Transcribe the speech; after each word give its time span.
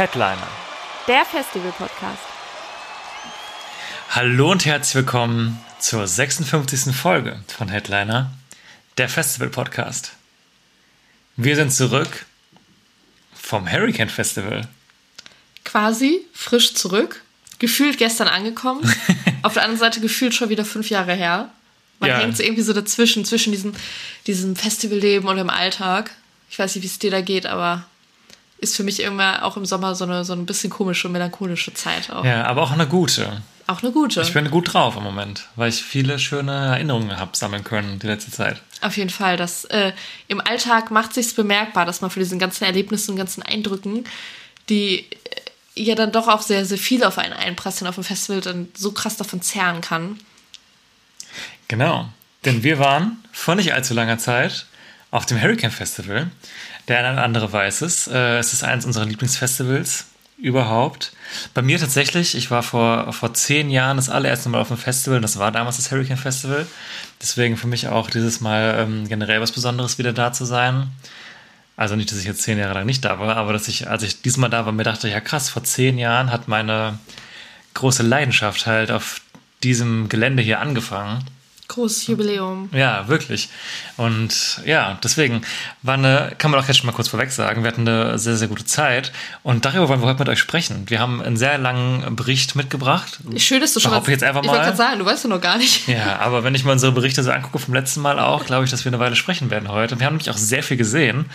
Headliner. 0.00 0.48
Der 1.08 1.26
Festival-Podcast. 1.26 2.22
Hallo 4.08 4.50
und 4.50 4.64
herzlich 4.64 4.94
willkommen 4.94 5.62
zur 5.78 6.06
56. 6.06 6.96
Folge 6.96 7.38
von 7.54 7.68
Headliner, 7.68 8.32
der 8.96 9.10
Festival-Podcast. 9.10 10.12
Wir 11.36 11.54
sind 11.54 11.70
zurück 11.74 12.24
vom 13.34 13.70
Hurricane 13.70 14.08
Festival. 14.08 14.66
quasi 15.66 16.22
frisch 16.32 16.72
zurück. 16.72 17.20
Gefühlt 17.58 17.98
gestern 17.98 18.28
angekommen. 18.28 18.90
Auf 19.42 19.52
der 19.52 19.64
anderen 19.64 19.80
Seite 19.80 20.00
gefühlt 20.00 20.32
schon 20.34 20.48
wieder 20.48 20.64
fünf 20.64 20.88
Jahre 20.88 21.12
her. 21.12 21.50
Man 21.98 22.08
Ja. 22.08 22.16
hängt 22.20 22.38
so 22.38 22.42
irgendwie 22.42 22.62
so 22.62 22.72
dazwischen, 22.72 23.26
zwischen 23.26 23.52
diesem, 23.52 23.74
diesem 24.26 24.56
Festivalleben 24.56 25.28
und 25.28 25.36
dem 25.36 25.50
Alltag. 25.50 26.10
Ich 26.48 26.58
weiß 26.58 26.74
nicht, 26.74 26.84
wie 26.84 26.88
es 26.88 26.98
dir 26.98 27.10
da 27.10 27.20
geht, 27.20 27.44
aber 27.44 27.84
ist 28.60 28.76
für 28.76 28.82
mich 28.84 29.00
immer 29.00 29.44
auch 29.44 29.56
im 29.56 29.64
Sommer 29.64 29.94
so 29.94 30.04
eine 30.04 30.24
so 30.24 30.32
ein 30.32 30.46
bisschen 30.46 30.70
komische, 30.70 31.08
melancholische 31.08 31.74
Zeit 31.74 32.10
auch. 32.10 32.24
Ja, 32.24 32.44
aber 32.44 32.62
auch 32.62 32.72
eine 32.72 32.86
gute. 32.86 33.42
Auch 33.66 33.82
eine 33.82 33.92
gute. 33.92 34.20
Ich 34.20 34.32
bin 34.32 34.50
gut 34.50 34.72
drauf 34.72 34.96
im 34.96 35.04
Moment, 35.04 35.46
weil 35.54 35.68
ich 35.68 35.82
viele 35.82 36.18
schöne 36.18 36.52
Erinnerungen 36.52 37.18
habe 37.18 37.36
sammeln 37.36 37.62
können 37.62 38.00
die 38.00 38.06
letzte 38.08 38.32
Zeit. 38.32 38.60
Auf 38.80 38.96
jeden 38.96 39.10
Fall. 39.10 39.36
Das, 39.36 39.64
äh, 39.66 39.92
Im 40.26 40.40
Alltag 40.40 40.90
macht 40.90 41.14
sich's 41.14 41.34
bemerkbar, 41.34 41.86
dass 41.86 42.00
man 42.00 42.10
für 42.10 42.18
diesen 42.18 42.38
ganzen 42.38 42.64
Erlebnissen 42.64 43.12
und 43.12 43.16
ganzen 43.16 43.42
Eindrücken, 43.42 44.04
die 44.68 45.00
äh, 45.00 45.04
ja 45.76 45.94
dann 45.94 46.10
doch 46.10 46.26
auch 46.26 46.42
sehr, 46.42 46.64
sehr 46.64 46.78
viel 46.78 47.04
auf 47.04 47.18
einen 47.18 47.32
einprasseln 47.32 47.88
auf 47.88 47.94
dem 47.94 48.04
Festival, 48.04 48.40
dann 48.40 48.68
so 48.74 48.90
krass 48.92 49.16
davon 49.16 49.40
zehren 49.40 49.80
kann. 49.80 50.18
Genau. 51.68 52.08
Denn 52.44 52.64
wir 52.64 52.78
waren 52.78 53.22
vor 53.32 53.54
nicht 53.54 53.72
allzu 53.72 53.94
langer 53.94 54.18
Zeit 54.18 54.66
auf 55.10 55.26
dem 55.26 55.40
Hurricane 55.40 55.70
Festival. 55.70 56.30
Der 56.90 56.98
eine 56.98 57.12
oder 57.12 57.22
andere 57.22 57.52
weiß 57.52 57.82
es. 57.82 58.08
Äh, 58.08 58.38
Es 58.38 58.52
ist 58.52 58.64
eines 58.64 58.84
unserer 58.84 59.04
Lieblingsfestivals 59.04 60.06
überhaupt. 60.36 61.12
Bei 61.54 61.62
mir 61.62 61.78
tatsächlich, 61.78 62.34
ich 62.34 62.50
war 62.50 62.64
vor, 62.64 63.12
vor 63.12 63.32
zehn 63.32 63.70
Jahren 63.70 63.96
das 63.96 64.08
allererste 64.08 64.48
Mal 64.48 64.60
auf 64.60 64.68
dem 64.68 64.76
Festival. 64.76 65.16
und 65.16 65.22
Das 65.22 65.38
war 65.38 65.52
damals 65.52 65.76
das 65.76 65.92
Hurricane 65.92 66.16
Festival. 66.16 66.66
Deswegen 67.22 67.56
für 67.56 67.68
mich 67.68 67.86
auch 67.86 68.10
dieses 68.10 68.40
Mal 68.40 68.74
ähm, 68.78 69.06
generell 69.08 69.40
was 69.40 69.52
Besonderes, 69.52 69.98
wieder 69.98 70.12
da 70.12 70.32
zu 70.32 70.44
sein. 70.44 70.88
Also 71.76 71.94
nicht, 71.94 72.10
dass 72.10 72.18
ich 72.18 72.24
jetzt 72.24 72.42
zehn 72.42 72.58
Jahre 72.58 72.74
lang 72.74 72.86
nicht 72.86 73.04
da 73.04 73.20
war, 73.20 73.36
aber 73.36 73.52
dass 73.52 73.68
ich, 73.68 73.88
als 73.88 74.02
ich 74.02 74.20
diesmal 74.22 74.50
da 74.50 74.66
war, 74.66 74.72
mir 74.72 74.82
dachte, 74.82 75.08
ja 75.08 75.20
krass, 75.20 75.48
vor 75.48 75.62
zehn 75.62 75.96
Jahren 75.96 76.32
hat 76.32 76.48
meine 76.48 76.98
große 77.74 78.02
Leidenschaft 78.02 78.66
halt 78.66 78.90
auf 78.90 79.20
diesem 79.62 80.08
Gelände 80.08 80.42
hier 80.42 80.58
angefangen. 80.60 81.24
Großes 81.70 82.08
Jubiläum. 82.08 82.68
Ja, 82.72 83.06
wirklich. 83.06 83.48
Und 83.96 84.60
ja, 84.64 84.98
deswegen 85.04 85.42
war 85.82 85.94
eine, 85.94 86.32
kann 86.36 86.50
man 86.50 86.58
auch 86.58 86.66
jetzt 86.66 86.78
schon 86.78 86.86
mal 86.86 86.92
kurz 86.92 87.06
vorweg 87.06 87.30
sagen, 87.30 87.62
wir 87.62 87.68
hatten 87.70 87.86
eine 87.86 88.18
sehr, 88.18 88.36
sehr 88.36 88.48
gute 88.48 88.64
Zeit 88.64 89.12
und 89.44 89.64
darüber 89.64 89.88
wollen 89.88 90.00
wir 90.00 90.08
heute 90.08 90.18
mit 90.18 90.28
euch 90.28 90.40
sprechen. 90.40 90.90
Wir 90.90 90.98
haben 90.98 91.22
einen 91.22 91.36
sehr 91.36 91.58
langen 91.58 92.16
Bericht 92.16 92.56
mitgebracht. 92.56 93.20
Schön, 93.36 93.60
dass 93.60 93.72
du 93.72 93.78
schon 93.78 93.96
ich 93.96 94.08
jetzt 94.08 94.24
einfach 94.24 94.42
Ich 94.42 94.48
wollte 94.48 94.62
mal. 94.62 94.66
gerade 94.66 94.76
sagen, 94.76 94.98
du 94.98 95.04
weißt 95.04 95.24
ja 95.24 95.30
noch 95.30 95.40
gar 95.40 95.58
nicht. 95.58 95.86
Ja, 95.86 96.18
aber 96.20 96.42
wenn 96.42 96.56
ich 96.56 96.64
mal 96.64 96.72
unsere 96.72 96.90
Berichte 96.90 97.22
so 97.22 97.30
angucke 97.30 97.60
vom 97.60 97.72
letzten 97.72 98.00
Mal 98.00 98.18
auch, 98.18 98.46
glaube 98.46 98.64
ich, 98.64 98.72
dass 98.72 98.84
wir 98.84 98.90
eine 98.90 98.98
Weile 98.98 99.14
sprechen 99.14 99.50
werden 99.50 99.68
heute. 99.68 100.00
Wir 100.00 100.06
haben 100.06 100.14
nämlich 100.14 100.30
auch 100.30 100.38
sehr 100.38 100.64
viel 100.64 100.76
gesehen. 100.76 101.26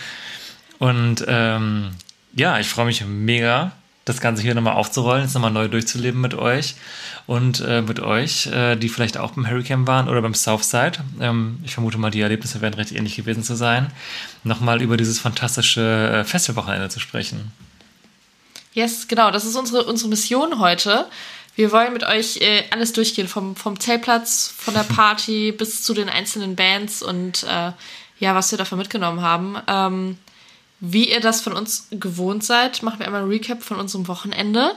Und 0.78 1.24
ähm, 1.26 1.92
ja, 2.34 2.58
ich 2.58 2.68
freue 2.68 2.84
mich 2.84 3.02
mega, 3.06 3.72
das 4.06 4.20
Ganze 4.20 4.40
hier 4.40 4.54
nochmal 4.54 4.74
aufzurollen, 4.74 5.24
jetzt 5.24 5.34
nochmal 5.34 5.50
neu 5.50 5.68
durchzuleben 5.68 6.20
mit 6.20 6.32
euch 6.32 6.76
und 7.26 7.60
äh, 7.60 7.82
mit 7.82 8.00
euch, 8.00 8.46
äh, 8.46 8.76
die 8.76 8.88
vielleicht 8.88 9.18
auch 9.18 9.32
beim 9.32 9.50
Hurricane 9.50 9.86
waren 9.86 10.08
oder 10.08 10.22
beim 10.22 10.32
Southside. 10.32 10.92
Ähm, 11.20 11.58
ich 11.64 11.74
vermute 11.74 11.98
mal, 11.98 12.12
die 12.12 12.20
Erlebnisse 12.20 12.60
werden 12.60 12.74
recht 12.74 12.92
ähnlich 12.92 13.16
gewesen 13.16 13.42
zu 13.42 13.56
sein. 13.56 13.90
Nochmal 14.44 14.80
über 14.80 14.96
dieses 14.96 15.18
fantastische 15.18 16.20
äh, 16.20 16.24
Festivalwochenende 16.24 16.88
zu 16.88 17.00
sprechen. 17.00 17.52
Yes, 18.72 19.08
genau, 19.08 19.32
das 19.32 19.44
ist 19.44 19.56
unsere, 19.56 19.84
unsere 19.84 20.08
Mission 20.08 20.60
heute. 20.60 21.06
Wir 21.56 21.72
wollen 21.72 21.92
mit 21.92 22.04
euch 22.04 22.36
äh, 22.36 22.62
alles 22.70 22.92
durchgehen, 22.92 23.26
vom, 23.26 23.56
vom 23.56 23.80
Zeltplatz, 23.80 24.54
von 24.56 24.72
der 24.72 24.82
Party 24.94 25.50
bis 25.50 25.82
zu 25.82 25.94
den 25.94 26.08
einzelnen 26.08 26.54
Bands 26.54 27.02
und 27.02 27.42
äh, 27.42 27.72
ja, 28.20 28.34
was 28.36 28.52
wir 28.52 28.58
davon 28.58 28.78
mitgenommen 28.78 29.20
haben. 29.20 29.56
Ähm, 29.66 30.18
wie 30.92 31.10
ihr 31.10 31.20
das 31.20 31.40
von 31.40 31.52
uns 31.52 31.88
gewohnt 31.90 32.44
seid, 32.44 32.82
machen 32.82 32.98
wir 32.98 33.06
einmal 33.06 33.22
ein 33.22 33.28
Recap 33.28 33.62
von 33.62 33.78
unserem 33.78 34.08
Wochenende. 34.08 34.72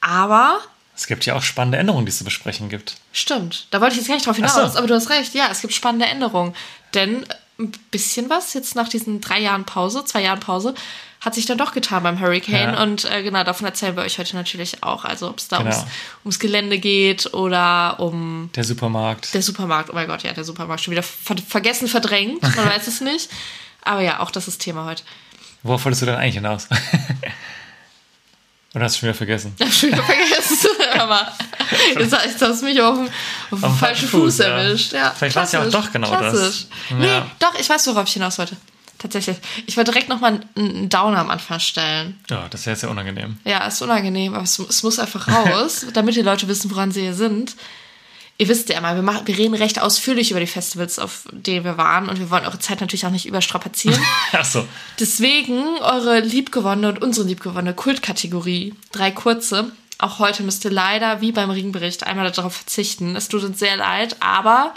Aber 0.00 0.58
Es 0.94 1.06
gibt 1.06 1.24
ja 1.26 1.34
auch 1.34 1.42
spannende 1.42 1.78
Änderungen, 1.78 2.04
die 2.06 2.10
es 2.10 2.18
zu 2.18 2.24
besprechen 2.24 2.68
gibt. 2.68 2.96
Stimmt, 3.12 3.66
da 3.70 3.80
wollte 3.80 3.94
ich 3.94 3.98
jetzt 4.00 4.08
gar 4.08 4.14
nicht 4.14 4.26
drauf 4.26 4.36
hinaus, 4.36 4.72
so. 4.72 4.78
aber 4.78 4.86
du 4.86 4.94
hast 4.94 5.10
recht, 5.10 5.34
ja, 5.34 5.48
es 5.50 5.60
gibt 5.60 5.72
spannende 5.74 6.06
Änderungen. 6.06 6.54
Denn 6.94 7.24
ein 7.58 7.70
bisschen 7.90 8.28
was 8.30 8.54
jetzt 8.54 8.74
nach 8.74 8.88
diesen 8.88 9.20
drei 9.20 9.38
Jahren 9.40 9.64
Pause, 9.64 10.04
zwei 10.04 10.22
Jahren 10.22 10.40
Pause, 10.40 10.74
hat 11.20 11.34
sich 11.36 11.46
dann 11.46 11.56
doch 11.58 11.72
getan 11.72 12.02
beim 12.02 12.18
Hurricane. 12.20 12.74
Ja. 12.74 12.82
Und 12.82 13.04
äh, 13.04 13.22
genau, 13.22 13.44
davon 13.44 13.64
erzählen 13.66 13.94
wir 13.94 14.02
euch 14.02 14.18
heute 14.18 14.34
natürlich 14.34 14.82
auch. 14.82 15.04
Also 15.04 15.28
ob 15.28 15.38
es 15.38 15.46
da 15.46 15.58
Genau. 15.58 15.70
ums, 15.70 15.86
ums 16.24 16.38
Gelände 16.40 16.78
geht 16.78 17.32
oder 17.32 18.00
um 18.00 18.50
Der 18.56 18.64
Supermarkt. 18.64 19.32
der 19.32 19.42
Supermarkt. 19.42 19.90
Oh 19.90 19.92
mein 19.94 20.08
Gott, 20.08 20.24
ja, 20.24 20.32
der 20.32 20.42
Supermarkt 20.42 20.82
schon 20.82 20.90
wieder 20.92 21.04
ver 21.04 21.36
vergessen, 21.46 21.86
verdrängt. 21.86 22.42
Man 22.42 22.52
weiß 22.70 22.88
es 22.88 23.00
nicht. 23.00 23.30
Aber 23.84 24.00
ja, 24.00 24.18
auch 24.20 24.32
das 24.32 24.48
ist 24.48 24.58
Thema 24.60 24.84
heute. 24.84 25.04
Worauf 25.62 25.84
wolltest 25.84 26.02
du 26.02 26.06
denn 26.06 26.16
eigentlich 26.16 26.34
hinaus? 26.34 26.66
Oder 28.74 28.84
hast 28.84 28.96
du 28.96 29.00
schon 29.00 29.08
wieder 29.08 29.16
vergessen? 29.16 29.54
Ich 29.58 29.66
hab 29.66 29.72
schon 29.72 29.92
wieder 29.92 30.02
vergessen. 30.02 30.68
aber 30.98 31.32
jetzt, 31.98 32.12
jetzt 32.12 32.42
hast 32.42 32.62
du 32.62 32.66
mich 32.66 32.80
auf 32.80 32.98
auf 33.50 33.60
dem 33.60 33.74
falschen 33.74 34.08
Fuß, 34.08 34.36
Fuß, 34.36 34.38
ja. 34.38 34.44
erwischt. 34.46 34.92
Ja, 34.92 35.10
Vielleicht 35.10 35.36
war's 35.36 35.52
ja 35.52 35.62
auch 35.62 35.70
doch 35.70 35.92
genau 35.92 36.10
das. 36.10 36.32
klassisch. 36.32 36.66
Ja. 36.90 36.96
Nee, 36.96 37.22
doch, 37.38 37.54
ich 37.58 37.68
weiß, 37.68 37.86
worauf 37.88 38.06
ich 38.06 38.14
hinaus 38.14 38.38
wollte. 38.38 38.56
Tatsächlich. 38.98 39.36
Ich 39.66 39.76
wollte 39.76 39.90
direkt 39.90 40.08
nochmal 40.08 40.40
einen, 40.54 40.88
Downer 40.88 41.18
am 41.18 41.30
Anfang 41.30 41.58
stellen. 41.58 42.20
Ja, 42.30 42.46
das 42.48 42.64
wäre 42.64 42.74
jetzt 42.74 42.82
ja 42.82 42.88
unangenehm. 42.88 43.36
Ja, 43.44 43.66
ist 43.66 43.82
unangenehm, 43.82 44.34
aber 44.34 44.44
es, 44.44 44.58
es 44.58 44.82
muss 44.84 44.98
einfach 44.98 45.28
raus, 45.28 45.86
damit 45.92 46.14
die 46.14 46.22
Leute 46.22 46.46
wissen, 46.48 46.70
woran 46.70 46.92
sie 46.92 47.02
hier 47.02 47.14
sind. 47.14 47.56
Ihr 48.38 48.48
wisst 48.48 48.68
ja 48.70 48.78
immer, 48.78 48.94
wir, 48.94 49.02
machen, 49.02 49.26
wir 49.26 49.38
reden 49.38 49.54
recht 49.54 49.80
ausführlich 49.80 50.30
über 50.30 50.40
die 50.40 50.46
Festivals, 50.46 50.98
auf 50.98 51.28
denen 51.30 51.64
wir 51.64 51.76
waren 51.76 52.08
und 52.08 52.18
wir 52.18 52.30
wollen 52.30 52.44
eure 52.44 52.58
Zeit 52.58 52.80
natürlich 52.80 53.06
auch 53.06 53.10
nicht 53.10 53.26
überstrapazieren. 53.26 54.02
Ach 54.32 54.44
so. 54.44 54.66
Deswegen 54.98 55.62
eure 55.80 56.20
liebgewonnene 56.20 56.88
und 56.88 57.02
unsere 57.02 57.26
liebgewonnene 57.26 57.74
Kultkategorie. 57.74 58.74
Drei 58.90 59.10
kurze. 59.10 59.70
Auch 59.98 60.18
heute 60.18 60.42
müsst 60.42 60.64
ihr 60.64 60.72
leider, 60.72 61.20
wie 61.20 61.30
beim 61.30 61.50
Ringbericht, 61.50 62.04
einmal 62.04 62.30
darauf 62.32 62.56
verzichten. 62.56 63.14
Es 63.14 63.28
tut 63.28 63.44
uns 63.44 63.60
sehr 63.60 63.76
leid, 63.76 64.16
aber 64.18 64.74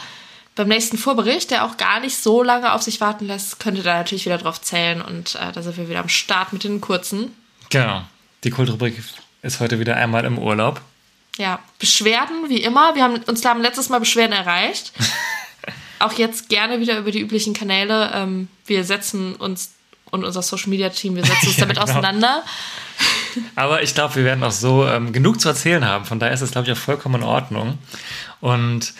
beim 0.55 0.67
nächsten 0.67 0.97
Vorbericht, 0.97 1.51
der 1.51 1.65
auch 1.65 1.77
gar 1.77 1.99
nicht 1.99 2.17
so 2.17 2.43
lange 2.43 2.73
auf 2.73 2.81
sich 2.81 3.01
warten 3.01 3.25
lässt, 3.25 3.59
könnt 3.59 3.77
ihr 3.77 3.83
da 3.83 3.95
natürlich 3.95 4.25
wieder 4.25 4.37
drauf 4.37 4.61
zählen 4.61 5.01
und 5.01 5.35
äh, 5.35 5.51
da 5.51 5.61
sind 5.61 5.77
wir 5.77 5.89
wieder 5.89 5.99
am 5.99 6.09
Start 6.09 6.53
mit 6.53 6.63
den 6.63 6.79
kurzen. 6.79 7.33
Genau. 7.69 8.03
Die 8.43 8.51
Kultrubrik 8.51 9.01
ist 9.41 9.59
heute 9.59 9.79
wieder 9.79 9.95
einmal 9.95 10.23
im 10.25 10.37
Urlaub. 10.37 10.81
Ja, 11.37 11.59
Beschwerden, 11.79 12.49
wie 12.49 12.61
immer. 12.61 12.95
Wir 12.95 13.03
haben 13.03 13.17
uns 13.23 13.43
haben 13.43 13.61
letztes 13.61 13.89
Mal 13.89 13.99
Beschwerden 13.99 14.33
erreicht. 14.33 14.93
auch 15.99 16.13
jetzt 16.13 16.49
gerne 16.49 16.79
wieder 16.79 16.99
über 16.99 17.11
die 17.11 17.19
üblichen 17.19 17.53
Kanäle. 17.53 18.11
Ähm, 18.13 18.47
wir 18.65 18.83
setzen 18.83 19.35
uns 19.35 19.71
und 20.11 20.23
unser 20.23 20.41
Social 20.41 20.69
Media 20.69 20.89
Team, 20.89 21.15
wir 21.15 21.25
setzen 21.25 21.47
uns 21.47 21.57
damit 21.57 21.77
genau. 21.77 21.89
auseinander. 21.89 22.43
Aber 23.55 23.83
ich 23.83 23.93
glaube, 23.93 24.15
wir 24.15 24.23
werden 24.23 24.43
auch 24.43 24.51
so 24.51 24.87
ähm, 24.87 25.11
genug 25.11 25.41
zu 25.41 25.49
erzählen 25.49 25.83
haben. 25.83 26.05
Von 26.05 26.19
daher 26.19 26.33
ist 26.33 26.41
es, 26.41 26.51
glaube 26.51 26.67
ich, 26.67 26.73
auch 26.73 26.81
vollkommen 26.81 27.21
in 27.21 27.27
Ordnung. 27.27 27.77
Und 28.39 28.93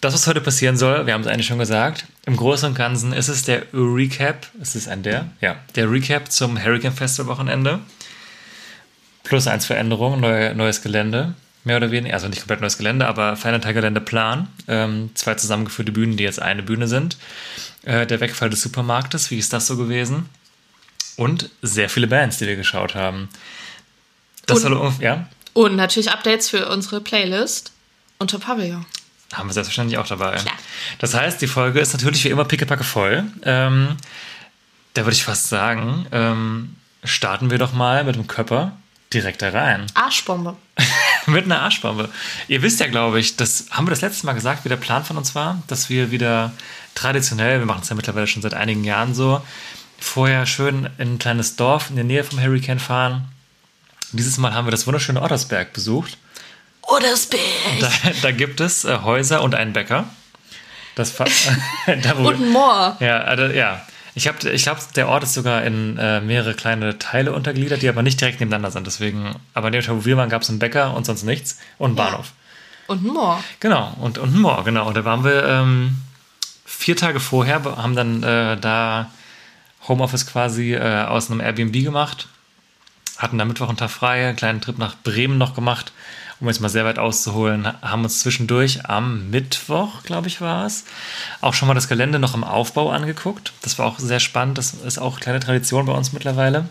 das, 0.00 0.14
was 0.14 0.26
heute 0.26 0.40
passieren 0.40 0.76
soll, 0.76 1.06
wir 1.06 1.14
haben 1.14 1.22
es 1.22 1.26
eigentlich 1.26 1.46
schon 1.46 1.58
gesagt, 1.58 2.06
im 2.26 2.36
Großen 2.36 2.68
und 2.68 2.74
Ganzen 2.74 3.12
ist 3.12 3.28
es 3.28 3.42
der 3.42 3.64
Recap, 3.72 4.46
ist 4.60 4.74
es 4.74 4.88
ein 4.88 5.02
der? 5.02 5.30
Ja, 5.40 5.56
der 5.74 5.90
Recap 5.90 6.30
zum 6.30 6.62
Hurricane 6.62 6.92
Festival 6.92 7.36
Wochenende. 7.36 7.80
Plus 9.22 9.46
eins 9.46 9.66
Veränderung, 9.66 10.20
neu, 10.20 10.54
neues 10.54 10.82
Gelände. 10.82 11.34
Mehr 11.64 11.78
oder 11.78 11.90
weniger, 11.90 12.14
also 12.14 12.28
nicht 12.28 12.40
komplett 12.40 12.60
neues 12.60 12.76
Gelände, 12.76 13.06
aber 13.06 13.36
veränderter 13.36 13.72
Geländeplan. 13.72 14.48
Ähm, 14.68 15.10
zwei 15.14 15.34
zusammengeführte 15.34 15.92
Bühnen, 15.92 16.16
die 16.18 16.24
jetzt 16.24 16.40
eine 16.40 16.62
Bühne 16.62 16.86
sind. 16.88 17.16
Äh, 17.84 18.06
der 18.06 18.20
Wegfall 18.20 18.50
des 18.50 18.60
Supermarktes, 18.62 19.30
wie 19.30 19.38
ist 19.38 19.52
das 19.52 19.66
so 19.66 19.76
gewesen? 19.76 20.28
Und 21.16 21.48
sehr 21.62 21.88
viele 21.88 22.06
Bands, 22.06 22.38
die 22.38 22.46
wir 22.46 22.56
geschaut 22.56 22.94
haben. 22.94 23.28
Das 24.46 24.62
Und- 24.64 25.00
ja, 25.00 25.26
Und 25.54 25.76
natürlich 25.76 26.10
Updates 26.10 26.50
für 26.50 26.68
unsere 26.68 27.00
Playlist 27.00 27.72
unter 28.18 28.38
Pavillon. 28.38 28.84
haben 29.32 29.48
wir 29.48 29.54
selbstverständlich 29.54 29.98
auch 29.98 30.06
dabei. 30.06 30.36
Klar. 30.36 30.54
Das 30.98 31.14
heißt, 31.14 31.40
die 31.40 31.46
Folge 31.46 31.80
ist 31.80 31.92
natürlich 31.94 32.24
wie 32.24 32.28
immer 32.28 32.44
pickepacke 32.44 32.84
voll. 32.84 33.24
Ähm, 33.42 33.96
da 34.94 35.02
würde 35.04 35.14
ich 35.16 35.24
fast 35.24 35.48
sagen, 35.48 36.06
ähm, 36.12 36.76
starten 37.04 37.50
wir 37.50 37.58
doch 37.58 37.72
mal 37.72 38.04
mit 38.04 38.14
dem 38.16 38.26
Körper 38.28 38.76
direkt 39.12 39.42
da 39.42 39.48
rein. 39.50 39.86
Arschbombe. 39.94 40.56
mit 41.32 41.44
einer 41.44 41.62
Arschbombe. 41.62 42.08
Ihr 42.48 42.62
wisst 42.62 42.80
ja, 42.80 42.86
glaube 42.86 43.20
ich, 43.20 43.36
das 43.36 43.66
haben 43.70 43.86
wir 43.86 43.90
das 43.90 44.00
letzte 44.00 44.26
Mal 44.26 44.32
gesagt, 44.32 44.64
wie 44.64 44.68
der 44.68 44.76
Plan 44.76 45.04
von 45.04 45.16
uns 45.16 45.34
war, 45.34 45.62
dass 45.66 45.88
wir 45.88 46.10
wieder 46.10 46.52
traditionell, 46.94 47.58
wir 47.58 47.66
machen 47.66 47.80
es 47.82 47.88
ja 47.88 47.96
mittlerweile 47.96 48.26
schon 48.26 48.42
seit 48.42 48.54
einigen 48.54 48.84
Jahren 48.84 49.14
so, 49.14 49.42
vorher 49.98 50.46
schön 50.46 50.88
in 50.98 51.14
ein 51.14 51.18
kleines 51.18 51.56
Dorf 51.56 51.90
in 51.90 51.96
der 51.96 52.04
Nähe 52.04 52.24
vom 52.24 52.40
Hurricane 52.40 52.78
fahren. 52.78 53.28
Dieses 54.12 54.38
Mal 54.38 54.54
haben 54.54 54.66
wir 54.66 54.70
das 54.70 54.86
wunderschöne 54.86 55.22
Ottersberg 55.22 55.72
besucht. 55.72 56.18
Ottersberg. 56.82 57.40
Da, 57.80 57.90
da 58.22 58.30
gibt 58.30 58.60
es 58.60 58.84
äh, 58.84 58.98
Häuser 59.02 59.42
und 59.42 59.54
einen 59.54 59.72
Bäcker. 59.72 60.04
Das 60.94 61.14
da, 62.02 62.18
wo, 62.18 62.28
Und 62.28 62.42
ein 62.42 62.48
Moor. 62.50 62.96
ja, 63.00 63.18
also, 63.22 63.46
ja. 63.46 63.84
Ich, 64.16 64.28
hab, 64.28 64.42
ich 64.44 64.62
glaube, 64.62 64.80
der 64.94 65.08
Ort 65.08 65.24
ist 65.24 65.34
sogar 65.34 65.64
in 65.64 65.98
äh, 65.98 66.20
mehrere 66.20 66.54
kleine 66.54 66.98
Teile 66.98 67.32
untergliedert, 67.32 67.82
die 67.82 67.88
aber 67.88 68.02
nicht 68.02 68.20
direkt 68.20 68.38
nebeneinander 68.40 68.70
sind. 68.70 68.86
Deswegen, 68.86 69.34
aber 69.54 69.68
in 69.68 69.72
dem 69.72 69.82
Teil, 69.82 69.96
wo 69.96 70.04
wir 70.04 70.16
waren, 70.16 70.28
gab 70.28 70.42
es 70.42 70.50
einen 70.50 70.60
Bäcker 70.60 70.94
und 70.94 71.04
sonst 71.04 71.24
nichts 71.24 71.58
und 71.78 71.90
einen 71.90 71.96
Ja. 71.98 72.04
Bahnhof. 72.04 72.32
Und 72.86 73.02
ein 73.02 73.08
Moor. 73.08 73.42
Genau, 73.60 73.96
und, 74.00 74.18
und 74.18 74.34
ein 74.34 74.40
Moor, 74.40 74.62
genau. 74.64 74.86
Und 74.86 74.96
da 74.96 75.04
waren 75.04 75.24
wir 75.24 75.44
ähm, 75.46 75.96
vier 76.64 76.96
Tage 76.96 77.18
vorher, 77.18 77.60
be- 77.60 77.76
haben 77.76 77.96
dann 77.96 78.22
äh, 78.22 78.56
da 78.56 79.10
Homeoffice 79.88 80.26
quasi 80.26 80.74
äh, 80.74 81.04
aus 81.04 81.30
einem 81.30 81.40
Airbnb 81.40 81.72
gemacht, 81.72 82.28
hatten 83.18 83.38
da 83.38 83.44
Mittwoch 83.44 83.68
einen 83.68 83.76
Tag 83.78 83.90
frei, 83.90 84.28
einen 84.28 84.36
kleinen 84.36 84.60
Trip 84.60 84.78
nach 84.78 84.94
Bremen 85.02 85.38
noch 85.38 85.54
gemacht, 85.54 85.92
um 86.40 86.48
jetzt 86.48 86.60
mal 86.60 86.68
sehr 86.68 86.84
weit 86.84 86.98
auszuholen, 86.98 87.66
ha- 87.66 87.76
haben 87.82 88.04
uns 88.04 88.20
zwischendurch 88.20 88.86
am 88.86 89.30
Mittwoch, 89.30 90.02
glaube 90.02 90.28
ich, 90.28 90.40
war 90.40 90.66
es, 90.66 90.84
auch 91.40 91.54
schon 91.54 91.68
mal 91.68 91.74
das 91.74 91.88
Gelände 91.88 92.18
noch 92.18 92.34
im 92.34 92.44
Aufbau 92.44 92.90
angeguckt. 92.90 93.52
Das 93.62 93.78
war 93.78 93.86
auch 93.86 93.98
sehr 93.98 94.20
spannend, 94.20 94.58
das 94.58 94.74
ist 94.74 94.98
auch 94.98 95.20
kleine 95.20 95.40
Tradition 95.40 95.86
bei 95.86 95.92
uns 95.92 96.12
mittlerweile. 96.12 96.68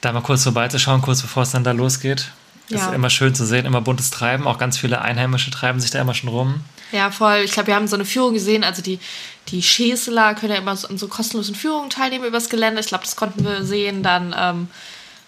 Da 0.00 0.12
mal 0.12 0.22
kurz 0.22 0.42
vorbeizuschauen, 0.44 1.02
kurz 1.02 1.20
bevor 1.22 1.42
es 1.42 1.50
dann 1.50 1.64
da 1.64 1.72
losgeht. 1.72 2.30
Ja. 2.68 2.86
ist 2.86 2.94
immer 2.94 3.10
schön 3.10 3.34
zu 3.34 3.44
sehen, 3.44 3.66
immer 3.66 3.80
buntes 3.80 4.10
Treiben. 4.10 4.46
Auch 4.46 4.56
ganz 4.56 4.78
viele 4.78 5.00
Einheimische 5.02 5.50
treiben 5.50 5.80
sich 5.80 5.90
da 5.90 6.00
immer 6.00 6.14
schon 6.14 6.28
rum. 6.30 6.60
Ja, 6.92 7.10
voll. 7.10 7.38
Ich 7.44 7.50
glaube, 7.50 7.66
wir 7.66 7.74
haben 7.74 7.88
so 7.88 7.96
eine 7.96 8.04
Führung 8.04 8.32
gesehen. 8.32 8.62
Also 8.62 8.80
die, 8.80 9.00
die 9.48 9.60
Schäsler 9.60 10.34
können 10.36 10.52
ja 10.52 10.58
immer 10.58 10.76
so 10.76 10.86
an 10.86 10.96
so 10.96 11.08
kostenlosen 11.08 11.56
Führungen 11.56 11.90
teilnehmen 11.90 12.24
übers 12.24 12.48
Gelände. 12.48 12.80
Ich 12.80 12.86
glaube, 12.86 13.02
das 13.02 13.16
konnten 13.16 13.44
wir 13.44 13.64
sehen. 13.64 14.04
Dann, 14.04 14.32
ähm, 14.38 14.68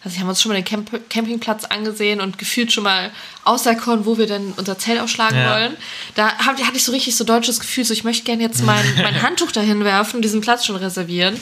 also 0.04 0.18
haben 0.18 0.28
uns 0.28 0.42
schon 0.42 0.50
mal 0.50 0.56
den 0.56 0.64
Camp 0.64 0.90
Campingplatz 1.10 1.64
angesehen 1.64 2.20
und 2.20 2.38
gefühlt 2.38 2.72
schon 2.72 2.84
mal 2.84 3.10
auserkoren, 3.44 4.04
wo 4.04 4.18
wir 4.18 4.26
denn 4.26 4.52
unser 4.56 4.78
Zelt 4.78 5.00
aufschlagen 5.00 5.38
Ja. 5.38 5.52
wollen. 5.54 5.76
Da 6.14 6.36
hab, 6.38 6.58
hatte 6.60 6.76
ich 6.76 6.84
so 6.84 6.92
richtig 6.92 7.14
so 7.16 7.24
deutsches 7.24 7.60
Gefühl, 7.60 7.84
so 7.84 7.92
ich 7.92 8.02
möchte 8.04 8.24
gerne 8.24 8.42
jetzt 8.42 8.62
mein, 8.62 8.84
mein 9.02 9.22
Handtuch 9.22 9.52
dahin 9.52 9.84
werfen, 9.84 10.20
diesen 10.22 10.40
Platz 10.40 10.66
schon 10.66 10.76
reservieren. 10.76 11.38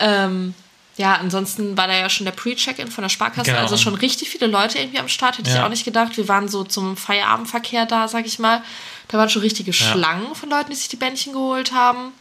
Ähm, 0.00 0.54
ja, 0.98 1.14
ansonsten 1.14 1.76
war 1.76 1.86
da 1.86 1.94
ja 1.96 2.10
schon 2.10 2.26
der 2.26 2.32
Pre-Check-In 2.32 2.90
von 2.90 3.02
der 3.02 3.08
Sparkasse, 3.08 3.50
Genau. 3.50 3.62
also 3.62 3.76
schon 3.78 3.94
richtig 3.94 4.28
viele 4.28 4.46
Leute 4.46 4.78
irgendwie 4.78 4.98
am 4.98 5.08
Start, 5.08 5.38
hätte 5.38 5.48
ich 5.48 5.56
Ja. 5.56 5.64
auch 5.64 5.70
nicht 5.70 5.84
gedacht. 5.84 6.16
Wir 6.16 6.28
waren 6.28 6.48
so 6.48 6.64
zum 6.64 6.96
Feierabendverkehr 6.98 7.86
da, 7.86 8.08
sag 8.08 8.26
ich 8.26 8.38
mal. 8.38 8.62
Da 9.08 9.16
waren 9.16 9.30
schon 9.30 9.42
richtige 9.42 9.72
Schlangen 9.72 10.34
von 10.34 10.50
Leuten, 10.50 10.70
die 10.70 10.76
sich 10.76 10.88
die 10.88 10.96
Bändchen 10.96 11.32
geholt 11.32 11.72
haben. 11.72 12.12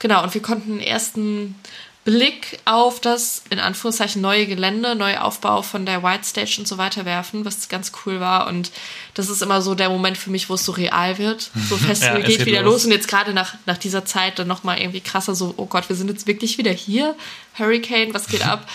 Genau, 0.00 0.22
und 0.24 0.34
wir 0.34 0.42
konnten 0.42 0.72
einen 0.72 0.80
ersten 0.80 1.54
Blick 2.04 2.58
auf 2.64 2.98
das, 3.00 3.42
in 3.50 3.58
Anführungszeichen, 3.58 4.22
neue 4.22 4.46
Gelände, 4.46 4.94
neue 4.94 5.22
Aufbau 5.22 5.60
von 5.60 5.84
der 5.84 6.02
White 6.02 6.24
Stage 6.24 6.56
und 6.58 6.66
so 6.66 6.78
weiter 6.78 7.04
werfen, 7.04 7.44
was 7.44 7.68
ganz 7.68 7.92
cool 8.04 8.20
war. 8.20 8.46
Und 8.46 8.70
das 9.14 9.28
ist 9.28 9.42
immer 9.42 9.60
so 9.60 9.74
der 9.74 9.90
Moment 9.90 10.16
für 10.16 10.30
mich, 10.30 10.48
wo 10.48 10.54
es 10.54 10.64
so 10.64 10.72
real 10.72 11.18
wird. 11.18 11.50
So 11.68 11.76
Festival 11.76 12.20
Ja, 12.20 12.26
geht, 12.26 12.38
geht 12.38 12.46
wieder 12.46 12.62
los. 12.62 12.72
los. 12.72 12.84
Und 12.86 12.92
jetzt 12.92 13.06
gerade 13.06 13.34
nach, 13.34 13.54
nach 13.66 13.76
dieser 13.76 14.04
Zeit 14.06 14.38
dann 14.38 14.48
nochmal 14.48 14.80
irgendwie 14.80 15.00
krasser, 15.00 15.34
so, 15.34 15.52
oh 15.58 15.66
Gott, 15.66 15.88
wir 15.90 15.96
sind 15.96 16.08
jetzt 16.08 16.26
wirklich 16.26 16.56
wieder 16.56 16.72
hier. 16.72 17.14
Hurricane, 17.58 18.14
was 18.14 18.26
geht 18.28 18.46
ab? 18.46 18.66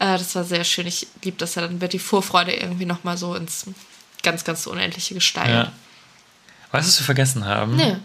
Äh, 0.00 0.18
das 0.18 0.34
war 0.34 0.42
sehr 0.42 0.64
schön. 0.64 0.86
Ich 0.88 1.06
liebe 1.22 1.36
das 1.38 1.54
ja. 1.54 1.62
Dann 1.62 1.80
wird 1.80 1.92
die 1.92 2.00
Vorfreude 2.00 2.52
irgendwie 2.52 2.86
nochmal 2.86 3.16
so 3.16 3.36
ins 3.36 3.66
ganz, 4.24 4.42
ganz 4.42 4.66
Unendliche 4.66 5.14
gesteigert. 5.14 5.68
Ja. 5.68 5.72
Weißt 6.72 6.88
du, 6.88 6.90
was 6.90 7.00
wir 7.00 7.04
vergessen 7.04 7.44
haben? 7.44 7.76
Nee. 7.76 7.96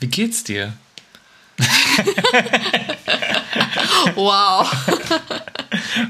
Wie 0.00 0.06
geht's 0.06 0.44
dir? 0.44 0.72
Wow. 4.14 4.68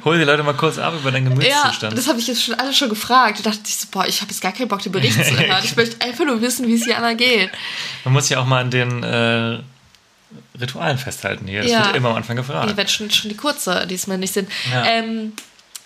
Hol 0.05 0.19
die 0.19 0.25
Leute 0.25 0.43
mal 0.43 0.55
kurz 0.55 0.79
ab 0.79 0.95
über 0.99 1.11
deinen 1.13 1.27
Ja, 1.27 1.31
Gemütszustand. 1.63 1.97
das 1.97 2.09
habe 2.09 2.19
ich 2.19 2.27
jetzt 2.27 2.43
schon 2.45 2.55
alle 2.55 2.73
schon 2.73 2.89
gefragt. 2.89 3.39
Da 3.41 3.51
dachte 3.51 3.63
ich 3.67 3.77
so, 3.77 3.87
boah, 3.91 4.07
ich 4.07 4.21
habe 4.21 4.31
jetzt 4.31 4.41
gar 4.41 4.53
keinen 4.53 4.69
Bock, 4.69 4.83
den 4.83 4.93
Bericht 4.93 5.15
zu 5.25 5.39
hören. 5.39 5.63
Ich 5.65 5.77
möchte 5.77 6.05
einfach 6.05 6.25
nur 6.25 6.41
wissen, 6.41 6.67
wie 6.67 6.75
es 6.75 6.87
Jana 6.87 7.15
geht. 7.15 7.51
Man 8.05 8.15
muss 8.15 8.29
ja 8.29 8.41
auch 8.41 8.47
mal 8.47 8.61
an 8.61 8.71
den 8.71 9.03
äh, 9.03 9.59
Ritualen 10.61 10.99
festhalten 10.99 11.47
hier. 11.47 11.63
Das 11.63 11.71
Ja. 11.71 11.87
wird 11.87 11.97
immer 11.97 12.11
am 12.11 12.17
Anfang 12.17 12.37
gefragt. 12.37 12.71
Ich 12.71 12.77
werde 12.77 12.91
schon, 12.91 13.11
schon 13.11 13.31
die 13.31 13.37
kurze 13.37 13.87
diesmal 13.87 14.19
nicht 14.19 14.35
sind. 14.35 14.51
Ja. 14.73 14.85
Ähm, 14.87 15.33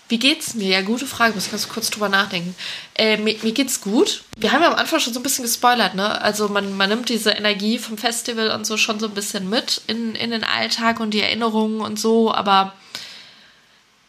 wie 0.08 0.18
geht's 0.18 0.54
mir? 0.54 0.68
Ja, 0.68 0.82
gute 0.82 1.06
Frage. 1.06 1.34
Muss 1.34 1.50
ganz 1.50 1.68
kurz 1.68 1.90
drüber 1.90 2.08
nachdenken. 2.08 2.54
Äh, 2.94 3.16
mir, 3.16 3.36
mir 3.42 3.52
geht's 3.52 3.80
gut. 3.80 4.22
Wir 4.36 4.52
haben 4.52 4.62
ja 4.62 4.68
am 4.68 4.78
Anfang 4.78 5.00
schon 5.00 5.12
so 5.12 5.20
ein 5.20 5.24
bisschen 5.24 5.44
gespoilert, 5.44 5.94
ne? 5.94 6.20
Also 6.22 6.48
man, 6.48 6.76
man 6.76 6.88
nimmt 6.88 7.08
diese 7.08 7.30
Energie 7.30 7.78
vom 7.78 7.98
Festival 7.98 8.50
und 8.50 8.66
so 8.66 8.76
schon 8.76 9.00
so 9.00 9.06
ein 9.06 9.14
bisschen 9.14 9.50
mit 9.50 9.82
in, 9.86 10.14
in 10.14 10.30
den 10.30 10.44
Alltag 10.44 11.00
und 11.00 11.12
die 11.12 11.22
Erinnerungen 11.22 11.80
und 11.80 11.98
so, 11.98 12.32
aber 12.32 12.74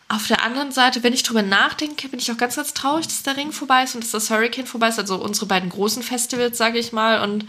auf 0.10 0.28
der 0.28 0.44
anderen 0.44 0.72
Seite, 0.72 1.04
wenn 1.04 1.14
ich 1.14 1.24
drüber 1.24 1.42
nachdenke, 1.42 2.08
bin 2.08 2.20
ich 2.20 2.32
auch 2.32 2.38
ganz, 2.38 2.56
ganz 2.56 2.74
traurig, 2.74 3.08
dass 3.08 3.24
der 3.24 3.36
Ring 3.36 3.52
vorbei 3.52 3.84
ist 3.84 3.94
und 3.94 4.04
dass 4.04 4.12
das 4.12 4.30
Hurricane 4.30 4.66
vorbei 4.66 4.88
ist. 4.88 5.00
Also 5.00 5.16
unsere 5.16 5.48
beiden 5.48 5.70
großen 5.70 6.02
Festivals, 6.02 6.58
sage 6.58 6.80
ich 6.80 6.94
mal. 6.94 7.22
Und 7.22 7.46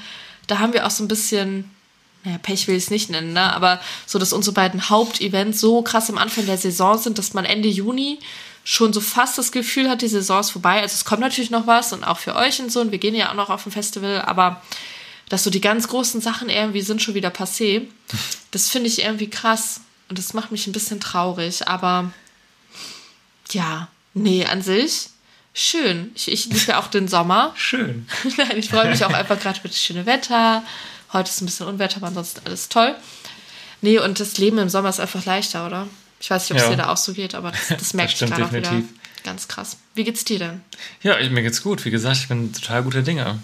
da 0.48 0.58
haben 0.58 0.72
wir 0.72 0.84
auch 0.84 0.90
so 0.90 1.04
ein 1.04 1.08
bisschen, 1.08 1.70
naja, 2.24 2.38
Pech 2.38 2.66
will 2.66 2.76
ich 2.76 2.84
es 2.84 2.90
nicht 2.90 3.10
nennen, 3.10 3.32
ne? 3.32 3.52
aber 3.52 3.80
so, 4.06 4.18
dass 4.18 4.32
unsere 4.32 4.54
beiden 4.54 4.88
Hauptevents 4.90 5.60
so 5.60 5.82
krass 5.82 6.10
am 6.10 6.18
Anfang 6.18 6.46
der 6.46 6.58
Saison 6.58 6.98
sind, 6.98 7.18
dass 7.18 7.34
man 7.34 7.44
Ende 7.44 7.68
Juni 7.68 8.18
schon 8.64 8.92
so 8.92 9.00
fast 9.00 9.38
das 9.38 9.52
Gefühl 9.52 9.88
hat, 9.88 10.02
die 10.02 10.08
Saison 10.08 10.40
ist 10.40 10.50
vorbei. 10.50 10.82
Also 10.82 10.94
es 10.94 11.04
kommt 11.04 11.20
natürlich 11.20 11.50
noch 11.50 11.66
was 11.66 11.92
und 11.92 12.04
auch 12.04 12.18
für 12.18 12.34
euch 12.34 12.60
und 12.60 12.70
so. 12.70 12.80
Und 12.80 12.92
wir 12.92 12.98
gehen 12.98 13.14
ja 13.14 13.30
auch 13.30 13.34
noch 13.34 13.48
auf 13.48 13.64
ein 13.64 13.72
Festival, 13.72 14.20
aber 14.22 14.60
dass 15.30 15.44
so 15.44 15.50
die 15.50 15.60
ganz 15.60 15.88
großen 15.88 16.20
Sachen 16.20 16.50
irgendwie 16.50 16.82
sind 16.82 17.00
schon 17.00 17.14
wieder 17.14 17.30
passé. 17.30 17.86
Das 18.50 18.68
finde 18.68 18.88
ich 18.88 19.02
irgendwie 19.02 19.30
krass. 19.30 19.80
Und 20.10 20.18
das 20.18 20.34
macht 20.34 20.52
mich 20.52 20.66
ein 20.66 20.72
bisschen 20.72 21.00
traurig. 21.00 21.66
Aber 21.66 22.10
ja, 23.52 23.88
nee, 24.12 24.44
an 24.44 24.60
sich 24.60 25.08
schön. 25.54 26.12
Ich, 26.14 26.30
ich 26.30 26.46
liebe 26.46 26.60
ja 26.66 26.80
auch 26.80 26.88
den 26.88 27.08
Sommer. 27.08 27.52
Schön. 27.56 28.06
Nein, 28.36 28.58
ich 28.58 28.68
freue 28.68 28.90
mich 28.90 29.04
auch 29.04 29.12
einfach 29.12 29.38
gerade 29.40 29.60
für 29.60 29.68
das 29.68 29.82
schöne 29.82 30.06
Wetter. 30.06 30.62
Heute 31.12 31.30
ist 31.30 31.40
ein 31.40 31.46
bisschen 31.46 31.66
Unwetter, 31.66 31.96
aber 31.98 32.08
ansonsten 32.08 32.40
alles 32.44 32.68
toll. 32.68 32.94
Nee, 33.80 33.98
und 33.98 34.20
das 34.20 34.36
Leben 34.38 34.58
im 34.58 34.68
Sommer 34.68 34.88
ist 34.88 35.00
einfach 35.00 35.24
leichter, 35.24 35.66
oder? 35.66 35.86
Ich 36.20 36.30
weiß 36.30 36.42
nicht, 36.42 36.52
ob 36.52 36.56
es 36.58 36.64
Ja. 36.64 36.70
dir 36.70 36.76
da 36.76 36.88
auch 36.92 36.96
so 36.96 37.12
geht, 37.12 37.34
aber 37.34 37.52
das, 37.52 37.68
das 37.78 37.94
merke 37.94 38.10
ich 38.10 38.16
stimmt 38.16 38.32
gerade 38.32 38.44
auch 38.46 38.52
wieder. 38.52 38.82
Ganz 39.24 39.48
krass. 39.48 39.76
Wie 39.94 40.04
geht's 40.04 40.24
dir 40.24 40.38
denn? 40.38 40.60
Ja, 41.02 41.16
mir 41.30 41.42
geht's 41.42 41.62
gut. 41.62 41.84
Wie 41.84 41.90
gesagt, 41.90 42.16
ich 42.16 42.28
bin 42.28 42.52
total 42.52 42.82
guter 42.82 43.02
Dinge. 43.02 43.38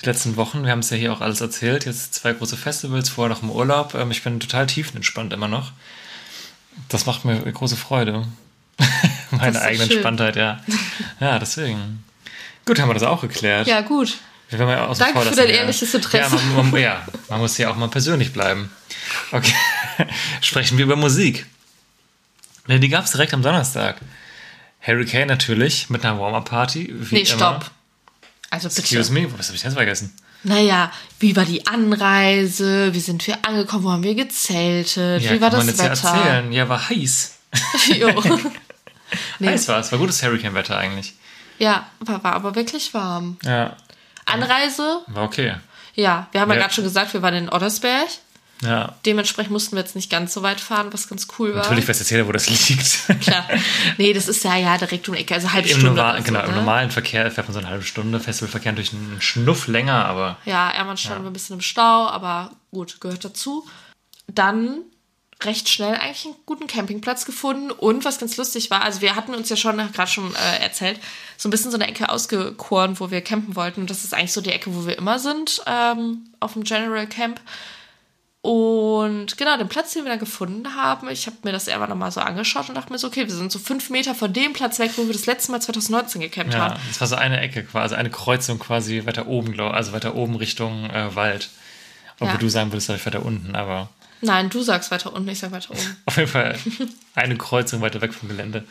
Die 0.00 0.06
letzten 0.06 0.36
Wochen, 0.36 0.64
wir 0.64 0.70
haben 0.70 0.78
es 0.78 0.90
ja 0.90 0.96
hier 0.96 1.12
auch 1.12 1.20
alles 1.20 1.40
erzählt, 1.40 1.84
jetzt 1.84 2.14
zwei 2.14 2.32
große 2.32 2.56
Festivals, 2.56 3.08
vorher 3.08 3.34
noch 3.34 3.42
im 3.42 3.50
Urlaub. 3.50 3.94
Ähm, 3.94 4.10
ich 4.10 4.22
bin 4.22 4.38
total 4.38 4.66
tiefenentspannt 4.66 5.32
immer 5.32 5.48
noch. 5.48 5.72
Das 6.88 7.06
macht 7.06 7.24
mir 7.24 7.40
große 7.40 7.76
Freude. 7.76 8.26
Meine 9.32 9.60
eigene 9.60 9.84
schön. 9.84 9.92
Entspanntheit, 9.94 10.36
ja. 10.36 10.60
Ja, 11.20 11.38
deswegen. 11.38 12.04
Gut, 12.64 12.78
haben 12.78 12.88
wir 12.88 12.94
das 12.94 13.02
auch 13.02 13.22
geklärt. 13.22 13.66
Ja, 13.66 13.80
gut. 13.80 14.18
Werden 14.50 14.68
ja 14.68 14.86
außen 14.86 15.04
Danke 15.04 15.20
vor 15.20 15.30
für 15.30 15.36
dein 15.36 15.48
ja. 15.48 15.56
ehrliches 15.56 15.92
Interesse. 15.92 16.36
Ja 16.36 16.42
man, 16.54 16.70
man, 16.70 16.80
ja, 16.80 17.04
man 17.28 17.40
muss 17.40 17.58
ja 17.58 17.70
auch 17.70 17.76
mal 17.76 17.88
persönlich 17.88 18.32
bleiben. 18.32 18.70
Okay, 19.30 19.54
sprechen 20.40 20.78
wir 20.78 20.84
über 20.84 20.96
Musik. 20.96 21.46
Ja, 22.66 22.78
die 22.78 22.88
gab 22.88 23.04
es 23.04 23.10
direkt 23.10 23.34
am 23.34 23.42
Donnerstag. 23.42 23.96
Harry 24.80 25.04
Kane 25.04 25.26
natürlich 25.26 25.90
mit 25.90 26.04
einer 26.04 26.18
Warm-Up-Party. 26.18 26.94
Nee, 27.10 27.20
immer. 27.20 27.26
stopp. 27.26 27.70
Also 28.50 28.68
bitte. 28.68 28.80
Excuse 28.80 29.12
me, 29.12 29.26
was 29.36 29.48
habe 29.48 29.56
ich 29.56 29.62
jetzt 29.62 29.74
vergessen? 29.74 30.14
Naja, 30.44 30.92
wie 31.18 31.34
war 31.36 31.44
die 31.44 31.66
Anreise? 31.66 32.94
Wie 32.94 33.00
sind 33.00 33.26
wir 33.26 33.44
angekommen? 33.44 33.84
Wo 33.84 33.90
haben 33.90 34.02
wir 34.02 34.14
gezeltet? 34.14 35.22
Ja, 35.22 35.32
wie 35.32 35.40
war 35.40 35.50
kann 35.50 35.66
das 35.66 35.66
man 35.66 35.68
jetzt 35.68 35.78
ja 35.78 35.90
Wetter? 35.90 36.16
erzählen. 36.16 36.52
Ja, 36.52 36.68
war 36.68 36.88
heiß. 36.88 37.38
jo. 37.98 38.08
nee. 39.40 39.48
Heiß 39.48 39.68
war 39.68 39.80
es. 39.80 39.92
War 39.92 39.98
gutes 39.98 40.22
Hurricane-Wetter 40.22 40.78
eigentlich. 40.78 41.14
Ja, 41.58 41.88
war, 42.00 42.22
war 42.22 42.34
aber 42.34 42.54
wirklich 42.54 42.94
warm. 42.94 43.36
Ja, 43.42 43.76
Anreise? 44.28 45.00
war 45.08 45.24
okay. 45.24 45.54
Ja, 45.94 46.28
wir 46.32 46.40
haben 46.40 46.48
ja, 46.50 46.54
Ja. 46.56 46.60
gerade 46.62 46.74
schon 46.74 46.84
gesagt, 46.84 47.12
wir 47.12 47.22
waren 47.22 47.34
in 47.34 47.48
Ottersberg. 47.50 48.08
Ja, 48.62 48.96
Dementsprechend 49.06 49.52
mussten 49.52 49.76
wir 49.76 49.82
jetzt 49.82 49.94
nicht 49.94 50.10
ganz 50.10 50.34
so 50.34 50.42
weit 50.42 50.60
fahren, 50.60 50.88
was 50.92 51.08
ganz 51.08 51.28
cool 51.38 51.54
war. 51.54 51.62
natürlich 51.62 51.88
weiß 51.88 52.00
jetzt 52.00 52.10
jeder, 52.10 52.26
wo 52.26 52.32
das 52.32 52.48
liegt. 52.50 53.22
Klar. 53.22 53.44
Nee, 53.98 54.12
das 54.12 54.26
ist 54.26 54.42
ja 54.42 54.56
ja 54.56 54.76
direkt 54.76 55.08
um 55.08 55.14
die 55.14 55.20
Ecke, 55.20 55.34
also 55.34 55.52
halbe 55.52 55.68
Im, 55.68 55.78
Stunde. 55.78 55.94
normal, 55.94 56.14
oder 56.14 56.18
so, 56.22 56.24
genau, 56.26 56.40
im 56.44 56.50
ne? 56.50 56.56
normalen 56.56 56.90
Verkehr 56.90 57.30
fährt 57.30 57.46
man 57.46 57.52
so 57.54 57.60
eine 57.60 57.68
halbe 57.68 57.84
Stunde. 57.84 58.18
Festivalverkehr 58.18 58.72
natürlich 58.72 58.92
einen 58.94 59.18
Schnuff 59.20 59.68
länger, 59.68 60.04
aber 60.06 60.38
Ja, 60.44 60.70
Ermann 60.70 60.96
standen 60.96 61.22
wir 61.22 61.30
ein 61.30 61.32
bisschen 61.32 61.54
im 61.54 61.60
Stau, 61.60 62.08
aber 62.08 62.50
gut, 62.72 63.00
gehört 63.00 63.24
dazu. 63.24 63.64
Dann 64.26 64.80
recht 65.44 65.68
schnell 65.68 65.94
eigentlich 65.94 66.24
einen 66.26 66.34
guten 66.46 66.66
Campingplatz 66.66 67.24
gefunden 67.24 67.70
und 67.70 68.04
was 68.04 68.18
ganz 68.18 68.36
lustig 68.36 68.70
war, 68.70 68.82
also 68.82 69.00
wir 69.00 69.14
hatten 69.14 69.34
uns 69.34 69.48
ja 69.48 69.56
schon, 69.56 69.76
gerade 69.76 70.10
schon 70.10 70.34
äh, 70.34 70.62
erzählt, 70.62 70.98
so 71.36 71.48
ein 71.48 71.50
bisschen 71.52 71.70
so 71.70 71.76
eine 71.76 71.86
Ecke 71.86 72.08
ausgekoren, 72.08 72.98
wo 72.98 73.10
wir 73.12 73.20
campen 73.20 73.54
wollten 73.54 73.82
und 73.82 73.90
das 73.90 74.02
ist 74.04 74.14
eigentlich 74.14 74.32
so 74.32 74.40
die 74.40 74.50
Ecke, 74.52 74.74
wo 74.74 74.84
wir 74.86 74.98
immer 74.98 75.18
sind, 75.20 75.62
ähm, 75.66 76.30
auf 76.40 76.54
dem 76.54 76.64
General 76.64 77.06
Camp. 77.06 77.40
Und 78.40 79.36
genau, 79.36 79.56
den 79.58 79.68
Platz, 79.68 79.92
den 79.92 80.04
wir 80.04 80.10
dann 80.10 80.20
gefunden 80.20 80.74
haben, 80.76 81.08
ich 81.10 81.26
habe 81.26 81.36
mir 81.42 81.52
das 81.52 81.68
einfach 81.68 81.88
nochmal 81.88 82.12
so 82.12 82.20
angeschaut 82.20 82.68
und 82.68 82.76
dachte 82.76 82.92
mir 82.92 82.98
so, 82.98 83.08
okay, 83.08 83.26
wir 83.26 83.34
sind 83.34 83.50
so 83.52 83.58
fünf 83.58 83.90
Meter 83.90 84.14
von 84.14 84.32
dem 84.32 84.52
Platz 84.52 84.78
weg, 84.78 84.92
wo 84.96 85.06
wir 85.06 85.12
das 85.12 85.26
letzte 85.26 85.50
Mal 85.52 85.60
2019 85.60 86.20
gecampt 86.20 86.54
Ja, 86.54 86.60
haben. 86.60 86.80
das 86.88 87.00
war 87.00 87.08
so 87.08 87.16
eine 87.16 87.40
Ecke 87.40 87.64
quasi, 87.64 87.94
eine 87.96 88.10
Kreuzung 88.10 88.58
quasi 88.58 89.04
weiter 89.06 89.26
oben, 89.26 89.58
also 89.60 89.92
weiter 89.92 90.14
oben 90.14 90.36
Richtung 90.36 90.88
äh, 90.90 91.14
Wald. 91.14 91.50
Obwohl 92.20 92.28
Ja. 92.34 92.36
du 92.38 92.48
sagen 92.48 92.72
würdest, 92.72 92.86
vielleicht 92.86 93.06
weiter 93.06 93.24
unten, 93.24 93.54
aber 93.54 93.90
Nein, 94.20 94.50
du 94.50 94.62
sagst 94.62 94.90
weiter 94.90 95.12
unten, 95.12 95.28
ich 95.28 95.38
sag 95.38 95.52
weiter 95.52 95.70
oben. 95.70 95.96
auf 96.06 96.16
jeden 96.16 96.28
Fall 96.28 96.58
eine 97.14 97.36
Kreuzung 97.36 97.80
weiter 97.80 98.00
weg 98.00 98.12
vom 98.12 98.28
Gelände 98.28 98.64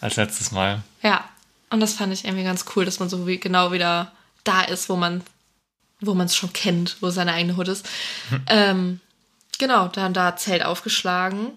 als 0.00 0.16
letztes 0.16 0.52
Mal. 0.52 0.82
Ja, 1.02 1.28
und 1.70 1.80
das 1.80 1.94
fand 1.94 2.12
ich 2.12 2.24
irgendwie 2.24 2.44
ganz 2.44 2.64
cool, 2.74 2.84
dass 2.84 3.00
man 3.00 3.08
so 3.08 3.26
wie 3.26 3.38
genau 3.38 3.72
wieder 3.72 4.12
da 4.44 4.62
ist, 4.62 4.88
wo 4.88 4.96
man 4.96 5.22
wo 6.00 6.14
man 6.14 6.26
es 6.26 6.36
schon 6.36 6.52
kennt, 6.52 6.96
wo 7.00 7.10
seine 7.10 7.32
eigene 7.32 7.56
Hut 7.56 7.68
ist. 7.68 7.88
ähm, 8.48 9.00
genau, 9.58 9.88
dann 9.88 10.12
da 10.12 10.36
Zelt 10.36 10.62
aufgeschlagen. 10.64 11.52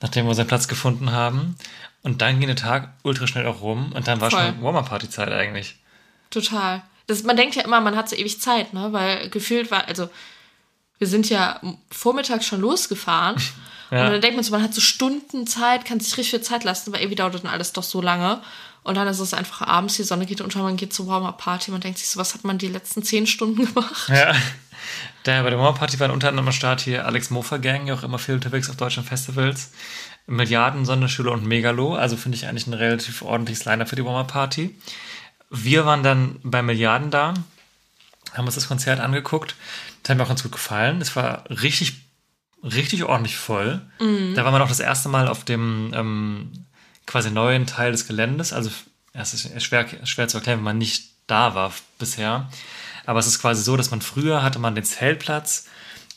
Nachdem 0.00 0.26
wir 0.26 0.30
unseren 0.30 0.46
Platz 0.46 0.68
gefunden 0.68 1.12
haben. 1.12 1.56
Und 2.02 2.20
dann 2.20 2.38
ging 2.38 2.48
der 2.48 2.56
Tag 2.56 2.92
ultra 3.02 3.26
schnell 3.26 3.46
auch 3.46 3.62
rum 3.62 3.92
und 3.92 4.06
dann 4.08 4.20
war 4.20 4.30
Voll. 4.30 4.40
schon 4.40 4.62
Warmer-Party-Zeit 4.62 5.32
eigentlich. 5.32 5.76
Total. 6.28 6.82
Das, 7.06 7.22
man 7.22 7.36
denkt 7.36 7.54
ja 7.54 7.62
immer, 7.62 7.80
man 7.80 7.96
hat 7.96 8.10
so 8.10 8.16
ewig 8.16 8.40
Zeit, 8.42 8.74
ne? 8.74 8.92
Weil 8.92 9.30
gefühlt 9.30 9.70
war, 9.70 9.88
also 9.88 10.10
wir 10.98 11.06
sind 11.06 11.28
ja 11.28 11.60
vormittags 11.90 12.46
schon 12.46 12.60
losgefahren. 12.60 13.36
Ja. 13.90 14.06
Und 14.06 14.12
dann 14.12 14.20
denkt 14.22 14.36
man 14.36 14.42
so, 14.42 14.50
man 14.50 14.62
hat 14.62 14.74
so 14.74 14.80
Stunden 14.80 15.46
Zeit, 15.46 15.84
kann 15.84 16.00
sich 16.00 16.16
richtig 16.16 16.30
viel 16.30 16.40
Zeit 16.40 16.64
lassen, 16.64 16.92
weil 16.92 17.00
irgendwie 17.00 17.16
dauert 17.16 17.34
dann 17.34 17.46
alles 17.46 17.72
doch 17.72 17.82
so 17.84 18.00
lange. 18.00 18.40
Und 18.82 18.96
dann 18.96 19.06
ist 19.06 19.20
es 19.20 19.34
einfach 19.34 19.62
abends, 19.62 19.96
die 19.96 20.02
Sonne 20.02 20.26
geht 20.26 20.40
unter, 20.40 20.62
man 20.62 20.76
geht 20.76 20.92
zur 20.92 21.06
Warm-Up-Party, 21.06 21.70
man 21.70 21.80
denkt 21.80 21.98
sich 21.98 22.08
so, 22.08 22.18
was 22.18 22.34
hat 22.34 22.44
man 22.44 22.58
die 22.58 22.68
letzten 22.68 23.02
zehn 23.04 23.26
Stunden 23.26 23.66
gemacht? 23.66 24.08
Ja. 24.08 24.34
Da 25.22 25.42
bei 25.42 25.48
der 25.48 25.58
Warmer-Party 25.58 25.98
waren 26.00 26.10
unter 26.10 26.28
anderem 26.28 26.48
am 26.48 26.52
Start 26.52 26.82
hier 26.82 27.06
Alex 27.06 27.30
Mofer 27.30 27.58
Gang, 27.58 27.86
ja 27.86 27.94
auch 27.94 28.02
immer 28.02 28.18
viel 28.18 28.34
unterwegs 28.34 28.68
auf 28.68 28.76
deutschen 28.76 29.04
Festivals. 29.04 29.70
Milliarden, 30.26 30.84
Sonderschüler 30.84 31.32
und 31.32 31.46
Megalo. 31.46 31.94
Also 31.94 32.16
finde 32.16 32.36
ich 32.36 32.46
eigentlich 32.46 32.66
ein 32.66 32.74
relativ 32.74 33.22
ordentliches 33.22 33.64
Liner 33.64 33.86
für 33.86 33.96
die 33.96 34.04
Warmer-Party. 34.04 34.74
Wir 35.48 35.86
waren 35.86 36.02
dann 36.02 36.40
bei 36.42 36.62
Milliarden 36.62 37.10
da, 37.10 37.32
haben 38.34 38.44
uns 38.44 38.56
das 38.56 38.68
Konzert 38.68 39.00
angeguckt. 39.00 39.54
Das 40.04 40.10
hat 40.10 40.18
mir 40.18 40.24
auch 40.24 40.28
ganz 40.28 40.42
gut 40.42 40.52
gefallen. 40.52 41.00
Es 41.00 41.16
war 41.16 41.44
richtig, 41.50 42.04
richtig 42.62 43.02
ordentlich 43.04 43.36
voll. 43.36 43.80
Da 44.34 44.44
waren 44.44 44.54
wir 44.54 44.58
noch 44.60 44.68
das 44.68 44.80
erste 44.80 45.08
Mal 45.08 45.26
auf 45.26 45.44
dem 45.44 45.92
ähm, 45.94 46.52
quasi 47.06 47.30
neuen 47.30 47.66
Teil 47.66 47.90
des 47.90 48.06
Geländes. 48.06 48.52
Also 48.52 48.70
es 49.12 49.34
ist 49.34 49.62
schwer, 49.64 49.86
schwer 50.04 50.28
zu 50.28 50.36
erklären, 50.36 50.58
wenn 50.58 50.64
man 50.64 50.78
nicht 50.78 51.10
da 51.26 51.54
war 51.54 51.72
bisher. 51.98 52.50
Aber 53.06 53.18
es 53.18 53.26
ist 53.26 53.40
quasi 53.40 53.62
so, 53.62 53.76
dass 53.76 53.90
man 53.90 54.02
früher 54.02 54.42
hatte 54.42 54.58
man 54.58 54.74
den 54.74 54.84
Zeltplatz, 54.84 55.66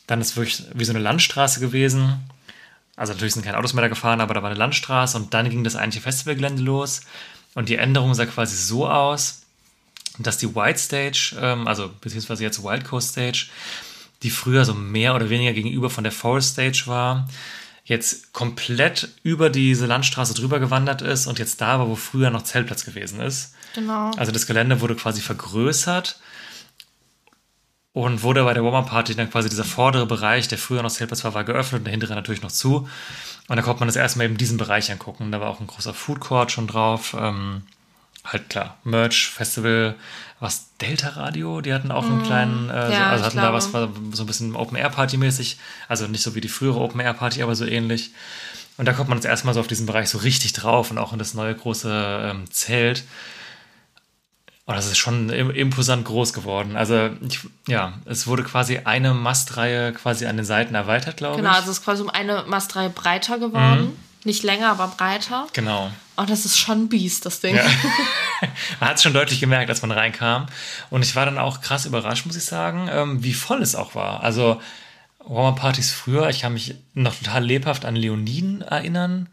dann 0.06 0.20
ist 0.20 0.36
wirklich 0.36 0.64
wie 0.74 0.84
so 0.84 0.92
eine 0.92 1.00
Landstraße 1.00 1.60
gewesen. 1.60 2.28
Also 2.96 3.12
natürlich 3.12 3.34
sind 3.34 3.44
keine 3.44 3.58
Autos 3.58 3.74
mehr 3.74 3.82
da 3.82 3.88
gefahren, 3.88 4.20
aber 4.20 4.34
da 4.34 4.42
war 4.42 4.50
eine 4.50 4.58
Landstraße 4.58 5.16
und 5.16 5.32
dann 5.32 5.48
ging 5.50 5.64
das 5.64 5.76
eigentliche 5.76 6.02
Festivalgelände 6.02 6.62
los. 6.62 7.02
Und 7.54 7.68
die 7.68 7.76
Änderung 7.76 8.14
sah 8.14 8.26
quasi 8.26 8.56
so 8.56 8.88
aus, 8.88 9.42
dass 10.26 10.38
die 10.38 10.54
White 10.54 10.78
Stage, 10.78 11.36
ähm, 11.40 11.66
also 11.66 11.90
beziehungsweise 12.00 12.42
jetzt 12.42 12.62
Wild 12.62 12.84
Coast 12.84 13.10
Stage, 13.10 13.46
die 14.22 14.30
früher 14.30 14.64
so 14.64 14.74
mehr 14.74 15.14
oder 15.14 15.30
weniger 15.30 15.52
gegenüber 15.52 15.90
von 15.90 16.04
der 16.04 16.12
Forest 16.12 16.52
Stage 16.52 16.84
war, 16.86 17.28
jetzt 17.84 18.32
komplett 18.32 19.08
über 19.22 19.48
diese 19.48 19.86
Landstraße 19.86 20.34
drüber 20.34 20.60
gewandert 20.60 21.00
ist 21.02 21.26
und 21.26 21.38
jetzt 21.38 21.60
da 21.60 21.78
war, 21.78 21.88
wo 21.88 21.94
früher 21.94 22.30
noch 22.30 22.42
Zeltplatz 22.42 22.84
gewesen 22.84 23.20
ist. 23.20 23.54
Genau. 23.74 24.10
Also 24.16 24.32
das 24.32 24.46
Gelände 24.46 24.80
wurde 24.80 24.94
quasi 24.94 25.20
vergrößert 25.20 26.20
und 27.92 28.22
wurde 28.22 28.44
bei 28.44 28.54
der 28.54 28.62
Warmer-Party 28.62 29.14
dann 29.14 29.30
quasi 29.30 29.48
dieser 29.48 29.64
vordere 29.64 30.06
Bereich, 30.06 30.48
der 30.48 30.58
früher 30.58 30.82
noch 30.82 30.90
Zeltplatz 30.90 31.24
war, 31.24 31.34
war 31.34 31.44
geöffnet 31.44 31.80
und 31.80 31.84
der 31.84 31.92
hintere 31.92 32.14
natürlich 32.14 32.42
noch 32.42 32.52
zu. 32.52 32.88
Und 33.48 33.56
da 33.56 33.62
konnte 33.62 33.80
man 33.80 33.88
das 33.88 33.96
erstmal 33.96 34.26
eben 34.26 34.36
diesen 34.36 34.58
Bereich 34.58 34.92
angucken. 34.92 35.32
Da 35.32 35.40
war 35.40 35.48
auch 35.48 35.60
ein 35.60 35.66
großer 35.66 35.94
Food 35.94 36.20
Court 36.20 36.52
schon 36.52 36.66
drauf. 36.66 37.16
Ähm, 37.18 37.62
halt 38.32 38.48
klar, 38.48 38.76
Merch, 38.84 39.28
Festival, 39.30 39.94
was 40.40 40.68
Delta 40.80 41.08
Radio, 41.10 41.60
die 41.60 41.72
hatten 41.74 41.90
auch 41.90 42.04
einen 42.04 42.22
kleinen, 42.22 42.70
äh, 42.70 42.92
ja, 42.92 43.08
also 43.10 43.24
hatten 43.24 43.38
da 43.38 43.52
was, 43.52 43.72
war 43.72 43.88
so 44.12 44.22
ein 44.22 44.26
bisschen 44.26 44.54
Open-Air-Party-mäßig, 44.54 45.58
also 45.88 46.06
nicht 46.06 46.22
so 46.22 46.34
wie 46.34 46.40
die 46.40 46.48
frühere 46.48 46.78
Open-Air-Party, 46.80 47.42
aber 47.42 47.54
so 47.56 47.64
ähnlich. 47.64 48.12
Und 48.76 48.86
da 48.86 48.92
kommt 48.92 49.08
man 49.08 49.18
jetzt 49.18 49.24
erstmal 49.24 49.54
so 49.54 49.60
auf 49.60 49.66
diesen 49.66 49.86
Bereich 49.86 50.08
so 50.08 50.18
richtig 50.18 50.52
drauf 50.52 50.90
und 50.92 50.98
auch 50.98 51.12
in 51.12 51.18
das 51.18 51.34
neue 51.34 51.54
große 51.54 52.30
ähm, 52.30 52.48
Zelt. 52.52 53.02
Und 54.66 54.76
das 54.76 54.86
ist 54.86 54.98
schon 54.98 55.30
im- 55.30 55.50
imposant 55.50 56.04
groß 56.04 56.32
geworden. 56.34 56.76
Also, 56.76 57.10
ich, 57.26 57.40
ja, 57.66 57.94
es 58.04 58.26
wurde 58.26 58.44
quasi 58.44 58.78
eine 58.84 59.14
Mastreihe 59.14 59.92
quasi 59.94 60.26
an 60.26 60.36
den 60.36 60.44
Seiten 60.44 60.74
erweitert, 60.74 61.16
glaube 61.16 61.36
Genau, 61.38 61.50
ich. 61.50 61.56
also 61.56 61.70
es 61.70 61.78
ist 61.78 61.84
quasi 61.84 62.02
um 62.02 62.10
eine 62.10 62.44
Mastreihe 62.46 62.90
breiter 62.90 63.38
geworden. 63.38 63.96
Nicht 64.24 64.42
länger, 64.42 64.70
aber 64.70 64.88
breiter. 64.88 65.46
genau. 65.52 65.90
Und 66.16 66.30
das 66.30 66.44
ist 66.44 66.58
schon 66.58 66.82
ein 66.82 66.88
Biest, 66.88 67.26
das 67.26 67.38
Ding. 67.40 67.54
Ja. 67.54 67.62
man 68.80 68.90
hat 68.90 68.96
es 68.96 69.04
schon 69.04 69.12
deutlich 69.12 69.38
gemerkt, 69.38 69.70
als 69.70 69.82
man 69.82 69.92
reinkam. 69.92 70.46
Und 70.90 71.04
ich 71.04 71.14
war 71.14 71.24
dann 71.24 71.38
auch 71.38 71.60
krass 71.60 71.86
überrascht, 71.86 72.26
muss 72.26 72.34
ich 72.34 72.44
sagen, 72.44 72.88
ähm, 72.90 73.22
wie 73.22 73.34
voll 73.34 73.62
es 73.62 73.76
auch 73.76 73.94
war. 73.94 74.24
Also 74.24 74.60
Warmer-Partys 75.20 75.92
früher, 75.92 76.28
ich 76.28 76.40
kann 76.40 76.54
mich 76.54 76.74
noch 76.94 77.14
total 77.14 77.44
lebhaft 77.44 77.84
an 77.84 77.94
Leoniden 77.94 78.62
erinnern. 78.62 79.28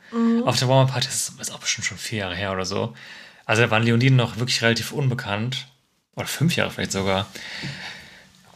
Auf 0.45 0.59
der 0.59 0.67
Warmer-Party, 0.67 1.07
das 1.07 1.33
ist 1.39 1.51
auch 1.51 1.59
bestimmt 1.59 1.87
schon 1.87 1.97
vier 1.97 2.19
Jahre 2.19 2.35
her 2.35 2.51
oder 2.51 2.65
so. 2.65 2.93
Also 3.45 3.63
da 3.63 3.71
waren 3.71 3.83
Leoniden 3.83 4.17
noch 4.17 4.37
wirklich 4.37 4.61
relativ 4.61 4.91
unbekannt. 4.91 5.67
Oder 6.15 6.27
fünf 6.27 6.55
Jahre 6.55 6.71
vielleicht 6.71 6.91
sogar. 6.91 7.25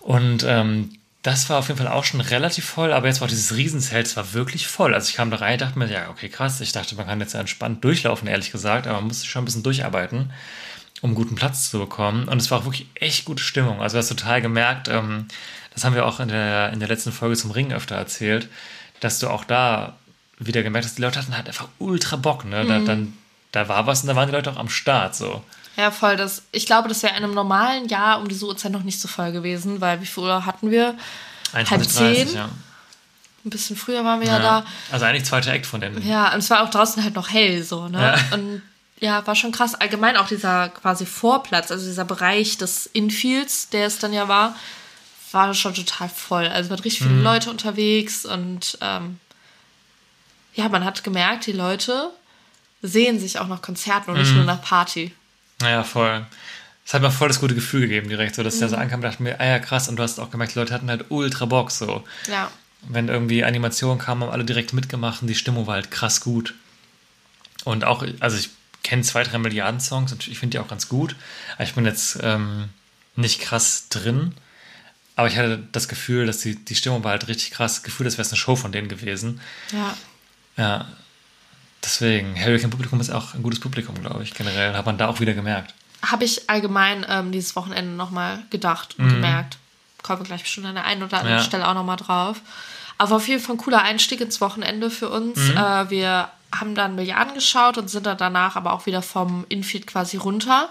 Und 0.01 0.45
ähm, 0.47 0.98
das 1.21 1.49
war 1.49 1.59
auf 1.59 1.67
jeden 1.67 1.77
Fall 1.77 1.89
auch 1.89 2.05
schon 2.05 2.21
relativ 2.21 2.65
voll, 2.65 2.93
aber 2.93 3.07
jetzt 3.07 3.19
war 3.19 3.25
auch 3.25 3.29
dieses 3.29 3.55
Riesenzelt, 3.55 4.07
es 4.07 4.15
war 4.15 4.33
wirklich 4.33 4.67
voll. 4.67 4.93
Also 4.93 5.09
ich 5.09 5.15
kam 5.15 5.31
da 5.31 5.37
rein, 5.37 5.59
dachte 5.59 5.77
mir, 5.77 5.91
ja, 5.91 6.09
okay, 6.09 6.29
krass. 6.29 6.61
Ich 6.61 6.71
dachte, 6.71 6.95
man 6.95 7.07
kann 7.07 7.19
jetzt 7.19 7.33
entspannt 7.33 7.83
durchlaufen, 7.83 8.27
ehrlich 8.27 8.51
gesagt, 8.51 8.87
aber 8.87 8.97
man 8.97 9.07
muss 9.07 9.25
schon 9.25 9.41
ein 9.41 9.45
bisschen 9.45 9.63
durcharbeiten, 9.63 10.31
um 11.01 11.15
guten 11.15 11.35
Platz 11.35 11.69
zu 11.69 11.79
bekommen. 11.79 12.29
Und 12.29 12.41
es 12.41 12.49
war 12.51 12.59
auch 12.59 12.65
wirklich 12.65 12.87
echt 12.95 13.25
gute 13.25 13.43
Stimmung. 13.43 13.81
Also 13.81 13.95
du 13.95 13.99
hast 13.99 14.07
total 14.07 14.41
gemerkt, 14.41 14.87
ähm, 14.87 15.27
das 15.73 15.83
haben 15.83 15.93
wir 15.93 16.05
auch 16.05 16.21
in 16.21 16.29
der, 16.29 16.71
in 16.71 16.79
der 16.79 16.87
letzten 16.87 17.11
Folge 17.11 17.35
zum 17.35 17.51
Ring 17.51 17.73
öfter 17.73 17.95
erzählt, 17.95 18.47
dass 19.01 19.19
du 19.19 19.27
auch 19.27 19.43
da 19.43 19.97
wieder 20.39 20.63
gemerkt 20.63 20.85
hast, 20.85 20.97
die 20.97 21.01
Leute 21.01 21.19
hatten 21.19 21.35
halt 21.35 21.47
einfach 21.47 21.67
ultra 21.79 22.15
Bock, 22.15 22.45
ne? 22.45 22.65
Da, 22.65 22.79
dann, 22.79 23.13
da 23.51 23.67
war 23.67 23.87
was 23.87 24.01
und 24.01 24.07
da 24.07 24.15
waren 24.15 24.29
die 24.29 24.35
Leute 24.35 24.51
auch 24.51 24.57
am 24.57 24.69
Start, 24.69 25.15
so. 25.15 25.43
Ja, 25.79 25.91
voll. 25.91 26.17
Das, 26.17 26.43
ich 26.51 26.65
glaube, 26.65 26.89
das 26.89 27.01
wäre 27.03 27.15
in 27.15 27.23
einem 27.23 27.33
normalen 27.33 27.87
Jahr 27.87 28.19
um 28.19 28.27
diese 28.27 28.45
Uhrzeit 28.45 28.71
noch 28.71 28.83
nicht 28.83 28.99
so 28.99 29.07
voll 29.07 29.31
gewesen, 29.31 29.79
weil 29.81 30.01
wie 30.01 30.05
viel 30.05 30.23
Uhr 30.23 30.45
hatten 30.45 30.69
wir? 30.71 30.95
21, 31.53 31.91
zehn? 32.27 32.35
ja. 32.35 32.49
Ein 33.45 33.49
bisschen 33.49 33.77
früher 33.77 34.03
waren 34.03 34.19
wir 34.19 34.27
ja, 34.27 34.33
ja. 34.39 34.61
da. 34.61 34.65
Also 34.91 35.05
eigentlich 35.05 35.23
zweiter 35.23 35.53
Act 35.53 35.65
von 35.65 35.79
denen. 35.79 36.05
Ja, 36.05 36.33
und 36.33 36.39
es 36.39 36.49
war 36.49 36.61
auch 36.63 36.69
draußen 36.69 37.01
halt 37.03 37.15
noch 37.15 37.29
hell 37.29 37.63
so, 37.63 37.87
ne? 37.87 37.99
Ja. 38.29 38.35
Und 38.35 38.61
ja, 38.99 39.25
war 39.25 39.33
schon 39.35 39.53
krass. 39.53 39.75
Allgemein 39.75 40.17
auch 40.17 40.27
dieser 40.27 40.67
quasi 40.67 41.05
Vorplatz, 41.05 41.71
also 41.71 41.85
dieser 41.85 42.03
Bereich 42.03 42.57
des 42.57 42.85
Infields, 42.87 43.69
der 43.69 43.87
es 43.87 43.97
dann 43.99 44.11
ja 44.11 44.27
war, 44.27 44.55
war 45.31 45.53
schon 45.53 45.73
total 45.73 46.09
voll. 46.09 46.47
Also 46.47 46.69
waren 46.69 46.79
richtig 46.79 47.03
viele 47.03 47.13
Mhm. 47.15 47.23
Leute 47.23 47.49
unterwegs 47.49 48.25
und 48.25 48.77
ähm, 48.81 49.19
ja, 50.55 50.67
man 50.67 50.83
hat 50.83 51.03
gemerkt, 51.05 51.45
die 51.45 51.53
Leute 51.53 52.09
sehen 52.81 53.19
sich 53.19 53.39
auch 53.39 53.47
nach 53.47 53.61
Konzerten 53.61 54.11
und 54.11 54.17
Mhm. 54.17 54.23
nicht 54.23 54.35
nur 54.35 54.43
nach 54.43 54.61
Party. 54.61 55.13
Naja, 55.61 55.83
voll. 55.83 56.25
Es 56.85 56.93
hat 56.93 57.01
mir 57.01 57.11
voll 57.11 57.27
das 57.27 57.39
gute 57.39 57.53
Gefühl 57.55 57.81
gegeben 57.81 58.09
direkt, 58.09 58.35
so 58.35 58.43
dass 58.43 58.55
ich 58.55 58.59
da 58.61 58.67
so 58.69 58.75
Mhm. 58.75 58.81
ankam 58.83 58.99
und 58.99 59.03
dachte 59.03 59.21
mir, 59.23 59.39
ah 59.39 59.45
ja, 59.45 59.59
krass. 59.59 59.87
Und 59.89 59.97
du 59.97 60.03
hast 60.03 60.19
auch 60.19 60.31
gemerkt, 60.31 60.55
die 60.55 60.59
Leute 60.59 60.73
hatten 60.73 60.89
halt 60.89 61.05
ultra 61.09 61.45
Bock, 61.45 61.69
so. 61.71 62.03
Ja. 62.27 62.49
Wenn 62.87 63.09
irgendwie 63.09 63.43
Animationen 63.43 63.99
kamen, 63.99 64.23
haben 64.23 64.31
alle 64.31 64.45
direkt 64.45 64.73
mitgemacht 64.73 65.21
und 65.21 65.27
die 65.27 65.35
Stimmung 65.35 65.67
war 65.67 65.75
halt 65.75 65.91
krass 65.91 66.21
gut. 66.21 66.55
Und 67.65 67.83
auch, 67.83 68.03
also 68.21 68.37
ich 68.37 68.49
kenne 68.83 69.03
zwei, 69.03 69.23
drei 69.23 69.37
Milliarden 69.37 69.79
Songs 69.81 70.11
und 70.13 70.27
ich 70.27 70.39
finde 70.39 70.57
die 70.57 70.63
auch 70.63 70.67
ganz 70.69 70.87
gut. 70.87 71.15
Aber 71.55 71.63
ich 71.65 71.73
bin 71.73 71.85
jetzt 71.85 72.17
ähm, 72.23 72.69
nicht 73.15 73.41
krass 73.41 73.89
drin. 73.89 74.33
Aber 75.17 75.27
ich 75.27 75.37
hatte 75.37 75.61
das 75.73 75.89
Gefühl, 75.89 76.25
dass 76.25 76.39
die, 76.39 76.55
die 76.55 76.75
Stimmung 76.75 77.03
war 77.03 77.11
halt 77.11 77.27
richtig 77.27 77.51
krass. 77.51 77.75
Das 77.75 77.83
Gefühl, 77.83 78.05
das 78.05 78.17
wäre 78.17 78.27
eine 78.27 78.37
Show 78.37 78.55
von 78.55 78.71
denen 78.71 78.87
gewesen. 78.87 79.41
Ja. 79.73 79.97
Ja. 80.55 80.87
Deswegen, 81.83 82.35
Hurricane 82.35 82.69
Publikum 82.69 82.99
ist 82.99 83.09
auch 83.09 83.33
ein 83.33 83.43
gutes 83.43 83.59
Publikum, 83.59 83.95
glaube 84.01 84.23
ich, 84.23 84.33
generell. 84.33 84.73
Hat 84.75 84.85
man 84.85 84.97
da 84.97 85.07
auch 85.07 85.19
wieder 85.19 85.33
gemerkt. 85.33 85.73
Habe 86.05 86.23
ich 86.25 86.49
allgemein 86.49 87.05
ähm, 87.09 87.31
dieses 87.31 87.55
Wochenende 87.55 87.91
nochmal 87.91 88.43
gedacht 88.49 88.95
und 88.97 89.09
gemerkt. 89.09 89.57
Kommen 90.01 90.19
wir 90.21 90.25
gleich 90.25 90.43
bestimmt 90.43 90.67
an 90.67 90.75
der 90.75 90.85
einen 90.85 91.03
oder 91.03 91.17
anderen 91.17 91.35
Mhm. 91.37 91.41
Ja. 91.41 91.45
Stelle 91.45 91.67
auch 91.67 91.73
nochmal 91.73 91.97
drauf. 91.97 92.41
Aber 92.97 93.15
auf 93.15 93.27
jeden 93.27 93.41
Fall 93.41 93.55
ein 93.55 93.59
cooler 93.59 93.81
Einstieg 93.81 94.19
ins 94.21 94.41
Wochenende 94.41 94.89
für 94.89 95.09
uns. 95.09 95.37
Mhm. 95.37 95.57
Äh, 95.57 95.89
wir 95.89 96.29
haben 96.53 96.75
dann 96.75 96.95
Milliarden 96.95 97.33
geschaut 97.33 97.77
und 97.77 97.89
sind 97.89 98.05
dann 98.05 98.17
danach 98.17 98.55
aber 98.55 98.73
auch 98.73 98.85
wieder 98.85 99.01
vom 99.01 99.45
Infield 99.49 99.87
quasi 99.87 100.17
runter 100.17 100.69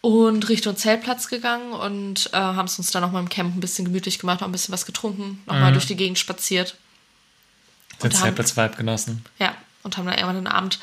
und 0.00 0.48
Richtung 0.48 0.76
Zeltplatz 0.76 1.28
gegangen 1.28 1.72
und 1.72 2.30
äh, 2.32 2.36
haben 2.36 2.66
es 2.66 2.78
uns 2.78 2.90
dann 2.90 3.02
nochmal 3.02 3.22
im 3.22 3.28
Camp 3.28 3.54
ein 3.56 3.60
bisschen 3.60 3.84
gemütlich 3.84 4.18
gemacht, 4.18 4.40
noch 4.40 4.48
ein 4.48 4.52
bisschen 4.52 4.72
was 4.72 4.86
getrunken, 4.86 5.42
nochmal 5.46 5.70
Mhm. 5.70 5.74
durch 5.74 5.86
die 5.86 5.96
Gegend 5.96 6.18
spaziert. 6.18 6.76
Den 8.02 8.12
Zeltplatz-Vibe 8.12 8.76
genossen. 8.76 9.24
Ja, 9.40 9.54
und 9.82 9.96
haben 9.96 10.06
dann 10.06 10.14
irgendwann 10.14 10.44
den 10.44 10.46
Abend 10.46 10.78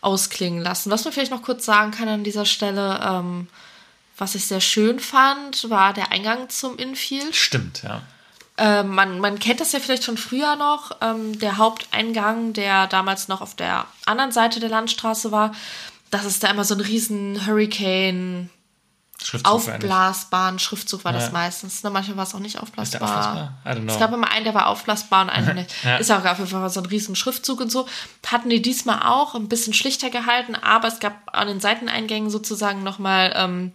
ausklingen 0.00 0.62
lassen. 0.62 0.90
Was 0.90 1.04
man 1.04 1.12
vielleicht 1.12 1.30
noch 1.30 1.42
kurz 1.42 1.64
sagen 1.64 1.90
kann 1.90 2.08
an 2.08 2.24
dieser 2.24 2.44
Stelle, 2.44 3.00
ähm, 3.02 3.48
was 4.16 4.34
ich 4.34 4.46
sehr 4.46 4.60
schön 4.60 5.00
fand, 5.00 5.70
war 5.70 5.92
der 5.92 6.12
Eingang 6.12 6.48
zum 6.48 6.76
Infield. 6.76 7.34
Stimmt, 7.34 7.82
ja. 7.82 8.02
Äh, 8.56 8.82
man, 8.82 9.20
man 9.20 9.38
kennt 9.38 9.60
das 9.60 9.72
ja 9.72 9.78
vielleicht 9.78 10.04
schon 10.04 10.18
früher 10.18 10.56
noch. 10.56 10.90
Ähm, 11.00 11.38
der 11.38 11.58
Haupteingang, 11.58 12.52
der 12.52 12.88
damals 12.88 13.28
noch 13.28 13.40
auf 13.40 13.54
der 13.54 13.86
anderen 14.04 14.32
Seite 14.32 14.58
der 14.58 14.68
Landstraße 14.68 15.30
war, 15.30 15.52
das 16.10 16.24
ist 16.24 16.42
da 16.42 16.50
immer 16.50 16.64
so 16.64 16.74
ein 16.74 16.80
riesen 16.80 17.46
Hurricane. 17.46 18.50
Schriftzug 19.22 19.52
Aufblasbaren 19.52 20.58
Schriftzug 20.60 21.04
war 21.04 21.12
Ja. 21.12 21.18
das 21.18 21.32
meistens. 21.32 21.82
Ne? 21.82 21.90
Manchmal 21.90 22.16
war 22.18 22.24
es 22.24 22.34
auch 22.34 22.38
nicht 22.38 22.60
aufblasbar. 22.60 23.02
aufblasbar? 23.02 23.58
I 23.66 23.68
don't 23.70 23.82
know. 23.82 23.92
Es 23.92 23.98
gab 23.98 24.12
immer 24.12 24.30
einen, 24.30 24.44
der 24.44 24.54
war 24.54 24.68
aufblasbar 24.68 25.22
und 25.22 25.30
einen 25.30 25.54
nicht. 25.56 25.70
Ja. 25.84 25.96
Ist 25.96 26.08
ja 26.08 26.20
auch 26.20 26.24
auf 26.24 26.38
jeden 26.38 26.50
Fall 26.50 26.70
so 26.70 26.80
ein 26.80 26.86
riesen 26.86 27.16
Schriftzug 27.16 27.60
und 27.60 27.70
so. 27.72 27.88
Hatten 28.26 28.48
die 28.48 28.62
diesmal 28.62 29.00
auch 29.02 29.34
ein 29.34 29.48
bisschen 29.48 29.74
schlichter 29.74 30.10
gehalten, 30.10 30.54
aber 30.54 30.88
es 30.88 31.00
gab 31.00 31.14
an 31.36 31.48
den 31.48 31.58
Seiteneingängen 31.60 32.30
sozusagen 32.30 32.82
nochmal 32.84 33.32
ähm, 33.36 33.72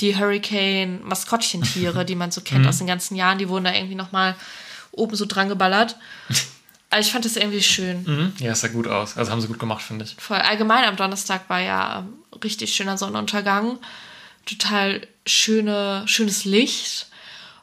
die 0.00 0.16
Hurricane-Maskottchentiere, 0.16 2.04
die 2.04 2.14
man 2.14 2.30
so 2.30 2.40
Mhm. 2.44 2.44
kennt 2.44 2.66
aus 2.66 2.78
den 2.78 2.86
ganzen 2.86 3.16
Jahren. 3.16 3.38
Die 3.38 3.48
wurden 3.48 3.64
da 3.64 3.72
irgendwie 3.72 3.94
nochmal 3.94 4.34
oben 4.92 5.16
so 5.16 5.26
dran 5.26 5.48
geballert. 5.48 5.96
Also 6.90 7.08
ich 7.08 7.12
fand 7.12 7.24
das 7.24 7.34
irgendwie 7.34 7.60
schön. 7.62 8.04
Mhm. 8.04 8.32
Ja, 8.38 8.52
es 8.52 8.60
sah 8.60 8.68
gut 8.68 8.86
aus. 8.86 9.16
Also 9.16 9.32
haben 9.32 9.40
sie 9.40 9.48
gut 9.48 9.58
gemacht, 9.58 9.82
finde 9.82 10.04
ich. 10.04 10.14
Voll. 10.16 10.36
Allgemein 10.36 10.84
am 10.84 10.94
Donnerstag 10.94 11.50
war 11.50 11.58
ja 11.58 11.98
ähm, 11.98 12.12
richtig 12.44 12.72
schöner 12.72 12.96
Sonnenuntergang. 12.96 13.80
Total 14.46 15.06
schöne, 15.26 16.04
schönes 16.06 16.44
Licht. 16.44 17.06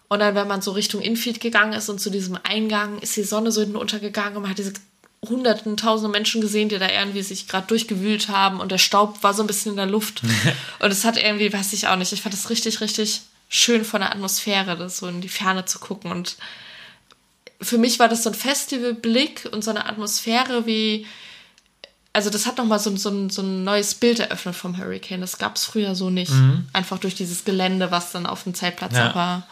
Und 0.08 0.20
dann, 0.20 0.36
wenn 0.36 0.48
man 0.48 0.62
so 0.62 0.72
Richtung 0.72 1.02
Infield 1.02 1.40
gegangen 1.40 1.74
ist 1.74 1.90
und 1.90 2.00
zu 2.00 2.10
diesem 2.10 2.38
Eingang, 2.44 3.00
ist 3.00 3.16
die 3.16 3.24
Sonne 3.24 3.52
so 3.52 3.62
hinten 3.62 3.78
untergegangen 3.78 4.36
und 4.36 4.42
man 4.44 4.52
hat 4.52 4.58
diese 4.58 4.74
hunderten, 5.28 5.78
tausende 5.78 6.12
Menschen 6.12 6.42
gesehen, 6.42 6.70
die 6.70 6.80
da 6.80 6.90
irgendwie 6.90 7.22
sich 7.22 7.48
gerade 7.48 7.68
durchgewühlt 7.68 8.28
haben 8.28 8.60
und 8.60 8.72
der 8.72 8.80
Staub 8.80 9.22
war 9.24 9.34
so 9.34 9.44
ein 9.44 9.48
bisschen 9.48 9.72
in 9.72 9.78
der 9.78 9.86
Luft. 9.86 10.22
und 10.80 10.92
es 10.92 11.06
hat 11.06 11.18
irgendwie, 11.18 11.54
weiß 11.54 11.74
ich 11.74 11.88
auch 11.88 11.96
nicht, 11.96 12.12
ich 12.12 12.22
fand 12.22 12.34
das 12.34 12.50
richtig, 12.50 12.82
richtig 12.82 13.22
schön 13.48 13.86
von 13.86 14.02
der 14.02 14.12
Atmosphäre, 14.12 14.76
das 14.78 14.98
so 14.98 15.08
in 15.08 15.22
die 15.22 15.30
Ferne 15.30 15.66
zu 15.66 15.80
gucken. 15.80 16.12
Und 16.12 16.38
für 17.62 17.78
mich 17.78 18.00
war 18.00 18.10
das 18.10 18.24
so 18.24 18.32
ein 18.32 18.36
Festivalblick 18.36 19.48
und 19.52 19.64
so 19.64 19.70
eine 19.70 19.86
Atmosphäre 19.86 20.66
wie, 20.66 21.06
also 22.14 22.30
das 22.30 22.46
hat 22.46 22.58
nochmal 22.58 22.80
so, 22.80 22.96
so, 22.98 23.10
ein- 23.10 23.30
so 23.30 23.42
ein 23.42 23.64
neues 23.64 23.96
Bild 23.96 24.20
eröffnet 24.20 24.56
vom 24.56 24.78
Hurricane. 24.78 25.22
Das 25.22 25.38
gab 25.38 25.56
es 25.56 25.66
früher 25.66 25.96
so 25.96 26.10
nicht. 26.10 26.34
Einfach 26.74 26.98
durch 27.00 27.16
dieses 27.16 27.46
Gelände, 27.46 27.92
was 27.92 28.12
dann 28.12 28.26
auf 28.26 28.44
dem 28.44 28.54
Zeltplatz 28.54 28.94
Ja. 28.96 29.16
war. 29.16 29.48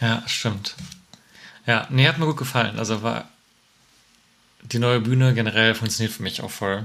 Ja, 0.00 0.22
stimmt. 0.26 0.74
Ja, 1.66 1.86
nee, 1.90 2.06
hat 2.06 2.18
mir 2.18 2.26
gut 2.26 2.36
gefallen. 2.36 2.78
Also 2.78 3.02
war 3.02 3.28
die 4.62 4.78
neue 4.78 5.00
Bühne 5.00 5.34
generell 5.34 5.74
funktioniert 5.74 6.12
für 6.14 6.22
mich 6.22 6.42
auch 6.42 6.50
voll. 6.50 6.84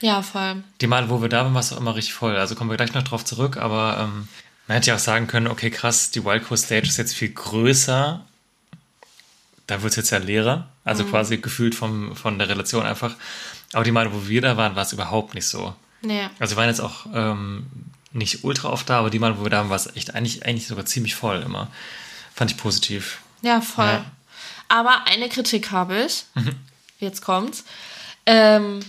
Ja, 0.00 0.22
voll. 0.22 0.62
Die 0.80 0.86
Male, 0.86 1.08
wo 1.08 1.22
wir 1.22 1.28
da 1.28 1.44
waren, 1.44 1.54
war 1.54 1.60
es 1.60 1.72
auch 1.72 1.76
immer 1.78 1.94
richtig 1.94 2.14
voll. 2.14 2.36
Also 2.36 2.54
kommen 2.56 2.70
wir 2.70 2.76
gleich 2.76 2.94
noch 2.94 3.02
drauf 3.04 3.24
zurück, 3.24 3.56
aber 3.56 3.98
ähm, 4.00 4.28
man 4.66 4.74
hätte 4.76 4.88
ja 4.88 4.96
auch 4.96 5.00
sagen 5.00 5.26
können, 5.28 5.46
okay, 5.46 5.70
krass, 5.70 6.10
die 6.10 6.24
Wild 6.24 6.44
Coast 6.46 6.66
Stage 6.66 6.88
ist 6.88 6.96
jetzt 6.96 7.14
viel 7.14 7.30
größer. 7.30 8.24
Da 9.66 9.82
wird 9.82 9.92
es 9.92 9.96
jetzt 9.96 10.10
ja 10.10 10.18
leerer. 10.18 10.68
Also 10.84 11.04
quasi 11.04 11.38
gefühlt 11.38 11.74
vom, 11.74 12.14
von 12.14 12.38
der 12.38 12.48
Relation 12.48 12.84
einfach. 12.84 13.14
Aber 13.72 13.84
die 13.84 13.92
Male, 13.92 14.12
wo 14.12 14.28
wir 14.28 14.40
da 14.42 14.56
waren, 14.56 14.76
war 14.76 14.82
es 14.82 14.92
überhaupt 14.92 15.34
nicht 15.34 15.46
so. 15.46 15.74
Nee. 16.02 16.28
Also 16.38 16.54
wir 16.54 16.58
waren 16.58 16.68
jetzt 16.68 16.80
auch 16.80 17.06
ähm, 17.14 17.66
nicht 18.12 18.44
ultra 18.44 18.68
oft 18.68 18.88
da, 18.88 18.98
aber 18.98 19.10
die 19.10 19.18
Male, 19.18 19.38
wo 19.38 19.42
wir 19.44 19.50
da 19.50 19.58
waren, 19.58 19.70
war 19.70 19.76
es 19.76 19.96
echt 19.96 20.14
eigentlich, 20.14 20.44
eigentlich 20.44 20.66
sogar 20.66 20.84
ziemlich 20.84 21.14
voll 21.14 21.42
immer. 21.42 21.68
Fand 22.34 22.50
ich 22.50 22.56
positiv. 22.56 23.18
Ja, 23.42 23.60
voll. 23.60 23.86
Ja. 23.86 24.04
Aber 24.68 25.06
eine 25.06 25.28
Kritik 25.28 25.70
habe 25.70 26.04
ich. 26.04 26.24
Jetzt 27.00 27.22
kommt's. 27.22 27.64
Ähm, 28.26 28.80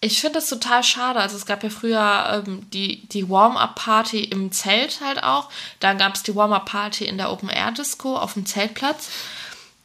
ich 0.00 0.20
finde 0.20 0.38
das 0.40 0.48
total 0.48 0.82
schade. 0.82 1.20
Also 1.20 1.36
es 1.36 1.46
gab 1.46 1.62
ja 1.62 1.70
früher 1.70 2.44
ähm, 2.46 2.68
die, 2.70 3.06
die 3.08 3.28
Warm-Up-Party 3.28 4.24
im 4.24 4.50
Zelt 4.50 5.00
halt 5.00 5.22
auch. 5.22 5.48
Dann 5.80 5.98
gab 5.98 6.14
es 6.14 6.22
die 6.22 6.34
Warm-Up-Party 6.34 7.04
in 7.04 7.18
der 7.18 7.30
Open-Air-Disco 7.30 8.16
auf 8.16 8.34
dem 8.34 8.44
Zeltplatz. 8.44 9.10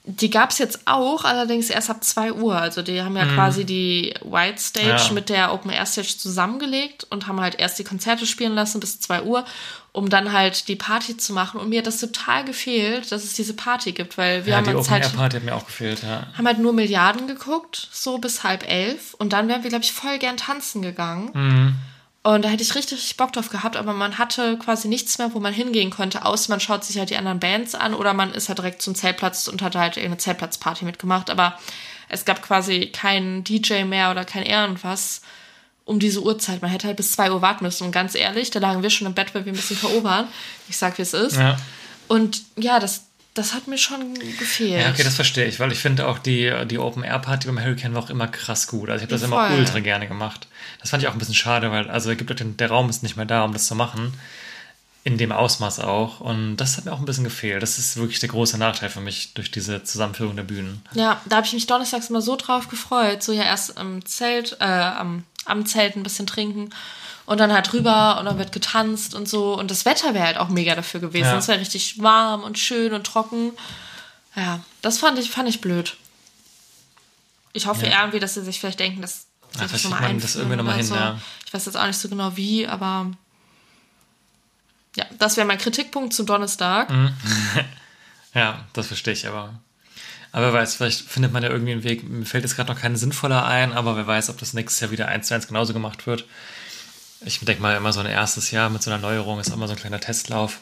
Die 0.10 0.30
gab 0.30 0.52
es 0.52 0.58
jetzt 0.58 0.80
auch, 0.86 1.26
allerdings 1.26 1.70
erst 1.70 1.90
ab 1.90 2.02
2 2.02 2.32
Uhr. 2.32 2.56
Also 2.56 2.82
die 2.82 3.02
haben 3.02 3.18
ja 3.18 3.26
quasi 3.26 3.66
die 3.66 4.14
White 4.24 4.62
Stage 4.62 4.88
Ja. 5.08 5.12
mit 5.14 5.28
der 5.28 5.54
Open 5.54 5.70
Air 5.70 5.86
Stage 5.86 6.16
zusammengelegt 6.18 7.06
und 7.10 7.28
haben 7.28 7.42
halt 7.42 7.60
erst 7.60 7.78
die 7.78 7.84
Konzerte 7.84 8.26
spielen 8.26 8.56
lassen 8.56 8.80
bis 8.80 9.01
2 9.01 9.24
Uhr, 9.24 9.44
um 9.92 10.10
dann 10.10 10.31
halt 10.31 10.70
die 10.70 10.77
Party 10.77 11.18
zu 11.18 11.34
machen. 11.34 11.60
Und 11.60 11.68
mir 11.68 11.79
hat 11.79 11.88
das 11.88 12.00
total 12.00 12.46
gefehlt, 12.46 13.12
dass 13.12 13.25
es 13.25 13.34
diese 13.34 13.53
Party 13.53 13.92
gibt, 13.92 14.18
weil 14.18 14.46
wir 14.46 14.51
Ja, 14.51 14.58
haben 14.60 14.64
die 14.66 14.75
Open 14.75 14.90
halt, 14.92 15.03
Air 15.03 15.10
Party 15.10 15.36
hat 15.38 15.44
mir 15.44 15.55
auch 15.55 15.66
gefehlt, 15.66 16.01
ja. 16.03 16.25
haben 16.38 16.48
halt 16.48 16.60
nur 16.60 16.72
Milliarden 16.72 17.27
geguckt, 17.27 17.90
so 17.92 18.18
bis 18.18 18.46
halb 18.46 18.66
elf. 18.66 19.14
Und 19.16 19.34
dann 19.34 19.50
wären 19.50 19.64
wir, 19.64 19.70
glaube 19.70 19.84
ich, 19.84 19.92
voll 19.92 20.20
gern 20.20 20.38
tanzen 20.38 20.81
gegangen. 20.84 21.31
Mhm. 21.34 21.75
Und 22.24 22.44
da 22.44 22.50
hätte 22.50 22.64
ich 22.64 22.75
richtig, 22.75 22.98
richtig 22.98 23.16
Bock 23.16 23.32
drauf 23.32 23.50
gehabt, 23.50 23.77
aber 23.77 23.94
man 23.94 24.18
hatte 24.18 24.58
quasi 24.58 24.90
nichts 24.90 25.18
mehr, 25.18 25.34
wo 25.34 25.40
man 25.40 25.53
hingehen 25.53 25.92
konnte, 25.92 26.25
außer 26.25 26.51
man 26.51 26.60
schaut 26.60 26.84
sich 26.84 26.98
halt 26.98 27.10
die 27.10 27.16
anderen 27.16 27.40
Bands 27.40 27.74
an 27.74 27.94
oder 27.94 28.14
man 28.14 28.34
ist 28.34 28.50
halt 28.50 28.58
direkt 28.58 28.82
zum 28.82 28.96
Zeltplatz 28.96 29.48
und 29.48 29.62
hat 29.62 29.75
halt 29.75 29.96
irgendeine 29.96 30.18
Zeltplatzparty 30.18 30.84
mitgemacht. 30.84 31.30
Aber 31.30 31.58
es 32.10 32.25
gab 32.25 32.42
quasi 32.42 32.88
keinen 32.88 33.44
DJ 33.44 33.84
mehr 33.84 34.12
oder 34.12 34.25
kein 34.25 34.44
irgendwas 34.44 35.22
um 35.86 36.00
diese 36.00 36.22
Uhrzeit. 36.22 36.62
Man 36.62 36.70
hätte 36.70 36.88
halt 36.88 36.98
bis 36.98 37.14
2 37.14 37.32
Uhr 37.32 37.42
warten 37.42 37.64
müssen. 37.64 37.86
Und 37.86 37.92
ganz 37.94 38.14
ehrlich, 38.14 38.51
da 38.51 38.60
lagen 38.60 38.84
wir 38.84 38.90
schon 38.90 39.08
im 39.08 39.14
Bett, 39.14 39.34
weil 39.34 39.46
wir 39.46 39.53
ein 39.53 39.56
bisschen 39.56 39.80
K.O. 39.80 40.03
waren. 40.03 40.27
Ich 40.68 40.77
sag, 40.77 40.98
wie 40.98 41.03
es 41.03 41.14
ist. 41.14 41.38
Ja. 41.38 41.58
Und 42.10 42.44
ja, 42.58 42.80
das, 42.80 43.06
das 43.38 43.54
hat 43.54 43.68
mir 43.68 43.78
schon 43.78 44.14
gefehlt. 44.40 44.82
Ja, 44.82 44.90
okay, 44.90 45.04
das 45.04 45.16
verstehe 45.16 45.46
ich, 45.46 45.60
weil 45.60 45.72
ich 45.72 45.80
finde 45.80 46.08
auch 46.08 46.20
die, 46.20 46.52
die 46.66 46.78
Open 46.80 47.04
Air 47.04 47.20
Party 47.20 47.48
beim 47.48 47.60
Hurricane 47.60 47.94
war 47.94 48.04
auch 48.04 48.10
immer 48.10 48.28
krass 48.28 48.68
gut. 48.68 48.90
Also 48.90 48.98
ich 48.98 49.02
habe 49.04 49.12
das 49.12 49.22
Ja, 49.22 49.28
immer 49.28 49.48
voll. 49.50 49.60
ultra 49.60 49.80
gerne 49.80 50.08
gemacht. 50.08 50.48
Das 50.82 50.90
fand 50.90 51.04
ich 51.04 51.10
auch 51.10 51.14
ein 51.14 51.20
bisschen 51.20 51.36
schade, 51.36 51.72
weil 51.72 51.90
also 51.90 52.16
gibt 52.16 52.40
den, 52.40 52.58
der 52.58 52.70
Raum 52.70 52.90
ist 52.90 53.04
nicht 53.04 53.16
mehr 53.18 53.26
da, 53.26 53.44
um 53.44 53.54
das 53.54 53.68
zu 53.68 53.76
machen. 53.76 54.14
In 55.04 55.18
dem 55.18 55.32
Ausmaß 55.32 55.80
auch. 55.80 56.20
Und 56.20 56.58
das 56.58 56.76
hat 56.76 56.84
mir 56.86 56.92
auch 56.92 57.00
ein 57.00 57.06
bisschen 57.06 57.24
gefehlt. 57.24 57.64
Das 57.64 57.78
ist 57.80 57.96
wirklich 57.96 58.20
der 58.20 58.28
große 58.30 58.58
Nachteil 58.58 58.90
für 58.90 59.00
mich 59.00 59.34
durch 59.36 59.50
diese 59.52 59.82
Zusammenführung 59.84 60.36
der 60.36 60.44
Bühnen. 60.44 60.82
Ja, 60.94 61.22
da 61.26 61.38
habe 61.38 61.48
ich 61.48 61.54
mich 61.54 61.66
donnerstags 61.66 62.10
immer 62.10 62.22
so 62.22 62.36
drauf 62.36 62.68
gefreut. 62.68 63.24
So 63.24 63.32
ja 63.32 63.44
erst 63.44 63.78
am 63.78 64.06
Zelt, 64.06 64.58
äh, 64.60 64.66
am, 64.66 65.24
am 65.46 65.66
Zelt 65.66 65.96
ein 65.96 66.04
bisschen 66.04 66.28
trinken 66.28 66.72
und 67.27 67.40
dann 67.40 67.53
halt 67.53 67.72
rüber 67.74 68.18
und 68.20 68.25
dann 68.25 68.40
wird 68.40 68.51
getanzt 68.51 69.13
und 69.13 69.27
so. 69.29 69.53
Und 69.59 69.70
das 69.70 69.85
Wetter 69.85 70.13
wäre 70.16 70.25
halt 70.25 70.37
auch 70.37 70.50
mega 70.50 70.74
dafür 70.74 71.00
gewesen. 71.00 71.25
Ja. 71.27 71.37
Es 71.37 71.48
wäre 71.48 71.59
richtig 71.59 72.01
warm 72.01 72.42
und 72.42 72.57
schön 72.57 72.94
und 72.94 73.05
trocken. 73.05 73.51
Ja, 74.35 74.61
das 74.81 74.98
fand 74.98 75.20
ich, 75.20 75.29
fand 75.29 75.48
ich 75.50 75.61
blöd. 75.61 75.98
Ich 77.53 77.68
hoffe 77.68 77.85
Ja. 77.85 78.01
irgendwie, 78.01 78.20
dass 78.20 78.33
sie 78.33 78.44
sich 78.44 78.59
vielleicht 78.59 78.79
denken, 78.79 79.01
dass 79.01 79.27
Ja, 79.59 79.68
das 79.68 79.81
schon 79.81 79.92
mal 79.92 80.01
man 80.01 80.20
das 80.20 80.35
irgendwie 80.35 80.55
noch 80.55 80.63
mal 80.63 80.74
einführen 80.75 81.00
hin, 81.00 81.07
oder 81.07 81.16
ja. 81.16 81.22
Ich 81.46 81.53
weiß 81.53 81.66
jetzt 81.66 81.75
auch 81.77 81.85
nicht 81.87 82.00
so 82.00 82.07
genau 82.09 82.35
wie, 82.37 82.68
aber 82.68 83.11
ja, 84.96 85.05
das 85.20 85.37
wäre 85.37 85.46
mein 85.48 85.57
Kritikpunkt 85.57 86.13
zum 86.13 86.25
Donnerstag. 86.25 86.90
Mhm. 86.90 87.13
Ja, 88.33 88.66
das 88.74 88.87
verstehe 88.87 89.13
ich 89.13 89.27
aber. 89.27 89.53
Aber 90.31 90.48
wer 90.48 90.53
weiß, 90.61 90.75
vielleicht 90.75 91.01
findet 91.01 91.33
man 91.33 91.42
ja 91.42 91.50
irgendwie 91.50 91.72
einen 91.72 91.83
Weg. 91.83 92.07
Mir 92.07 92.25
fällt 92.25 92.44
jetzt 92.44 92.55
gerade 92.55 92.72
noch 92.72 92.79
kein 92.79 92.96
sinnvoller 92.96 93.46
ein, 93.46 93.74
aber 93.74 93.96
wer 93.98 94.05
weiß, 94.05 94.29
ob 94.29 94.37
das 94.37 94.53
nächstes 94.53 94.79
Jahr 94.79 94.92
wieder 94.92 95.07
eins 95.07 95.27
zu 95.27 95.33
eins 95.33 95.48
genauso 95.48 95.74
gemacht 95.74 96.05
wird. 96.05 96.25
Ich 97.22 97.40
denke 97.40 97.62
mal, 97.62 97.75
immer 97.75 97.94
so 97.94 98.00
ein 98.00 98.06
erstes 98.06 98.51
Jahr 98.51 98.70
mit 98.70 98.84
so 98.84 98.92
einer 98.92 99.01
Neuerung 99.01 99.40
ist 99.40 99.50
immer 99.50 99.68
so 99.68 99.74
ein 99.74 99.80
kleiner 99.80 100.00
Testlauf. 100.00 100.60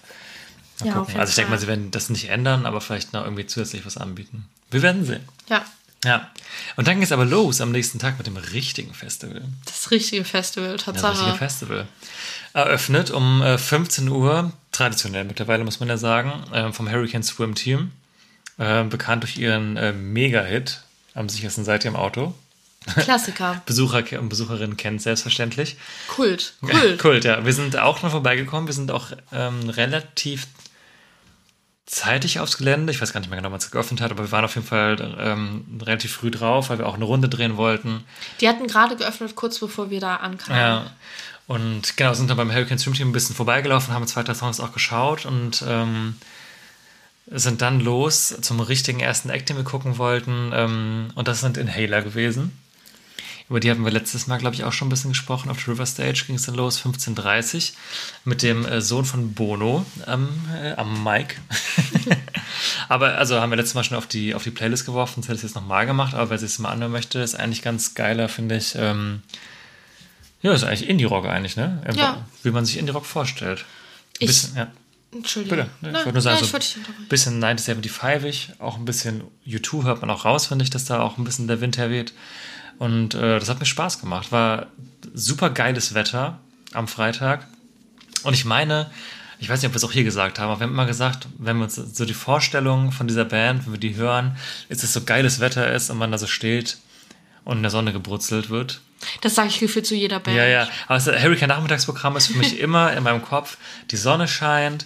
Mal 0.79 0.89
Ja, 0.89 1.07
Also 1.19 1.29
ich 1.29 1.35
denke 1.35 1.51
mal, 1.51 1.59
sie 1.59 1.67
werden 1.67 1.91
das 1.91 2.09
nicht 2.09 2.29
ändern, 2.29 2.65
aber 2.65 2.81
vielleicht 2.81 3.13
noch 3.13 3.23
irgendwie 3.23 3.45
zusätzlich 3.45 3.85
was 3.85 3.97
anbieten. 3.97 4.47
Wir 4.71 4.81
werden 4.81 5.05
sehen. 5.05 5.23
Ja, 5.49 5.65
Ja. 6.03 6.29
Und 6.75 6.87
dann 6.87 6.95
geht 6.97 7.05
es 7.05 7.11
aber 7.11 7.25
los 7.25 7.61
am 7.61 7.71
nächsten 7.71 7.99
Tag 7.99 8.17
mit 8.17 8.27
dem 8.27 8.37
richtigen 8.37 8.93
Festival. 8.93 9.41
das 9.65 9.91
richtige 9.91 10.23
Festival, 10.23 10.77
Das 10.77 11.03
richtige. 11.03 11.37
Festival. 11.37 11.87
Eröffnet 12.53 13.11
um 13.11 13.41
äh, 13.41 13.57
15 13.57 14.07
Uhr, 14.09 14.51
traditionell 14.71 15.23
mittlerweile 15.25 15.63
muss 15.63 15.79
man 15.79 15.89
ja 15.89 15.97
sagen, 15.97 16.31
äh, 16.53 16.71
vom 16.71 16.89
Hurricane 16.89 17.23
Swim 17.23 17.55
Team. 17.55 17.91
Äh, 18.57 18.83
bekannt 18.83 19.23
durch 19.23 19.37
ihren 19.37 19.75
äh, 19.75 19.91
Mega-Hit 19.91 20.81
am 21.13 21.27
sichersten 21.27 21.65
seid 21.65 21.83
ihr 21.85 21.89
im 21.89 21.95
Auto. 21.97 22.33
Klassiker. 22.85 23.61
Besucher 23.65 24.03
und 24.19 24.29
Besucherinnen 24.29 24.77
kennen 24.77 24.99
selbstverständlich. 24.99 25.77
Kult. 26.07 26.53
Kult. 26.61 26.99
Kult, 26.99 27.25
ja. 27.25 27.45
Wir 27.45 27.53
sind 27.53 27.77
auch 27.77 28.01
mal 28.03 28.09
vorbeigekommen. 28.09 28.67
Wir 28.67 28.73
sind 28.73 28.91
auch 28.91 29.07
ähm, 29.31 29.69
relativ 29.69 30.47
zeitig 31.85 32.39
aufs 32.39 32.57
Gelände. 32.57 32.91
Ich 32.91 33.01
weiß 33.01 33.13
gar 33.13 33.19
nicht 33.19 33.29
mehr 33.29 33.37
genau, 33.37 33.51
wann 33.51 33.59
es 33.59 33.71
geöffnet 33.71 34.01
hat, 34.01 34.11
aber 34.11 34.23
wir 34.23 34.31
waren 34.31 34.45
auf 34.45 34.55
jeden 34.55 34.67
Fall 34.67 35.15
ähm, 35.19 35.79
relativ 35.81 36.13
früh 36.13 36.31
drauf, 36.31 36.69
weil 36.69 36.79
wir 36.79 36.87
auch 36.87 36.95
eine 36.95 37.05
Runde 37.05 37.29
drehen 37.29 37.57
wollten. 37.57 38.03
Die 38.41 38.49
hatten 38.49 38.67
gerade 38.67 38.95
geöffnet, 38.95 39.35
kurz 39.35 39.59
bevor 39.59 39.89
wir 39.89 39.99
da 39.99 40.17
ankamen. 40.17 40.59
Ja. 40.59 40.91
Und 41.47 41.95
genau, 41.95 42.13
sind 42.15 42.29
dann 42.29 42.37
beim 42.37 42.51
Hurricane 42.51 42.79
Swim 42.79 42.95
Team 42.95 43.09
ein 43.09 43.13
bisschen 43.13 43.35
vorbeigelaufen, 43.35 43.93
haben 43.93 44.07
zwei, 44.07 44.23
drei 44.23 44.33
Songs 44.33 44.59
auch 44.59 44.73
geschaut 44.73 45.27
und 45.27 45.63
ähm, 45.67 46.15
sind 47.27 47.61
dann 47.61 47.79
los 47.79 48.35
zum 48.41 48.59
richtigen 48.59 48.99
ersten 48.99 49.29
Act, 49.29 49.49
den 49.49 49.57
wir 49.57 49.63
gucken 49.63 49.99
wollten. 49.99 50.51
Ähm, 50.53 51.09
und 51.13 51.27
das 51.27 51.41
sind 51.41 51.57
Inhaler 51.57 52.01
gewesen. 52.01 52.51
Über 53.47 53.59
die 53.59 53.69
hatten 53.69 53.85
wir 53.85 53.91
letztes 53.91 54.25
Mal, 54.25 54.37
glaube 54.39 54.55
ich, 54.55 54.63
auch 54.63 54.73
schon 54.73 54.87
ein 54.87 54.89
bisschen 54.89 55.11
gesprochen. 55.11 55.49
Auf 55.49 55.63
der 55.63 55.73
River 55.75 55.85
Stage 55.85 56.23
ging 56.25 56.35
es 56.35 56.47
dann 56.47 56.55
los, 56.55 56.81
15.30 56.81 57.73
mit 58.23 58.41
dem 58.41 58.65
äh, 58.65 58.81
Sohn 58.81 59.05
von 59.05 59.33
Bono 59.33 59.85
am, 60.07 60.29
äh, 60.55 60.73
am 60.73 61.03
Mic. 61.03 61.35
aber 62.89 63.17
also 63.19 63.39
haben 63.39 63.51
wir 63.51 63.57
letztes 63.57 63.75
Mal 63.75 63.83
schon 63.83 63.97
auf 63.97 64.07
die, 64.07 64.33
auf 64.33 64.43
die 64.43 64.49
Playlist 64.49 64.85
geworfen, 64.87 65.21
das 65.21 65.27
hätte 65.29 65.37
ich 65.37 65.43
jetzt 65.43 65.55
nochmal 65.55 65.85
gemacht, 65.85 66.15
aber 66.15 66.31
wer 66.31 66.39
sich 66.39 66.49
es 66.49 66.59
mal 66.59 66.69
anhören 66.71 66.91
möchte, 66.91 67.19
ist 67.19 67.35
eigentlich 67.35 67.61
ganz 67.61 67.93
geiler, 67.93 68.29
finde 68.29 68.57
ich. 68.57 68.73
Ähm, 68.75 69.21
ja, 70.41 70.51
ist 70.53 70.63
eigentlich 70.63 70.89
Indie-Rock 70.89 71.25
eigentlich, 71.27 71.55
ne? 71.55 71.81
Ja. 71.95 72.25
Wie 72.41 72.51
man 72.51 72.65
sich 72.65 72.77
Indie-Rock 72.77 73.05
vorstellt. 73.05 73.65
Ich- 74.17 74.27
bisschen, 74.27 74.55
ja. 74.55 74.71
Entschuldigung. 75.11 75.59
Bitte. 75.59 75.69
ne, 75.81 75.91
Nein, 75.91 76.01
ich 76.01 76.05
wollte 76.05 76.13
nur 76.13 76.21
sagen, 76.21 76.39
nein, 76.41 76.61
so 76.61 76.79
ein 76.79 77.07
bisschen 77.07 77.43
1975-ig, 77.43 78.59
auch 78.59 78.77
ein 78.77 78.85
bisschen 78.85 79.21
U2 79.47 79.83
hört 79.83 80.01
man 80.01 80.09
auch 80.09 80.25
raus, 80.25 80.47
finde 80.47 80.63
ich, 80.63 80.69
dass 80.71 80.85
da 80.85 80.99
auch 80.99 81.17
ein 81.17 81.23
bisschen 81.23 81.47
der 81.47 81.61
Wind 81.61 81.77
herweht. 81.77 82.13
Und 82.77 83.15
äh, 83.15 83.39
das 83.39 83.49
hat 83.49 83.59
mir 83.59 83.65
Spaß 83.65 83.99
gemacht. 83.99 84.31
War 84.31 84.67
super 85.13 85.49
geiles 85.49 85.93
Wetter 85.93 86.39
am 86.73 86.87
Freitag. 86.87 87.47
Und 88.23 88.33
ich 88.33 88.45
meine, 88.45 88.89
ich 89.39 89.49
weiß 89.49 89.61
nicht, 89.61 89.67
ob 89.67 89.73
wir 89.73 89.77
es 89.77 89.83
auch 89.83 89.91
hier 89.91 90.03
gesagt 90.03 90.39
haben, 90.39 90.49
aber 90.49 90.59
wir 90.59 90.65
haben 90.65 90.73
immer 90.73 90.85
gesagt, 90.85 91.27
wenn 91.37 91.57
wir 91.57 91.65
uns 91.65 91.75
so 91.75 92.05
die 92.05 92.13
Vorstellung 92.13 92.91
von 92.91 93.07
dieser 93.07 93.25
Band, 93.25 93.65
wenn 93.65 93.73
wir 93.73 93.79
die 93.79 93.95
hören, 93.95 94.37
ist 94.69 94.83
es 94.83 94.93
so 94.93 95.03
geiles 95.03 95.39
Wetter 95.39 95.71
ist 95.73 95.89
und 95.89 95.97
man 95.97 96.11
da 96.11 96.17
so 96.17 96.27
steht 96.27 96.77
und 97.43 97.57
in 97.57 97.63
der 97.63 97.71
Sonne 97.71 97.93
gebrutzelt 97.93 98.49
wird. 98.49 98.81
Das 99.21 99.35
sage 99.35 99.49
ich 99.49 99.59
gefühlt 99.59 99.85
zu 99.85 99.95
jeder 99.95 100.19
Band. 100.19 100.37
Ja, 100.37 100.45
ja. 100.45 100.67
Aber 100.87 100.95
das 100.95 101.07
Hurricane 101.07 101.49
Nachmittagsprogramm 101.49 102.15
ist 102.15 102.27
für 102.27 102.37
mich 102.37 102.59
immer 102.59 102.93
in 102.93 103.03
meinem 103.03 103.21
Kopf. 103.21 103.57
Die 103.91 103.97
Sonne 103.97 104.27
scheint, 104.27 104.85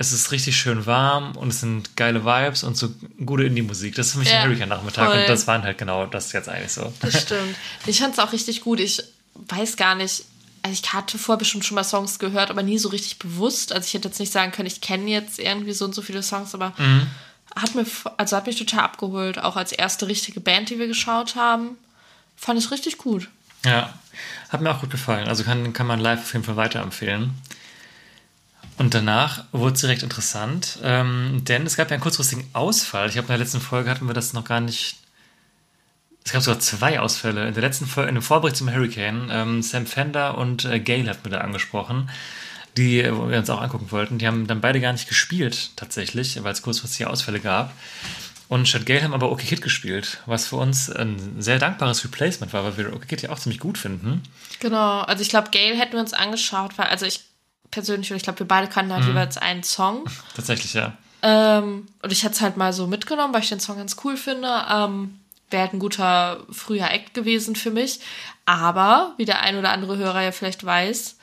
es 0.00 0.12
ist 0.12 0.30
richtig 0.30 0.56
schön 0.56 0.86
warm 0.86 1.36
und 1.36 1.48
es 1.48 1.60
sind 1.60 1.96
geile 1.96 2.24
Vibes 2.24 2.62
und 2.62 2.76
so 2.76 2.88
gute 3.26 3.44
Indie-Musik. 3.44 3.94
Das 3.96 4.06
ist 4.06 4.12
für 4.12 4.18
mich 4.20 4.30
Ja, 4.30 4.40
ein 4.42 4.46
Hurricane 4.48 4.68
Nachmittag 4.68 5.10
voll. 5.10 5.18
und 5.20 5.28
das 5.28 5.46
waren 5.48 5.62
halt 5.64 5.76
genau 5.78 6.06
das 6.06 6.32
jetzt 6.32 6.48
eigentlich 6.48 6.72
so. 6.72 6.92
Das 7.00 7.22
stimmt. 7.22 7.56
Ich 7.86 7.98
fand 8.00 8.12
es 8.12 8.18
auch 8.20 8.32
richtig 8.32 8.60
gut. 8.60 8.78
Ich 8.80 9.02
weiß 9.34 9.76
gar 9.76 9.96
nicht, 9.96 10.24
also 10.62 10.72
ich 10.80 10.92
hatte 10.92 11.18
vorher 11.18 11.38
bestimmt 11.38 11.64
schon 11.64 11.74
mal 11.74 11.82
Songs 11.84 12.18
gehört, 12.20 12.50
aber 12.50 12.62
nie 12.62 12.78
so 12.78 12.88
richtig 12.90 13.18
bewusst. 13.18 13.72
Also 13.72 13.86
ich 13.86 13.94
hätte 13.94 14.08
jetzt 14.08 14.20
nicht 14.20 14.32
sagen 14.32 14.52
können, 14.52 14.66
ich 14.68 14.80
kenne 14.80 15.10
jetzt 15.10 15.38
irgendwie 15.40 15.72
so 15.72 15.84
und 15.84 15.94
so 15.94 16.02
viele 16.02 16.22
Songs, 16.22 16.54
aber 16.54 16.72
Mhm. 16.78 17.06
hat 17.56 17.74
mir, 17.74 17.84
also 18.18 18.36
hat 18.36 18.46
mich 18.46 18.56
total 18.56 18.80
abgeholt. 18.84 19.38
Auch 19.38 19.56
als 19.56 19.72
erste 19.72 20.06
richtige 20.06 20.38
Band, 20.40 20.70
die 20.70 20.78
wir 20.78 20.86
geschaut 20.86 21.34
haben, 21.34 21.70
fand 22.36 22.58
ich 22.62 22.70
richtig 22.70 22.98
gut. 22.98 23.28
Ja, 23.64 23.92
hat 24.50 24.60
mir 24.60 24.70
auch 24.70 24.80
gut 24.80 24.90
gefallen. 24.90 25.26
Also 25.26 25.42
kann, 25.42 25.72
kann 25.72 25.88
man 25.88 25.98
live 25.98 26.20
auf 26.20 26.32
jeden 26.32 26.44
Fall 26.44 26.54
weiterempfehlen. 26.56 27.30
Und 28.78 28.94
danach 28.94 29.44
wurde 29.50 29.74
es 29.74 29.80
direkt 29.80 30.04
interessant, 30.04 30.78
ähm, 30.84 31.42
denn 31.42 31.66
es 31.66 31.76
gab 31.76 31.90
ja 31.90 31.94
einen 31.94 32.02
kurzfristigen 32.02 32.48
Ausfall. 32.52 33.08
Ich 33.08 33.14
glaube, 33.14 33.26
in 33.26 33.32
der 33.32 33.38
letzten 33.38 33.60
Folge 33.60 33.90
hatten 33.90 34.06
wir 34.06 34.14
das 34.14 34.32
noch 34.32 34.44
gar 34.44 34.60
nicht. 34.60 34.96
Es 36.24 36.32
gab 36.32 36.42
sogar 36.42 36.60
zwei 36.60 37.00
Ausfälle. 37.00 37.48
In 37.48 37.54
der 37.54 37.62
letzten 37.62 37.86
Folge, 37.86 38.08
in 38.08 38.14
dem 38.14 38.22
Vorbericht 38.22 38.56
zum 38.56 38.72
Hurricane, 38.72 39.30
ähm, 39.32 39.62
Sam 39.62 39.86
Fender 39.86 40.38
und 40.38 40.64
äh, 40.64 40.78
Gail 40.78 41.08
hatten 41.08 41.24
wir 41.24 41.32
da 41.32 41.38
angesprochen, 41.38 42.08
die 42.76 43.00
äh, 43.00 43.10
wir 43.10 43.38
uns 43.38 43.50
auch 43.50 43.60
angucken 43.60 43.90
wollten. 43.90 44.18
Die 44.18 44.28
haben 44.28 44.46
dann 44.46 44.60
beide 44.60 44.80
gar 44.80 44.92
nicht 44.92 45.08
gespielt, 45.08 45.70
tatsächlich, 45.74 46.40
weil 46.44 46.52
es 46.52 46.62
kurzfristige 46.62 47.10
Ausfälle 47.10 47.40
gab. 47.40 47.72
Und 48.46 48.68
statt 48.68 48.86
Gail 48.86 49.02
haben 49.02 49.12
aber 49.12 49.32
OK 49.32 49.40
Kid 49.40 49.60
gespielt, 49.60 50.22
was 50.26 50.46
für 50.46 50.56
uns 50.56 50.88
ein 50.88 51.42
sehr 51.42 51.58
dankbares 51.58 52.04
Replacement 52.04 52.52
war, 52.52 52.62
weil 52.62 52.76
wir 52.76 52.94
OK 52.94 53.08
Kid 53.08 53.22
ja 53.22 53.30
auch 53.30 53.40
ziemlich 53.40 53.60
gut 53.60 53.76
finden. 53.76 54.22
Genau, 54.60 55.00
also 55.00 55.20
ich 55.20 55.30
glaube, 55.30 55.50
Gail 55.50 55.76
hätten 55.76 55.94
wir 55.94 56.00
uns 56.00 56.14
angeschaut, 56.14 56.78
weil, 56.78 56.86
also 56.86 57.04
ich 57.04 57.24
persönlich, 57.70 58.10
oder 58.10 58.16
ich 58.16 58.22
glaube, 58.22 58.38
wir 58.40 58.48
beide 58.48 58.68
kannten 58.68 58.92
halt 58.92 59.04
jeweils 59.04 59.36
einen 59.36 59.62
Song. 59.62 60.04
Tatsächlich, 60.34 60.74
ja. 60.74 60.96
Ähm, 61.22 61.86
und 62.02 62.12
ich 62.12 62.22
hätte 62.22 62.34
es 62.34 62.40
halt 62.40 62.56
mal 62.56 62.72
so 62.72 62.86
mitgenommen, 62.86 63.34
weil 63.34 63.42
ich 63.42 63.48
den 63.48 63.60
Song 63.60 63.76
ganz 63.76 63.96
cool 64.04 64.16
finde. 64.16 64.48
Ähm, 64.70 65.18
Wäre 65.50 65.62
halt 65.62 65.72
ein 65.72 65.78
guter 65.78 66.40
früher 66.50 66.90
Act 66.90 67.14
gewesen 67.14 67.56
für 67.56 67.70
mich. 67.70 68.00
Aber, 68.44 69.14
wie 69.16 69.24
der 69.24 69.40
ein 69.42 69.56
oder 69.56 69.70
andere 69.70 69.96
Hörer 69.96 70.22
ja 70.22 70.32
vielleicht 70.32 70.64
weiß, 70.64 71.16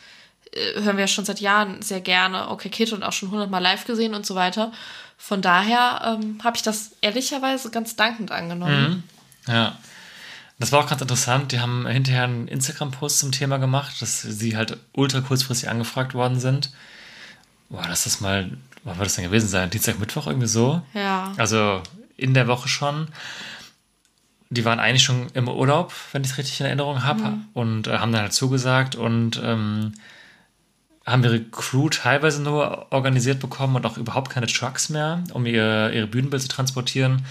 äh, 0.52 0.82
hören 0.82 0.98
wir 0.98 1.04
ja 1.04 1.08
schon 1.08 1.26
seit 1.26 1.39
Jahren 1.39 1.82
sehr 1.82 2.02
gerne 2.02 2.50
Okay 2.50 2.69
Kid 2.69 2.91
und 2.93 3.04
auch 3.04 3.13
schon 3.13 3.32
hundertmal 3.32 3.62
live 3.62 3.86
gesehen 3.86 4.13
und 4.15 4.26
so 4.26 4.36
weiter. 4.36 4.71
Von 5.17 5.41
daher 5.41 6.19
ähm, 6.19 6.39
habe 6.43 6.58
ich 6.58 6.63
das 6.63 6.91
ehrlicherweise 7.02 7.69
ganz 7.71 7.95
dankend 7.95 8.32
angenommen. 8.32 9.04
Ja. 9.48 9.78
Das 10.57 10.71
war 10.71 10.79
auch 10.79 10.89
ganz 10.89 11.01
interessant. 11.01 11.51
Die 11.51 11.59
haben 11.59 11.85
hinterher 11.85 12.23
einen 12.23 12.47
Instagram-Post 12.47 13.19
zum 13.19 13.31
Thema 13.31 13.57
gemacht, 13.57 14.01
dass 14.01 14.21
sie 14.21 14.55
halt 14.55 14.77
ultra 14.93 15.21
kurzfristig 15.21 15.69
angefragt 15.69 16.13
worden 16.13 16.39
sind. 16.39 16.71
Boah, 17.69 17.85
lass 17.87 18.05
das 18.05 18.21
mal, 18.21 18.51
wann 18.83 18.97
wird 18.97 19.07
das 19.07 19.15
denn 19.15 19.25
gewesen 19.25 19.49
sein? 19.49 19.69
Dienstag, 19.69 19.99
Mittwoch 19.99 20.27
irgendwie 20.27 20.47
so? 20.47 20.81
Ja. 20.93 21.33
Also 21.37 21.81
in 22.15 22.33
der 22.33 22.47
Woche 22.47 22.69
schon. 22.69 23.09
Die 24.49 24.63
waren 24.63 24.79
eigentlich 24.79 25.03
schon 25.03 25.27
im 25.33 25.49
Urlaub, 25.49 25.91
wenn 26.13 26.23
ich 26.23 26.31
es 26.31 26.37
richtig 26.37 26.59
in 26.59 26.67
Erinnerung 26.67 27.03
habe, 27.03 27.39
und 27.53 27.87
äh, 27.87 27.97
haben 27.97 28.11
dann 28.11 28.21
halt 28.21 28.33
zugesagt 28.33 28.95
und 28.95 29.41
ähm, 29.43 29.93
haben 31.05 31.23
ihre 31.23 31.41
Crew 31.41 31.89
teilweise 31.89 32.41
nur 32.41 32.91
organisiert 32.91 33.39
bekommen 33.39 33.75
und 33.75 33.85
auch 33.85 33.97
überhaupt 33.97 34.31
keine 34.31 34.47
Trucks 34.47 34.89
mehr, 34.89 35.23
um 35.33 35.45
ihr, 35.45 35.91
ihre 35.91 36.07
Bühnenbild 36.07 36.41
zu 36.41 36.47
transportieren. 36.47 37.25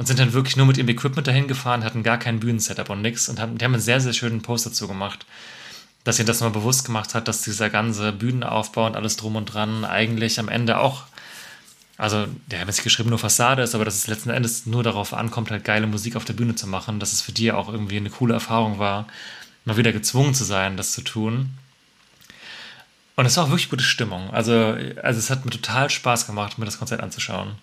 Und 0.00 0.06
sind 0.06 0.18
dann 0.18 0.32
wirklich 0.32 0.56
nur 0.56 0.64
mit 0.64 0.78
ihrem 0.78 0.88
Equipment 0.88 1.26
dahin 1.26 1.46
gefahren, 1.46 1.84
hatten 1.84 2.02
gar 2.02 2.16
kein 2.16 2.40
Bühnensetup 2.40 2.88
und 2.88 3.02
nix. 3.02 3.28
Und 3.28 3.38
haben, 3.38 3.58
die 3.58 3.64
haben 3.66 3.74
einen 3.74 3.82
sehr, 3.82 4.00
sehr 4.00 4.14
schönen 4.14 4.40
Post 4.40 4.64
dazu 4.64 4.88
gemacht, 4.88 5.26
dass 6.04 6.18
ihnen 6.18 6.24
das 6.24 6.40
mal 6.40 6.48
bewusst 6.48 6.86
gemacht 6.86 7.14
hat, 7.14 7.28
dass 7.28 7.42
dieser 7.42 7.68
ganze 7.68 8.10
Bühnenaufbau 8.10 8.86
und 8.86 8.96
alles 8.96 9.18
drum 9.18 9.36
und 9.36 9.44
dran 9.44 9.84
eigentlich 9.84 10.40
am 10.40 10.48
Ende 10.48 10.78
auch 10.78 11.04
also, 11.98 12.26
der 12.46 12.60
haben 12.60 12.68
jetzt 12.68 12.82
geschrieben, 12.82 13.10
nur 13.10 13.18
Fassade 13.18 13.60
ist, 13.60 13.74
aber 13.74 13.84
dass 13.84 13.94
es 13.94 14.06
letzten 14.06 14.30
Endes 14.30 14.64
nur 14.64 14.82
darauf 14.82 15.12
ankommt, 15.12 15.50
halt 15.50 15.64
geile 15.64 15.86
Musik 15.86 16.16
auf 16.16 16.24
der 16.24 16.32
Bühne 16.32 16.54
zu 16.54 16.66
machen, 16.66 16.98
dass 16.98 17.12
es 17.12 17.20
für 17.20 17.32
die 17.32 17.52
auch 17.52 17.68
irgendwie 17.68 17.98
eine 17.98 18.08
coole 18.08 18.32
Erfahrung 18.32 18.78
war, 18.78 19.06
mal 19.66 19.76
wieder 19.76 19.92
gezwungen 19.92 20.32
zu 20.32 20.44
sein, 20.44 20.78
das 20.78 20.92
zu 20.92 21.02
tun. 21.02 21.50
Und 23.16 23.26
es 23.26 23.36
war 23.36 23.44
auch 23.44 23.50
wirklich 23.50 23.68
gute 23.68 23.84
Stimmung. 23.84 24.30
Also, 24.30 24.78
also 25.02 25.18
es 25.18 25.28
hat 25.28 25.44
mir 25.44 25.50
total 25.50 25.90
Spaß 25.90 26.26
gemacht, 26.26 26.56
mir 26.56 26.64
das 26.64 26.78
Konzert 26.78 27.02
anzuschauen. 27.02 27.56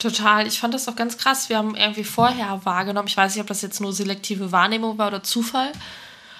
Total. 0.00 0.46
Ich 0.46 0.58
fand 0.58 0.74
das 0.74 0.88
auch 0.88 0.96
ganz 0.96 1.18
krass. 1.18 1.48
Wir 1.48 1.58
haben 1.58 1.76
irgendwie 1.76 2.04
vorher 2.04 2.60
wahrgenommen, 2.64 3.06
ich 3.06 3.16
weiß 3.16 3.34
nicht, 3.34 3.42
ob 3.42 3.48
das 3.48 3.62
jetzt 3.62 3.80
nur 3.80 3.92
selektive 3.92 4.50
Wahrnehmung 4.50 4.98
war 4.98 5.08
oder 5.08 5.22
Zufall, 5.22 5.70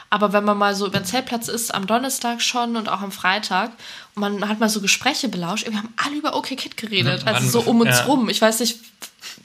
aber 0.09 0.33
wenn 0.33 0.45
man 0.45 0.59
mal 0.59 0.75
so 0.75 0.87
über 0.87 0.99
den 0.99 1.05
Zeltplatz 1.05 1.47
ist, 1.47 1.73
am 1.73 1.87
Donnerstag 1.87 2.43
schon 2.43 2.75
und 2.77 2.89
auch 2.89 3.01
am 3.01 3.13
Freitag, 3.13 3.71
und 4.17 4.23
man 4.23 4.49
hat 4.49 4.59
mal 4.59 4.69
so 4.69 4.81
Gespräche 4.81 5.29
belauscht, 5.29 5.67
wir 5.71 5.77
haben 5.77 5.93
alle 5.97 6.17
über 6.17 6.35
OK 6.35 6.49
Kid 6.57 6.77
geredet, 6.77 7.27
also 7.27 7.49
so 7.49 7.71
um 7.71 7.81
uns 7.81 7.99
ja. 7.99 8.05
rum. 8.07 8.29
Ich 8.29 8.41
weiß 8.41 8.59
nicht, 8.61 8.81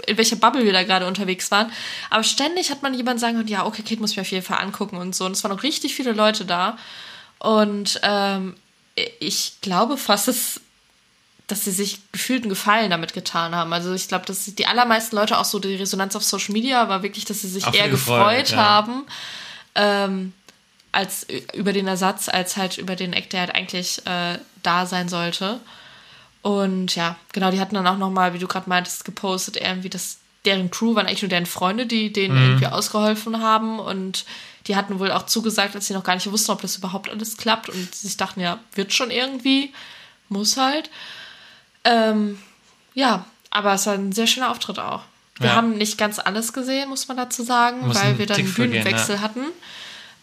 in 0.08 0.17
welcher 0.17 0.38
Bubble 0.38 0.65
wir 0.65 0.73
da 0.73 0.84
gerade 0.84 1.06
unterwegs 1.06 1.51
waren, 1.51 1.71
aber 2.10 2.23
ständig 2.23 2.71
hat 2.71 2.82
man 2.82 2.93
jemand 2.93 3.19
sagen, 3.19 3.45
ja, 3.47 3.65
OK 3.65 3.84
Kid 3.86 3.99
muss 3.99 4.12
ich 4.12 4.17
mir 4.17 4.21
auf 4.21 4.32
jeden 4.32 4.45
Fall 4.45 4.60
angucken 4.60 4.97
und 4.97 5.13
so. 5.13 5.25
Und 5.25 5.34
es 5.34 5.43
waren 5.43 5.51
noch 5.51 5.62
richtig 5.63 5.93
viele 5.93 6.13
Leute 6.13 6.45
da. 6.45 6.78
Und 7.38 7.99
ähm, 8.01 8.56
ich 9.19 9.58
glaube 9.62 9.97
fast, 9.97 10.30
dass, 10.30 10.62
dass 11.47 11.63
sie 11.63 11.71
sich 11.71 11.99
gefühlt 12.12 12.43
einen 12.43 12.49
Gefallen 12.49 12.89
damit 12.89 13.13
getan 13.13 13.53
haben. 13.53 13.71
Also 13.71 13.93
ich 13.93 14.08
glaube, 14.08 14.25
dass 14.25 14.45
die 14.45 14.65
allermeisten 14.65 15.15
Leute 15.15 15.38
auch 15.38 15.45
so 15.45 15.60
die 15.60 15.75
Resonanz 15.75 16.15
auf 16.15 16.23
Social 16.23 16.53
Media 16.53 16.89
war 16.89 17.03
wirklich, 17.03 17.25
dass 17.25 17.41
sie 17.41 17.49
sich 17.49 17.65
Auf 17.65 17.75
eher 17.75 17.89
gefreut 17.89 18.49
ja. 18.49 18.58
haben 18.58 19.05
ähm, 19.75 20.34
als 20.91 21.27
über 21.53 21.73
den 21.73 21.88
Ersatz, 21.88 22.29
als 22.29 22.58
halt 22.58 22.77
über 22.77 22.95
den 22.95 23.13
Act, 23.13 23.34
der 23.34 23.41
halt 23.41 23.53
eigentlich 23.53 24.05
äh, 24.08 24.39
da 24.63 24.86
sein 24.86 25.10
sollte. 25.10 25.60
Und 26.41 26.95
ja, 26.95 27.17
genau, 27.34 27.51
die 27.51 27.60
hatten 27.60 27.75
dann 27.75 27.88
auch 27.88 27.97
nochmal, 27.97 28.34
wie 28.34 28.39
du 28.39 28.47
gerade 28.47 28.69
meintest, 28.69 29.03
gepostet, 29.03 29.58
irgendwie, 29.58 29.89
dass 29.89 30.17
deren 30.45 30.71
Crew 30.71 30.95
waren 30.95 31.08
eigentlich 31.08 31.23
nur 31.23 31.29
deren 31.29 31.47
Freunde, 31.47 31.86
die 31.86 32.13
denen 32.13 32.38
irgendwie 32.38 32.67
ausgeholfen 32.67 33.41
haben. 33.41 33.79
Und 33.79 34.25
die 34.67 34.75
hatten 34.75 34.99
wohl 34.99 35.12
auch 35.12 35.25
zugesagt, 35.25 35.75
als 35.75 35.88
sie 35.88 35.93
noch 35.93 36.03
gar 36.03 36.15
nicht 36.15 36.31
wussten, 36.31 36.51
ob 36.51 36.62
das 36.62 36.77
überhaupt 36.77 37.10
alles 37.10 37.38
klappt. 37.38 37.69
Und 37.69 37.95
sie 37.95 38.08
sich 38.08 38.17
dachten, 38.17 38.39
ja, 38.39 38.60
wird 38.73 38.93
schon 38.93 39.12
irgendwie, 39.12 39.73
muss 40.29 40.55
halt. 40.58 40.89
Ähm, 41.86 42.38
ja, 42.93 43.26
aber 43.50 43.74
es 43.74 43.86
war 43.86 43.93
ein 43.93 44.12
sehr 44.12 44.28
schöner 44.28 44.52
Auftritt 44.52 44.80
auch. 44.80 45.04
Wir 45.39 45.48
Ja. 45.48 45.56
haben 45.56 45.78
nicht 45.78 45.98
ganz 45.98 46.19
alles 46.19 46.54
gesehen, 46.54 46.89
muss 46.89 47.08
man 47.08 47.17
dazu 47.17 47.43
sagen, 47.43 47.88
Muss 47.88 47.95
weil 47.95 48.17
wir 48.17 48.26
dann 48.26 48.38
einen 48.38 48.54
Bühnenwechsel 48.54 49.15
ja. 49.15 49.21
hatten. 49.21 49.45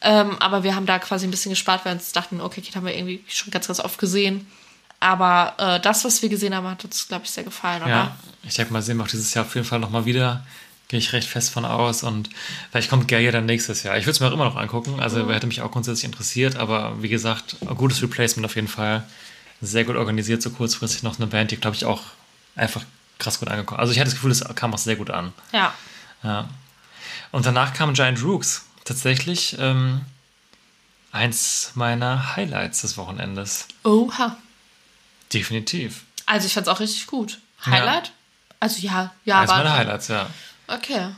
Ähm, 0.00 0.36
aber 0.40 0.64
wir 0.64 0.74
haben 0.74 0.86
da 0.86 0.98
quasi 0.98 1.26
ein 1.26 1.30
bisschen 1.30 1.50
gespart, 1.50 1.84
weil 1.84 1.92
wir 1.92 1.96
uns 2.00 2.12
dachten, 2.12 2.40
okay, 2.40 2.60
Kid 2.60 2.74
haben 2.74 2.86
wir 2.86 2.94
irgendwie 2.96 3.22
schon 3.28 3.50
ganz, 3.50 3.68
ganz 3.68 3.78
oft 3.78 3.98
gesehen. 3.98 4.46
Aber 5.00 5.54
äh, 5.58 5.80
das, 5.80 6.04
was 6.04 6.22
wir 6.22 6.28
gesehen 6.28 6.54
haben, 6.54 6.66
hat 6.68 6.84
uns, 6.84 7.08
glaube 7.08 7.24
ich, 7.24 7.30
sehr 7.30 7.44
gefallen, 7.44 7.82
oder? 7.82 7.90
Ja, 7.90 8.16
ich 8.42 8.54
denke 8.54 8.72
mal, 8.72 8.82
sehen 8.82 8.96
wir 8.96 9.04
auch 9.04 9.08
dieses 9.08 9.32
Jahr 9.34 9.44
auf 9.44 9.54
jeden 9.54 9.66
Fall 9.66 9.78
nochmal 9.80 10.04
wieder. 10.04 10.44
Gehe 10.88 10.98
ich 10.98 11.12
recht 11.12 11.28
fest 11.28 11.50
von 11.50 11.64
aus. 11.64 12.02
Und 12.02 12.30
vielleicht 12.70 12.90
kommt 12.90 13.08
Gay 13.08 13.24
ja 13.24 13.32
dann 13.32 13.46
nächstes 13.46 13.82
Jahr. 13.82 13.96
Ich 13.96 14.04
würde 14.04 14.12
es 14.12 14.20
mir 14.20 14.28
auch 14.28 14.32
immer 14.32 14.44
noch 14.44 14.56
angucken. 14.56 15.00
Also 15.00 15.30
hätte 15.32 15.46
mich 15.46 15.60
auch 15.60 15.70
grundsätzlich 15.70 16.04
interessiert. 16.04 16.56
Aber 16.56 17.02
wie 17.02 17.08
gesagt, 17.08 17.56
ein 17.60 17.76
gutes 17.76 18.02
Replacement 18.02 18.44
auf 18.46 18.54
jeden 18.56 18.68
Fall. 18.68 19.04
Sehr 19.62 19.84
gut 19.84 19.96
organisiert, 19.96 20.42
so 20.42 20.50
kurzfristig 20.50 21.02
noch 21.02 21.16
eine 21.18 21.28
Band, 21.28 21.52
die, 21.52 21.56
glaube 21.56 21.76
ich, 21.76 21.84
auch 21.84 22.02
einfach 22.56 22.82
krass 23.18 23.38
gut 23.38 23.48
angekommen. 23.48 23.80
Also 23.80 23.92
ich 23.92 23.98
hatte 23.98 24.10
das 24.10 24.14
Gefühl, 24.14 24.32
es 24.32 24.44
kam 24.56 24.74
auch 24.74 24.78
sehr 24.78 24.96
gut 24.96 25.08
an. 25.08 25.32
Ja. 25.52 25.72
Ja. 26.22 26.48
Und 27.30 27.46
danach 27.46 27.72
kam 27.72 27.94
Giant 27.94 28.22
Rooks. 28.22 28.66
Tatsächlich 28.84 29.56
ähm, 29.60 30.00
eins 31.12 31.72
meiner 31.74 32.34
Highlights 32.34 32.82
des 32.82 32.96
Wochenendes. 32.96 33.68
Oha. 33.84 34.36
Definitiv. 35.32 36.04
Also 36.26 36.46
ich 36.46 36.54
fand 36.54 36.66
es 36.66 36.72
auch 36.72 36.80
richtig 36.80 37.06
gut. 37.06 37.38
Ja. 37.64 37.72
Highlight? 37.72 38.12
Also 38.58 38.80
ja, 38.80 39.12
ja, 39.24 39.40
Eins 39.40 39.50
meiner 39.50 39.72
Highlights, 39.72 40.08
ja. 40.08 40.28
Okay. 40.66 41.08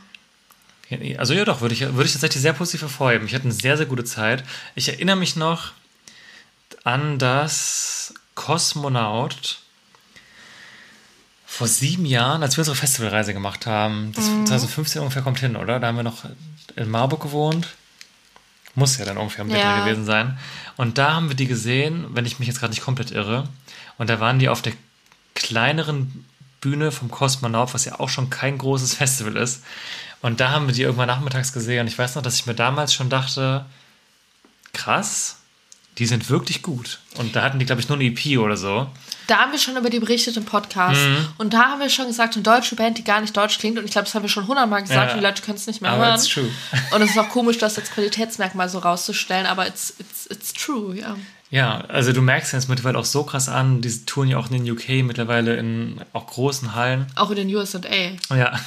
Also 1.17 1.33
ja 1.33 1.45
doch, 1.45 1.61
würde 1.61 1.73
ich, 1.73 1.81
würde 1.81 2.05
ich 2.05 2.11
tatsächlich 2.11 2.41
sehr 2.41 2.53
positiv 2.53 2.81
hervorheben. 2.81 3.27
Ich 3.27 3.33
hatte 3.33 3.45
eine 3.45 3.53
sehr, 3.53 3.77
sehr 3.77 3.87
gute 3.87 4.03
Zeit. 4.03 4.43
Ich 4.75 4.87
erinnere 4.87 5.15
mich 5.15 5.35
noch 5.35 5.71
an 6.83 7.17
das 7.17 8.13
Kosmonaut 8.35 9.59
vor 11.45 11.67
sieben 11.67 12.05
Jahren, 12.05 12.43
als 12.43 12.57
wir 12.57 12.61
unsere 12.61 12.75
Festivalreise 12.75 13.33
gemacht 13.33 13.65
haben. 13.65 14.11
Das 14.13 14.25
2015 14.25 15.01
ungefähr 15.01 15.21
kommt 15.21 15.39
hin, 15.39 15.55
oder? 15.55 15.79
Da 15.79 15.87
haben 15.87 15.95
wir 15.95 16.03
noch 16.03 16.25
in 16.75 16.89
Marburg 16.89 17.21
gewohnt. 17.21 17.69
Muss 18.75 18.97
ja 18.97 19.05
dann 19.05 19.17
ungefähr 19.17 19.45
die 19.45 19.53
Ja. 19.53 19.79
Gewesen 19.85 20.05
sein. 20.05 20.37
Und 20.75 20.97
da 20.97 21.13
haben 21.13 21.29
wir 21.29 21.35
die 21.35 21.47
gesehen, 21.47 22.07
wenn 22.09 22.25
ich 22.25 22.39
mich 22.39 22.47
jetzt 22.49 22.59
gerade 22.59 22.71
nicht 22.71 22.83
komplett 22.83 23.11
irre. 23.11 23.47
Und 23.97 24.09
da 24.09 24.19
waren 24.19 24.37
die 24.37 24.49
auf 24.49 24.61
der 24.61 24.73
kleineren 25.33 26.25
Bühne 26.59 26.91
vom 26.91 27.09
Kosmonaut, 27.09 27.73
was 27.73 27.85
ja 27.85 27.99
auch 27.99 28.09
schon 28.09 28.29
kein 28.29 28.57
großes 28.57 28.95
Festival 28.95 29.37
ist. 29.37 29.63
Und 30.21 30.41
da 30.41 30.49
haben 30.49 30.67
wir 30.67 30.73
die 30.73 30.81
irgendwann 30.81 31.07
nachmittags 31.07 31.53
gesehen. 31.53 31.81
Und 31.81 31.87
ich 31.87 31.97
weiß 31.97 32.15
noch, 32.15 32.23
dass 32.23 32.35
ich 32.35 32.47
mir 32.47 32.55
damals 32.55 32.93
schon 32.93 33.09
dachte, 33.09 33.65
krass, 34.73 35.37
die 35.97 36.05
sind 36.05 36.29
wirklich 36.29 36.61
gut. 36.61 36.99
Und 37.17 37.35
da 37.35 37.43
hatten 37.43 37.59
die, 37.59 37.65
glaube 37.65 37.81
ich, 37.81 37.87
nur 37.87 37.97
eine 37.97 38.05
EP 38.05 38.37
oder 38.37 38.57
so. 38.57 38.87
Da 39.27 39.39
haben 39.39 39.51
wir 39.51 39.59
schon 39.59 39.77
über 39.77 39.89
die 39.89 39.99
berichtet 39.99 40.35
im 40.37 40.45
Podcast. 40.45 41.01
Mhm. 41.01 41.27
Und 41.37 41.53
da 41.53 41.69
haben 41.69 41.79
wir 41.79 41.89
schon 41.89 42.07
gesagt, 42.07 42.35
eine 42.35 42.43
deutsche 42.43 42.75
Band, 42.75 42.97
die 42.97 43.03
gar 43.03 43.21
nicht 43.21 43.35
deutsch 43.35 43.57
klingt. 43.57 43.79
Und 43.79 43.85
ich 43.85 43.91
glaube, 43.91 44.05
das 44.05 44.13
haben 44.13 44.23
wir 44.23 44.29
schon 44.29 44.47
hundertmal 44.47 44.81
gesagt. 44.81 45.11
Ja. 45.11 45.17
Die 45.17 45.23
Leute 45.23 45.41
können 45.41 45.57
es 45.57 45.67
nicht 45.67 45.81
mehr 45.81 45.91
Aber 45.91 46.05
hören. 46.05 46.15
it's 46.15 46.27
true. 46.27 46.49
Und 46.91 47.01
es 47.01 47.11
ist 47.11 47.17
auch 47.17 47.29
komisch, 47.29 47.57
das 47.57 47.77
als 47.77 47.91
Qualitätsmerkmal 47.91 48.69
so 48.69 48.79
rauszustellen. 48.79 49.45
Aber 49.45 49.67
it's, 49.67 49.93
it's, 49.99 50.27
it's 50.29 50.53
true, 50.53 50.95
ja. 50.95 51.15
Ja, 51.49 51.81
also 51.87 52.11
du 52.11 52.21
merkst 52.21 52.53
jetzt 52.53 52.69
mittlerweile 52.69 52.97
auch 52.97 53.05
so 53.05 53.23
krass 53.23 53.47
an, 53.47 53.81
diese 53.81 54.05
touren 54.05 54.29
ja 54.29 54.37
auch 54.37 54.49
in 54.49 54.63
den 54.63 54.69
UK 54.71 55.05
mittlerweile 55.05 55.55
in 55.55 56.01
auch 56.11 56.27
großen 56.27 56.75
Hallen. 56.75 57.07
Auch 57.15 57.29
in 57.29 57.37
den 57.37 57.55
USA. 57.55 57.79
Ja. 58.35 58.59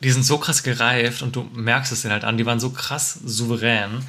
Die 0.00 0.10
sind 0.10 0.24
so 0.24 0.38
krass 0.38 0.64
gereift 0.64 1.22
und 1.22 1.36
du 1.36 1.48
merkst 1.54 1.92
es 1.92 2.02
denen 2.02 2.12
halt 2.12 2.24
an, 2.24 2.36
die 2.36 2.46
waren 2.46 2.58
so 2.58 2.70
krass 2.70 3.20
souverän. 3.24 4.04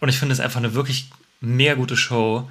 Und 0.00 0.08
ich 0.08 0.18
finde 0.18 0.32
es 0.32 0.40
einfach 0.40 0.58
eine 0.58 0.74
wirklich 0.74 1.10
mega 1.40 1.74
gute 1.74 1.96
Show. 1.96 2.48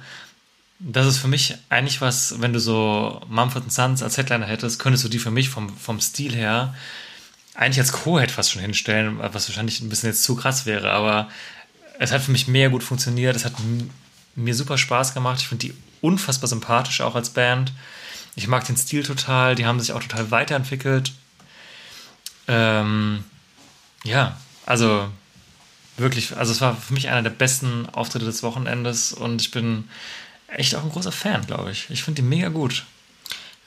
Das 0.78 1.06
ist 1.06 1.18
für 1.18 1.28
mich 1.28 1.56
eigentlich 1.68 2.00
was, 2.00 2.40
wenn 2.40 2.52
du 2.52 2.60
so 2.60 3.20
Mumford 3.28 3.70
Sons 3.72 4.02
als 4.02 4.18
Headliner 4.18 4.46
hättest, 4.46 4.78
könntest 4.78 5.04
du 5.04 5.08
die 5.08 5.18
für 5.18 5.30
mich 5.30 5.48
vom, 5.48 5.74
vom 5.76 6.00
Stil 6.00 6.34
her 6.34 6.74
eigentlich 7.54 7.78
als 7.78 7.92
Co-Head 7.92 8.30
fast 8.30 8.50
schon 8.50 8.62
hinstellen, 8.62 9.18
was 9.18 9.48
wahrscheinlich 9.48 9.80
ein 9.80 9.88
bisschen 9.88 10.08
jetzt 10.08 10.24
zu 10.24 10.36
krass 10.36 10.64
wäre, 10.66 10.90
aber 10.90 11.28
es 11.98 12.10
hat 12.10 12.22
für 12.22 12.32
mich 12.32 12.48
mega 12.48 12.68
gut 12.68 12.82
funktioniert. 12.82 13.36
Es 13.36 13.44
hat 13.44 13.52
mir 14.34 14.54
super 14.54 14.78
Spaß 14.78 15.14
gemacht. 15.14 15.40
Ich 15.40 15.48
finde 15.48 15.66
die 15.66 15.74
unfassbar 16.00 16.48
sympathisch 16.48 17.00
auch 17.00 17.14
als 17.14 17.30
Band. 17.30 17.72
Ich 18.34 18.48
mag 18.48 18.64
den 18.64 18.76
Stil 18.76 19.02
total. 19.02 19.54
Die 19.54 19.66
haben 19.66 19.78
sich 19.78 19.92
auch 19.92 20.02
total 20.02 20.30
weiterentwickelt. 20.30 21.12
Ähm, 22.48 23.24
ja, 24.04 24.36
also 24.66 25.08
wirklich, 25.96 26.36
also 26.36 26.52
es 26.52 26.60
war 26.60 26.76
für 26.76 26.94
mich 26.94 27.08
einer 27.08 27.22
der 27.22 27.30
besten 27.30 27.88
Auftritte 27.92 28.24
des 28.24 28.42
Wochenendes 28.42 29.12
und 29.12 29.40
ich 29.42 29.50
bin 29.50 29.88
echt 30.48 30.74
auch 30.74 30.82
ein 30.82 30.90
großer 30.90 31.12
Fan, 31.12 31.46
glaube 31.46 31.70
ich. 31.70 31.86
Ich 31.90 32.02
finde 32.02 32.22
die 32.22 32.28
mega 32.28 32.48
gut. 32.48 32.84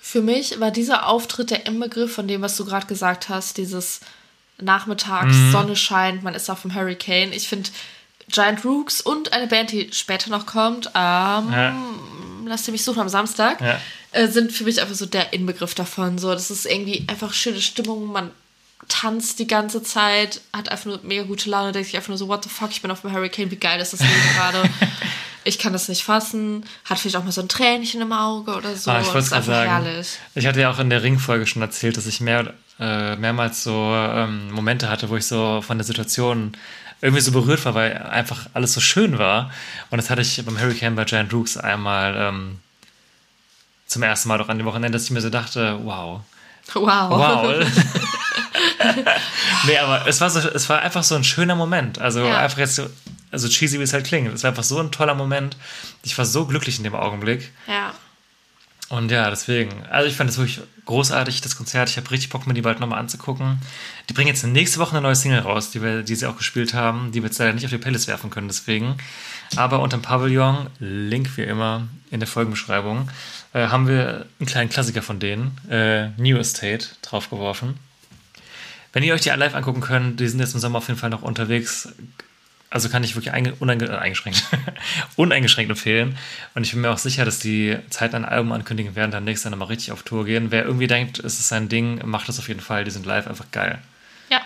Für 0.02 0.22
mich 0.22 0.60
war 0.60 0.72
dieser 0.72 1.08
Auftritt 1.08 1.50
der 1.52 1.66
Inbegriff 1.66 2.14
von 2.14 2.28
dem, 2.28 2.42
was 2.42 2.56
du 2.58 2.66
gerade 2.66 2.86
gesagt 2.86 3.30
hast, 3.30 3.58
dieses 3.58 4.02
Nachmittags, 4.60 5.34
Mhm. 5.36 5.52
Sonne 5.52 5.76
scheint, 5.76 6.24
man 6.24 6.34
ist 6.36 6.50
auf 6.50 6.62
dem 6.62 6.74
Hurricane. 6.76 7.34
Ich 7.34 7.48
finde 7.48 7.70
Giant 8.30 8.64
Rooks 8.64 9.02
und 9.02 9.34
eine 9.34 9.48
Band, 9.48 9.72
die 9.72 9.90
später 9.92 10.30
noch 10.30 10.46
kommt, 10.46 10.88
ähm, 10.88 10.92
Ja. 10.94 11.76
lasst 12.46 12.68
ihr 12.68 12.72
mich 12.72 12.84
suchen 12.84 13.02
am 13.02 13.10
Samstag, 13.10 13.60
Ja. 13.62 13.80
äh, 14.12 14.28
sind 14.28 14.52
für 14.52 14.64
mich 14.64 14.80
einfach 14.82 14.96
so 14.96 15.06
der 15.06 15.34
Inbegriff 15.34 15.74
davon. 15.76 16.18
So, 16.18 16.32
das 16.32 16.50
ist 16.52 16.66
irgendwie 16.66 17.04
einfach 17.08 17.34
schöne 17.34 17.62
Stimmung, 17.62 18.08
man 18.12 18.32
tanzt 18.88 19.39
die 19.39 19.48
ganze 19.48 19.84
Zeit, 19.84 20.41
hat 20.54 20.69
einfach 20.69 20.86
nur 20.86 21.00
mega 21.04 21.24
gute 21.24 21.50
Laune, 21.50 21.71
denkt 21.71 21.88
sich 21.88 21.95
einfach 21.95 22.10
nur 22.10 22.17
so, 22.17 22.28
what 22.28 22.43
the 22.43 22.50
fuck, 22.50 22.71
ich 22.71 22.82
bin 22.82 22.91
auf 22.91 23.02
dem 23.02 23.12
Hurricane, 23.12 23.52
wie 23.52 23.56
geil 23.56 23.80
ist 23.80 23.93
das 23.93 24.00
Leben 24.02 24.13
gerade. 24.36 24.69
Ich 25.48 25.60
kann 25.60 25.74
das 25.74 25.88
nicht 25.89 26.04
fassen. 26.04 26.65
Hat 26.86 26.98
vielleicht 26.98 27.17
auch 27.17 27.24
mal 27.24 27.32
so 27.32 27.39
ein 27.39 27.48
Tränchen 27.48 28.02
im 28.02 28.12
Auge 28.12 28.56
oder 28.56 28.76
so. 28.76 28.89
Ah, 28.89 29.00
ich 29.00 29.06
wollte 29.13 29.19
es 29.19 29.30
sagen. 29.30 29.45
herrlich. 29.45 30.17
Ich 30.34 30.48
hatte 30.48 30.60
ja 30.60 30.71
auch 30.71 30.80
in 30.80 30.89
der 30.89 31.04
Ringfolge 31.04 31.45
schon 31.45 31.62
erzählt, 31.62 31.98
dass 31.98 32.08
ich 32.08 32.19
mehr, 32.19 32.52
äh, 32.80 33.15
mehrmals 33.15 33.63
so 33.63 33.93
ähm, 33.93 34.52
Momente 34.52 34.89
hatte, 34.89 35.08
wo 35.08 35.17
ich 35.17 35.28
so 35.28 35.62
von 35.62 35.78
der 35.78 35.86
Situation 35.86 36.58
irgendwie 37.00 37.21
so 37.21 37.32
berührt 37.32 37.63
war, 37.63 37.76
weil 37.76 37.95
einfach 37.95 38.48
alles 38.56 38.74
so 38.74 38.82
schön 38.82 39.19
war. 39.19 39.52
Und 39.91 39.98
das 39.98 40.10
hatte 40.10 40.24
ich 40.24 40.43
beim 40.43 40.60
Hurricane 40.60 40.95
bei 40.95 41.04
Giant 41.04 41.32
Rooks 41.32 41.58
einmal 41.58 42.15
ähm, 42.17 42.58
zum 43.86 44.02
ersten 44.02 44.30
Mal 44.30 44.39
doch 44.39 44.50
an 44.50 44.58
dem 44.58 44.65
Wochenende, 44.65 44.95
dass 44.98 45.04
ich 45.04 45.12
mir 45.12 45.21
so 45.21 45.30
dachte, 45.30 45.80
wow, 45.84 46.21
Wow. 46.74 47.10
Wow. 47.12 47.65
nee, 49.65 49.78
aber 49.78 50.08
es 50.08 50.21
war, 50.21 50.30
so, 50.30 50.39
es 50.49 50.69
war 50.69 50.82
einfach 50.82 51.04
so 51.04 51.15
ein 51.15 51.23
schöner 51.23 51.56
Moment. 51.56 51.99
Also 51.99 52.25
Ja. 52.25 52.39
einfach 52.39 52.58
jetzt 52.60 52.75
so, 52.75 52.88
also 53.32 53.47
cheesy 53.47 53.80
wie 53.80 53.84
es 53.84 53.93
halt 53.93 54.06
klingt. 54.06 54.34
Es 54.34 54.43
war 54.43 54.49
einfach 54.49 54.63
so 54.63 54.80
ein 54.80 54.91
toller 54.91 55.15
Moment. 55.15 55.58
Ich 56.04 56.17
war 56.17 56.25
so 56.25 56.45
glücklich 56.45 56.78
in 56.78 56.84
dem 56.84 56.95
Augenblick. 56.95 57.51
Ja. 57.67 57.93
Und 58.89 59.10
ja, 59.12 59.30
deswegen. 59.32 59.71
Also 59.89 60.08
ich 60.08 60.15
fand 60.15 60.30
es 60.30 60.38
wirklich 60.38 60.60
großartig, 60.86 61.41
das 61.41 61.58
Konzert. 61.58 61.89
Ich 61.89 61.97
habe 61.97 62.10
richtig 62.12 62.30
Bock, 62.30 62.45
mir 62.45 62.54
die 62.54 62.62
bald 62.62 62.80
nochmal 62.80 62.99
anzugucken. 62.99 63.60
Die 64.10 64.13
bringen 64.13 64.28
jetzt 64.28 64.45
nächste 64.45 64.80
Woche 64.80 64.91
eine 64.91 65.01
neue 65.01 65.15
Single 65.15 65.39
raus, 65.39 65.71
die, 65.71 65.82
wir, 65.82 66.04
die 66.04 66.15
sie 66.15 66.28
auch 66.28 66.38
gespielt 66.38 66.75
haben. 66.75 67.12
Die 67.12 67.21
wir 67.23 67.30
jetzt 67.30 67.39
leider 67.39 67.54
nicht 67.54 67.65
auf 67.65 67.71
die 67.71 67.80
Playlist 67.80 68.08
werfen 68.08 68.30
können, 68.30 68.47
deswegen. 68.47 68.95
Aber 69.56 69.80
unterm 69.80 70.04
Pavillon, 70.04 70.67
Link 70.80 71.36
wie 71.38 71.43
immer 71.43 71.88
in 72.12 72.19
der 72.19 72.28
Folgenbeschreibung, 72.28 73.10
äh, 73.54 73.67
haben 73.67 73.88
wir 73.88 74.28
einen 74.39 74.47
kleinen 74.47 74.69
Klassiker 74.69 75.01
von 75.01 75.19
denen, 75.19 75.58
äh, 75.69 76.10
New 76.21 76.38
Estate, 76.38 76.88
draufgeworfen. 77.01 77.80
Wenn 78.96 79.04
ihr 79.04 79.14
euch 79.14 79.20
die 79.20 79.30
live 79.30 79.56
angucken 79.56 79.82
könnt, 79.82 80.22
die 80.22 80.28
sind 80.30 80.40
jetzt 80.40 80.54
im 80.54 80.62
Sommer 80.62 80.78
auf 80.78 80.88
jeden 80.88 80.98
Fall 80.98 81.10
noch 81.10 81.22
unterwegs. 81.22 81.90
Also 82.70 82.88
kann 82.88 83.04
ich 83.04 83.16
wirklich 83.16 83.34
einge 83.34 83.54
uneinge 83.56 83.88
äh, 83.88 83.98
eingeschränkt, 83.98 84.46
uneingeschränkt 85.18 85.70
empfehlen. 85.70 86.18
Und 86.56 86.64
ich 86.64 86.72
bin 86.72 86.80
mir 86.80 86.92
auch 86.92 86.98
sicher, 86.98 87.26
dass 87.26 87.40
die 87.40 87.78
Zeit 87.90 88.16
ein 88.16 88.24
Album 88.24 88.54
ankündigen 88.54 88.96
werden, 88.96 89.12
dann 89.12 89.26
nächstes 89.26 89.44
Jahr 89.44 89.52
nochmal 89.52 89.68
richtig 89.68 89.92
auf 89.92 90.04
Tour 90.04 90.24
gehen. 90.24 90.50
Wer 90.50 90.64
irgendwie 90.64 90.88
denkt, 90.88 91.20
es 91.20 91.40
ist 91.40 91.50
sein 91.50 91.68
Ding, 91.68 92.06
macht 92.08 92.30
das 92.30 92.40
auf 92.40 92.48
jeden 92.48 92.62
Fall. 92.62 92.86
Die 92.86 92.92
sind 92.92 93.06
live 93.06 93.28
einfach 93.28 93.52
geil. 93.52 93.80
Ja. 94.30 94.40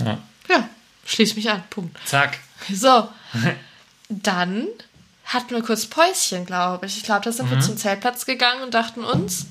Ja. 0.00 0.18
Ja. 0.48 0.68
Schließ 1.04 1.36
mich 1.36 1.50
an. 1.50 1.62
Punkt. 1.68 1.96
Zack. 2.06 2.38
So. 2.72 3.10
Dann 4.08 4.66
hatten 5.26 5.50
wir 5.54 5.62
kurz 5.62 5.84
Päuschen, 5.86 6.46
glaube 6.46 6.86
ich. 6.86 6.96
Ich 6.96 7.02
glaube, 7.02 7.22
da 7.24 7.32
sind 7.32 7.46
Mhm. 7.50 7.56
wir 7.56 7.60
zum 7.60 7.76
Zeltplatz 7.76 8.24
gegangen 8.24 8.62
und 8.62 8.72
dachten 8.72 9.04
uns, 9.04 9.46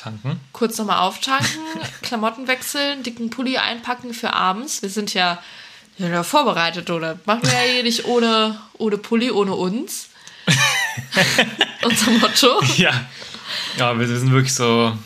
Tanken. 0.00 0.40
kurz 0.52 0.78
nochmal 0.78 1.00
auftanken, 1.00 1.60
Klamotten 2.02 2.46
wechseln, 2.48 3.02
dicken 3.02 3.30
Pulli 3.30 3.58
einpacken 3.58 4.14
für 4.14 4.32
abends. 4.32 4.82
Wir 4.82 4.88
sind 4.88 5.14
ja, 5.14 5.42
wir 5.96 6.06
sind 6.06 6.14
ja 6.14 6.22
vorbereitet, 6.22 6.90
oder? 6.90 7.18
Machen 7.26 7.42
wir 7.42 7.52
ja 7.52 7.72
hier 7.72 7.82
nicht 7.82 8.06
ohne, 8.06 8.58
ohne 8.78 8.98
Pulli, 8.98 9.30
ohne 9.30 9.54
uns. 9.54 10.08
Unser 11.82 12.10
Motto. 12.12 12.62
Ja. 12.76 12.92
Ja, 13.76 13.98
wir 13.98 14.06
sind 14.06 14.30
wirklich 14.32 14.54
so 14.54 14.96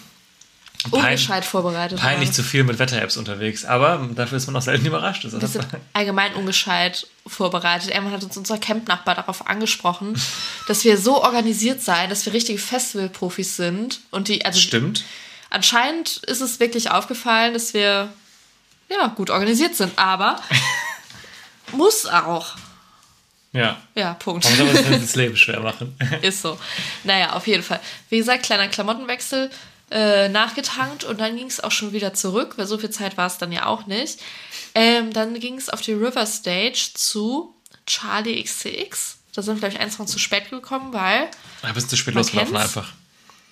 Ungescheit 0.91 1.45
vorbereitet. 1.45 1.99
peinlich 1.99 2.29
aber 2.29 2.37
zu 2.37 2.43
viel 2.43 2.65
mit 2.65 2.79
Wetter-Apps 2.79 3.17
unterwegs. 3.17 3.65
Aber 3.65 4.09
dafür 4.15 4.37
ist 4.39 4.47
man 4.47 4.57
auch 4.57 4.63
selten 4.63 4.87
überrascht. 4.87 5.25
Das 5.25 5.33
Wir 5.33 5.43
ist 5.43 5.53
sind 5.55 5.67
allgemein 5.93 6.35
ungescheit 6.35 7.07
vorbereitet. 7.27 7.91
Irgendwann 7.91 8.13
hat 8.15 8.25
uns 8.25 8.37
unser 8.37 8.59
Campnachbar 8.59 9.15
darauf 9.15 9.47
angesprochen, 9.47 10.21
dass 10.69 10.85
wir 10.85 10.99
so 10.99 11.23
organisiert 11.23 11.81
seien, 11.83 12.11
dass 12.11 12.27
wir 12.27 12.33
richtige 12.33 12.59
Festivalprofis 12.59 13.57
sind. 13.57 14.01
Und 14.11 14.29
die, 14.29 14.45
also 14.45 14.61
Stimmt. 14.61 15.05
anscheinend 15.51 16.19
ist 16.27 16.41
es 16.41 16.61
wirklich 16.61 16.91
aufgefallen, 16.91 17.55
dass 17.55 17.73
wir 17.75 18.09
ja 18.91 19.07
gut 19.09 19.31
organisiert 19.31 19.75
sind, 19.77 19.99
aber 19.99 20.41
muss 21.73 22.07
auch. 22.07 22.57
Ja. 23.53 23.77
Ja, 23.95 24.15
Punkt. 24.15 24.45
Man 24.45 24.69
muss 24.69 24.85
aber 24.85 24.99
das 24.99 25.15
Leben 25.15 25.37
schwer 25.37 25.61
machen. 25.61 25.97
Ist 26.23 26.43
so. 26.43 26.59
Naja, 27.05 27.35
auf 27.35 27.47
jeden 27.47 27.63
Fall. 27.63 27.79
Wie 28.11 28.19
gesagt, 28.19 28.43
kleiner 28.43 28.67
Klamottenwechsel, 28.67 29.49
äh, 29.95 30.29
nachgetankt 30.29 31.05
und 31.05 31.21
dann 31.21 31.37
ging 31.37 31.47
es 31.47 31.61
auch 31.61 31.71
schon 31.71 31.93
wieder 31.93 32.13
zurück, 32.15 32.55
weil 32.57 32.67
so 32.67 32.79
viel 32.79 32.91
Zeit 32.91 33.17
war 33.17 33.29
es 33.29 33.39
dann 33.39 33.53
ja 33.53 33.67
auch 33.67 33.87
nicht. 33.87 34.21
Ähm, 34.75 35.13
dann 35.13 35.39
ging 35.39 35.57
es 35.57 35.69
auf 35.69 35.83
die 35.83 35.93
River 35.93 36.27
Stage 36.27 36.91
zu 36.95 37.55
Charlie 37.87 38.43
XCX. 38.43 39.19
Da 39.35 39.43
sind 39.43 39.63
wir, 39.63 39.69
ich, 39.69 39.79
eins 39.79 39.95
von 39.95 40.09
zu 40.09 40.19
spät 40.19 40.51
gekommen, 40.51 40.93
weil 40.93 41.31
Da 41.63 41.73
bist 41.73 41.93
du 41.93 41.97
spät 41.97 42.15
losgelaufen 42.15 42.57
einfach. 42.57 42.93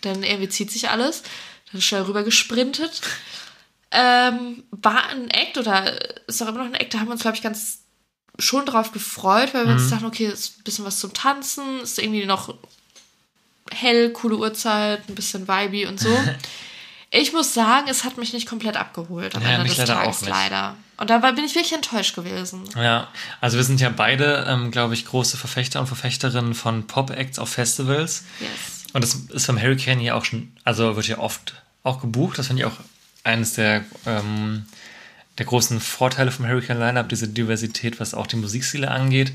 dann 0.00 0.24
irgendwie 0.24 0.48
zieht 0.48 0.72
sich 0.72 0.90
alles. 0.90 1.22
Dann 1.70 1.78
ist 1.78 1.84
schnell 1.84 2.02
rüber 2.02 2.24
gesprintet. 2.24 3.02
Ähm, 3.92 4.64
war 4.72 5.10
ein 5.10 5.30
Act 5.30 5.58
oder 5.58 6.26
ist 6.26 6.42
auch 6.42 6.48
immer 6.48 6.58
noch 6.58 6.66
ein 6.66 6.74
Act, 6.74 6.94
da 6.94 6.98
haben 6.98 7.06
wir 7.06 7.12
uns, 7.12 7.22
glaube 7.22 7.36
ich, 7.36 7.42
ganz 7.42 7.82
schon 8.38 8.66
drauf 8.66 8.90
gefreut, 8.90 9.54
weil 9.54 9.66
wir 9.66 9.74
uns 9.74 9.90
dachten, 9.90 10.06
okay, 10.06 10.26
ist 10.26 10.58
ein 10.58 10.64
bisschen 10.64 10.84
was 10.84 10.98
zum 10.98 11.12
Tanzen, 11.12 11.80
ist 11.82 11.98
irgendwie 11.98 12.24
noch 12.24 12.52
hell, 13.70 14.10
coole 14.10 14.36
Uhrzeit, 14.36 15.08
ein 15.08 15.14
bisschen 15.14 15.46
vibey 15.48 15.86
und 15.86 16.00
so. 16.00 16.08
Ich 17.14 17.34
muss 17.34 17.52
sagen, 17.52 17.88
es 17.90 18.04
hat 18.04 18.16
mich 18.16 18.32
nicht 18.32 18.48
komplett 18.48 18.74
abgeholt 18.74 19.36
am 19.36 19.42
Ja, 19.42 19.48
Ende 19.50 19.68
des 19.68 19.76
leider 19.76 19.96
Tages 19.96 20.16
auch 20.16 20.20
nicht. 20.22 20.30
leider. 20.30 20.76
Und 20.96 21.10
da 21.10 21.20
war- 21.22 21.34
bin 21.34 21.44
ich 21.44 21.54
wirklich 21.54 21.74
enttäuscht 21.74 22.14
gewesen. 22.14 22.64
Ja, 22.74 23.08
also 23.42 23.58
wir 23.58 23.64
sind 23.64 23.82
ja 23.82 23.90
beide, 23.90 24.46
ähm, 24.48 24.70
glaube 24.70 24.94
ich, 24.94 25.04
große 25.04 25.36
Verfechter 25.36 25.78
und 25.80 25.88
Verfechterinnen 25.88 26.54
von 26.54 26.86
Pop-Acts 26.86 27.38
auf 27.38 27.50
Festivals. 27.50 28.24
Yes. 28.40 28.84
Und 28.94 29.04
das 29.04 29.12
ist 29.14 29.46
beim 29.46 29.60
Hurricane 29.60 29.98
hier 30.00 30.16
auch 30.16 30.24
schon, 30.24 30.54
also 30.64 30.96
wird 30.96 31.06
ja 31.06 31.18
oft 31.18 31.52
auch 31.82 32.00
gebucht. 32.00 32.38
Das 32.38 32.46
finde 32.46 32.62
ich 32.62 32.66
auch 32.66 32.76
eines 33.24 33.52
der, 33.56 33.84
ähm, 34.06 34.64
der 35.36 35.44
großen 35.44 35.82
Vorteile 35.82 36.30
vom 36.30 36.46
Hurricane 36.48 36.78
Lineup, 36.78 37.10
diese 37.10 37.28
Diversität, 37.28 38.00
was 38.00 38.14
auch 38.14 38.26
die 38.26 38.36
Musikstile 38.36 38.90
angeht. 38.90 39.32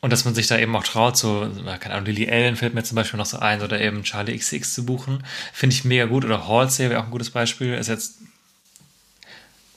Und 0.00 0.12
dass 0.12 0.24
man 0.24 0.34
sich 0.34 0.46
da 0.46 0.56
eben 0.56 0.76
auch 0.76 0.84
traut, 0.84 1.16
so, 1.16 1.50
keine 1.80 1.94
Ahnung, 1.94 2.06
Lily 2.06 2.30
Allen 2.30 2.54
fällt 2.54 2.72
mir 2.72 2.84
zum 2.84 2.94
Beispiel 2.94 3.18
noch 3.18 3.26
so 3.26 3.38
ein, 3.38 3.62
oder 3.62 3.80
eben 3.80 4.04
Charlie 4.04 4.38
XX 4.38 4.72
zu 4.72 4.86
buchen. 4.86 5.24
Finde 5.52 5.74
ich 5.74 5.84
mega 5.84 6.04
gut. 6.04 6.24
Oder 6.24 6.46
Halsey 6.46 6.88
wäre 6.88 7.00
auch 7.00 7.06
ein 7.06 7.10
gutes 7.10 7.30
Beispiel. 7.30 7.74
Ist 7.74 7.88
jetzt 7.88 8.18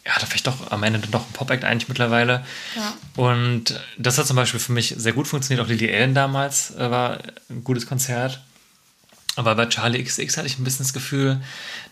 ja, 0.06 0.14
da 0.20 0.26
vielleicht 0.26 0.48
doch 0.48 0.72
am 0.72 0.84
Ende 0.84 1.00
doch 1.00 1.26
ein 1.26 1.34
Pop-Act 1.34 1.64
eigentlich 1.64 1.88
mittlerweile. 1.88 2.46
Ja. 2.76 2.94
Und 3.16 3.80
das 3.98 4.18
hat 4.18 4.28
zum 4.28 4.36
Beispiel 4.36 4.60
für 4.60 4.72
mich 4.72 4.94
sehr 4.98 5.14
gut 5.14 5.28
funktioniert. 5.28 5.66
Auch 5.66 5.70
Lily 5.70 5.94
Allen 5.94 6.14
damals 6.14 6.72
äh, 6.76 6.90
war 6.90 7.20
ein 7.50 7.64
gutes 7.64 7.88
Konzert. 7.88 8.42
Aber 9.36 9.56
bei 9.56 9.66
Charlie 9.68 10.04
XX 10.04 10.38
hatte 10.38 10.48
ich 10.48 10.60
ein 10.60 10.64
bisschen 10.64 10.86
das 10.86 10.94
Gefühl, 10.94 11.42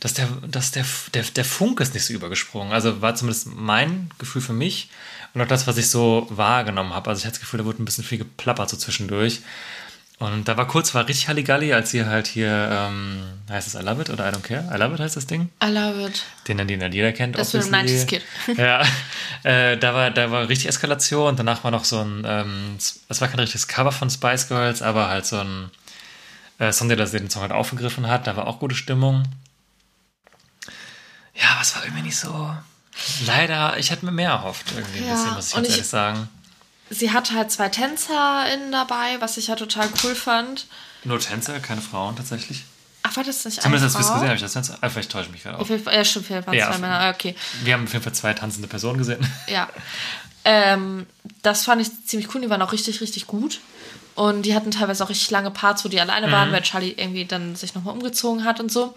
dass 0.01 0.13
der, 0.13 0.27
dass 0.47 0.71
der, 0.71 0.85
der, 1.13 1.23
der 1.23 1.45
Funk 1.45 1.79
ist 1.79 1.93
nicht 1.93 2.05
so 2.05 2.13
übergesprungen. 2.13 2.73
Also 2.73 3.01
war 3.01 3.15
zumindest 3.15 3.47
mein 3.47 4.09
Gefühl 4.17 4.41
für 4.41 4.53
mich 4.53 4.89
und 5.33 5.41
auch 5.41 5.47
das, 5.47 5.67
was 5.67 5.77
ich 5.77 5.89
so 5.89 6.27
wahrgenommen 6.29 6.93
habe. 6.93 7.09
Also 7.09 7.19
ich 7.19 7.25
hatte 7.25 7.33
das 7.33 7.41
Gefühl, 7.41 7.59
da 7.59 7.65
wurde 7.65 7.81
ein 7.81 7.85
bisschen 7.85 8.03
viel 8.03 8.17
geplappert 8.17 8.69
so 8.69 8.77
zwischendurch. 8.77 9.41
Und 10.19 10.49
da 10.49 10.57
war 10.57 10.67
kurz, 10.67 10.93
war 10.93 11.07
richtig 11.07 11.29
Halligalli, 11.29 11.71
als 11.71 11.91
sie 11.91 12.05
halt 12.05 12.27
hier, 12.27 12.49
ähm, 12.49 13.23
heißt 13.49 13.67
es 13.67 13.75
I 13.75 13.83
Love 13.85 14.01
It 14.01 14.09
oder 14.09 14.27
I 14.29 14.33
Don't 14.33 14.41
Care? 14.41 14.69
I 14.69 14.77
Love 14.77 14.95
It 14.95 14.99
heißt 14.99 15.15
das 15.15 15.27
Ding? 15.27 15.49
I 15.63 15.67
love 15.67 16.05
it. 16.05 16.23
Den 16.49 16.57
dann 16.57 16.67
den 16.67 16.81
dann 16.81 16.91
jeder 16.91 17.13
kennt. 17.13 17.37
Das 17.37 17.51
dem 17.51 17.61
obviously. 17.61 17.95
90s 17.95 18.05
Kid. 18.05 18.23
Ja, 18.57 18.83
äh, 19.43 19.77
da, 19.77 19.93
war, 19.93 20.11
da 20.11 20.29
war 20.29 20.49
richtig 20.49 20.67
Eskalation. 20.67 21.37
Danach 21.37 21.63
war 21.63 21.71
noch 21.71 21.85
so 21.85 22.01
ein, 22.01 22.25
ähm, 22.27 22.75
es 22.77 23.21
war 23.21 23.29
kein 23.29 23.39
richtiges 23.39 23.69
Cover 23.69 23.93
von 23.93 24.09
Spice 24.09 24.49
Girls, 24.49 24.81
aber 24.81 25.07
halt 25.07 25.25
so 25.25 25.37
ein 25.37 25.71
äh, 26.57 26.73
Song, 26.73 26.89
der 26.89 26.97
den 26.97 27.29
Song 27.29 27.43
halt 27.43 27.53
aufgegriffen 27.53 28.07
hat. 28.07 28.27
Da 28.27 28.35
war 28.35 28.45
auch 28.45 28.59
gute 28.59 28.75
Stimmung. 28.75 29.23
Ja, 31.33 31.51
aber 31.53 31.61
es 31.61 31.75
war 31.77 31.85
irgendwie 31.85 32.03
nicht 32.03 32.17
so. 32.17 32.53
Leider, 33.25 33.77
ich 33.77 33.91
hätte 33.91 34.05
mir 34.05 34.11
mehr 34.11 34.31
erhofft, 34.31 34.71
irgendwie 34.75 34.99
ein 34.99 35.07
Ja, 35.07 35.13
bisschen, 35.13 35.33
muss 35.33 35.47
ich 35.49 35.53
ganz 35.53 35.67
ich- 35.67 35.73
ehrlich 35.73 35.87
sagen. 35.87 36.29
Sie 36.91 37.11
hatte 37.11 37.33
halt 37.33 37.51
zwei 37.51 37.69
TänzerInnen 37.69 38.71
dabei, 38.71 39.17
was 39.19 39.37
ich 39.37 39.47
ja 39.47 39.55
total 39.55 39.87
cool 40.03 40.15
fand. 40.15 40.65
Nur 41.03 41.19
Tänzer, 41.19 41.59
keine 41.59 41.81
Frauen 41.81 42.15
tatsächlich. 42.15 42.63
Ach, 43.03 43.15
war 43.15 43.23
das 43.23 43.45
nicht 43.45 43.61
Zumindest 43.61 43.95
als 43.95 44.07
wir 44.07 44.13
gesehen 44.13 44.27
haben, 44.27 44.35
ich 44.35 44.41
das 44.41 44.53
Tänzer. 44.53 44.77
Ah, 44.81 44.89
vielleicht 44.89 45.11
täusche 45.11 45.27
ich 45.27 45.31
mich 45.31 45.43
gerade 45.43 45.55
Auf 45.57 45.61
auf. 45.63 45.69
jeden 45.69 45.83
Fall, 45.83 45.95
ja, 45.95 46.03
stimmt, 46.03 46.29
wir 46.29 46.45
waren 46.47 46.55
Ja, 46.57 46.71
zwei 46.71 46.79
Männer. 46.79 47.11
Okay, 47.15 47.35
Wir 47.63 47.75
haben 47.75 47.83
auf 47.85 47.93
jeden 47.93 48.03
Fall 48.03 48.13
zwei 48.13 48.33
tanzende 48.33 48.67
Personen 48.67 48.97
gesehen. 48.97 49.19
ja. 49.47 49.69
Ähm, 50.45 51.05
das 51.43 51.65
fand 51.65 51.81
ich 51.81 51.89
ziemlich 52.05 52.33
cool. 52.33 52.41
Die 52.41 52.49
waren 52.49 52.61
auch 52.61 52.71
richtig, 52.71 53.01
richtig 53.01 53.27
gut. 53.27 53.59
Und 54.15 54.41
die 54.43 54.55
hatten 54.55 54.71
teilweise 54.71 55.03
auch 55.03 55.09
richtig 55.09 55.29
lange 55.29 55.51
Parts, 55.51 55.85
wo 55.85 55.89
die 55.89 56.01
alleine 56.01 56.27
Mhm. 56.27 56.31
waren, 56.31 56.51
weil 56.51 56.61
Charlie 56.63 56.91
irgendwie 56.97 57.25
dann 57.25 57.55
sich 57.55 57.75
nochmal 57.75 57.93
umgezogen 57.93 58.43
hat 58.45 58.59
und 58.59 58.71
so. 58.71 58.95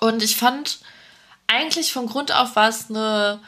Und 0.00 0.22
ich 0.22 0.36
fand, 0.36 0.80
eigentlich 1.46 1.92
von 1.92 2.06
Grund 2.06 2.32
auf 2.32 2.56
war 2.56 2.68
es 2.68 2.90
eine 2.90 3.40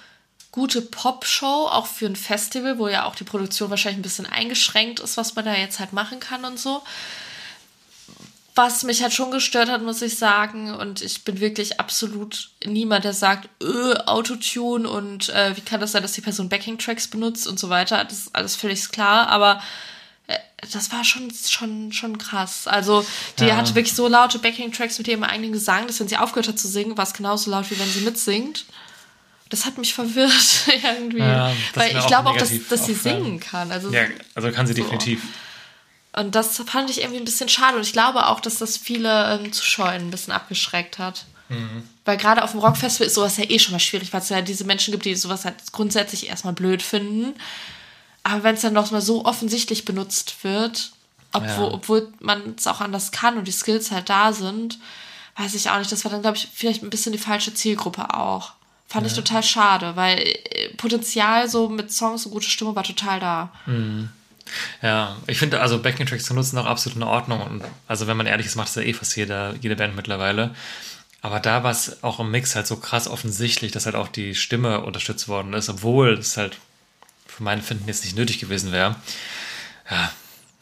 gute 0.53 0.83
Pop-Show, 0.83 1.69
auch 1.71 1.87
für 1.87 2.07
ein 2.07 2.17
Festival, 2.17 2.79
wo 2.79 2.89
ja 2.89 3.05
auch 3.05 3.15
die 3.15 3.25
Produktion 3.25 3.71
wahrscheinlich 3.71 3.99
ein 3.99 4.03
bisschen 4.03 4.27
eingeschränkt 4.27 5.01
ist, 5.01 5.17
was 5.17 5.35
man 5.35 5.45
da 5.45 5.55
jetzt 5.55 5.79
halt 5.79 5.93
machen 5.93 6.21
kann 6.21 6.45
und 6.45 6.59
so. 6.59 6.83
Was 8.55 8.83
mich 8.83 9.03
halt 9.03 9.13
schon 9.13 9.31
gestört 9.31 9.69
hat, 9.69 9.83
muss 9.83 10.03
ich 10.03 10.19
sagen, 10.19 10.75
und 10.75 11.01
ich 11.01 11.23
bin 11.23 11.39
wirklich 11.39 11.79
absolut 11.79 12.51
niemand, 12.65 13.05
der 13.05 13.13
sagt, 13.13 13.49
öh, 13.63 13.95
Autotune 14.07 14.89
und 14.89 15.29
äh, 15.29 15.57
wie 15.57 15.61
kann 15.61 15.81
das 15.81 15.93
sein, 15.93 16.03
dass 16.03 16.13
die 16.13 16.23
Person 16.23 16.49
Backing-Tracks 16.49 17.07
benutzt 17.07 17.47
und 17.47 17.61
so 17.61 17.69
weiter. 17.69 18.03
Das 18.05 18.19
ist 18.19 18.35
alles 18.35 18.57
völlig 18.57 18.89
klar, 18.91 19.29
aber 19.29 19.63
das 20.73 20.91
war 20.93 21.05
schon, 21.05 21.31
schon, 21.49 21.93
schon 21.93 22.19
krass. 22.19 22.67
Also, 22.67 23.05
die 23.39 23.45
Ja. 23.47 23.57
hatte 23.57 23.75
wirklich 23.75 23.95
so 23.95 24.09
laute 24.09 24.39
Backing-Tracks 24.39 24.99
mit 24.99 25.09
ihrem 25.09 25.23
eigenen 25.25 25.53
Gesang, 25.53 25.87
dass 25.87 26.01
wenn 26.01 26.09
sie 26.09 26.17
aufgehört 26.17 26.49
hat 26.49 26.59
zu 26.59 26.69
singen, 26.69 26.97
war 26.97 27.05
es 27.05 27.13
genauso 27.15 27.51
laut, 27.51 27.71
wie 27.71 27.79
wenn 27.79 27.89
sie 27.91 28.01
mitsingt. 28.01 28.65
Das 29.51 29.65
hat 29.65 29.79
mich 29.79 29.95
verwirrt 29.95 30.33
irgendwie. 30.83 31.19
Ja, 31.21 31.53
Weil 31.75 31.97
ich 31.97 32.07
glaube 32.07 32.29
auch, 32.31 32.37
dass, 32.37 32.51
dass 32.69 32.85
sie 32.87 32.95
singen 32.95 33.41
kann. 33.41 33.71
Also, 33.73 33.91
Ja, 33.91 34.03
also 34.35 34.51
kann 34.51 34.67
sie 34.67 34.75
So. 34.75 34.83
definitiv. 34.83 35.23
und 36.13 36.35
das 36.35 36.57
fand 36.67 36.91
ich 36.91 37.01
irgendwie 37.01 37.21
ein 37.21 37.25
bisschen 37.25 37.49
schade. 37.49 37.77
Und 37.77 37.83
ich 37.83 37.93
glaube 37.93 38.27
auch, 38.27 38.41
dass 38.41 38.59
das 38.59 38.77
viele 38.77 39.39
ähm, 39.41 39.53
Zuschauer 39.53 39.89
ein 39.91 40.11
bisschen 40.11 40.33
abgeschreckt 40.33 40.99
hat. 40.99 41.25
Weil 42.05 42.19
gerade 42.19 42.45
auf 42.45 42.51
dem 42.51 42.61
Rockfestival 42.61 43.07
ist 43.07 43.15
sowas 43.15 43.39
ja 43.39 43.45
eh 43.49 43.59
schon 43.59 43.73
mal 43.73 43.79
schwierig, 43.79 44.13
weil 44.13 44.21
es 44.21 44.29
ja 44.29 44.43
diese 44.43 44.65
Menschen 44.65 44.93
gibt, 44.93 45.07
die 45.07 45.15
sowas 45.15 45.47
halt 45.47 45.55
grundsätzlich 45.73 46.29
erstmal 46.29 46.53
blöd 46.53 46.83
finden. 46.83 47.33
Aber 48.23 48.43
wenn 48.43 48.55
es 48.55 48.61
dann 48.63 48.73
noch 48.75 48.91
mal 48.91 49.01
so 49.01 49.25
offensichtlich 49.25 49.85
benutzt 49.85 50.37
wird, 50.43 50.93
obwohl, 51.33 51.69
Ja. 51.69 51.75
obwohl 51.75 52.13
man 52.21 52.55
es 52.57 52.67
auch 52.67 52.81
anders 52.81 53.13
kann 53.13 53.39
und 53.39 53.47
die 53.49 53.53
Skills 53.53 53.91
halt 53.91 54.09
da 54.09 54.33
sind, 54.33 54.79
weiß 55.37 55.55
ich 55.55 55.71
auch 55.71 55.79
nicht. 55.79 55.93
Das 55.93 56.05
war 56.05 56.11
dann, 56.11 56.23
glaube 56.23 56.37
ich, 56.37 56.49
vielleicht 56.53 56.83
ein 56.83 56.91
bisschen 56.91 57.13
die 57.13 57.19
falsche 57.19 57.55
Zielgruppe 57.55 58.15
auch. 58.15 58.53
Fand 58.89 59.07
ich 59.07 59.13
total 59.13 59.43
schade, 59.43 59.97
weil 59.97 60.19
äh, 60.19 60.69
Potenzial 60.79 61.49
so 61.49 61.69
mit 61.69 61.93
Songs 61.93 62.25
und 62.25 62.33
gute 62.33 62.49
Stimme 62.49 62.75
war 62.75 62.83
total 62.85 63.21
da. 63.21 63.53
Ja, 64.83 65.17
ich 65.27 65.39
finde 65.39 65.61
also 65.61 65.79
Backing-Tracks 65.81 66.25
zu 66.25 66.33
nutzen 66.35 66.57
auch 66.59 66.65
absolut 66.65 66.97
in 66.97 67.03
Ordnung. 67.03 67.43
Und 67.43 67.63
also 67.87 68.07
wenn 68.07 68.17
man 68.17 68.27
ehrlich 68.27 68.47
ist, 68.47 68.57
macht 68.57 68.69
es 68.69 68.75
ja 68.77 68.83
eh 68.83 68.95
fast 68.95 69.15
jeder, 69.17 69.55
jede 69.61 69.77
Band 69.77 69.95
mittlerweile. 69.95 70.55
Aber 71.21 71.39
da 71.41 71.65
war 71.65 71.71
es 71.71 72.03
auch 72.03 72.19
im 72.21 72.31
Mix 72.31 72.55
halt 72.55 72.67
so 72.67 72.77
krass 72.77 73.09
offensichtlich, 73.09 73.73
dass 73.73 73.85
halt 73.85 73.97
auch 73.97 74.09
die 74.09 74.35
Stimme 74.35 74.81
unterstützt 74.81 75.29
worden 75.29 75.53
ist, 75.53 75.69
obwohl 75.69 76.15
es 76.15 76.37
halt 76.39 76.57
für 77.39 77.43
mein 77.45 77.63
Finden 77.63 77.89
jetzt 77.89 78.05
nicht 78.05 78.17
nötig 78.17 78.39
gewesen 78.39 78.71
wäre. 78.73 78.97
Ja, 79.91 80.11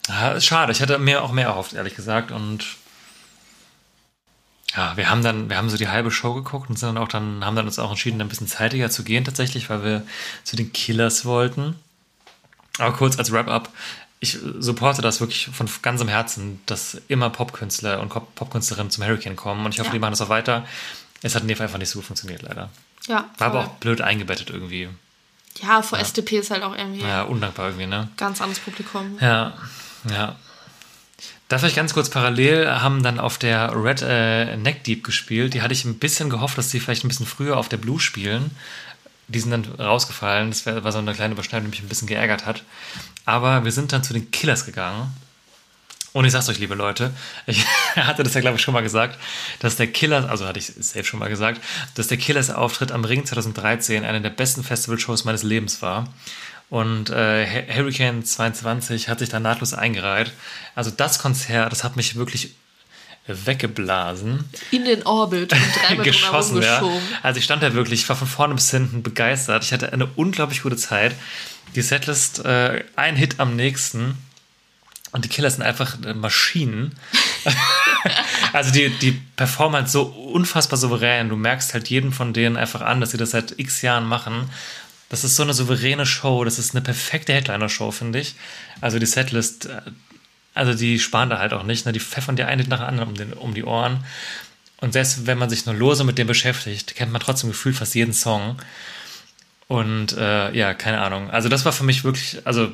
ja 0.07 0.31
ist 0.31 0.45
schade. 0.45 0.71
Ich 0.71 0.79
hätte 0.79 0.97
mir 0.99 1.23
auch 1.23 1.31
mehr 1.33 1.47
erhofft, 1.47 1.73
ehrlich 1.73 1.95
gesagt. 1.95 2.31
Und 2.31 2.63
ja, 4.75 4.95
wir 4.95 5.09
haben 5.09 5.23
dann, 5.23 5.49
wir 5.49 5.57
haben 5.57 5.69
so 5.69 5.77
die 5.77 5.87
halbe 5.87 6.11
Show 6.11 6.33
geguckt 6.33 6.69
und 6.69 6.77
sind 6.77 6.89
dann 6.95 6.97
auch 7.03 7.07
dann, 7.07 7.43
haben 7.43 7.55
dann 7.55 7.65
uns 7.65 7.79
auch 7.79 7.89
entschieden, 7.89 8.21
ein 8.21 8.29
bisschen 8.29 8.47
zeitiger 8.47 8.89
zu 8.89 9.03
gehen 9.03 9.25
tatsächlich, 9.25 9.69
weil 9.69 9.83
wir 9.83 10.03
zu 10.43 10.55
den 10.55 10.71
Killers 10.71 11.25
wollten. 11.25 11.75
Aber 12.77 12.93
kurz 12.95 13.17
als 13.17 13.31
Wrap-up, 13.31 13.69
ich 14.19 14.37
supporte 14.59 15.01
das 15.01 15.19
wirklich 15.19 15.49
von 15.51 15.69
ganzem 15.81 16.07
Herzen, 16.07 16.61
dass 16.65 16.95
immer 17.07 17.29
Popkünstler 17.29 17.99
und 18.01 18.09
Pop- 18.09 18.35
Popkünstlerinnen 18.35 18.91
zum 18.91 19.03
Hurricane 19.03 19.35
kommen 19.35 19.65
und 19.65 19.73
ich 19.73 19.79
hoffe, 19.79 19.89
Ja. 19.89 19.93
die 19.93 19.99
machen 19.99 20.11
das 20.11 20.21
auch 20.21 20.29
weiter. 20.29 20.65
Es 21.23 21.33
hat 21.33 21.41
in 21.41 21.47
dem 21.47 21.57
Fall 21.57 21.65
einfach 21.67 21.79
nicht 21.79 21.89
so 21.89 21.99
gut 21.99 22.05
funktioniert, 22.05 22.43
leider. 22.43 22.69
Ja, 23.07 23.29
War 23.37 23.47
aber 23.47 23.59
auch 23.61 23.67
blöd 23.75 24.01
eingebettet 24.01 24.49
irgendwie. 24.49 24.89
Ja, 25.61 25.81
vor 25.81 25.99
SDP 25.99 26.37
ist 26.37 26.51
halt 26.51 26.63
auch 26.63 26.75
irgendwie 26.75 27.01
Ja, 27.01 27.23
undankbar 27.23 27.67
irgendwie, 27.67 27.87
ne? 27.87 28.09
ganz 28.17 28.41
anderes 28.41 28.59
Publikum. 28.59 29.17
Ja, 29.21 29.53
ja. 30.09 30.35
Da 31.49 31.57
vielleicht 31.57 31.77
ganz 31.77 31.93
kurz 31.93 32.09
parallel 32.09 32.67
haben 32.69 33.03
dann 33.03 33.19
auf 33.19 33.37
der 33.37 33.71
Red 33.73 34.01
äh, 34.01 34.57
Neck 34.57 34.83
Deep 34.83 35.03
gespielt. 35.03 35.53
Die 35.53 35.61
hatte 35.61 35.73
ich 35.73 35.85
ein 35.85 35.97
bisschen 35.97 36.29
gehofft, 36.29 36.57
dass 36.57 36.69
die 36.69 36.79
vielleicht 36.79 37.05
ein 37.05 37.07
bisschen 37.07 37.25
früher 37.25 37.55
auf 37.57 37.69
der 37.69 37.77
Blue 37.77 37.99
spielen. 38.01 38.51
Die 39.29 39.39
sind 39.39 39.51
dann 39.51 39.65
rausgefallen. 39.79 40.49
Das 40.49 40.65
war 40.65 40.91
so 40.91 40.97
eine 40.99 41.13
kleine 41.13 41.33
Überschneidung, 41.33 41.65
die 41.71 41.77
mich 41.77 41.83
ein 41.83 41.89
bisschen 41.89 42.07
geärgert 42.07 42.45
hat. 42.45 42.63
Aber 43.25 43.63
wir 43.63 43.71
sind 43.71 43.93
dann 43.93 44.03
zu 44.03 44.13
den 44.13 44.29
Killers 44.31 44.65
gegangen. 44.65 45.13
Und 46.17 46.25
ich 46.25 46.31
sag's 46.31 46.49
euch, 46.49 46.57
liebe 46.57 46.73
Leute, 46.73 47.11
ich 47.45 47.63
hatte 47.95 48.23
das 48.23 48.33
ja, 48.33 48.41
glaube 48.41 48.55
ich, 48.57 48.63
schon 48.63 48.73
mal 48.73 48.81
gesagt, 48.81 49.19
dass 49.59 49.75
der 49.75 49.85
Killers, 49.85 50.25
also 50.25 50.47
hatte 50.47 50.57
ich 50.57 50.69
es 50.69 50.89
safe 50.89 51.03
schon 51.05 51.19
mal 51.19 51.29
gesagt, 51.29 51.61
dass 51.93 52.07
der 52.07 52.17
Killers-Auftritt 52.17 52.91
am 52.91 53.05
Ring 53.05 53.23
2013 53.23 54.03
eine 54.03 54.19
der 54.19 54.31
besten 54.31 54.63
Festivalshows 54.63 55.25
meines 55.25 55.43
Lebens 55.43 55.83
war. 55.83 56.11
Und 56.71 57.11
äh, 57.11 57.45
Hu- 57.45 57.71
Hurricane 57.83 58.25
22 58.25 59.09
hat 59.09 59.19
sich 59.19 59.29
da 59.29 59.39
nahtlos 59.39 59.75
eingereiht. 59.75 60.31
Also 60.73 60.89
das 60.89 61.19
Konzert, 61.19 61.71
das 61.71 61.83
hat 61.83 61.95
mich 61.95 62.15
wirklich 62.15 62.49
weggeblasen 63.27 64.45
In 64.71 64.85
den 64.85 65.03
Orbit 65.03 65.53
und 65.53 65.61
dreimal 65.83 66.03
geschossen. 66.05 66.61
Ja. 66.63 66.81
Also 67.21 67.37
ich 67.37 67.43
stand 67.45 67.61
da 67.61 67.73
wirklich, 67.75 68.01
ich 68.01 68.09
war 68.09 68.15
von 68.15 68.27
vorne 68.27 68.55
bis 68.55 68.71
hinten 68.71 69.03
begeistert. 69.03 69.63
Ich 69.63 69.71
hatte 69.71 69.93
eine 69.93 70.07
unglaublich 70.15 70.63
gute 70.63 70.77
Zeit. 70.77 71.13
Die 71.75 71.81
Setlist, 71.81 72.43
äh, 72.43 72.83
ein 72.95 73.15
Hit 73.15 73.39
am 73.39 73.55
nächsten. 73.55 74.17
Und 75.17 75.25
die 75.25 75.29
Killers 75.29 75.55
sind 75.55 75.63
einfach 75.63 75.97
äh, 76.05 76.13
Maschinen. 76.13 76.95
also 78.53 78.71
die, 78.71 78.89
die 78.99 79.13
performen 79.35 79.81
halt 79.81 79.89
so 79.89 80.03
unfassbar 80.03 80.77
souverän. 80.77 81.29
Du 81.29 81.35
merkst 81.35 81.73
halt 81.73 81.89
jeden 81.89 82.11
von 82.13 82.33
denen 82.33 82.55
einfach 82.55 82.81
an, 82.81 83.01
dass 83.01 83.09
sie 83.09 83.17
das 83.17 83.31
seit 83.31 83.57
x 83.57 83.81
Jahren 83.81 84.05
machen. 84.05 84.51
Das 85.09 85.23
ist 85.23 85.35
so 85.35 85.41
eine 85.41 85.55
souveräne 85.55 86.05
Show. 86.05 86.43
Das 86.43 86.59
ist 86.59 86.75
eine 86.75 86.83
perfekte 86.83 87.33
Headliner-Show, 87.33 87.89
finde 87.89 88.19
ich. 88.19 88.35
Also 88.79 88.99
die 88.99 89.07
Setlist, 89.07 89.65
äh, 89.65 89.81
also 90.53 90.75
die 90.75 90.99
sparen 90.99 91.31
da 91.31 91.39
halt 91.39 91.51
auch 91.51 91.63
nicht. 91.63 91.87
Ne? 91.87 91.93
Die 91.93 91.99
pfeffern 91.99 92.35
dir 92.35 92.47
einen 92.47 92.61
Hit 92.61 92.69
nach 92.69 92.81
dem 92.81 92.87
anderen 92.87 93.09
um, 93.09 93.15
den, 93.15 93.33
um 93.33 93.55
die 93.55 93.63
Ohren. 93.63 94.03
Und 94.81 94.93
selbst 94.93 95.25
wenn 95.25 95.39
man 95.39 95.49
sich 95.49 95.65
nur 95.65 95.73
lose 95.73 96.03
mit 96.03 96.19
dem 96.19 96.27
beschäftigt, 96.27 96.93
kennt 96.95 97.11
man 97.11 97.21
trotzdem 97.21 97.49
gefühlt 97.49 97.75
fast 97.75 97.95
jeden 97.95 98.13
Song. 98.13 98.59
Und 99.67 100.15
äh, 100.15 100.55
ja, 100.55 100.75
keine 100.75 101.01
Ahnung. 101.01 101.31
Also 101.31 101.49
das 101.49 101.65
war 101.65 101.71
für 101.71 101.85
mich 101.85 102.03
wirklich, 102.03 102.45
also 102.45 102.71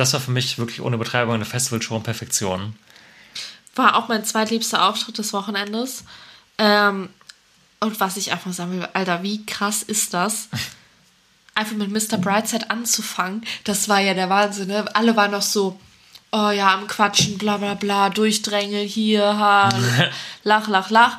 das 0.00 0.14
war 0.14 0.20
für 0.20 0.30
mich 0.30 0.58
wirklich 0.58 0.80
ohne 0.80 0.96
Betreibung 0.96 1.34
eine 1.34 1.44
Festivalshow 1.44 1.96
in 1.96 2.02
Perfektion. 2.02 2.74
War 3.76 3.96
auch 3.96 4.08
mein 4.08 4.24
zweitliebster 4.24 4.88
Auftritt 4.88 5.18
des 5.18 5.32
Wochenendes. 5.32 6.04
Ähm, 6.58 7.10
und 7.80 8.00
was 8.00 8.16
ich 8.16 8.32
einfach 8.32 8.52
sagen 8.52 8.72
will, 8.72 8.88
Alter, 8.94 9.22
wie 9.22 9.44
krass 9.44 9.82
ist 9.82 10.14
das? 10.14 10.48
Einfach 11.54 11.76
mit 11.76 11.90
Mr. 11.90 12.16
Brightside 12.16 12.70
anzufangen, 12.70 13.44
das 13.64 13.88
war 13.88 14.00
ja 14.00 14.14
der 14.14 14.30
Wahnsinn. 14.30 14.68
Ne? 14.68 14.84
Alle 14.94 15.16
waren 15.16 15.32
noch 15.32 15.42
so, 15.42 15.78
oh 16.32 16.50
ja, 16.50 16.72
am 16.72 16.86
Quatschen, 16.86 17.36
bla 17.38 17.58
bla 17.58 17.74
bla, 17.74 18.08
durchdrängeln, 18.08 18.86
hier, 18.86 19.24
ha, 19.24 19.68
lach, 20.44 20.68
lach, 20.68 20.90
lach. 20.90 21.18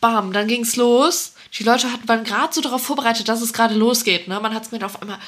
Bam, 0.00 0.32
dann 0.32 0.46
ging's 0.48 0.76
los. 0.76 1.34
Die 1.58 1.64
Leute 1.64 1.92
hatten, 1.92 2.08
waren 2.08 2.24
gerade 2.24 2.54
so 2.54 2.60
darauf 2.60 2.84
vorbereitet, 2.84 3.28
dass 3.28 3.42
es 3.42 3.52
gerade 3.52 3.74
losgeht. 3.74 4.28
Ne? 4.28 4.38
Man 4.40 4.54
hat 4.54 4.64
es 4.64 4.70
mir 4.70 4.84
auf 4.84 5.00
einmal 5.02 5.18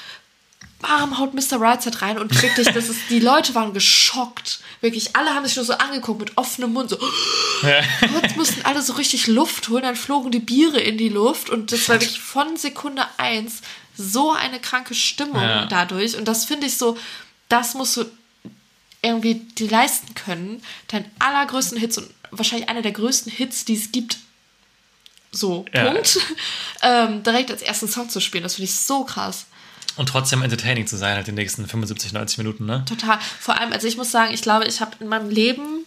bam, 0.80 1.18
haut 1.18 1.34
Mr. 1.34 1.58
Brightside 1.58 2.02
rein 2.02 2.18
und 2.18 2.42
wirklich, 2.42 2.68
das 2.68 2.88
ist, 2.88 3.00
die 3.08 3.20
Leute 3.20 3.54
waren 3.54 3.72
geschockt. 3.72 4.60
Wirklich, 4.80 5.16
alle 5.16 5.30
haben 5.34 5.46
sich 5.46 5.56
nur 5.56 5.64
so 5.64 5.72
angeguckt 5.72 6.20
mit 6.20 6.36
offenem 6.36 6.72
Mund, 6.72 6.90
so. 6.90 6.98
Kurz 6.98 8.36
mussten 8.36 8.62
alle 8.64 8.82
so 8.82 8.92
richtig 8.94 9.26
Luft 9.26 9.68
holen, 9.68 9.82
dann 9.82 9.96
flogen 9.96 10.30
die 10.30 10.38
Biere 10.38 10.78
in 10.80 10.98
die 10.98 11.08
Luft 11.08 11.48
und 11.50 11.72
das 11.72 11.88
war 11.88 11.96
wirklich 12.00 12.20
von 12.20 12.56
Sekunde 12.56 13.06
eins 13.16 13.62
so 13.96 14.32
eine 14.32 14.60
kranke 14.60 14.94
Stimmung 14.94 15.40
Ja. 15.40 15.64
dadurch. 15.66 16.16
Und 16.16 16.26
das 16.28 16.44
finde 16.44 16.66
ich 16.66 16.76
so, 16.76 16.98
das 17.48 17.72
musst 17.74 17.96
du 17.96 18.04
irgendwie 19.00 19.34
dir 19.36 19.70
leisten 19.70 20.14
können, 20.14 20.62
deinen 20.88 21.10
allergrößten 21.18 21.78
Hits 21.78 21.96
und 21.98 22.10
wahrscheinlich 22.30 22.68
einer 22.68 22.82
der 22.82 22.92
größten 22.92 23.32
Hits, 23.32 23.64
die 23.64 23.74
es 23.76 23.92
gibt, 23.92 24.18
so, 25.32 25.64
Ja. 25.72 25.84
Punkt, 25.90 26.18
ähm, 26.82 27.22
direkt 27.22 27.50
als 27.50 27.62
ersten 27.62 27.88
Song 27.88 28.08
zu 28.10 28.20
spielen. 28.20 28.42
Das 28.42 28.56
finde 28.56 28.70
ich 28.70 28.76
so 28.76 29.04
krass. 29.04 29.46
Und 29.96 30.08
trotzdem 30.08 30.42
entertaining 30.42 30.86
zu 30.86 30.96
sein, 30.96 31.16
halt 31.16 31.26
die 31.26 31.32
nächsten 31.32 31.66
75, 31.66 32.12
90 32.12 32.38
Minuten, 32.38 32.66
ne? 32.66 32.84
Total. 32.86 33.18
Vor 33.40 33.58
allem, 33.58 33.72
also 33.72 33.86
ich 33.86 33.96
muss 33.96 34.10
sagen, 34.10 34.32
ich 34.34 34.42
glaube, 34.42 34.66
ich 34.66 34.80
habe 34.80 34.92
in 35.00 35.08
meinem 35.08 35.30
Leben 35.30 35.84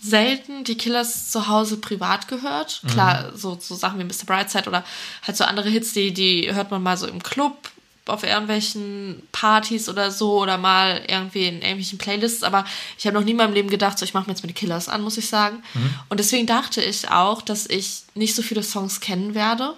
selten 0.00 0.64
die 0.64 0.76
Killers 0.76 1.30
zu 1.30 1.48
Hause 1.48 1.78
privat 1.78 2.28
gehört. 2.28 2.82
Klar, 2.88 3.32
so, 3.34 3.58
so 3.60 3.74
Sachen 3.74 3.98
wie 3.98 4.04
Mr. 4.04 4.26
Brightside 4.26 4.68
oder 4.68 4.84
halt 5.26 5.36
so 5.36 5.44
andere 5.44 5.68
Hits, 5.68 5.92
die, 5.92 6.14
die 6.14 6.54
hört 6.54 6.70
man 6.70 6.82
mal 6.82 6.96
so 6.96 7.06
im 7.06 7.22
Club 7.22 7.70
auf 8.06 8.22
irgendwelchen 8.22 9.22
Partys 9.32 9.88
oder 9.88 10.10
so 10.10 10.40
oder 10.40 10.56
mal 10.56 11.02
irgendwie 11.08 11.46
in 11.46 11.56
irgendwelchen 11.56 11.98
Playlists, 11.98 12.42
aber 12.42 12.64
ich 12.96 13.06
habe 13.06 13.14
noch 13.14 13.24
nie 13.24 13.32
in 13.32 13.36
meinem 13.36 13.52
Leben 13.52 13.68
gedacht, 13.68 13.98
so 13.98 14.04
ich 14.04 14.14
mache 14.14 14.26
mir 14.26 14.32
jetzt 14.32 14.42
mal 14.42 14.48
die 14.48 14.54
Killers 14.54 14.88
an, 14.88 15.02
muss 15.02 15.18
ich 15.18 15.28
sagen. 15.28 15.62
Und 16.08 16.18
deswegen 16.18 16.46
dachte 16.46 16.82
ich 16.82 17.10
auch, 17.10 17.42
dass 17.42 17.66
ich 17.66 18.02
nicht 18.14 18.34
so 18.34 18.42
viele 18.42 18.62
Songs 18.62 19.00
kennen 19.00 19.34
werde. 19.34 19.74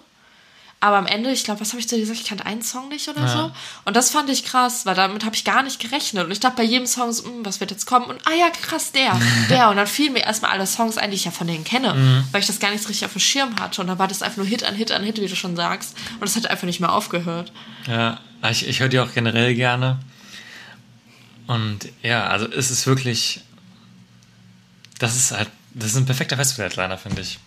Aber 0.83 0.97
am 0.97 1.07
Ende, 1.07 1.31
ich 1.31 1.45
glaube, 1.45 1.61
was 1.61 1.69
habe 1.73 1.81
ich 1.81 1.87
zu 1.89 1.95
dir 1.97 2.01
gesagt? 2.01 2.21
Ich 2.21 2.27
kannte 2.27 2.47
einen 2.47 2.63
Song 2.63 2.89
nicht 2.89 3.07
oder 3.07 3.21
Ja. 3.21 3.29
so. 3.29 3.53
Und 3.85 3.97
das 3.97 4.11
fand 4.11 4.31
ich 4.31 4.47
krass, 4.47 4.87
weil 4.87 4.95
damit 4.95 5.27
habe 5.27 5.37
ich 5.37 5.45
gar 5.45 5.63
nicht 5.63 5.79
gerechnet. 5.79 6.25
Und 6.25 6.31
ich 6.31 6.41
dachte 6.41 6.57
bei 6.57 6.63
jedem 6.63 6.87
Song 6.87 7.13
so, 7.13 7.25
"Hm, 7.25 7.45
was 7.45 7.61
wird 7.61 7.71
jetzt 7.71 7.85
kommen? 7.85 8.07
Und 8.07 8.27
ah 8.27 8.33
ja, 8.33 8.49
krass, 8.49 8.91
der, 8.91 9.13
der. 9.51 9.69
Und 9.69 9.77
dann 9.77 9.87
fielen 9.87 10.15
mir 10.15 10.21
erstmal 10.25 10.53
alle 10.53 10.67
Songs 10.67 10.97
ein, 10.97 11.11
die 11.11 11.17
ich 11.17 11.27
ja 11.27 11.33
von 11.33 11.47
denen 11.47 11.65
kenne, 11.65 11.93
Mhm. 11.93 12.25
weil 12.33 12.41
ich 12.41 12.47
das 12.47 12.61
gar 12.61 12.71
nicht 12.71 12.81
so 12.83 12.89
richtig 12.89 13.05
auf 13.05 13.13
dem 13.13 13.21
Schirm 13.21 13.61
hatte. 13.61 13.83
Und 13.83 13.89
dann 13.89 13.99
war 13.99 14.09
das 14.09 14.23
einfach 14.23 14.39
nur 14.39 14.47
Hit 14.47 14.65
an 14.65 14.75
Hit 14.75 14.91
an 14.91 15.05
Hit, 15.05 15.21
wie 15.21 15.27
du 15.29 15.37
schon 15.37 15.55
sagst. 15.55 15.95
Und 16.19 16.27
es 16.27 16.35
hat 16.35 16.47
einfach 16.47 16.65
nicht 16.65 16.81
mehr 16.81 16.93
aufgehört. 16.93 17.53
Ja, 17.87 18.19
ich, 18.51 18.67
ich 18.67 18.81
höre 18.81 18.89
die 18.89 19.01
auch 19.01 19.13
generell 19.13 19.55
gerne. 19.55 19.99
Und 21.47 21.89
ja, 22.03 22.27
also 22.29 22.47
es 22.51 22.71
ist 22.71 22.87
wirklich. 22.87 23.41
Das 24.99 25.15
ist 25.17 25.33
halt. 25.33 25.51
Das 25.75 25.91
ist 25.91 25.97
ein 25.97 26.07
perfekter 26.07 26.37
Festival-Headliner, 26.37 26.97
finde 26.97 27.21
ich. 27.21 27.39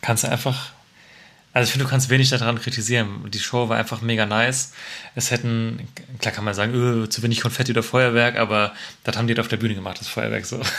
Kannst 0.00 0.22
du 0.24 0.28
einfach. 0.28 0.70
Also 1.54 1.66
ich 1.66 1.72
finde, 1.72 1.84
du 1.84 1.90
kannst 1.90 2.08
wenig 2.08 2.30
daran 2.30 2.60
kritisieren. 2.60 3.30
Die 3.30 3.38
Show 3.38 3.68
war 3.68 3.76
einfach 3.76 4.00
mega 4.00 4.24
nice. 4.24 4.72
Es 5.14 5.30
hätten, 5.30 5.86
klar 6.18 6.32
kann 6.32 6.44
man 6.44 6.54
sagen, 6.54 6.72
öh, 6.74 7.08
zu 7.08 7.22
wenig 7.22 7.40
Konfetti 7.40 7.72
oder 7.72 7.82
Feuerwerk, 7.82 8.36
aber 8.36 8.72
das 9.04 9.16
haben 9.16 9.26
die 9.26 9.32
halt 9.32 9.40
auf 9.40 9.48
der 9.48 9.58
Bühne 9.58 9.74
gemacht, 9.74 10.00
das 10.00 10.08
Feuerwerk 10.08 10.46
so. 10.46 10.60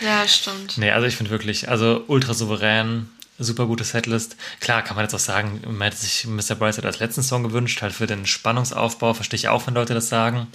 Ja, 0.00 0.26
stimmt. 0.26 0.78
Nee, 0.78 0.90
also 0.90 1.06
ich 1.06 1.16
finde 1.16 1.30
wirklich, 1.30 1.68
also 1.68 2.04
ultra 2.08 2.34
souverän, 2.34 3.08
super 3.38 3.66
gute 3.66 3.84
Setlist. 3.84 4.36
Klar 4.60 4.82
kann 4.82 4.96
man 4.96 5.04
jetzt 5.04 5.14
auch 5.14 5.20
sagen, 5.20 5.60
man 5.66 5.82
hätte 5.82 5.96
sich 5.96 6.26
Mr. 6.26 6.54
Brightside 6.56 6.86
als 6.86 6.98
letzten 6.98 7.22
Song 7.22 7.42
gewünscht, 7.42 7.82
halt 7.82 7.92
für 7.92 8.06
den 8.06 8.26
Spannungsaufbau, 8.26 9.14
verstehe 9.14 9.36
ich 9.36 9.48
auch, 9.48 9.66
wenn 9.66 9.74
Leute 9.74 9.94
das 9.94 10.08
sagen. 10.08 10.46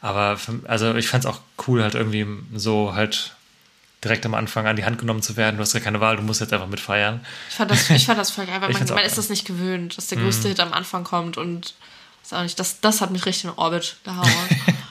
Aber 0.00 0.36
für, 0.36 0.60
also 0.66 0.94
ich 0.94 1.08
fand 1.08 1.24
es 1.24 1.30
auch 1.30 1.40
cool, 1.66 1.82
halt 1.82 1.94
irgendwie 1.94 2.26
so 2.54 2.94
halt 2.94 3.36
direkt 4.04 4.26
am 4.26 4.34
Anfang 4.34 4.66
an 4.66 4.76
die 4.76 4.84
Hand 4.84 4.98
genommen 4.98 5.22
zu 5.22 5.36
werden. 5.36 5.56
Du 5.56 5.62
hast 5.62 5.72
ja 5.72 5.80
keine 5.80 6.00
Wahl, 6.00 6.16
du 6.16 6.22
musst 6.22 6.40
jetzt 6.40 6.52
einfach 6.52 6.66
mitfeiern. 6.66 7.24
Ich 7.48 7.54
fand 7.54 7.70
das, 7.70 7.88
ich 7.90 8.06
fand 8.06 8.18
das 8.18 8.30
voll 8.30 8.46
geil, 8.46 8.60
weil 8.60 8.72
man, 8.72 8.84
man 8.86 9.04
ist 9.04 9.18
das 9.18 9.28
nicht 9.28 9.46
gewöhnt, 9.46 9.96
dass 9.96 10.08
der 10.08 10.18
größte 10.18 10.48
Hit 10.48 10.60
am 10.60 10.72
Anfang 10.72 11.04
kommt 11.04 11.36
und 11.38 11.74
weiß 12.24 12.38
auch 12.38 12.42
nicht, 12.42 12.58
das, 12.58 12.80
das 12.80 13.00
hat 13.00 13.10
mich 13.10 13.26
richtig 13.26 13.44
in 13.44 13.50
den 13.50 13.58
Orbit 13.58 13.96
gehauen. 14.04 14.28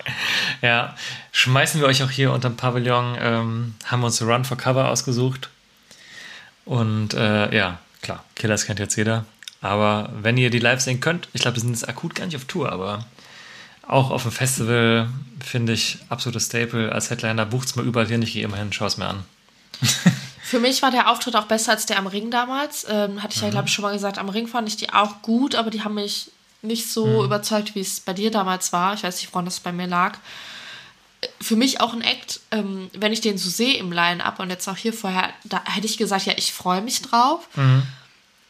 Ja, 0.61 0.95
schmeißen 1.31 1.81
wir 1.81 1.87
euch 1.87 2.03
auch 2.03 2.11
hier 2.11 2.31
unterm 2.31 2.55
Pavillon, 2.55 3.17
ähm, 3.19 3.75
haben 3.85 4.01
wir 4.01 4.05
uns 4.05 4.21
Run 4.21 4.45
for 4.45 4.57
Cover 4.57 4.89
ausgesucht. 4.89 5.49
Und 6.65 7.13
äh, 7.15 7.55
ja, 7.55 7.79
klar, 8.01 8.23
Killers 8.35 8.65
kennt 8.65 8.79
jetzt 8.79 8.95
jeder. 8.95 9.25
Aber 9.61 10.09
wenn 10.21 10.37
ihr 10.37 10.49
die 10.49 10.59
live 10.59 10.79
sehen 10.79 10.99
könnt, 10.99 11.27
ich 11.33 11.41
glaube, 11.41 11.57
wir 11.57 11.61
sind 11.61 11.71
jetzt 11.71 11.87
akut 11.87 12.15
gar 12.15 12.25
nicht 12.25 12.35
auf 12.35 12.45
Tour, 12.45 12.71
aber 12.71 13.05
auch 13.91 14.09
auf 14.09 14.23
dem 14.23 14.31
Festival 14.31 15.09
finde 15.43 15.73
ich 15.73 15.97
absolutes 16.09 16.45
Staple. 16.45 16.91
Als 16.91 17.09
Headliner 17.09 17.45
bucht's 17.45 17.75
mal 17.75 17.85
überall 17.85 18.07
hin, 18.07 18.21
ich 18.21 18.33
gehe 18.33 18.43
immer 18.43 18.57
hin, 18.57 18.71
schau 18.71 18.85
es 18.85 18.97
mir 18.97 19.07
an. 19.07 19.23
Für 20.43 20.59
mich 20.59 20.81
war 20.81 20.91
der 20.91 21.09
Auftritt 21.09 21.35
auch 21.35 21.45
besser 21.45 21.71
als 21.71 21.85
der 21.85 21.97
am 21.97 22.07
Ring 22.07 22.31
damals. 22.31 22.85
Ähm, 22.89 23.21
hatte 23.21 23.35
ich 23.35 23.41
ja, 23.41 23.49
glaube 23.49 23.67
ich, 23.67 23.73
schon 23.73 23.83
mal 23.83 23.93
gesagt. 23.93 24.17
Am 24.17 24.29
Ring 24.29 24.47
fand 24.47 24.67
ich 24.67 24.77
die 24.77 24.91
auch 24.91 25.21
gut, 25.21 25.55
aber 25.55 25.69
die 25.69 25.83
haben 25.83 25.95
mich 25.95 26.31
nicht 26.61 26.91
so 26.91 27.23
überzeugt, 27.23 27.75
wie 27.75 27.79
es 27.79 27.99
bei 27.99 28.13
dir 28.13 28.31
damals 28.31 28.71
war. 28.73 28.93
Ich 28.93 29.03
weiß 29.03 29.15
nicht, 29.15 29.33
woran 29.33 29.45
das 29.45 29.59
bei 29.59 29.71
mir 29.71 29.87
lag. 29.87 30.17
Für 31.39 31.55
mich 31.55 31.81
auch 31.81 31.93
ein 31.93 32.01
Act, 32.01 32.39
ähm, 32.51 32.89
wenn 32.93 33.13
ich 33.13 33.21
den 33.21 33.37
so 33.37 33.49
sehe 33.49 33.77
im 33.77 33.91
Line-Up 33.91 34.39
und 34.39 34.49
jetzt 34.49 34.67
auch 34.67 34.77
hier 34.77 34.93
vorher, 34.93 35.29
da 35.43 35.61
hätte 35.65 35.87
ich 35.87 35.97
gesagt, 35.97 36.25
ja, 36.25 36.33
ich 36.37 36.53
freue 36.53 36.81
mich 36.81 37.01
drauf. 37.01 37.47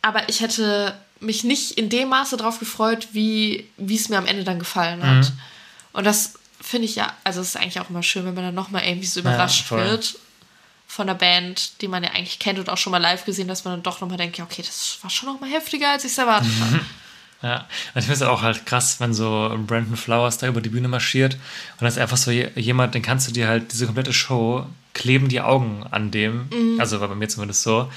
Aber 0.02 0.30
ich 0.30 0.42
hätte 0.42 0.96
mich 1.22 1.44
nicht 1.44 1.72
in 1.72 1.88
dem 1.90 2.10
Maße 2.10 2.36
drauf 2.36 2.60
gefreut, 2.60 3.08
wie 3.14 3.66
es 3.88 4.10
mir 4.10 4.18
am 4.18 4.26
Ende 4.26 4.44
dann 4.44 4.60
gefallen 4.60 5.02
hat. 5.04 5.32
Und 5.94 6.06
das 6.06 6.34
finde 6.60 6.86
ich 6.86 6.96
ja, 6.96 7.14
also 7.24 7.42
es 7.42 7.50
ist 7.50 7.58
eigentlich 7.58 7.80
auch 7.80 7.90
immer 7.90 8.04
schön, 8.04 8.26
wenn 8.26 8.34
man 8.34 8.44
dann 8.44 8.56
nochmal 8.56 8.84
irgendwie 8.86 9.08
so 9.08 9.20
überrascht 9.22 9.66
voll. 9.66 9.84
wird 9.84 10.16
von 10.88 11.08
der 11.08 11.14
Band, 11.14 11.82
die 11.82 11.88
man 11.88 12.04
ja 12.04 12.10
eigentlich 12.12 12.38
kennt 12.40 12.60
und 12.60 12.70
auch 12.70 12.78
schon 12.78 12.92
mal 12.92 12.98
live 12.98 13.24
gesehen, 13.24 13.48
dass 13.48 13.64
man 13.64 13.76
dann 13.76 13.84
doch 13.84 14.02
nochmal 14.02 14.18
denkt, 14.18 14.38
ja, 14.38 14.44
okay, 14.44 14.62
das 14.62 14.98
war 15.02 15.10
schon 15.10 15.30
nochmal 15.32 15.50
heftiger, 15.50 15.92
als 15.92 16.04
ich 16.04 16.12
es 16.12 16.18
erwartet 16.18 16.52
habe. 16.60 16.80
Ja, 17.44 17.56
und 17.96 18.00
ich 18.00 18.06
finde 18.06 18.14
es 18.14 18.22
auch 18.22 18.42
halt 18.44 18.66
krass, 18.68 19.00
wenn 19.00 19.14
so 19.16 19.52
Brandon 19.66 19.96
Flowers 19.98 20.38
da 20.38 20.48
über 20.48 20.62
die 20.62 20.70
Bühne 20.70 20.88
marschiert 20.88 21.34
und 21.34 21.82
das 21.82 21.96
ist 21.96 22.00
einfach 22.00 22.18
so 22.18 22.30
je- 22.30 22.50
jemand, 22.56 22.94
den 22.94 23.02
kannst 23.02 23.28
du 23.28 23.32
dir 23.32 23.48
halt, 23.48 23.72
diese 23.74 23.86
komplette 23.88 24.14
Show, 24.14 24.68
kleben 24.94 25.28
die 25.28 25.42
Augen 25.42 25.84
an 25.90 26.12
dem, 26.12 26.50
also 26.80 27.00
war 27.02 27.08
bei 27.08 27.16
mir 27.16 27.30
zumindest 27.30 27.64
so, 27.64 27.92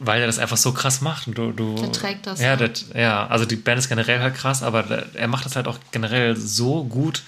weil 0.00 0.22
er 0.22 0.26
das 0.26 0.38
einfach 0.38 0.56
so 0.56 0.72
krass 0.72 1.02
macht. 1.02 1.28
Und 1.28 1.36
du, 1.38 1.52
du, 1.52 1.76
Der 1.76 1.92
trägt 1.92 2.26
das, 2.26 2.40
Ja, 2.40 2.48
ja. 2.48 2.56
das, 2.56 2.86
ja, 2.94 3.26
also 3.26 3.44
die 3.44 3.56
Band 3.56 3.78
ist 3.78 3.88
generell 3.88 4.20
halt 4.20 4.34
krass, 4.34 4.62
aber 4.62 4.84
er 5.14 5.28
macht 5.28 5.44
das 5.44 5.54
halt 5.56 5.68
auch 5.68 5.78
generell 5.92 6.36
so 6.36 6.84
gut 6.84 7.22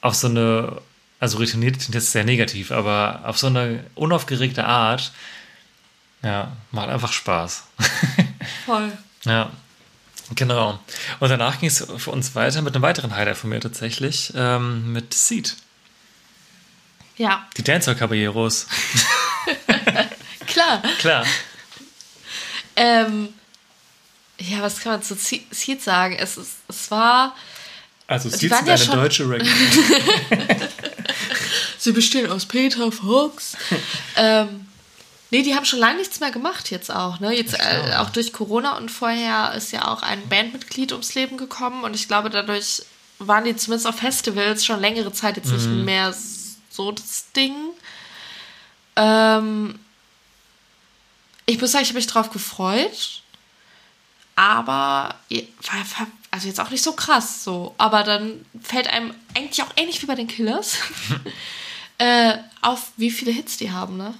auf 0.00 0.14
so 0.14 0.26
eine, 0.28 0.80
also 1.20 1.36
routiniert 1.36 1.78
klingt 1.78 1.94
jetzt 1.94 2.12
sehr 2.12 2.24
negativ, 2.24 2.72
aber 2.72 3.20
auf 3.24 3.38
so 3.38 3.48
eine 3.48 3.84
unaufgeregte 3.94 4.64
Art, 4.64 5.12
ja, 6.22 6.52
macht 6.70 6.88
einfach 6.88 7.12
Spaß. 7.12 7.64
Voll. 8.66 8.90
Ja, 9.24 9.50
genau. 10.34 10.78
Und 11.18 11.28
danach 11.28 11.60
ging 11.60 11.68
es 11.68 11.86
für 11.98 12.10
uns 12.10 12.34
weiter 12.34 12.62
mit 12.62 12.74
einem 12.74 12.82
weiteren 12.82 13.14
Highlight 13.14 13.36
von 13.36 13.50
mir 13.50 13.60
tatsächlich, 13.60 14.32
ähm, 14.34 14.94
mit 14.94 15.12
Seed. 15.12 15.56
Ja, 17.18 17.46
Die 17.58 17.62
Dancer 17.62 17.94
Caballeros. 17.94 18.66
klar. 20.46 20.82
Klar. 20.98 21.26
Ähm, 22.82 23.28
ja, 24.38 24.62
was 24.62 24.80
kann 24.80 24.92
man 24.92 25.02
zu 25.02 25.14
Se- 25.14 25.40
Seed 25.50 25.82
sagen? 25.82 26.16
Es, 26.18 26.36
ist, 26.38 26.56
es 26.68 26.90
war, 26.90 27.34
Also 28.06 28.28
Seed 28.30 28.54
sind 28.54 28.66
ja 28.66 28.74
eine 28.74 28.86
deutsche 28.86 29.28
Reggae. 29.28 29.46
sie 31.78 31.92
bestehen 31.92 32.30
aus 32.30 32.46
Peter 32.46 32.90
Fox. 32.90 33.56
ähm, 34.16 34.66
nee, 35.30 35.42
die 35.42 35.54
haben 35.54 35.64
schon 35.66 35.78
lange 35.78 35.98
nichts 35.98 36.20
mehr 36.20 36.30
gemacht 36.30 36.70
jetzt 36.70 36.90
auch. 36.90 37.20
Ne? 37.20 37.34
Jetzt 37.36 37.54
äh, 37.58 37.94
auch 37.98 38.10
durch 38.10 38.32
Corona 38.32 38.76
und 38.78 38.90
vorher 38.90 39.52
ist 39.54 39.72
ja 39.72 39.88
auch 39.88 40.02
ein 40.02 40.26
Bandmitglied 40.28 40.92
ums 40.92 41.14
Leben 41.14 41.36
gekommen 41.36 41.84
und 41.84 41.94
ich 41.94 42.08
glaube, 42.08 42.30
dadurch 42.30 42.82
waren 43.18 43.44
die 43.44 43.54
zumindest 43.56 43.86
auf 43.86 43.96
Festivals 43.96 44.64
schon 44.64 44.80
längere 44.80 45.12
Zeit 45.12 45.36
jetzt 45.36 45.52
nicht 45.52 45.66
mehr 45.66 46.14
so 46.70 46.92
das 46.92 47.30
Ding. 47.36 47.54
Ähm, 48.96 49.78
ich 51.50 51.60
muss 51.60 51.72
sagen, 51.72 51.82
ich 51.82 51.88
habe 51.90 51.98
mich 51.98 52.06
drauf 52.06 52.30
gefreut, 52.30 53.22
aber 54.36 55.14
also 56.30 56.46
jetzt 56.48 56.60
auch 56.60 56.70
nicht 56.70 56.82
so 56.82 56.92
krass 56.92 57.44
so. 57.44 57.74
Aber 57.78 58.02
dann 58.04 58.44
fällt 58.62 58.88
einem 58.88 59.12
eigentlich 59.36 59.62
auch 59.62 59.70
ähnlich 59.76 60.00
wie 60.02 60.06
bei 60.06 60.14
den 60.14 60.28
Killers 60.28 60.76
äh, 61.98 62.34
auf, 62.62 62.90
wie 62.96 63.10
viele 63.10 63.32
Hits 63.32 63.56
die 63.56 63.70
haben, 63.70 63.96
ne? 63.96 64.14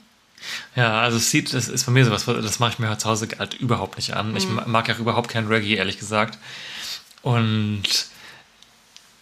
Ja, 0.74 1.00
also 1.02 1.18
Seed, 1.18 1.52
das 1.52 1.68
ist 1.68 1.84
bei 1.84 1.92
mir 1.92 2.04
sowas, 2.04 2.24
das 2.24 2.58
mache 2.58 2.72
ich 2.72 2.78
mir 2.78 2.96
zu 2.98 3.08
Hause 3.08 3.28
halt 3.38 3.54
überhaupt 3.54 3.96
nicht 3.96 4.14
an. 4.14 4.34
Ich 4.36 4.48
ma- 4.48 4.64
mag 4.66 4.88
ja 4.88 4.96
überhaupt 4.96 5.28
kein 5.30 5.46
Reggae, 5.48 5.74
ehrlich 5.76 5.98
gesagt. 5.98 6.38
Und 7.20 7.82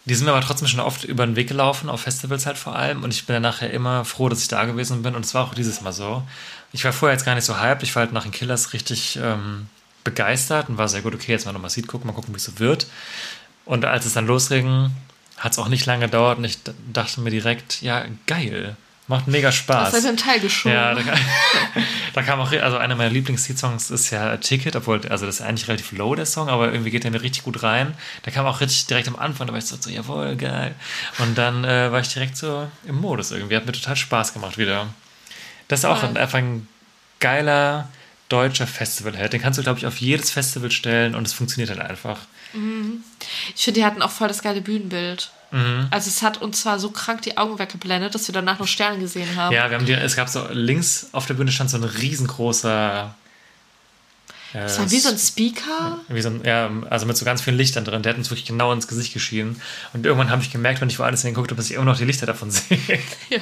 die 0.05 0.15
sind 0.15 0.25
mir 0.25 0.31
aber 0.31 0.41
trotzdem 0.45 0.69
schon 0.69 0.79
oft 0.79 1.03
über 1.03 1.25
den 1.25 1.35
Weg 1.35 1.49
gelaufen, 1.49 1.89
auf 1.89 2.01
Festivals 2.01 2.45
halt 2.45 2.57
vor 2.57 2.73
allem. 2.75 3.03
Und 3.03 3.13
ich 3.13 3.25
bin 3.25 3.33
dann 3.33 3.43
nachher 3.43 3.69
immer 3.71 4.05
froh, 4.05 4.29
dass 4.29 4.41
ich 4.41 4.47
da 4.47 4.63
gewesen 4.63 5.03
bin. 5.03 5.13
Und 5.13 5.25
es 5.25 5.33
war 5.33 5.43
auch 5.43 5.53
dieses 5.53 5.81
Mal 5.81 5.91
so. 5.91 6.23
Ich 6.71 6.85
war 6.85 6.93
vorher 6.93 7.15
jetzt 7.15 7.25
gar 7.25 7.35
nicht 7.35 7.45
so 7.45 7.59
hyped. 7.59 7.83
Ich 7.83 7.95
war 7.95 8.01
halt 8.03 8.13
nach 8.13 8.23
den 8.23 8.31
Killers 8.31 8.73
richtig 8.73 9.19
ähm, 9.21 9.67
begeistert 10.03 10.69
und 10.69 10.77
war 10.77 10.87
sehr 10.87 11.01
gut, 11.01 11.13
okay, 11.15 11.31
jetzt 11.31 11.45
mal 11.45 11.51
nochmal 11.51 11.69
Seed 11.69 11.87
gucken, 11.87 12.07
mal 12.07 12.13
gucken, 12.13 12.33
wie 12.33 12.37
es 12.37 12.45
so 12.45 12.59
wird. 12.59 12.87
Und 13.65 13.85
als 13.85 14.05
es 14.05 14.13
dann 14.13 14.27
losging, 14.27 14.91
hat 15.37 15.53
es 15.53 15.59
auch 15.59 15.67
nicht 15.67 15.85
lange 15.85 16.05
gedauert 16.05 16.37
und 16.37 16.43
ich 16.43 16.59
dachte 16.91 17.21
mir 17.21 17.31
direkt, 17.31 17.81
ja, 17.81 18.05
geil. 18.27 18.75
Macht 19.07 19.27
mega 19.27 19.51
Spaß. 19.51 19.89
Das 19.89 20.01
ist 20.01 20.05
ein 20.05 20.17
Teil 20.17 20.39
geschoben. 20.39 20.75
Ja, 20.75 20.93
da, 20.93 21.01
da 22.13 22.21
kam 22.21 22.39
auch, 22.39 22.51
also 22.51 22.77
einer 22.77 22.95
meiner 22.95 23.09
Lieblings-Songs 23.09 23.89
ist 23.89 24.11
ja 24.11 24.37
Ticket, 24.37 24.75
obwohl, 24.75 25.01
also 25.07 25.25
das 25.25 25.39
ist 25.39 25.41
eigentlich 25.41 25.67
relativ 25.67 25.93
low, 25.93 26.13
der 26.13 26.27
Song, 26.27 26.47
aber 26.47 26.71
irgendwie 26.71 26.91
geht 26.91 27.05
der 27.05 27.09
mir 27.09 27.23
richtig 27.23 27.43
gut 27.43 27.63
rein. 27.63 27.95
Da 28.21 28.29
kam 28.29 28.45
auch 28.45 28.61
richtig 28.61 28.85
direkt 28.85 29.07
am 29.07 29.15
Anfang, 29.15 29.47
da 29.47 29.53
war 29.53 29.57
ich 29.57 29.65
so, 29.65 29.77
so 29.79 29.89
jawohl, 29.89 30.35
geil. 30.35 30.75
Und 31.17 31.35
dann 31.39 31.63
äh, 31.63 31.91
war 31.91 32.01
ich 32.01 32.09
direkt 32.09 32.37
so 32.37 32.67
im 32.85 33.01
Modus 33.01 33.31
irgendwie. 33.31 33.55
Hat 33.55 33.65
mir 33.65 33.71
total 33.71 33.95
Spaß 33.95 34.33
gemacht 34.33 34.59
wieder. 34.59 34.85
Das 35.69 35.79
ist 35.79 35.85
auch 35.85 35.99
Voll. 35.99 36.17
einfach 36.17 36.37
ein 36.39 36.67
geiler 37.19 37.87
deutscher 38.27 38.67
Festival-Hit. 38.67 39.33
Den 39.33 39.41
kannst 39.41 39.57
du, 39.57 39.63
glaube 39.63 39.79
ich, 39.79 39.85
auf 39.85 39.97
jedes 39.97 40.29
Festival 40.31 40.69
stellen 40.71 41.15
und 41.15 41.25
es 41.25 41.33
funktioniert 41.33 41.69
halt 41.69 41.79
einfach. 41.79 42.19
Ich 43.55 43.63
finde, 43.63 43.79
die 43.79 43.85
hatten 43.85 44.01
auch 44.01 44.11
voll 44.11 44.27
das 44.27 44.41
geile 44.41 44.61
Bühnenbild. 44.61 45.31
Mhm. 45.51 45.87
Also 45.89 46.09
es 46.09 46.21
hat 46.21 46.41
uns 46.41 46.61
zwar 46.61 46.79
so 46.79 46.91
krank 46.91 47.21
die 47.23 47.37
Augen 47.37 47.57
weggeblendet, 47.57 48.13
dass 48.13 48.27
wir 48.27 48.33
danach 48.33 48.59
noch 48.59 48.67
Sterne 48.67 48.99
gesehen 48.99 49.35
haben. 49.35 49.53
Ja, 49.53 49.69
wir 49.69 49.77
haben 49.77 49.85
die, 49.85 49.93
es 49.93 50.15
gab 50.15 50.29
so 50.29 50.47
links 50.51 51.07
auf 51.11 51.25
der 51.25 51.33
Bühne 51.35 51.51
stand 51.51 51.69
so 51.71 51.77
ein 51.77 51.83
riesengroßer. 51.83 53.15
Äh, 54.53 54.57
Das 54.61 54.77
war 54.79 54.89
wie 54.91 54.99
so 54.99 55.09
ein 55.09 55.17
Speaker. 55.17 55.99
Wie 56.07 56.21
so 56.21 56.29
ein, 56.29 56.41
ja, 56.43 56.69
also 56.89 57.05
mit 57.07 57.17
so 57.17 57.25
ganz 57.25 57.41
vielen 57.41 57.57
Lichtern 57.57 57.83
drin. 57.83 58.03
Der 58.03 58.11
hat 58.13 58.17
uns 58.17 58.29
wirklich 58.29 58.45
genau 58.45 58.71
ins 58.73 58.87
Gesicht 58.87 59.11
geschienen. 59.13 59.59
Und 59.93 60.05
irgendwann 60.05 60.29
habe 60.29 60.41
ich 60.43 60.51
gemerkt, 60.51 60.81
wenn 60.81 60.89
ich 60.89 60.99
woanders 60.99 61.21
hingeguckt 61.23 61.49
habe, 61.51 61.57
dass 61.57 61.69
ich 61.69 61.75
immer 61.75 61.85
noch 61.85 61.97
die 61.97 62.05
Lichter 62.05 62.27
davon 62.27 62.51
sehe. 62.51 62.79
Ja. 63.29 63.39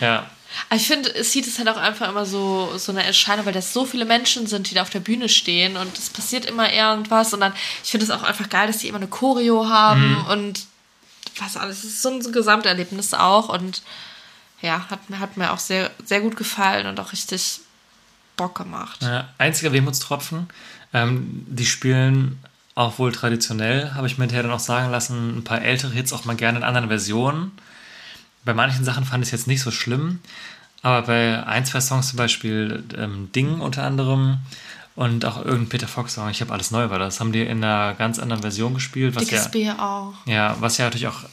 ja. 0.00 0.26
Ich 0.74 0.86
finde, 0.86 1.14
es 1.14 1.32
sieht 1.32 1.46
es 1.46 1.58
halt 1.58 1.68
auch 1.68 1.76
einfach 1.76 2.08
immer 2.08 2.24
so, 2.26 2.72
so 2.78 2.92
eine 2.92 3.04
Erscheinung, 3.04 3.46
weil 3.46 3.52
das 3.52 3.72
so 3.72 3.84
viele 3.84 4.04
Menschen 4.04 4.46
sind, 4.46 4.70
die 4.70 4.74
da 4.74 4.82
auf 4.82 4.90
der 4.90 5.00
Bühne 5.00 5.28
stehen 5.28 5.76
und 5.76 5.96
es 5.98 6.10
passiert 6.10 6.44
immer 6.46 6.72
irgendwas. 6.72 7.32
Und 7.34 7.40
dann, 7.40 7.52
ich 7.84 7.90
finde 7.90 8.04
es 8.04 8.10
auch 8.10 8.22
einfach 8.22 8.48
geil, 8.48 8.66
dass 8.66 8.78
die 8.78 8.88
immer 8.88 8.98
eine 8.98 9.08
Choreo 9.08 9.68
haben 9.68 10.24
und 10.30 10.66
was 11.38 11.56
alles. 11.56 11.78
Es 11.78 11.84
ist 11.84 12.02
so 12.02 12.10
ein, 12.10 12.32
Gesamterlebnis 12.32 13.12
auch. 13.14 13.48
Und 13.48 13.82
ja, 14.62 14.86
hat, 14.90 15.10
mir- 15.10 15.20
hat 15.20 15.36
mir 15.36 15.52
auch 15.52 15.58
sehr, 15.58 15.90
sehr 16.04 16.20
gut 16.20 16.36
gefallen 16.36 16.86
und 16.86 16.98
auch 17.00 17.12
richtig 17.12 17.60
Bock 18.36 18.54
gemacht. 18.54 19.02
ja. 19.02 19.28
Einziger 19.38 19.72
Wehmutstropfen. 19.72 20.48
Ähm, 20.94 21.44
die 21.48 21.66
spielen 21.66 22.38
auch 22.74 22.98
wohl 22.98 23.12
traditionell, 23.12 23.92
habe 23.94 24.06
ich 24.06 24.18
mir 24.18 24.24
hinterher 24.24 24.42
dann 24.42 24.52
auch 24.52 24.58
sagen 24.60 24.90
lassen, 24.90 25.38
ein 25.38 25.44
paar 25.44 25.62
ältere 25.62 25.92
Hits 25.92 26.12
auch 26.12 26.24
mal 26.26 26.36
gerne 26.36 26.58
in 26.58 26.64
anderen 26.64 26.88
Versionen. 26.88 27.52
Bei 28.46 28.54
manchen 28.54 28.84
Sachen 28.84 29.04
fand 29.04 29.22
ich 29.22 29.28
es 29.28 29.32
jetzt 29.32 29.46
nicht 29.46 29.60
so 29.60 29.70
schlimm, 29.70 30.20
aber 30.80 31.02
bei 31.02 31.44
ein, 31.46 31.66
zwei 31.66 31.80
Songs 31.80 32.08
zum 32.08 32.16
Beispiel 32.16 32.84
ähm, 32.96 33.30
Ding 33.34 33.60
unter 33.60 33.82
anderem 33.82 34.38
und 34.94 35.24
auch 35.24 35.38
irgendein 35.38 35.68
Peter 35.68 35.88
Fox-Song, 35.88 36.30
ich 36.30 36.40
habe 36.40 36.52
alles 36.52 36.70
neu 36.70 36.88
war 36.88 36.98
das, 36.98 37.20
haben 37.20 37.32
die 37.32 37.42
in 37.42 37.62
einer 37.62 37.94
ganz 37.94 38.18
anderen 38.18 38.42
Version 38.42 38.72
gespielt, 38.72 39.14
was 39.16 39.24
Dickes 39.24 39.50
ja, 39.52 39.78
auch. 39.78 40.14
ja, 40.26 40.56
was 40.60 40.78
ja 40.78 40.86
natürlich 40.86 41.08
auch, 41.08 41.24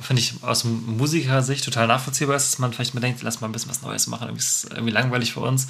finde 0.00 0.22
ich, 0.22 0.34
aus 0.42 0.64
Musikersicht 0.64 1.62
total 1.62 1.86
nachvollziehbar 1.86 2.36
ist, 2.36 2.52
dass 2.52 2.58
man 2.58 2.72
vielleicht 2.72 2.94
mal 2.94 3.00
denkt, 3.00 3.22
lass 3.22 3.40
mal 3.40 3.48
ein 3.48 3.52
bisschen 3.52 3.70
was 3.70 3.82
Neues 3.82 4.06
machen, 4.06 4.28
irgendwie 4.28 4.40
ist 4.40 4.68
irgendwie 4.70 4.92
langweilig 4.92 5.34
für 5.34 5.40
uns. 5.40 5.68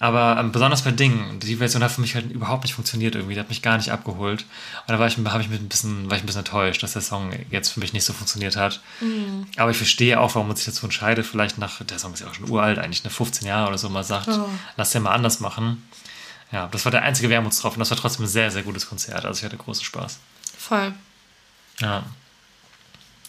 Aber 0.00 0.38
ähm, 0.40 0.50
besonders 0.50 0.82
bei 0.82 0.92
Dingen, 0.92 1.40
die 1.40 1.56
Version 1.56 1.84
hat 1.84 1.92
für 1.92 2.00
mich 2.00 2.14
halt 2.14 2.32
überhaupt 2.32 2.64
nicht 2.64 2.72
funktioniert 2.72 3.14
irgendwie, 3.14 3.34
die 3.34 3.40
hat 3.40 3.50
mich 3.50 3.60
gar 3.60 3.76
nicht 3.76 3.92
abgeholt. 3.92 4.46
Und 4.86 4.88
da 4.88 4.98
war 4.98 5.06
ich, 5.06 5.18
habe 5.18 5.42
ich 5.42 5.50
mich 5.50 5.60
ein 5.60 5.68
bisschen, 5.68 6.08
war 6.08 6.16
ich 6.16 6.22
ein 6.22 6.26
bisschen 6.26 6.40
enttäuscht, 6.40 6.82
dass 6.82 6.94
der 6.94 7.02
Song 7.02 7.32
jetzt 7.50 7.68
für 7.68 7.80
mich 7.80 7.92
nicht 7.92 8.04
so 8.04 8.14
funktioniert 8.14 8.56
hat. 8.56 8.80
Aber 9.58 9.70
ich 9.70 9.76
verstehe 9.76 10.18
auch, 10.18 10.34
warum 10.34 10.48
man 10.48 10.56
sich 10.56 10.64
dazu 10.64 10.86
entscheidet, 10.86 11.26
vielleicht 11.26 11.58
nach, 11.58 11.84
der 11.84 11.98
Song 11.98 12.14
ist 12.14 12.20
ja 12.20 12.28
auch 12.28 12.34
schon 12.34 12.48
uralt, 12.48 12.78
eigentlich 12.78 13.04
eine 13.04 13.10
15 13.10 13.46
Jahre 13.46 13.68
oder 13.68 13.76
so 13.76 13.90
mal 13.90 14.02
sagt, 14.02 14.30
lass 14.78 14.90
den 14.90 15.02
mal 15.02 15.12
anders 15.12 15.38
machen. 15.40 15.86
Ja, 16.50 16.66
das 16.68 16.86
war 16.86 16.92
der 16.92 17.02
einzige 17.02 17.28
Wermutstropfen. 17.28 17.78
Das 17.78 17.90
war 17.90 17.98
trotzdem 17.98 18.24
ein 18.24 18.28
sehr, 18.28 18.50
sehr 18.50 18.62
gutes 18.62 18.88
Konzert. 18.88 19.26
Also 19.26 19.38
ich 19.38 19.44
hatte 19.44 19.58
großen 19.58 19.84
Spaß. 19.84 20.18
Voll. 20.56 20.94
Ja. 21.80 22.04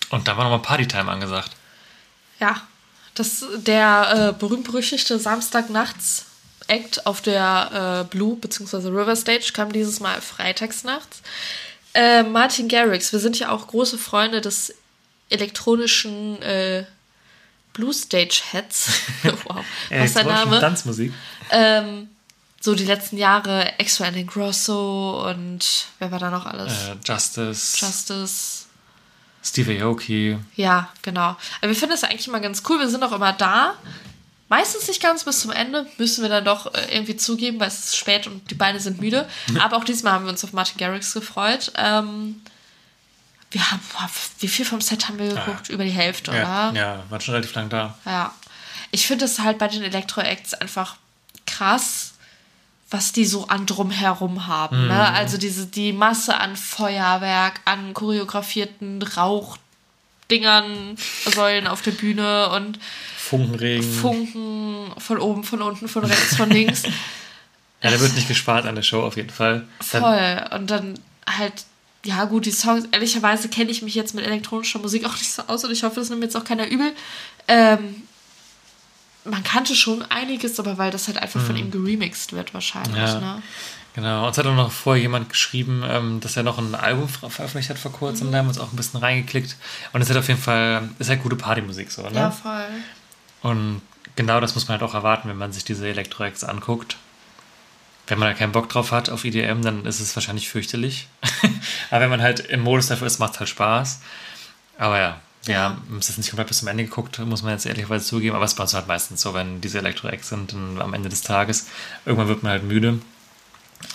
Und 0.09 0.25
da 0.27 0.37
war 0.37 0.45
nochmal 0.45 0.61
Partytime 0.61 1.11
angesagt. 1.11 1.51
Ja, 2.39 2.61
das 3.13 3.45
der 3.57 4.29
äh, 4.29 4.39
berühmt-berüchtigte 4.39 5.19
Samstagnachts-Act 6.71 7.05
auf 7.05 7.21
der 7.21 8.05
äh, 8.05 8.09
Blue 8.09 8.35
bzw. 8.35 8.87
River 8.87 9.15
Stage 9.15 9.51
kam 9.53 9.71
dieses 9.71 9.99
Mal 9.99 10.21
freitags 10.21 10.83
nachts. 10.83 11.21
Äh, 11.93 12.23
Martin 12.23 12.67
Garrix, 12.67 13.11
wir 13.11 13.19
sind 13.19 13.37
ja 13.37 13.51
auch 13.51 13.67
große 13.67 13.97
Freunde 13.97 14.41
des 14.41 14.73
elektronischen 15.29 16.41
äh, 16.41 16.85
Blue 17.73 17.93
Stage 17.93 18.41
Heads. 18.51 18.89
wow, 19.23 19.63
was 19.89 20.05
ist 20.05 20.17
der 20.17 20.25
Name? 20.25 20.59
Tanzmusik. 20.59 21.13
Ähm, 21.51 22.09
so 22.61 22.75
die 22.75 22.85
letzten 22.85 23.17
Jahre 23.17 23.79
Extra 23.79 24.05
and 24.05 24.27
Grosso 24.27 25.27
und 25.29 25.87
wer 25.99 26.11
war 26.11 26.19
da 26.19 26.29
noch 26.29 26.45
alles? 26.45 26.71
Äh, 26.71 26.95
Justice, 27.03 27.77
Justice. 27.77 28.65
Steve 29.43 29.83
Aoki. 29.83 30.37
Ja, 30.55 30.89
genau. 31.01 31.35
Aber 31.61 31.67
wir 31.67 31.75
finden 31.75 31.93
das 31.93 32.03
eigentlich 32.03 32.27
immer 32.27 32.39
ganz 32.39 32.61
cool. 32.69 32.79
Wir 32.79 32.87
sind 32.87 33.03
auch 33.03 33.11
immer 33.11 33.33
da. 33.33 33.73
Meistens 34.51 34.89
nicht 34.89 35.01
ganz 35.01 35.23
bis 35.23 35.39
zum 35.39 35.51
Ende, 35.51 35.87
müssen 35.97 36.23
wir 36.23 36.29
dann 36.29 36.43
doch 36.43 36.73
äh, 36.73 36.93
irgendwie 36.93 37.15
zugeben, 37.15 37.57
weil 37.61 37.69
es 37.69 37.85
ist 37.85 37.95
spät 37.95 38.27
und 38.27 38.51
die 38.51 38.55
Beine 38.55 38.81
sind 38.81 38.99
müde. 38.99 39.25
Aber 39.61 39.77
auch 39.77 39.85
diesmal 39.85 40.11
haben 40.11 40.25
wir 40.25 40.29
uns 40.29 40.43
auf 40.43 40.51
Martin 40.51 40.77
Garrix 40.77 41.13
gefreut. 41.13 41.71
Ähm, 41.77 42.41
wir 43.49 43.71
haben, 43.71 43.79
wie 44.39 44.49
viel 44.49 44.65
vom 44.65 44.81
Set 44.81 45.07
haben 45.07 45.19
wir 45.19 45.29
geguckt? 45.29 45.69
Über 45.69 45.85
die 45.85 45.91
Hälfte, 45.91 46.31
Ja, 46.35 46.69
oder? 46.71 46.77
ja, 46.77 47.03
war 47.07 47.21
schon 47.21 47.33
relativ 47.33 47.55
lang 47.55 47.69
da. 47.69 47.97
Ja. 48.05 48.33
Ich 48.91 49.07
finde 49.07 49.23
es 49.23 49.39
halt 49.39 49.57
bei 49.57 49.69
den 49.69 49.83
Elektro-Acts 49.83 50.53
einfach 50.55 50.97
krass, 51.45 52.15
was 52.89 53.13
die 53.13 53.23
so 53.25 53.47
an 53.47 53.65
drumherum 53.65 54.47
haben. 54.47 54.89
Ne? 54.89 55.13
Also 55.13 55.37
diese, 55.37 55.65
die 55.65 55.93
Masse 55.93 56.35
an 56.37 56.57
Feuerwerk, 56.57 57.61
an 57.63 57.93
choreografierten 57.93 58.99
Rauchdingern, 60.31 60.95
Säulen 61.33 61.67
auf 61.67 61.81
der 61.81 61.91
Bühne 61.91 62.49
und 62.49 62.79
Funkenregen. 63.17 63.83
Funken 63.83 64.91
von 64.97 65.19
oben, 65.19 65.43
von 65.43 65.61
unten, 65.61 65.87
von 65.87 66.05
rechts, 66.05 66.35
von 66.35 66.49
links. 66.49 66.83
ja, 67.81 67.91
da 67.91 67.99
wird 67.99 68.15
nicht 68.15 68.27
gespart 68.27 68.65
an 68.65 68.75
der 68.75 68.81
Show 68.81 69.01
auf 69.01 69.17
jeden 69.17 69.29
Fall. 69.29 69.67
Dann, 69.91 70.01
Voll. 70.01 70.57
Und 70.57 70.71
dann 70.71 70.99
halt, 71.27 71.65
ja 72.05 72.25
gut, 72.25 72.45
die 72.45 72.51
Songs, 72.51 72.85
ehrlicherweise 72.91 73.49
kenne 73.49 73.71
ich 73.71 73.81
mich 73.81 73.95
jetzt 73.95 74.15
mit 74.15 74.25
elektronischer 74.25 74.79
Musik 74.79 75.05
auch 75.05 75.13
nicht 75.13 75.31
so 75.31 75.43
aus 75.47 75.63
und 75.63 75.71
ich 75.71 75.83
hoffe, 75.83 75.99
das 75.99 76.09
nimmt 76.09 76.21
mir 76.21 76.25
jetzt 76.25 76.35
auch 76.37 76.45
keiner 76.45 76.67
übel. 76.67 76.93
Ähm, 77.47 78.03
man 79.23 79.43
kannte 79.43 79.75
schon 79.75 80.01
einiges, 80.03 80.59
aber 80.59 80.77
weil 80.77 80.91
das 80.91 81.07
halt 81.07 81.17
einfach 81.17 81.41
von 81.41 81.55
ihm 81.55 81.69
geremixed 81.69 82.33
wird 82.33 82.53
wahrscheinlich. 82.53 82.93
Mhm. 82.93 82.97
Ja. 82.97 83.19
Ne? 83.19 83.43
Genau, 83.93 84.25
uns 84.27 84.37
hat 84.37 84.45
auch 84.45 84.55
noch 84.55 84.71
vorher 84.71 85.01
jemand 85.01 85.29
geschrieben, 85.29 85.83
ähm, 85.85 86.19
dass 86.21 86.37
er 86.37 86.43
noch 86.43 86.57
ein 86.57 86.75
Album 86.75 87.09
ver- 87.09 87.29
veröffentlicht 87.29 87.69
hat 87.69 87.77
vor 87.77 87.91
kurzem. 87.91 88.27
Mhm. 88.27 88.31
Da 88.31 88.37
haben 88.37 88.45
wir 88.45 88.49
uns 88.49 88.59
auch 88.59 88.71
ein 88.71 88.75
bisschen 88.77 88.99
reingeklickt. 89.01 89.57
Und 89.91 90.01
es 90.01 90.09
hat 90.09 90.15
auf 90.17 90.27
jeden 90.29 90.39
Fall, 90.39 90.87
ist 90.97 91.09
halt 91.09 91.21
gute 91.23 91.35
Partymusik 91.35 91.91
so, 91.91 92.03
ne? 92.03 92.11
Ja, 92.13 92.31
voll. 92.31 92.63
Und 93.41 93.81
genau 94.15 94.39
das 94.39 94.55
muss 94.55 94.67
man 94.69 94.79
halt 94.79 94.89
auch 94.89 94.93
erwarten, 94.93 95.27
wenn 95.27 95.37
man 95.37 95.51
sich 95.51 95.65
diese 95.65 95.87
Elektro-Acts 95.89 96.43
anguckt. 96.45 96.95
Wenn 98.07 98.17
man 98.19 98.29
da 98.29 98.33
keinen 98.33 98.51
Bock 98.53 98.69
drauf 98.69 98.91
hat 98.91 99.09
auf 99.09 99.25
EDM, 99.25 99.61
dann 99.61 99.85
ist 99.85 99.99
es 99.99 100.15
wahrscheinlich 100.15 100.49
fürchterlich. 100.49 101.07
Aber 101.91 102.01
wenn 102.01 102.09
man 102.09 102.21
halt 102.21 102.39
im 102.41 102.61
Modus 102.61 102.87
dafür 102.87 103.07
ist, 103.07 103.19
macht 103.19 103.33
es 103.33 103.39
halt 103.39 103.49
Spaß. 103.49 103.99
Aber 104.77 104.99
ja, 104.99 105.19
wir 105.43 105.53
Ja. 105.55 105.61
haben 105.63 105.97
es 105.99 106.07
jetzt 106.07 106.17
nicht 106.17 106.29
komplett 106.29 106.47
bis 106.47 106.59
zum 106.59 106.67
Ende 106.69 106.85
geguckt, 106.85 107.19
muss 107.19 107.43
man 107.43 107.51
jetzt 107.53 107.65
ehrlicherweise 107.65 108.05
zugeben. 108.05 108.35
Aber 108.35 108.45
es 108.45 108.53
ist 108.53 108.59
uns 108.59 108.73
halt 108.73 108.87
meistens 108.87 109.21
so, 109.21 109.33
wenn 109.33 109.59
diese 109.61 109.79
Elektro-Acts 109.79 110.29
sind, 110.29 110.53
dann 110.53 110.81
am 110.81 110.93
Ende 110.93 111.09
des 111.09 111.21
Tages, 111.23 111.67
irgendwann 112.05 112.27
wird 112.29 112.43
man 112.43 112.53
halt 112.53 112.63
müde. 112.63 112.99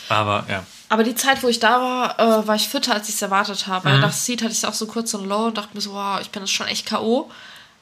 Aber 0.08 0.44
ja, 0.48 0.64
Aber 0.88 1.02
die 1.04 1.14
Zeit, 1.14 1.42
wo 1.42 1.48
ich 1.48 1.58
da 1.60 1.80
war, 1.80 2.18
äh, 2.20 2.46
war 2.46 2.54
ich 2.54 2.68
fitter, 2.68 2.94
als 2.94 3.08
ich 3.08 3.16
es 3.16 3.22
erwartet 3.22 3.66
habe. 3.66 3.88
Mhm. 3.90 4.00
Nach 4.00 4.12
Seed 4.12 4.42
hatte 4.42 4.52
ich 4.52 4.58
es 4.58 4.64
auch 4.64 4.74
so 4.74 4.86
kurz 4.86 5.12
und 5.14 5.26
low 5.26 5.46
und 5.46 5.58
dachte 5.58 5.70
mir 5.74 5.80
so, 5.80 5.92
wow, 5.92 6.20
ich 6.20 6.30
bin 6.30 6.42
jetzt 6.42 6.52
schon 6.52 6.66
echt 6.68 6.86
K.O. 6.86 7.30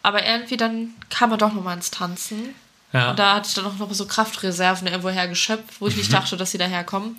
Aber 0.02 0.24
irgendwie 0.26 0.56
dann 0.56 0.94
kam 1.10 1.30
er 1.32 1.36
doch 1.38 1.52
nochmal 1.52 1.76
ins 1.76 1.90
Tanzen. 1.90 2.54
ja. 2.92 3.10
Und 3.10 3.18
da 3.18 3.34
hatte 3.36 3.48
ich 3.48 3.54
dann 3.54 3.66
auch 3.66 3.76
noch 3.76 3.92
so 3.92 4.06
Kraftreserven 4.06 4.86
irgendwoher 4.86 5.28
geschöpft, 5.28 5.80
wo 5.80 5.86
ich 5.88 5.94
Mhm. 5.94 6.00
nicht 6.00 6.12
dachte, 6.12 6.36
dass 6.36 6.50
sie 6.50 6.58
daherkommen. 6.58 7.16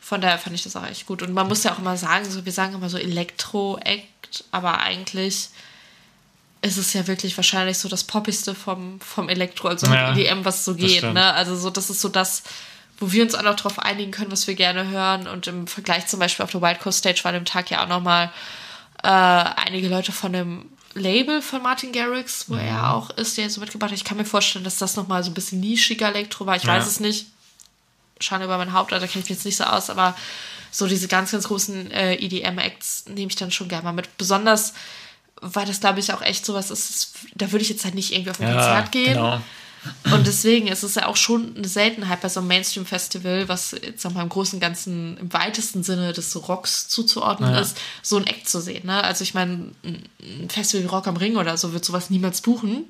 Von 0.00 0.20
daher 0.20 0.38
fand 0.38 0.54
ich 0.56 0.62
das 0.64 0.74
auch 0.76 0.86
echt 0.86 1.06
gut. 1.06 1.22
Und 1.22 1.32
man 1.32 1.46
muss 1.48 1.62
ja 1.64 1.72
auch 1.72 1.78
immer 1.78 1.96
sagen, 1.96 2.28
so, 2.28 2.44
wir 2.44 2.52
sagen 2.52 2.74
immer 2.74 2.88
so 2.90 2.98
Elektro-Act, 2.98 4.44
aber 4.50 4.78
eigentlich 4.78 5.48
ist 6.62 6.76
es 6.76 6.92
ja 6.92 7.06
wirklich 7.06 7.36
wahrscheinlich 7.36 7.78
so 7.78 7.88
das 7.88 8.04
Poppigste 8.04 8.54
vom, 8.54 9.00
vom 9.00 9.28
Elektro, 9.28 9.68
also 9.68 9.86
Ja, 9.88 10.10
mit 10.12 10.18
EDM, 10.26 10.44
was 10.44 10.64
so 10.64 10.74
geht. 10.74 11.02
Ne? 11.02 11.32
Also 11.34 11.56
so, 11.56 11.70
das 11.70 11.90
ist 11.90 12.00
so 12.00 12.08
das, 12.08 12.42
wo 13.02 13.10
wir 13.12 13.24
uns 13.24 13.34
auch 13.34 13.56
drauf 13.56 13.78
einigen 13.80 14.12
können, 14.12 14.30
was 14.30 14.46
wir 14.46 14.54
gerne 14.54 14.88
hören. 14.88 15.26
Und 15.26 15.46
im 15.48 15.66
Vergleich 15.66 16.06
zum 16.06 16.20
Beispiel 16.20 16.44
auf 16.44 16.50
der 16.52 16.62
Wild 16.62 16.78
Coast 16.80 16.98
Stage 17.00 17.20
war 17.24 17.30
an 17.30 17.34
dem 17.34 17.44
Tag 17.44 17.68
ja 17.70 17.82
auch 17.82 17.88
nochmal 17.88 18.30
äh, 19.02 19.08
einige 19.08 19.88
Leute 19.88 20.12
von 20.12 20.32
dem 20.32 20.66
Label 20.94 21.42
von 21.42 21.62
Martin 21.62 21.90
Garrix, 21.92 22.48
wo 22.48 22.54
er 22.54 22.94
auch 22.94 23.10
ist, 23.10 23.38
der 23.38 23.50
so 23.50 23.60
mitgebracht 23.60 23.90
hat. 23.90 23.96
Ich 23.98 24.04
kann 24.04 24.18
mir 24.18 24.24
vorstellen, 24.24 24.64
dass 24.64 24.76
das 24.76 24.94
nochmal 24.96 25.24
so 25.24 25.30
ein 25.30 25.34
bisschen 25.34 25.58
nischiger 25.60 26.08
Elektro 26.08 26.46
war. 26.46 26.56
Ich 26.56 26.64
Ja. 26.64 26.74
weiß 26.74 26.86
es 26.86 27.00
nicht. 27.00 27.26
Schande 28.20 28.44
über 28.44 28.56
mein 28.58 28.72
Haupt, 28.72 28.92
da 28.92 28.98
kenne 28.98 29.08
ich 29.10 29.16
mich 29.16 29.28
jetzt 29.30 29.44
nicht 29.44 29.56
so 29.56 29.64
aus, 29.64 29.90
aber 29.90 30.14
so 30.70 30.86
diese 30.86 31.08
ganz, 31.08 31.32
ganz 31.32 31.48
großen 31.48 31.90
äh, 31.90 32.14
EDM-Acts 32.14 33.06
nehme 33.08 33.30
ich 33.30 33.36
dann 33.36 33.50
schon 33.50 33.68
gerne 33.68 33.82
mal 33.84 33.92
mit. 33.92 34.16
Besonders, 34.16 34.74
weil 35.40 35.66
das, 35.66 35.80
glaube 35.80 35.98
ich, 35.98 36.12
auch 36.12 36.22
echt 36.22 36.46
sowas 36.46 36.70
ist, 36.70 36.88
ist 36.90 37.14
da 37.34 37.50
würde 37.50 37.64
ich 37.64 37.68
jetzt 37.70 37.84
halt 37.84 37.96
nicht 37.96 38.12
irgendwie 38.12 38.30
auf 38.30 38.38
ein 38.40 38.46
ja 38.46 38.54
Konzert 38.54 38.92
gehen. 38.92 39.14
Genau. 39.14 39.40
Und 40.12 40.26
deswegen 40.26 40.68
ist 40.68 40.82
es 40.84 40.94
ja 40.94 41.06
auch 41.06 41.16
schon 41.16 41.56
eine 41.56 41.66
Seltenheit 41.66 42.20
bei 42.20 42.28
so 42.28 42.38
einem 42.40 42.48
Mainstream-Festival, 42.48 43.48
was 43.48 43.72
jetzt 43.72 44.04
nochmal 44.04 44.22
im 44.22 44.28
Großen 44.28 44.56
und 44.56 44.60
Ganzen 44.60 45.16
im 45.18 45.32
weitesten 45.32 45.82
Sinne 45.82 46.12
des 46.12 46.36
Rocks 46.48 46.88
zuzuordnen 46.88 47.52
Ja. 47.52 47.60
ist, 47.60 47.76
so 48.00 48.16
ein 48.16 48.26
Act 48.26 48.48
zu 48.48 48.60
sehen. 48.60 48.86
Ne? 48.86 49.02
Also 49.02 49.22
ich 49.24 49.34
meine, 49.34 49.72
ein 49.84 50.48
Festival 50.50 50.84
wie 50.84 50.88
Rock 50.88 51.06
am 51.08 51.16
Ring 51.16 51.36
oder 51.36 51.56
so 51.56 51.72
wird 51.72 51.84
sowas 51.84 52.10
niemals 52.10 52.42
buchen, 52.42 52.84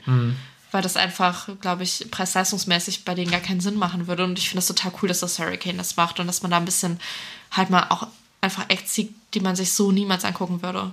weil 0.71 0.83
das 0.83 0.97
einfach, 0.97 1.49
glaube 1.61 1.83
ich, 1.83 2.11
preis-leistungsmäßig 2.11 3.05
bei 3.05 3.15
denen 3.15 3.31
gar 3.31 3.41
keinen 3.41 3.61
Sinn 3.61 3.77
machen 3.77 4.07
würde. 4.07 4.25
Und 4.25 4.39
ich 4.39 4.49
finde 4.51 4.59
das 4.59 4.67
total 4.67 4.93
cool, 5.03 5.09
dass 5.09 5.21
das 5.21 5.39
Hurricane 5.39 5.79
das 5.79 5.97
macht 5.97 6.21
und 6.21 6.27
dass 6.27 6.43
man 6.43 6.51
da 6.51 6.59
ein 6.59 6.65
bisschen 6.67 7.01
halt 7.51 7.71
mal 7.71 7.87
auch 7.89 8.07
einfach 8.43 8.69
Acts 8.69 8.95
sieht, 8.95 9.15
die 9.33 9.41
man 9.41 9.57
sich 9.57 9.73
so 9.73 9.93
niemals 9.93 10.25
angucken 10.25 10.63
würde. 10.63 10.93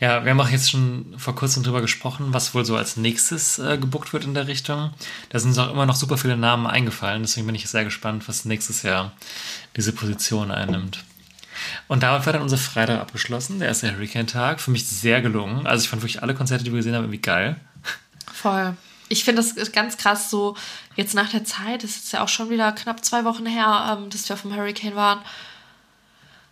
Ja, 0.00 0.24
wir 0.24 0.30
haben 0.30 0.40
auch 0.40 0.50
jetzt 0.50 0.70
schon 0.70 1.14
vor 1.16 1.34
kurzem 1.34 1.62
drüber 1.62 1.80
gesprochen, 1.80 2.34
was 2.34 2.54
wohl 2.54 2.64
so 2.64 2.76
als 2.76 2.98
nächstes 2.98 3.58
äh, 3.58 3.78
gebuckt 3.78 4.12
wird 4.12 4.24
in 4.24 4.34
der 4.34 4.48
Richtung. 4.48 4.90
Da 5.30 5.38
sind 5.38 5.50
uns 5.50 5.58
auch 5.58 5.70
immer 5.70 5.86
noch 5.86 5.96
super 5.96 6.18
viele 6.18 6.36
Namen 6.36 6.66
eingefallen, 6.66 7.22
deswegen 7.22 7.46
bin 7.46 7.54
ich 7.54 7.68
sehr 7.68 7.84
gespannt, 7.84 8.28
was 8.28 8.44
nächstes 8.44 8.82
Jahr 8.82 9.12
diese 9.76 9.92
Position 9.92 10.50
einnimmt. 10.50 11.04
Und 11.86 12.02
damit 12.02 12.26
war 12.26 12.32
dann 12.32 12.42
unser 12.42 12.58
Freitag 12.58 13.00
abgeschlossen, 13.00 13.60
der 13.60 13.68
erste 13.68 13.92
Hurricane-Tag. 13.92 14.60
Für 14.60 14.70
mich 14.70 14.86
sehr 14.86 15.20
gelungen. 15.22 15.66
Also 15.66 15.84
ich 15.84 15.88
fand 15.88 16.02
wirklich 16.02 16.22
alle 16.22 16.34
Konzerte, 16.34 16.64
die 16.64 16.70
wir 16.70 16.78
gesehen 16.78 16.94
haben, 16.94 17.04
irgendwie 17.04 17.20
geil. 17.20 17.56
Voll. 18.32 18.76
Ich 19.08 19.24
finde 19.24 19.42
das 19.42 19.52
ist 19.52 19.72
ganz 19.72 19.96
krass, 19.96 20.30
so 20.30 20.54
jetzt 20.94 21.14
nach 21.14 21.30
der 21.30 21.44
Zeit, 21.44 21.82
das 21.82 21.96
ist 21.96 22.12
ja 22.12 22.22
auch 22.22 22.28
schon 22.28 22.50
wieder 22.50 22.72
knapp 22.72 23.04
zwei 23.04 23.24
Wochen 23.24 23.46
her, 23.46 23.98
ähm, 23.98 24.10
dass 24.10 24.28
wir 24.28 24.36
vom 24.36 24.54
Hurricane 24.54 24.94
waren, 24.94 25.20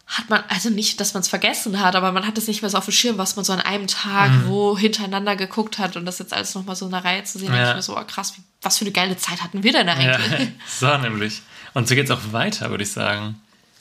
hat 0.07 0.30
man, 0.30 0.44
also 0.48 0.70
nicht, 0.70 1.00
dass 1.00 1.14
man 1.14 1.22
es 1.22 1.28
vergessen 1.28 1.80
hat, 1.80 1.96
aber 1.96 2.12
man 2.12 2.26
hat 2.26 2.38
es 2.38 2.46
nicht 2.46 2.62
mehr 2.62 2.70
so 2.70 2.78
auf 2.78 2.84
dem 2.84 2.92
Schirm, 2.92 3.18
was 3.18 3.34
man 3.34 3.44
so 3.44 3.52
an 3.52 3.61
einem 3.61 3.88
Tag 3.88 4.30
Mhm. 4.30 4.46
wo 4.48 4.78
hintereinander 4.78 5.34
geguckt 5.34 5.78
hat 5.78 5.96
und 5.96 6.07
das 6.07 6.20
jetzt 6.20 6.32
alles 6.32 6.54
nochmal 6.54 6.76
so 6.76 6.84
in 6.84 6.92
der 6.92 7.04
Reihe 7.04 7.24
zu 7.24 7.38
sehen, 7.38 7.48
Ja. 7.48 7.54
denke 7.57 7.70
ich 7.70 7.76
mir 7.76 7.82
so, 7.82 7.98
oh, 7.98 8.04
krass, 8.04 8.34
wie, 8.36 8.42
was 8.62 8.78
für 8.78 8.84
eine 8.84 8.92
geile 8.92 9.16
Zeit 9.16 9.42
hatten 9.42 9.62
wir 9.64 9.72
denn 9.72 9.88
Ja, 9.88 9.94
eigentlich? 9.94 10.50
so 10.68 10.96
nämlich. 10.98 11.42
Und 11.74 11.88
so 11.88 11.94
geht's 11.96 12.11
auch 12.12 12.20
weiter, 12.32 12.70
würde 12.70 12.84
ich 12.84 12.92
sagen. 12.92 13.40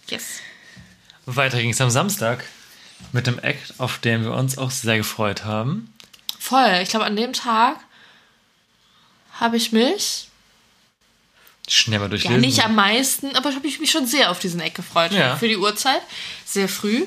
Yes. 0.10 0.40
Weiter 1.28 1.60
ging 1.62 1.70
es 1.70 1.80
am 1.82 1.90
Samstag 1.92 2.44
mit 3.12 3.28
dem 3.28 3.38
Act, 3.40 3.76
auf 3.80 4.00
den 4.00 4.24
wir 4.24 4.34
uns 4.34 4.58
auch 4.58 4.72
sehr 4.72 4.98
gefreut 4.98 5.44
haben. 5.46 5.94
Voll. 6.40 6.80
Ich 6.82 6.90
glaube, 6.90 7.06
an 7.06 7.16
dem 7.16 7.34
Tag 7.34 7.78
habe 9.40 9.58
ich 9.58 9.72
mich, 9.72 10.30
Schnell 11.68 12.00
mal 12.00 12.06
ja 12.06 12.10
durchlesen. 12.10 12.42
nicht 12.42 12.64
am 12.64 12.76
meisten, 12.76 13.36
aber 13.36 13.54
habe 13.56 13.68
ich 13.68 13.80
mich 13.80 13.92
schon 13.92 14.06
sehr 14.06 14.30
auf 14.30 14.40
diesen 14.40 14.60
Eck 14.60 14.76
gefreut. 14.76 15.12
Ja. 15.12 15.36
Für 15.36 15.48
die 15.48 15.58
Uhrzeit. 15.58 16.02
Sehr 16.46 16.70
früh. 16.70 17.06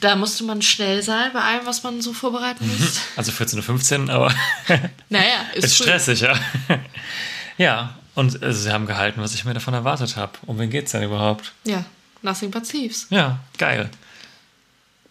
Da 0.00 0.14
musste 0.14 0.44
man 0.44 0.62
schnell 0.62 1.02
sein 1.02 1.32
bei 1.32 1.40
allem, 1.40 1.66
was 1.66 1.82
man 1.82 2.02
so 2.02 2.12
vorbereiten 2.12 2.68
muss. 2.68 3.00
Also 3.16 3.32
14.15 3.32 4.06
Uhr, 4.06 4.12
aber 4.12 4.34
Naja, 5.08 5.40
ist, 5.54 5.64
ist 5.64 5.76
stressig, 5.76 6.20
ja. 6.20 6.38
ja, 7.58 7.94
und 8.14 8.42
äh, 8.42 8.52
sie 8.52 8.70
haben 8.70 8.86
gehalten, 8.86 9.20
was 9.20 9.34
ich 9.34 9.44
mir 9.44 9.54
davon 9.54 9.74
erwartet 9.74 10.16
habe. 10.16 10.32
Um 10.46 10.58
wen 10.58 10.70
geht's 10.70 10.92
denn 10.92 11.02
überhaupt? 11.02 11.52
Ja, 11.64 11.84
Nothing 12.22 12.50
but 12.50 12.68
Thieves. 12.68 13.06
Ja, 13.10 13.38
geil. 13.58 13.90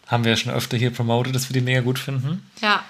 Haben 0.07 0.23
wir 0.23 0.31
ja 0.31 0.37
schon 0.37 0.53
öfter 0.53 0.77
hier 0.77 0.91
promotet, 0.91 1.33
dass 1.33 1.49
wir 1.49 1.53
die 1.53 1.61
mega 1.61 1.81
gut 1.81 1.97
finden. 1.97 2.49
Ja. 2.61 2.83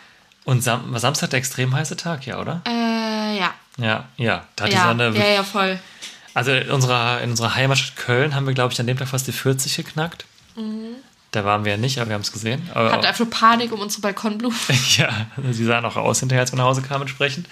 Und 0.43 0.63
Sam 0.63 0.97
Samstag 0.97 1.29
der 1.29 1.39
extrem 1.39 1.73
heiße 1.73 1.95
Tag, 1.95 2.25
ja, 2.25 2.39
oder? 2.39 2.61
Äh, 2.67 3.37
ja. 3.37 3.53
Ja, 3.77 4.05
ja. 4.17 4.45
Da 4.55 4.65
hat 4.65 4.71
die 4.71 4.75
Ja, 4.75 4.87
Sonne. 4.87 5.11
ja, 5.17 5.25
ja, 5.25 5.43
voll. 5.43 5.79
Also 6.33 6.51
in 6.51 6.69
unserer, 6.69 7.21
in 7.21 7.29
unserer 7.29 7.55
Heimatstadt 7.55 7.95
Köln 7.95 8.35
haben 8.35 8.45
wir, 8.45 8.53
glaube 8.53 8.73
ich, 8.73 8.79
an 8.79 8.87
dem 8.87 8.97
Tag 8.97 9.07
fast 9.07 9.27
die 9.27 9.31
40 9.31 9.75
geknackt. 9.75 10.25
Da 11.31 11.43
waren 11.43 11.65
wir 11.65 11.73
ja 11.73 11.77
nicht, 11.77 11.97
aber 11.99 12.09
wir 12.09 12.13
haben 12.13 12.21
es 12.21 12.31
gesehen. 12.31 12.69
Aber, 12.73 12.93
Hatte 12.93 13.07
einfach 13.09 13.29
Panik 13.29 13.71
um 13.73 13.81
unsere 13.81 14.01
Balkonblumen. 14.01 14.57
Ja, 14.97 15.09
sie 15.51 15.65
sahen 15.65 15.83
auch 15.83 15.97
aus 15.97 16.21
hinterher, 16.21 16.41
als 16.41 16.53
wir 16.53 16.57
nach 16.57 16.65
Hause 16.65 16.81
kamen 16.81 17.01
entsprechend. 17.01 17.47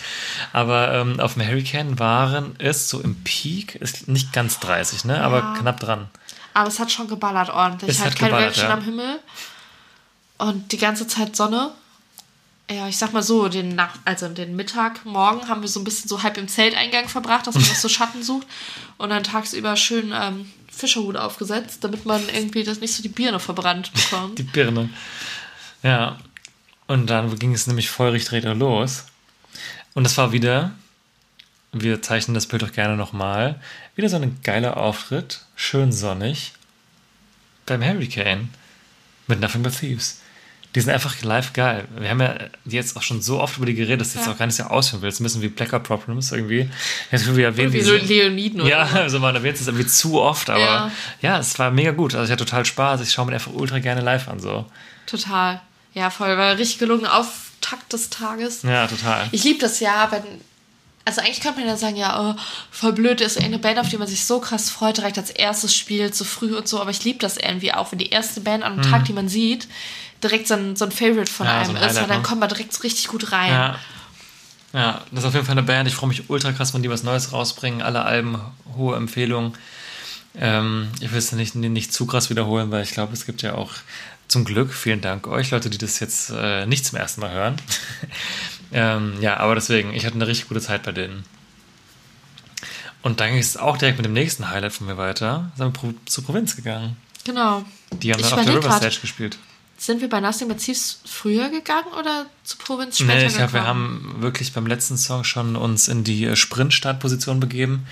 Aber 0.53 0.93
ähm, 0.93 1.19
auf 1.19 1.33
dem 1.33 1.45
Hurricane 1.45 1.99
waren 1.99 2.55
es 2.59 2.89
so 2.89 3.01
im 3.01 3.21
Peak, 3.23 3.75
ist 3.75 4.07
nicht 4.07 4.31
ganz 4.31 4.59
30, 4.59 5.03
ne? 5.03 5.21
aber 5.21 5.55
knapp 5.59 5.81
dran. 5.81 6.07
Aber 6.53 6.69
es 6.69 6.79
hat 6.79 6.91
schon 6.91 7.09
geballert 7.09 7.49
ordentlich. 7.49 7.89
Es 7.89 7.99
halt 7.99 8.11
hat 8.11 8.19
kein 8.19 8.29
geballert, 8.29 8.55
Wölkchen 8.55 8.69
ja. 8.69 8.73
am 8.73 8.83
Himmel. 8.83 9.19
Und 10.37 10.71
die 10.71 10.77
ganze 10.77 11.07
Zeit 11.07 11.35
Sonne. 11.35 11.71
Ja, 12.71 12.87
ich 12.87 12.97
sag 12.97 13.11
mal 13.11 13.23
so, 13.23 13.49
den 13.49 13.75
Nach 13.75 13.97
also 14.05 14.29
den 14.29 14.55
Mittag, 14.55 15.05
morgen 15.05 15.49
haben 15.49 15.61
wir 15.61 15.67
so 15.67 15.81
ein 15.81 15.83
bisschen 15.83 16.07
so 16.07 16.23
halb 16.23 16.37
im 16.37 16.47
Zelteingang 16.47 17.09
verbracht, 17.09 17.45
dass 17.45 17.55
man 17.55 17.63
noch 17.63 17.75
so 17.75 17.89
Schatten 17.89 18.23
sucht. 18.23 18.47
Und 18.97 19.09
dann 19.09 19.23
tagsüber 19.23 19.75
schön 19.75 20.13
ähm, 20.15 20.49
Fischerhut 20.71 21.17
aufgesetzt, 21.17 21.83
damit 21.83 22.05
man 22.05 22.21
irgendwie 22.29 22.63
das 22.63 22.79
nicht 22.79 22.93
so 22.93 23.03
die 23.03 23.09
Birne 23.09 23.39
verbrannt 23.39 23.91
bekommt. 23.93 24.37
Die 24.39 24.43
Birne. 24.43 24.89
Ja. 25.83 26.17
Und 26.87 27.09
dann 27.09 27.37
ging 27.37 27.53
es 27.53 27.67
nämlich 27.67 27.89
feurig 27.89 28.25
direkt 28.25 28.45
los. 28.57 29.05
Und 29.93 30.03
das 30.03 30.17
war 30.17 30.31
wieder, 30.31 30.71
wir 31.71 32.01
zeichnen 32.01 32.33
das 32.33 32.47
Bild 32.47 32.61
doch 32.61 32.71
gerne 32.71 32.97
nochmal, 32.97 33.61
wieder 33.95 34.09
so 34.09 34.17
ein 34.17 34.39
geiler 34.43 34.77
Auftritt, 34.77 35.41
schön 35.55 35.91
sonnig, 35.91 36.53
beim 37.65 37.83
Hurricane 37.83 38.49
mit 39.27 39.39
Nothing 39.39 39.63
But 39.63 39.79
Thieves. 39.79 40.22
Die 40.75 40.81
sind 40.81 40.91
einfach 40.91 41.21
live 41.21 41.53
geil. 41.53 41.85
Wir 41.99 42.09
haben 42.09 42.19
ja 42.19 42.35
jetzt 42.65 42.97
auch 42.97 43.03
schon 43.03 43.21
so 43.21 43.39
oft 43.39 43.57
über 43.57 43.65
die 43.67 43.75
geredet, 43.75 44.01
dass 44.01 44.09
ich 44.09 44.15
jetzt 44.15 44.25
Ja. 44.25 44.33
auch 44.33 44.37
gar 44.37 44.47
nicht 44.47 44.55
so 44.55 44.63
ausführen 44.63 45.03
will. 45.03 45.09
Das 45.09 45.19
müssen 45.19 45.41
wie 45.43 45.47
Blacker 45.49 45.79
Problems 45.79 46.31
irgendwie. 46.31 46.67
Jetzt 47.11 47.35
wir 47.35 47.45
erwähnen, 47.45 47.71
Wie 47.73 47.81
so 47.81 47.93
Leoniden 47.93 48.61
oder 48.61 48.69
ja, 48.69 48.87
so. 48.91 48.97
also 48.97 49.19
man 49.19 49.35
erwähnt 49.35 49.59
es 49.59 49.67
irgendwie 49.67 49.85
zu 49.85 50.19
oft, 50.19 50.49
aber 50.49 50.59
ja. 50.59 50.91
Ja. 51.21 51.37
es 51.39 51.59
war 51.59 51.69
mega 51.69 51.91
gut. 51.91 52.15
Also 52.15 52.25
ich 52.25 52.31
hatte 52.31 52.45
total 52.45 52.65
Spaß. 52.65 53.01
Ich 53.01 53.11
schaue 53.11 53.25
mir 53.27 53.33
einfach 53.33 53.53
ultra 53.53 53.77
gerne 53.79 54.01
live 54.01 54.27
an. 54.27 54.39
So. 54.39 54.65
Total. 55.05 55.61
Ja, 55.93 56.09
voll. 56.09 56.35
War 56.37 56.51
ein 56.51 56.57
richtig 56.57 56.79
gelungener 56.79 57.17
Auftakt 57.19 57.93
des 57.93 58.09
Tages. 58.09 58.63
Ja, 58.63 58.87
total. 58.87 59.27
Ich 59.31 59.43
liebe 59.43 59.59
das 59.59 59.79
ja, 59.79 60.07
wenn. 60.11 60.23
Also 61.05 61.19
eigentlich 61.19 61.41
könnte 61.41 61.59
man 61.59 61.67
ja 61.67 61.75
sagen, 61.75 61.97
ja, 61.97 62.31
oh, 62.31 62.35
voll 62.71 62.93
blöd 62.93 63.19
ist 63.19 63.37
eine 63.37 63.59
Band, 63.59 63.77
auf 63.77 63.89
die 63.89 63.97
man 63.97 64.07
sich 64.07 64.23
so 64.23 64.39
krass 64.39 64.69
freut, 64.69 64.95
direkt 64.97 65.17
als 65.17 65.31
erstes 65.31 65.75
spielt, 65.75 66.15
so 66.15 66.23
früh 66.23 66.55
und 66.55 66.65
so, 66.65 66.79
aber 66.79 66.91
ich 66.91 67.03
liebe 67.03 67.19
das 67.19 67.35
irgendwie 67.35 67.73
auch, 67.73 67.91
wenn 67.91 67.99
die 67.99 68.09
erste 68.09 68.39
Band 68.39 68.63
an 68.63 68.79
einem 68.79 68.83
Tag, 68.89 69.03
die 69.03 69.11
man 69.11 69.27
sieht, 69.27 69.67
direkt 70.23 70.47
so 70.47 70.55
ein, 70.55 70.75
so 70.75 70.85
ein 70.85 70.91
Favorite 70.91 71.31
von. 71.31 71.45
Ja, 71.45 71.59
einem 71.59 71.65
so 71.65 71.77
ein 71.77 71.89
ist, 71.89 71.95
weil 71.95 72.07
dann 72.07 72.21
ne? 72.21 72.23
kommt 72.23 72.39
man 72.39 72.49
direkt 72.49 72.73
so 72.73 72.81
richtig 72.81 73.07
gut 73.07 73.31
rein. 73.31 73.51
Ja. 73.51 73.79
Ja, 74.73 75.01
das 75.11 75.19
ist 75.19 75.27
auf 75.27 75.33
jeden 75.35 75.45
Fall 75.45 75.53
eine 75.53 75.63
Band. 75.63 75.87
Ich 75.87 75.93
freue 75.93 76.07
mich 76.07 76.31
ultra 76.31 76.51
krass, 76.51 76.73
wenn 76.73 76.81
die 76.81 76.89
was 76.89 77.03
Neues 77.03 77.31
rausbringen. 77.31 77.83
Alle 77.83 78.05
Alben, 78.05 78.41
hohe 78.75 78.95
Empfehlung. 78.95 79.55
Ähm, 80.35 80.89
ich 80.99 81.11
will 81.11 81.19
es 81.19 81.31
nicht, 81.31 81.53
nicht 81.53 81.93
zu 81.93 82.07
krass 82.07 82.31
wiederholen, 82.31 82.71
weil 82.71 82.81
ich 82.81 82.91
glaube, 82.91 83.13
es 83.13 83.27
gibt 83.27 83.43
ja 83.43 83.53
auch 83.53 83.71
zum 84.27 84.45
Glück, 84.45 84.73
vielen 84.73 85.01
Dank 85.01 85.27
euch, 85.27 85.51
Leute, 85.51 85.69
die 85.69 85.77
das 85.77 85.99
jetzt 85.99 86.31
äh, 86.35 86.65
nicht 86.65 86.85
zum 86.87 86.97
ersten 86.97 87.21
Mal 87.21 87.31
hören. 87.31 87.55
ähm, 88.71 89.13
ja, 89.21 89.37
aber 89.37 89.53
deswegen, 89.53 89.93
ich 89.93 90.07
hatte 90.07 90.15
eine 90.15 90.25
richtig 90.25 90.47
gute 90.47 90.61
Zeit 90.61 90.81
bei 90.81 90.91
denen. 90.91 91.23
Und 93.03 93.19
dann 93.19 93.29
ging 93.31 93.39
es 93.39 93.57
auch 93.57 93.77
direkt 93.77 93.97
mit 93.97 94.05
dem 94.05 94.13
nächsten 94.13 94.49
Highlight 94.49 94.73
von 94.73 94.87
mir 94.87 94.97
weiter. 94.97 95.51
Sind 95.55 95.67
wir 95.67 95.71
pro, 95.71 95.93
zur 96.05 96.23
Provinz 96.23 96.55
gegangen. 96.55 96.97
Genau. 97.25 97.63
Die 97.91 98.11
haben 98.11 98.19
Ich 98.19 98.29
dann 98.29 98.39
auf 98.39 98.45
der 98.45 98.55
River. 98.55 98.71
Stage 98.71 99.01
gespielt. 99.01 99.37
Sind 99.83 99.99
wir 99.99 100.07
bei 100.07 100.21
Nothing 100.21 100.47
But 100.47 100.59
Thieves 100.59 101.01
früher 101.05 101.49
gegangen 101.49 101.91
oder 101.99 102.25
zu 102.45 102.55
Provinz 102.57 102.99
später 102.99 103.15
Nee, 103.15 103.25
ich 103.25 103.35
glaube, 103.35 103.51
wir 103.51 103.65
haben 103.67 104.15
wirklich 104.19 104.53
beim 104.53 104.65
letzten 104.65 104.95
Song 104.95 105.25
schon 105.25 105.57
uns 105.57 105.89
in 105.89 106.05
die 106.05 106.23
äh, 106.23 106.37
Sprint-Startposition 106.37 107.41
begeben 107.41 107.85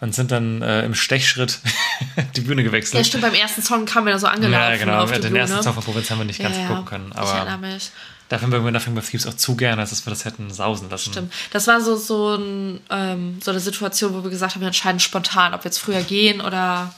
und 0.00 0.14
sind 0.14 0.30
dann 0.30 0.62
äh, 0.62 0.84
im 0.84 0.94
Stechschritt 0.94 1.58
die 2.36 2.42
Bühne 2.42 2.62
Ja, 2.62 2.68
gewechselt. 2.68 3.04
stimmt, 3.08 3.22
beim 3.22 3.34
ersten 3.34 3.60
Song 3.60 3.86
kamen 3.86 4.06
wir 4.06 4.12
da 4.12 4.20
so 4.20 4.28
angelaufen 4.28 4.52
Ja, 4.70 4.76
genau. 4.76 5.02
auf 5.02 5.10
Den 5.10 5.20
Bühne. 5.22 5.38
ersten 5.40 5.62
Song 5.64 5.74
von 5.74 5.82
Provinz 5.82 6.08
haben 6.12 6.18
wir 6.18 6.26
nicht 6.26 6.40
ganz 6.40 6.56
ja, 6.56 6.68
gucken 6.68 6.84
können. 6.84 7.10
ich 7.12 7.16
erinnere 7.18 7.48
Aber 7.54 7.56
mich. 7.66 7.90
dafür 8.28 8.46
mögen 8.46 8.64
wir 8.64 8.70
Nothing 8.70 8.94
But 8.94 9.04
Thieves 9.08 9.26
auch 9.26 9.34
zu 9.34 9.56
gerne, 9.56 9.82
als 9.82 9.90
dass 9.90 10.06
wir 10.06 10.10
das 10.10 10.24
hätten 10.24 10.48
sausen 10.48 10.90
lassen. 10.90 11.10
Stimmt. 11.10 11.32
Das 11.50 11.66
war 11.66 11.80
so, 11.80 11.96
so, 11.96 12.36
ein, 12.36 12.78
ähm, 12.88 13.38
so 13.42 13.50
eine 13.50 13.58
Situation, 13.58 14.14
wo 14.14 14.22
wir 14.22 14.30
gesagt 14.30 14.54
haben, 14.54 14.60
wir 14.60 14.68
entscheiden 14.68 15.00
spontan, 15.00 15.54
ob 15.54 15.64
wir 15.64 15.70
jetzt 15.70 15.78
früher 15.78 16.02
gehen 16.02 16.40
oder 16.40 16.94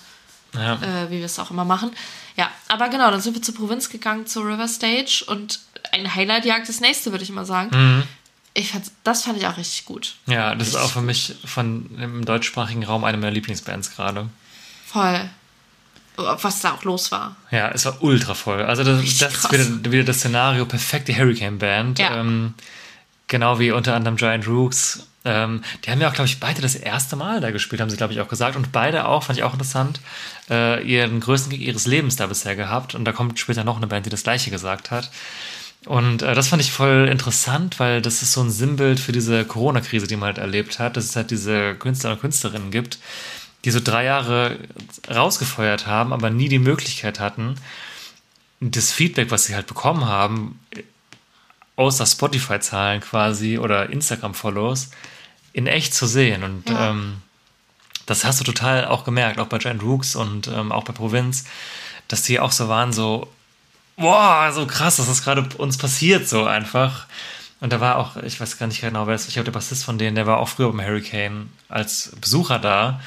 Ja. 0.55 0.75
äh, 0.75 1.11
wie 1.11 1.19
wir 1.21 1.25
es 1.25 1.39
auch 1.39 1.51
immer 1.51 1.65
machen. 1.65 1.91
Ja, 2.37 2.51
aber 2.69 2.89
genau, 2.89 3.11
dann 3.11 3.21
sind 3.21 3.35
wir 3.35 3.43
zur 3.43 3.55
Provinz 3.55 3.89
gegangen, 3.89 4.27
zur 4.27 4.45
River 4.47 4.69
Stage 4.69 5.25
und 5.27 5.61
ein 5.93 6.15
Highlight 6.15 6.45
jagt 6.45 6.69
das 6.69 6.81
nächste, 6.81 7.13
würde 7.13 7.25
ich 7.25 7.31
mal 7.31 7.45
sagen. 7.45 7.71
Mhm. 7.73 8.03
Ich 8.55 8.71
fand, 8.71 8.91
das 9.03 9.25
fand 9.25 9.39
ich 9.39 9.47
auch 9.47 9.57
richtig 9.57 9.85
gut. 9.85 10.15
ja, 10.27 10.55
das 10.55 10.69
ist 10.69 10.77
auch 10.77 10.91
für 10.91 11.03
mich 11.03 11.35
von 11.45 11.91
im 11.99 12.25
deutschsprachigen 12.25 12.85
Raum 12.85 13.05
eine 13.05 13.17
meiner 13.17 13.33
Lieblingsbands 13.33 13.95
gerade. 13.97 14.29
Voll. 14.87 15.29
Was 16.17 16.61
da 16.61 16.73
auch 16.75 16.85
los 16.85 17.11
war. 17.11 17.35
Ja, 17.51 17.71
es 17.71 17.85
war 17.87 18.01
ultra 18.01 18.35
voll. 18.35 18.63
Also 18.63 18.85
das, 18.85 19.01
Richtig 19.03 19.19
das 19.19 19.35
ist 19.35 19.53
wieder, 19.53 19.93
wieder 19.93 20.05
das 20.05 20.19
Szenario, 20.19 20.65
perfekte 20.65 21.13
Hurricane 21.17 21.59
Band. 21.59 21.99
Ja. 21.99 22.17
Ähm, 22.17 22.55
genau 23.27 23.59
wie 23.59 23.73
unter 23.73 23.97
anderem 23.97 24.17
Giant 24.17 24.47
Rooks. 24.47 25.09
Ähm, 25.25 25.63
die 25.85 25.91
haben 25.91 26.01
ja 26.01 26.09
auch, 26.09 26.15
glaube 26.15 26.29
ich, 26.29 26.41
beide 26.41 26.61
das 26.61 26.75
erste 26.75 27.17
Mal 27.17 27.41
da 27.41 27.51
gespielt, 27.51 27.81
haben 27.81 27.91
sie, 27.91 27.97
glaube 27.97 28.13
ich, 28.13 28.21
auch 28.21 28.29
gesagt. 28.29 28.57
Und 28.57 28.73
beide 28.73 29.07
auch, 29.07 29.23
fand 29.23 29.39
ich 29.39 29.45
auch 29.45 29.53
interessant, 29.53 30.01
äh, 30.51 30.83
ihren 30.87 31.21
größten 31.21 31.51
Gig 31.51 31.61
ihres 31.61 31.87
Lebens 31.87 32.17
da 32.17 32.27
bisher 32.27 32.57
gehabt. 32.57 32.95
Und 32.95 33.05
da 33.05 33.13
kommt 33.13 33.39
später 33.39 33.65
noch 33.65 33.77
eine 33.77 33.87
Band, 33.87 34.07
die 34.07 34.11
das 34.11 34.23
gleiche 34.23 34.51
gesagt 34.51 34.91
hat. 34.91 35.11
Und 35.87 36.23
äh, 36.23 36.35
das 36.35 36.49
fand 36.49 36.63
ich 36.63 36.73
voll 36.73 37.09
interessant, 37.11 37.79
weil 37.79 38.01
das 38.01 38.23
ist 38.23 38.33
so 38.33 38.43
ein 38.43 38.51
Sinnbild 38.51 39.01
für 39.01 39.13
diese 39.13 39.45
Corona-Krise, 39.45 40.07
die 40.07 40.17
man 40.17 40.29
halt 40.29 40.39
erlebt 40.39 40.79
hat, 40.79 40.97
dass 40.97 41.05
es 41.05 41.17
halt 41.17 41.31
diese 41.31 41.75
Künstler 41.75 42.13
und 42.13 42.21
Künstlerinnen 42.21 42.71
gibt, 42.71 42.99
die 43.65 43.71
so 43.71 43.81
drei 43.81 44.05
Jahre 44.05 44.59
rausgefeuert 45.11 45.87
haben, 45.87 46.13
aber 46.13 46.31
nie 46.31 46.49
die 46.49 46.59
Möglichkeit 46.59 47.21
hatten, 47.21 47.57
das 48.61 48.93
Feedback, 48.93 49.31
was 49.31 49.45
sie 49.45 49.55
halt 49.55 49.67
bekommen 49.67 50.07
haben, 50.07 50.59
außer 51.77 52.07
Spotify-Zahlen 52.07 53.01
quasi 53.01 53.59
oder 53.59 53.91
Instagram-Follows, 53.91 54.91
in 55.55 55.67
echt 55.67 55.95
zu 55.95 56.07
sehen. 56.07 56.43
Und 56.43 56.69
Ja. 56.69 56.91
ähm, 56.91 57.23
das 58.05 58.25
hast 58.27 58.39
du 58.41 58.45
total 58.45 58.85
auch 58.87 59.05
gemerkt, 59.05 59.39
auch 59.39 59.47
bei 59.47 59.57
Giant 59.57 59.83
Rooks 59.83 60.15
und 60.15 60.47
ähm, 60.49 60.71
auch 60.73 60.85
bei 60.85 60.93
Provinz, 60.93 61.45
dass 62.09 62.21
die 62.23 62.39
auch 62.39 62.53
so 62.53 62.69
waren, 62.69 62.93
so, 62.93 63.33
boah, 63.97 64.51
so 64.53 64.67
krass, 64.67 64.97
dass 64.97 65.07
das 65.07 65.23
gerade 65.25 65.49
uns 65.57 65.79
passiert, 65.79 66.29
so 66.29 66.45
einfach. 66.45 67.07
Und 67.61 67.73
da 67.73 67.81
war 67.81 67.97
auch, 67.97 68.17
ich 68.19 68.39
weiß 68.39 68.59
gar 68.59 68.67
nicht 68.67 68.83
genau, 68.83 69.07
wer 69.07 69.15
es 69.15 69.23
ist, 69.23 69.29
ich 69.29 69.35
glaube, 69.35 69.47
der 69.47 69.53
Bassist 69.53 69.85
von 69.87 69.97
denen, 69.97 70.17
der 70.17 70.27
war 70.27 70.37
auch 70.39 70.49
früher 70.51 70.71
beim 70.71 70.85
Hurricane 70.85 71.49
als 71.71 72.13
Besucher 72.21 72.59
da. 72.59 73.01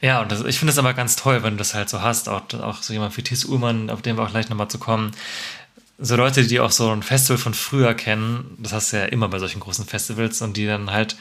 Ja, 0.00 0.20
und 0.20 0.30
das, 0.30 0.42
ich 0.44 0.58
finde 0.58 0.72
es 0.72 0.78
aber 0.78 0.94
ganz 0.94 1.16
toll, 1.16 1.42
wenn 1.42 1.54
du 1.54 1.58
das 1.58 1.74
halt 1.74 1.88
so 1.88 2.02
hast, 2.02 2.28
auch, 2.28 2.42
auch 2.60 2.82
so 2.82 2.92
jemand 2.92 3.16
wie 3.16 3.22
Thies 3.22 3.44
Ullmann, 3.44 3.88
auf 3.90 4.02
den 4.02 4.16
wir 4.16 4.24
auch 4.24 4.30
gleich 4.30 4.48
nochmal 4.48 4.68
zu 4.68 4.78
kommen. 4.78 5.12
So 5.98 6.16
Leute, 6.16 6.46
die 6.46 6.60
auch 6.60 6.70
so 6.70 6.90
ein 6.90 7.02
Festival 7.02 7.38
von 7.38 7.54
früher 7.54 7.94
kennen, 7.94 8.56
das 8.58 8.72
hast 8.72 8.92
du 8.92 8.98
ja 8.98 9.04
immer 9.04 9.28
bei 9.28 9.38
solchen 9.38 9.60
großen 9.60 9.86
Festivals 9.86 10.42
und 10.42 10.56
die 10.56 10.66
dann 10.66 10.90
halt 10.90 11.16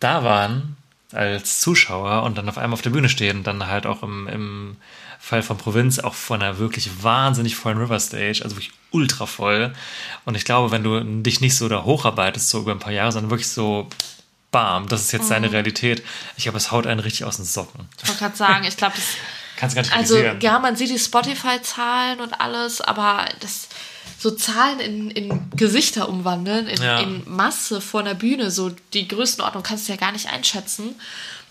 da 0.00 0.24
waren 0.24 0.76
als 1.12 1.60
Zuschauer 1.60 2.24
und 2.24 2.36
dann 2.36 2.48
auf 2.48 2.58
einmal 2.58 2.74
auf 2.74 2.82
der 2.82 2.90
Bühne 2.90 3.08
stehen, 3.08 3.44
dann 3.44 3.66
halt 3.66 3.86
auch 3.86 4.02
im, 4.02 4.26
im 4.28 4.76
Fall 5.18 5.42
von 5.42 5.56
Provinz 5.56 5.98
auch 5.98 6.14
von 6.14 6.42
einer 6.42 6.58
wirklich 6.58 7.02
wahnsinnig 7.02 7.56
vollen 7.56 7.78
River 7.78 7.98
Stage, 8.00 8.40
also 8.42 8.56
wirklich 8.56 8.72
ultra 8.90 9.26
voll. 9.26 9.72
Und 10.24 10.36
ich 10.36 10.44
glaube, 10.44 10.70
wenn 10.70 10.82
du 10.82 11.00
dich 11.22 11.40
nicht 11.40 11.56
so 11.56 11.68
da 11.68 11.84
hocharbeitest, 11.84 12.50
so 12.50 12.60
über 12.60 12.72
ein 12.72 12.78
paar 12.78 12.92
Jahre, 12.92 13.12
sondern 13.12 13.30
wirklich 13.30 13.48
so, 13.48 13.88
bam, 14.50 14.88
das 14.88 15.02
ist 15.02 15.12
jetzt 15.12 15.30
deine 15.30 15.52
Realität. 15.52 16.02
Ich 16.36 16.44
glaube, 16.44 16.58
es 16.58 16.70
haut 16.70 16.86
einen 16.86 17.00
richtig 17.00 17.24
aus 17.24 17.36
den 17.36 17.44
Socken. 17.44 17.88
Ich 18.02 18.08
wollte 18.08 18.20
gerade 18.20 18.36
sagen, 18.36 18.64
ich 18.64 18.76
glaube, 18.76 18.94
das. 18.96 19.04
Kannst 19.56 19.74
gar 19.74 19.82
nicht 19.82 19.92
Also, 19.94 20.18
ja, 20.18 20.58
man 20.58 20.76
sieht 20.76 20.90
die 20.90 20.98
Spotify-Zahlen 20.98 22.20
und 22.20 22.40
alles, 22.40 22.80
aber 22.80 23.26
das. 23.40 23.68
So 24.18 24.30
Zahlen 24.30 24.80
in, 24.80 25.10
in 25.10 25.50
Gesichter 25.56 26.08
umwandeln, 26.08 26.68
in, 26.68 26.82
Ja. 26.82 27.00
in 27.00 27.22
Masse 27.26 27.82
vor 27.82 28.00
einer 28.00 28.14
Bühne, 28.14 28.50
so 28.50 28.70
die 28.94 29.06
Größenordnung 29.08 29.62
kannst 29.62 29.88
du 29.88 29.92
ja 29.92 29.98
gar 29.98 30.12
nicht 30.12 30.32
einschätzen. 30.32 30.94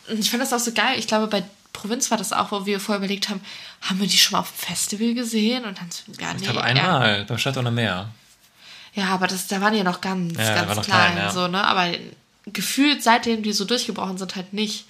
Und 0.09 0.19
ich 0.19 0.31
fand 0.31 0.41
das 0.41 0.51
auch 0.51 0.59
so 0.59 0.71
geil. 0.71 0.97
Ich 0.97 1.05
glaube, 1.07 1.27
bei 1.27 1.43
Provinz 1.73 2.09
war 2.09 2.17
das 2.17 2.33
auch, 2.33 2.51
wo 2.51 2.65
wir 2.65 2.79
vorher 2.79 2.97
überlegt 2.99 3.29
haben, 3.29 3.39
haben 3.81 3.99
wir 3.99 4.07
die 4.07 4.17
schon 4.17 4.33
mal 4.33 4.39
auf 4.39 4.51
dem 4.51 4.67
Festival 4.67 5.13
gesehen? 5.13 5.63
Und 5.65 5.77
dann 5.77 5.89
ja, 6.19 6.31
nee. 6.33 6.37
Ich 6.37 6.43
glaube 6.43 6.59
ja. 6.59 6.65
einmal 6.65 7.25
beim 7.25 7.37
Stadt 7.37 7.57
ohne 7.57 7.69
Meer. 7.71 8.09
Ja, 8.95 9.05
aber 9.09 9.27
das, 9.27 9.47
da 9.47 9.61
waren 9.61 9.73
die 9.73 9.79
ja 9.79 9.83
noch 9.83 10.01
ganz, 10.01 10.37
Ja, 10.37 10.63
ganz 10.63 10.81
klein, 10.85 11.13
klein, 11.13 11.17
ja. 11.17 11.31
so, 11.31 11.47
ne? 11.47 11.63
Aber 11.63 11.91
gefühlt, 12.47 13.03
seitdem 13.03 13.43
die 13.43 13.53
so 13.53 13.65
durchgebrochen 13.65 14.17
sind, 14.17 14.35
halt 14.35 14.53
nicht. 14.53 14.85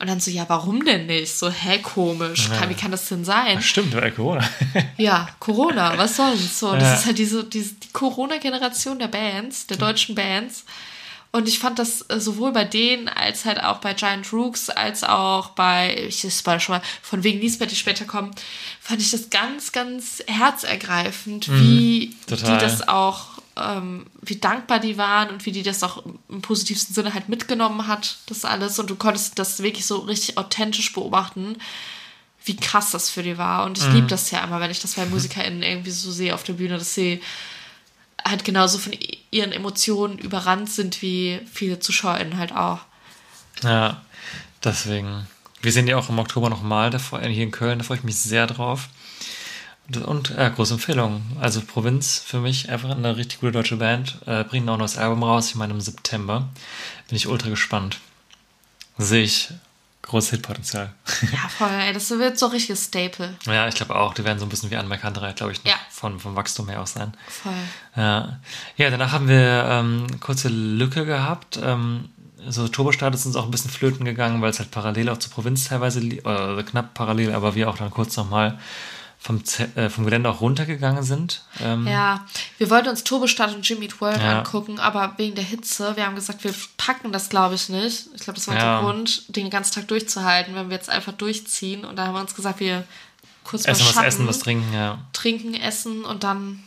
Und 0.00 0.06
dann 0.08 0.18
so, 0.18 0.30
ja, 0.30 0.48
warum 0.48 0.82
denn 0.84 1.04
nicht? 1.06 1.36
So, 1.36 1.50
hä, 1.50 1.78
komisch. 1.82 2.48
Kann, 2.58 2.70
wie 2.70 2.74
kann 2.74 2.90
das 2.90 3.06
denn 3.08 3.24
sein? 3.24 3.58
Ach, 3.58 3.62
stimmt, 3.62 3.94
weil 3.94 4.10
Corona. 4.12 4.42
Ja, 4.96 5.28
Corona, 5.38 5.96
was 5.98 6.16
sonst? 6.16 6.58
So, 6.58 6.70
und 6.70 6.80
Ja. 6.80 6.90
das 6.90 7.00
ist 7.00 7.06
halt 7.06 7.18
diese, 7.18 7.44
diese 7.44 7.74
die 7.74 7.92
Corona-Generation 7.92 8.98
der 8.98 9.08
Bands, 9.08 9.66
der 9.66 9.76
deutschen 9.76 10.14
Bands. 10.14 10.64
Und 11.32 11.46
ich 11.48 11.58
fand 11.60 11.78
das 11.78 12.04
äh, 12.08 12.18
sowohl 12.18 12.50
bei 12.52 12.64
denen 12.64 13.08
als 13.08 13.44
halt 13.44 13.62
auch 13.62 13.78
bei 13.78 13.94
Giant 13.94 14.32
Rooks, 14.32 14.68
als 14.68 15.04
auch 15.04 15.50
bei, 15.50 15.94
ich 16.08 16.22
das 16.22 16.44
war 16.44 16.58
schon 16.58 16.76
mal 16.76 16.82
von 17.02 17.22
wegen 17.22 17.40
Lisbeth, 17.40 17.70
die 17.70 17.76
später 17.76 18.04
kommen, 18.04 18.32
fand 18.80 19.00
ich 19.00 19.10
das 19.12 19.30
ganz, 19.30 19.70
ganz 19.70 20.24
herzergreifend, 20.26 21.48
wie 21.48 22.14
Mhm. 22.28 22.34
die 22.36 22.58
das 22.58 22.88
auch, 22.88 23.29
ähm, 23.60 24.06
wie 24.22 24.36
dankbar 24.36 24.78
die 24.80 24.96
waren 24.96 25.28
und 25.30 25.46
wie 25.46 25.52
die 25.52 25.62
das 25.62 25.82
auch 25.82 26.02
im 26.28 26.42
positivsten 26.42 26.94
Sinne 26.94 27.14
halt 27.14 27.28
mitgenommen 27.28 27.86
hat, 27.86 28.18
das 28.26 28.44
alles. 28.44 28.78
Und 28.78 28.90
du 28.90 28.96
konntest 28.96 29.38
das 29.38 29.62
wirklich 29.62 29.86
so 29.86 29.98
richtig 29.98 30.38
authentisch 30.38 30.92
beobachten 30.92 31.56
wie 32.44 32.56
krass 32.56 32.90
das 32.90 33.10
für 33.10 33.22
die 33.22 33.36
war. 33.36 33.66
Und 33.66 33.76
ich 33.76 33.84
liebe 33.92 34.06
das 34.06 34.30
ja 34.30 34.42
immer, 34.42 34.60
wenn 34.60 34.70
ich 34.70 34.80
das 34.80 34.94
bei 34.94 35.04
MusikerInnen 35.04 35.62
irgendwie 35.62 35.90
so 35.90 36.10
sehe 36.10 36.34
auf 36.34 36.42
der 36.42 36.54
Bühne, 36.54 36.78
dass 36.78 36.94
sie 36.94 37.20
halt 38.24 38.44
genauso 38.44 38.78
von 38.78 38.94
ihren 39.30 39.52
Emotionen 39.52 40.16
überrannt 40.18 40.70
sind, 40.70 41.02
wie 41.02 41.40
viele 41.52 41.80
ZuschauerInnen 41.80 42.38
halt 42.38 42.52
auch. 42.52 42.80
Ja, 43.62 44.00
deswegen. 44.64 45.26
Wir 45.60 45.70
sehen 45.70 45.84
die 45.84 45.94
auch 45.94 46.08
im 46.08 46.18
Oktober 46.18 46.48
nochmal, 46.48 46.98
freu- 46.98 47.20
hier 47.28 47.44
in 47.44 47.50
Köln, 47.50 47.78
da 47.78 47.84
freue 47.84 47.98
ich 47.98 48.04
mich 48.04 48.16
sehr 48.16 48.46
drauf. 48.46 48.88
Und, 49.96 50.30
ja, 50.30 50.48
große 50.48 50.74
Empfehlung. 50.74 51.22
Also 51.40 51.60
Provinz 51.60 52.22
für 52.24 52.40
mich 52.40 52.68
einfach 52.70 52.90
eine 52.90 53.16
richtig 53.16 53.40
gute 53.40 53.52
deutsche 53.52 53.76
Band. 53.76 54.18
Äh, 54.26 54.44
bringen 54.44 54.68
auch 54.68 54.76
noch 54.76 54.84
das 54.84 54.98
Album 54.98 55.22
raus, 55.22 55.48
ich 55.48 55.54
meine 55.56 55.72
im 55.72 55.80
September. 55.80 56.48
Bin 57.08 57.16
ich 57.16 57.26
ultra 57.26 57.48
gespannt. 57.48 57.98
Sehe 58.98 59.22
ich 59.22 59.50
großes 60.02 60.30
Hitpotenzial. 60.30 60.92
Ja, 61.32 61.48
voll, 61.48 61.68
ey, 61.70 61.92
das 61.92 62.10
wird 62.10 62.38
so 62.38 62.46
ein 62.46 62.52
richtiges 62.52 62.84
Staple. 62.86 63.34
ja, 63.46 63.68
ich 63.68 63.74
glaube 63.74 63.94
auch, 63.96 64.14
die 64.14 64.24
werden 64.24 64.38
so 64.38 64.46
ein 64.46 64.48
bisschen 64.48 64.70
wie 64.70 64.76
Anne 64.76 64.98
glaube 64.98 65.52
ich, 65.52 65.60
Ja. 65.64 65.74
von, 65.90 66.18
vom 66.18 66.34
Wachstum 66.36 66.68
her 66.68 66.82
auch 66.82 66.86
sein. 66.86 67.14
Voll. 67.28 67.52
Ja, 67.96 68.40
ja 68.76 68.90
danach 68.90 69.12
haben 69.12 69.28
wir 69.28 69.64
ähm, 69.68 70.06
kurze 70.20 70.48
Lücke 70.48 71.04
gehabt. 71.04 71.60
Ähm, 71.62 72.08
so 72.48 72.66
Turbostart 72.68 73.14
ist 73.14 73.26
uns 73.26 73.36
auch 73.36 73.44
ein 73.44 73.50
bisschen 73.50 73.70
flöten 73.70 74.04
gegangen, 74.04 74.40
weil 74.40 74.50
es 74.50 74.58
halt 74.58 74.70
parallel 74.70 75.10
auch 75.10 75.18
zur 75.18 75.30
Provinz 75.30 75.64
teilweise, 75.64 76.00
oder 76.00 76.62
knapp 76.62 76.94
parallel, 76.94 77.34
aber 77.34 77.54
wir 77.54 77.68
auch 77.68 77.76
dann 77.76 77.90
kurz 77.90 78.16
nochmal 78.16 78.58
vom, 79.22 79.44
Z- 79.44 79.76
äh, 79.76 79.90
vom 79.90 80.04
Gelände 80.04 80.30
auch 80.30 80.40
runtergegangen 80.40 81.02
sind. 81.02 81.42
Ähm, 81.60 81.86
Ja, 81.86 82.24
wir 82.58 82.70
wollten 82.70 82.88
uns 82.88 83.04
Turbostadt 83.04 83.54
und 83.54 83.68
Jimmy 83.68 83.84
Eat 83.84 84.00
World 84.00 84.20
Ja. 84.20 84.38
angucken, 84.38 84.78
aber 84.78 85.12
wegen 85.18 85.34
der 85.34 85.44
Hitze, 85.44 85.94
wir 85.96 86.06
haben 86.06 86.14
gesagt, 86.14 86.42
wir 86.42 86.54
packen 86.78 87.12
das, 87.12 87.28
glaube 87.28 87.54
ich, 87.54 87.68
nicht. 87.68 88.06
Ich 88.14 88.22
glaube, 88.22 88.38
das 88.38 88.48
war 88.48 88.56
Ja. 88.56 88.78
unser 88.78 88.92
Grund, 88.92 89.24
den 89.36 89.50
ganzen 89.50 89.74
Tag 89.74 89.88
durchzuhalten, 89.88 90.54
wenn 90.54 90.70
wir 90.70 90.76
jetzt 90.76 90.88
einfach 90.88 91.12
durchziehen. 91.12 91.84
Und 91.84 91.96
da 91.96 92.06
haben 92.06 92.14
wir 92.14 92.20
uns 92.20 92.34
gesagt, 92.34 92.60
wir 92.60 92.84
kurz 93.44 93.64
mal 93.66 93.72
Essen 93.72 93.84
was 93.86 93.92
Schatten, 93.94 94.06
essen, 94.06 94.26
was 94.26 94.38
trinken, 94.38 94.72
ja. 94.72 94.98
trinken, 95.12 95.54
essen 95.54 96.04
und 96.04 96.24
dann 96.24 96.62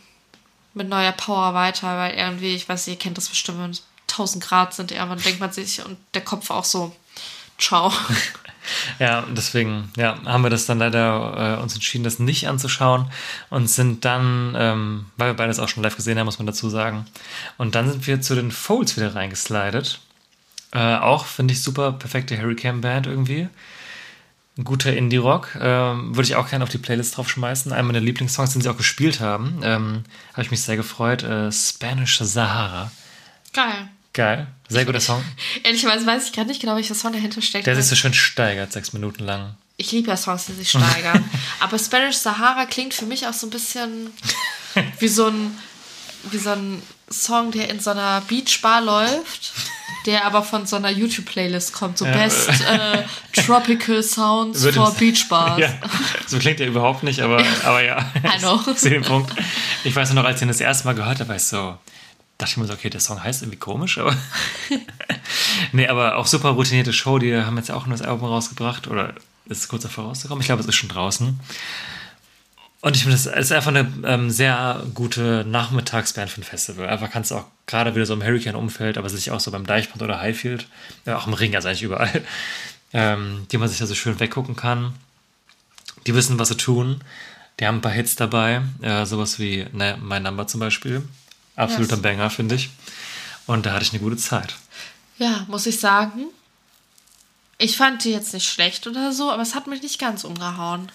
mit 0.74 0.88
neuer 0.88 1.12
Power 1.12 1.54
weiter, 1.54 1.86
weil 1.98 2.14
irgendwie, 2.14 2.54
ich 2.54 2.68
weiß, 2.68 2.86
ihr 2.88 2.96
kennt 2.96 3.16
das 3.16 3.28
bestimmt, 3.28 3.58
wenn 3.60 3.70
es 3.70 3.82
1000 4.08 4.44
Grad 4.44 4.74
sind, 4.74 4.92
irgendwann 4.92 5.18
denkt 5.18 5.40
man 5.40 5.50
sich 5.52 5.84
und 5.84 5.96
der 6.14 6.22
Kopf 6.22 6.50
auch 6.50 6.64
so, 6.64 6.94
ciao. 7.58 7.92
Ja, 8.98 9.24
deswegen 9.30 9.90
ja, 9.96 10.18
haben 10.24 10.42
wir 10.42 10.50
das 10.50 10.66
dann 10.66 10.78
leider 10.78 11.58
äh, 11.58 11.62
uns 11.62 11.74
entschieden, 11.74 12.04
das 12.04 12.18
nicht 12.18 12.48
anzuschauen 12.48 13.10
und 13.50 13.68
sind 13.68 14.04
dann, 14.04 14.54
ähm, 14.58 15.06
weil 15.16 15.30
wir 15.30 15.34
beides 15.34 15.58
auch 15.58 15.68
schon 15.68 15.82
live 15.82 15.96
gesehen 15.96 16.18
haben, 16.18 16.26
muss 16.26 16.38
man 16.38 16.46
dazu 16.46 16.68
sagen. 16.68 17.06
Und 17.58 17.74
dann 17.74 17.90
sind 17.90 18.06
wir 18.06 18.20
zu 18.20 18.34
den 18.34 18.50
Folds 18.50 18.96
wieder 18.96 19.14
reingeslidet. 19.14 20.00
Äh, 20.72 20.96
auch 20.96 21.26
finde 21.26 21.52
ich 21.54 21.62
super 21.62 21.92
perfekte 21.92 22.40
Hurricane 22.40 22.80
Band 22.80 23.06
irgendwie. 23.06 23.48
Ein 24.56 24.64
guter 24.64 24.92
Indie-Rock. 24.92 25.56
Ähm, 25.60 26.14
Würde 26.14 26.28
ich 26.28 26.36
auch 26.36 26.48
gerne 26.48 26.62
auf 26.62 26.70
die 26.70 26.78
Playlist 26.78 27.16
draufschmeißen. 27.16 27.72
Einer 27.72 27.82
meiner 27.82 28.00
Lieblingssongs, 28.00 28.52
den 28.52 28.62
sie 28.62 28.68
auch 28.68 28.76
gespielt 28.76 29.20
haben. 29.20 29.60
Ähm, 29.64 30.04
Habe 30.32 30.42
ich 30.42 30.50
mich 30.50 30.62
sehr 30.62 30.76
gefreut. 30.76 31.24
Äh, 31.24 31.50
Spanish 31.50 32.18
Sahara. 32.18 32.92
Geil. 33.52 33.88
Geil. 34.14 34.46
Sehr 34.68 34.84
guter 34.86 35.00
Song. 35.00 35.22
Ehrlicherweise 35.62 36.06
weiß 36.06 36.26
ich 36.26 36.32
gerade 36.32 36.48
nicht 36.48 36.60
genau, 36.60 36.76
welcher 36.76 36.94
Song 36.94 37.12
dahinter 37.12 37.42
steckt. 37.42 37.66
Der 37.66 37.76
sich 37.76 37.86
so 37.86 37.96
schön 37.96 38.14
steigert, 38.14 38.72
sechs 38.72 38.92
Minuten 38.92 39.24
lang. 39.24 39.56
Ich 39.76 39.90
liebe 39.92 40.08
ja 40.08 40.16
Songs, 40.16 40.46
die 40.46 40.52
sich 40.52 40.70
steigern. 40.70 41.28
Aber 41.60 41.78
Spanish 41.78 42.16
Sahara 42.16 42.64
klingt 42.64 42.94
für 42.94 43.06
mich 43.06 43.26
auch 43.26 43.32
so 43.34 43.46
ein 43.46 43.50
bisschen 43.50 44.10
wie 45.00 45.08
so 45.08 45.26
ein, 45.26 45.58
wie 46.30 46.38
so 46.38 46.50
ein 46.50 46.80
Song, 47.10 47.50
der 47.50 47.68
in 47.68 47.80
so 47.80 47.90
einer 47.90 48.22
Beachbar 48.22 48.80
läuft, 48.80 49.52
der 50.06 50.24
aber 50.24 50.42
von 50.42 50.66
so 50.66 50.76
einer 50.76 50.90
YouTube-Playlist 50.90 51.72
kommt. 51.72 51.98
So 51.98 52.06
Best 52.06 52.48
äh, 52.48 53.02
Tropical 53.42 54.02
Sounds 54.02 54.62
Würde 54.62 54.76
for 54.78 54.88
es- 54.88 54.94
Beach 54.94 55.28
Bars. 55.28 55.60
Ja, 55.60 55.74
so 56.26 56.38
klingt 56.38 56.60
er 56.60 56.66
überhaupt 56.66 57.02
nicht, 57.02 57.20
aber, 57.20 57.44
aber 57.64 57.82
ja. 57.84 58.10
Know. 58.38 58.60
Ich. 58.74 59.84
Ich 59.84 59.94
weiß 59.96 60.12
nur 60.12 60.22
noch, 60.22 60.28
als 60.28 60.36
ich 60.36 60.42
ihn 60.42 60.48
das 60.48 60.60
erste 60.60 60.86
Mal 60.86 60.94
gehört 60.94 61.20
habe, 61.20 61.28
war 61.28 61.36
ich 61.36 61.42
so, 61.44 61.76
dachte 62.44 62.52
ich 62.52 62.56
mir 62.58 62.66
so, 62.66 62.74
okay, 62.74 62.90
der 62.90 63.00
Song 63.00 63.22
heißt 63.22 63.42
irgendwie 63.42 63.58
komisch, 63.58 63.98
aber. 63.98 64.14
nee, 65.72 65.88
aber 65.88 66.16
auch 66.16 66.26
super 66.26 66.50
routinierte 66.50 66.92
Show, 66.92 67.18
die 67.18 67.34
haben 67.36 67.56
jetzt 67.56 67.68
ja 67.68 67.74
auch 67.74 67.86
ein 67.86 67.88
neues 67.88 68.02
Album 68.02 68.28
rausgebracht 68.28 68.86
oder 68.86 69.14
ist 69.46 69.60
es 69.60 69.68
kurz 69.68 69.82
davor 69.82 70.04
rausgekommen? 70.04 70.40
Ich 70.40 70.46
glaube, 70.46 70.60
es 70.60 70.68
ist 70.68 70.74
schon 70.74 70.88
draußen. 70.88 71.40
Und 72.82 72.96
ich 72.96 73.02
finde, 73.02 73.16
das 73.16 73.26
ist 73.26 73.52
einfach 73.52 73.70
eine 73.70 73.90
ähm, 74.04 74.28
sehr 74.28 74.84
gute 74.92 75.46
Nachmittagsband 75.48 76.30
für 76.30 76.42
ein 76.42 76.44
Festival. 76.44 76.86
Einfach 76.86 77.10
kannst 77.10 77.30
du 77.30 77.36
auch 77.36 77.46
gerade 77.66 77.94
wieder 77.94 78.04
so 78.04 78.12
im 78.12 78.22
Hurricane-Umfeld, 78.22 78.98
aber 78.98 79.08
sicherlich 79.08 79.30
auch 79.30 79.40
so 79.40 79.50
beim 79.50 79.66
Deichbrand 79.66 80.02
oder 80.02 80.20
Highfield, 80.20 80.66
ja, 81.06 81.16
auch 81.16 81.26
im 81.26 81.32
Ring, 81.32 81.54
also 81.54 81.68
eigentlich 81.68 81.82
überall, 81.82 82.22
ähm, 82.92 83.46
die 83.50 83.56
man 83.56 83.70
sich 83.70 83.78
da 83.78 83.86
so 83.86 83.94
schön 83.94 84.20
weggucken 84.20 84.54
kann. 84.54 84.92
Die 86.06 86.14
wissen, 86.14 86.38
was 86.38 86.48
sie 86.48 86.58
tun. 86.58 87.00
Die 87.58 87.66
haben 87.66 87.76
ein 87.76 87.80
paar 87.80 87.92
Hits 87.92 88.16
dabei, 88.16 88.60
äh, 88.82 89.06
sowas 89.06 89.38
wie 89.38 89.64
ne, 89.72 89.96
My 90.02 90.20
Number 90.20 90.46
zum 90.46 90.60
Beispiel. 90.60 91.02
Absoluter 91.56 91.94
Yes. 91.94 92.02
Banger, 92.02 92.30
finde 92.30 92.54
ich. 92.56 92.70
Und 93.46 93.66
da 93.66 93.72
hatte 93.72 93.84
ich 93.84 93.92
eine 93.92 94.02
gute 94.02 94.16
Zeit. 94.16 94.54
Ja, 95.18 95.44
muss 95.48 95.66
ich 95.66 95.78
sagen. 95.78 96.26
Ich 97.58 97.76
fand 97.76 98.02
die 98.04 98.10
jetzt 98.10 98.32
nicht 98.34 98.48
schlecht 98.48 98.86
oder 98.86 99.12
so, 99.12 99.30
aber 99.30 99.42
es 99.42 99.54
hat 99.54 99.66
mich 99.66 99.82
nicht 99.82 100.00
ganz 100.00 100.24
umgehauen. 100.24 100.90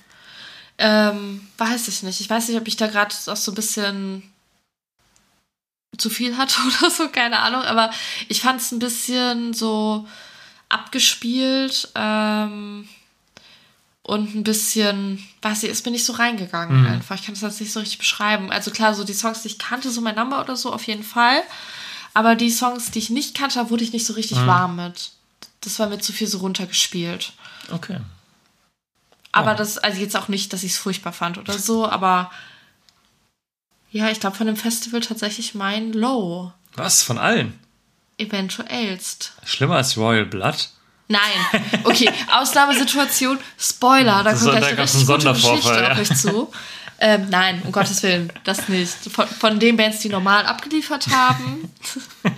Ähm, 0.78 1.48
weiß 1.58 1.88
ich 1.88 2.04
nicht. 2.04 2.20
Ich 2.20 2.30
weiß 2.30 2.48
nicht, 2.48 2.58
ob 2.60 2.68
ich 2.68 2.76
da 2.76 2.88
gerade 2.88 3.16
auch 3.28 3.36
so 3.36 3.52
ein 3.52 3.56
bisschen 3.56 4.24
zu 5.98 6.10
viel 6.10 6.38
hatte 6.38 6.60
oder 6.80 6.90
so, 6.90 7.10
keine 7.10 7.40
Ahnung, 7.40 7.62
aber 7.62 7.92
ich 8.28 8.42
fand 8.42 8.62
es 8.62 8.72
ein 8.72 8.80
bisschen 8.80 9.54
so 9.54 10.08
abgespielt 10.70 11.90
ähm, 11.96 12.88
und 14.10 14.34
ein 14.36 14.44
bisschen, 14.44 15.24
weiß 15.44 15.64
ich, 15.64 15.70
ist 15.70 15.86
mir 15.86 15.92
nicht 15.92 16.06
so 16.06 16.14
reingegangen 16.14 16.86
einfach. 16.88 17.16
Ich 17.16 17.24
kann 17.26 17.36
das 17.36 17.42
jetzt 17.44 17.60
nicht 17.62 17.72
so 17.72 17.80
richtig 17.80 18.00
beschreiben. 18.00 18.52
Also 18.52 18.72
klar, 18.72 18.94
so 18.96 19.04
die 19.04 19.14
Songs, 19.14 19.44
die 19.44 19.50
ich 19.50 19.60
kannte, 19.60 19.92
so 19.92 20.02
mein 20.02 20.16
Number 20.16 20.42
oder 20.42 20.56
so, 20.56 20.74
auf 20.74 20.84
jeden 20.88 21.04
Fall. 21.04 21.42
Aber 22.14 22.36
die 22.36 22.50
Songs, 22.50 22.90
die 22.92 23.00
ich 23.00 23.10
nicht 23.12 23.38
kannte, 23.38 23.70
wurde 23.70 23.84
ich 23.84 23.94
nicht 23.94 24.06
so 24.06 24.14
richtig 24.14 24.46
warm 24.48 24.76
mit. 24.78 25.12
Das 25.62 25.78
war 25.78 25.88
mir 25.90 26.00
zu 26.00 26.12
viel 26.12 26.28
so 26.28 26.40
runtergespielt. 26.40 27.34
Okay. 27.72 28.00
Aber 29.32 29.52
Ja. 29.52 29.58
das, 29.58 29.78
also 29.78 30.00
jetzt 30.02 30.18
auch 30.18 30.28
nicht, 30.28 30.54
dass 30.54 30.64
ich 30.64 30.72
es 30.72 30.78
furchtbar 30.80 31.14
fand 31.14 31.38
oder 31.38 31.60
so, 31.60 31.88
aber 31.88 32.32
ja, 33.92 34.10
ich 34.10 34.20
glaube 34.20 34.36
von 34.38 34.48
dem 34.48 34.56
Festival 34.58 35.02
tatsächlich 35.02 35.54
mein 35.54 35.94
Low. 35.94 36.52
Was? 36.74 37.04
Von 37.04 37.18
allen? 37.20 37.60
Eventuellst. 38.18 39.34
Schlimmer 39.46 39.76
als 39.76 39.98
Royal 39.98 40.26
Blood? 40.26 40.70
Nein. 41.10 41.22
Okay, 41.84 42.10
Ausnahmesituation. 42.32 43.40
Spoiler, 43.58 44.24
da 44.24 44.34
kommt 44.34 44.52
gleich 44.52 44.68
eine 44.68 44.78
richtig 44.78 45.08
gute 45.08 45.34
Geschichte 45.34 45.72
auf 45.72 45.98
ja. 45.98 45.98
euch 45.98 46.16
zu. 46.16 46.52
Ähm, 47.00 47.30
nein, 47.30 47.62
um 47.64 47.72
Gottes 47.72 48.04
Willen, 48.04 48.32
das 48.44 48.68
nicht. 48.70 48.94
Von, 49.12 49.28
von 49.28 49.60
den 49.60 49.76
Bands, 49.76 50.00
die 50.00 50.10
normal 50.10 50.46
abgeliefert 50.46 51.08
haben. 51.08 51.72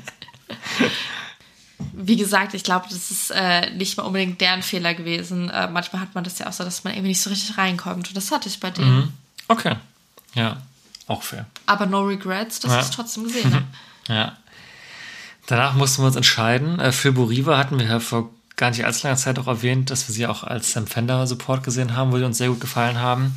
Wie 1.94 2.16
gesagt, 2.16 2.54
ich 2.54 2.64
glaube, 2.64 2.86
das 2.90 3.12
ist 3.12 3.32
äh, 3.32 3.72
nicht 3.72 3.98
mal 3.98 4.04
unbedingt 4.04 4.40
deren 4.40 4.62
Fehler 4.62 4.94
gewesen. 4.94 5.50
Äh, 5.50 5.68
manchmal 5.68 6.02
hat 6.04 6.16
man 6.16 6.24
das 6.24 6.40
ja 6.40 6.48
auch 6.48 6.54
so, 6.54 6.64
dass 6.64 6.84
man 6.84 6.94
irgendwie 6.94 7.10
nicht 7.10 7.22
so 7.22 7.30
richtig 7.30 7.58
reinkommt. 7.58 8.08
Und 8.08 8.16
das 8.16 8.32
hatte 8.32 8.48
ich 8.48 8.60
bei 8.60 8.70
denen. 8.70 8.96
Mhm. 8.96 9.14
Okay. 9.48 9.76
Ja, 10.34 10.58
auch 11.08 11.24
fair. 11.24 11.46
Aber 11.66 11.88
no 11.88 12.04
regrets, 12.04 12.60
dass 12.60 12.72
Ja. 12.72 12.80
ich 12.80 12.86
es 12.86 12.92
trotzdem 12.92 13.24
gesehen 13.26 13.54
habe. 13.54 13.66
Ja. 14.08 14.36
Danach 15.46 15.76
mussten 15.76 16.02
wir 16.02 16.08
uns 16.08 16.16
entscheiden. 16.16 16.80
Äh, 16.80 16.92
Für 16.92 17.12
Buriva 17.12 17.58
hatten 17.58 17.80
wir 17.80 17.86
ja 17.86 18.00
vor 18.00 18.32
gar 18.62 18.70
nicht 18.70 18.86
allzu 18.86 19.08
langer 19.08 19.18
Zeit 19.18 19.40
auch 19.40 19.48
erwähnt, 19.48 19.90
dass 19.90 20.08
wir 20.08 20.14
sie 20.14 20.28
auch 20.28 20.44
als 20.44 20.72
Sam 20.72 20.86
Fender 20.86 21.26
Support 21.26 21.64
gesehen 21.64 21.96
haben, 21.98 22.12
wo 22.12 22.18
sie 22.20 22.24
uns 22.24 22.38
sehr 22.38 22.50
gut 22.50 22.60
gefallen 22.62 23.00
haben. 23.00 23.36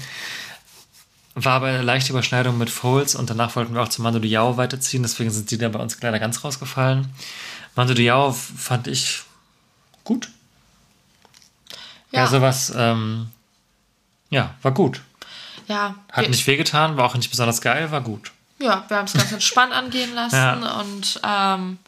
War 1.34 1.54
aber 1.54 1.68
eine 1.68 1.80
leichte 1.82 2.12
Überschneidung 2.12 2.58
mit 2.58 2.68
Foles 2.68 3.14
und 3.14 3.30
danach 3.30 3.56
wollten 3.56 3.74
wir 3.74 3.82
auch 3.82 3.88
zu 3.88 4.02
Mando 4.02 4.18
Diao 4.20 4.58
weiterziehen, 4.58 5.02
deswegen 5.02 5.30
sind 5.30 5.50
die 5.50 5.56
da 5.58 5.68
bei 5.70 5.78
uns 5.80 5.98
leider 6.00 6.18
ganz 6.18 6.44
rausgefallen. 6.44 7.08
Mando 7.74 7.94
Diao 7.94 8.32
fand 8.32 8.86
ich 8.86 9.22
gut. 10.04 10.28
Ja, 12.12 12.20
Ja. 12.20 12.26
sowas, 12.26 12.70
ähm, 12.76 13.28
ja, 14.30 14.54
war 14.62 14.72
gut. 14.72 15.00
Ja, 15.68 15.94
Hat 16.12 16.28
nicht 16.28 16.46
wehgetan, 16.46 16.98
war 16.98 17.06
auch 17.06 17.14
nicht 17.14 17.30
besonders 17.30 17.62
geil, 17.62 17.90
war 17.90 18.02
gut. 18.02 18.30
ja, 18.58 18.84
wir 18.88 18.96
haben 18.98 19.06
es 19.06 19.14
ganz 19.14 19.32
entspannt 19.32 19.72
angehen 19.72 20.14
lassen 20.14 20.36
Ja. 20.36 20.80
und 20.80 21.20
ähm, 21.24 21.78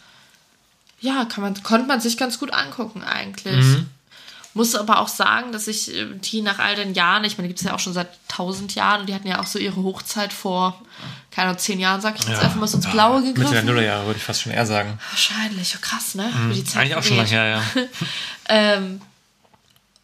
ja, 1.01 1.25
kann 1.27 1.43
man, 1.43 1.63
konnte 1.63 1.87
man 1.87 2.01
sich 2.01 2.17
ganz 2.17 2.39
gut 2.39 2.53
angucken 2.53 3.03
eigentlich. 3.05 3.65
Mhm. 3.65 3.89
Muss 4.55 4.75
aber 4.75 5.01
auch 5.01 5.09
sagen, 5.09 5.53
dass 5.53 5.69
ich 5.69 5.95
äh, 5.95 6.07
die 6.15 6.41
nach 6.41 6.59
all 6.59 6.77
den 6.77 6.95
Jahren, 6.95 7.25
ich 7.25 7.37
meine, 7.37 7.47
die 7.47 7.51
gibt 7.51 7.61
es 7.61 7.67
ja 7.67 7.75
auch 7.75 7.79
schon 7.79 7.93
seit 7.93 8.09
tausend 8.29 8.75
Jahren 8.75 9.01
und 9.03 9.09
die 9.09 9.15
hatten 9.15 9.29
ja 9.29 9.39
auch 9.41 9.47
so 9.47 9.59
ihre 9.59 9.83
Hochzeit 9.83 10.33
vor, 10.33 10.81
keine 11.31 11.49
Ahnung, 11.49 11.59
zehn 11.59 11.79
Jahren, 11.79 12.01
sag 12.01 12.19
ich 12.19 12.27
jetzt 12.27 12.41
einfach 12.43 12.57
mal 12.57 12.67
so 12.67 12.79
ins 12.79 12.91
Blaue 12.91 13.21
Mitte 13.21 13.35
der 13.35 13.45
gegriffen. 13.45 13.67
Nullerjahre 13.67 14.07
würde 14.07 14.17
ich 14.17 14.25
fast 14.25 14.41
schon 14.41 14.53
eher 14.53 14.65
sagen. 14.65 14.99
Wahrscheinlich, 15.11 15.75
oh, 15.77 15.79
krass, 15.83 16.15
ne? 16.15 16.31
Wie 16.49 16.55
die 16.55 16.65
Zeit 16.65 16.75
Mhm. 16.77 16.81
Eigentlich 16.81 16.95
auch 16.97 17.03
schon 17.03 17.17
lange 17.19 17.29
her, 17.29 17.47
ja. 17.47 17.63
Ähm, 18.49 19.01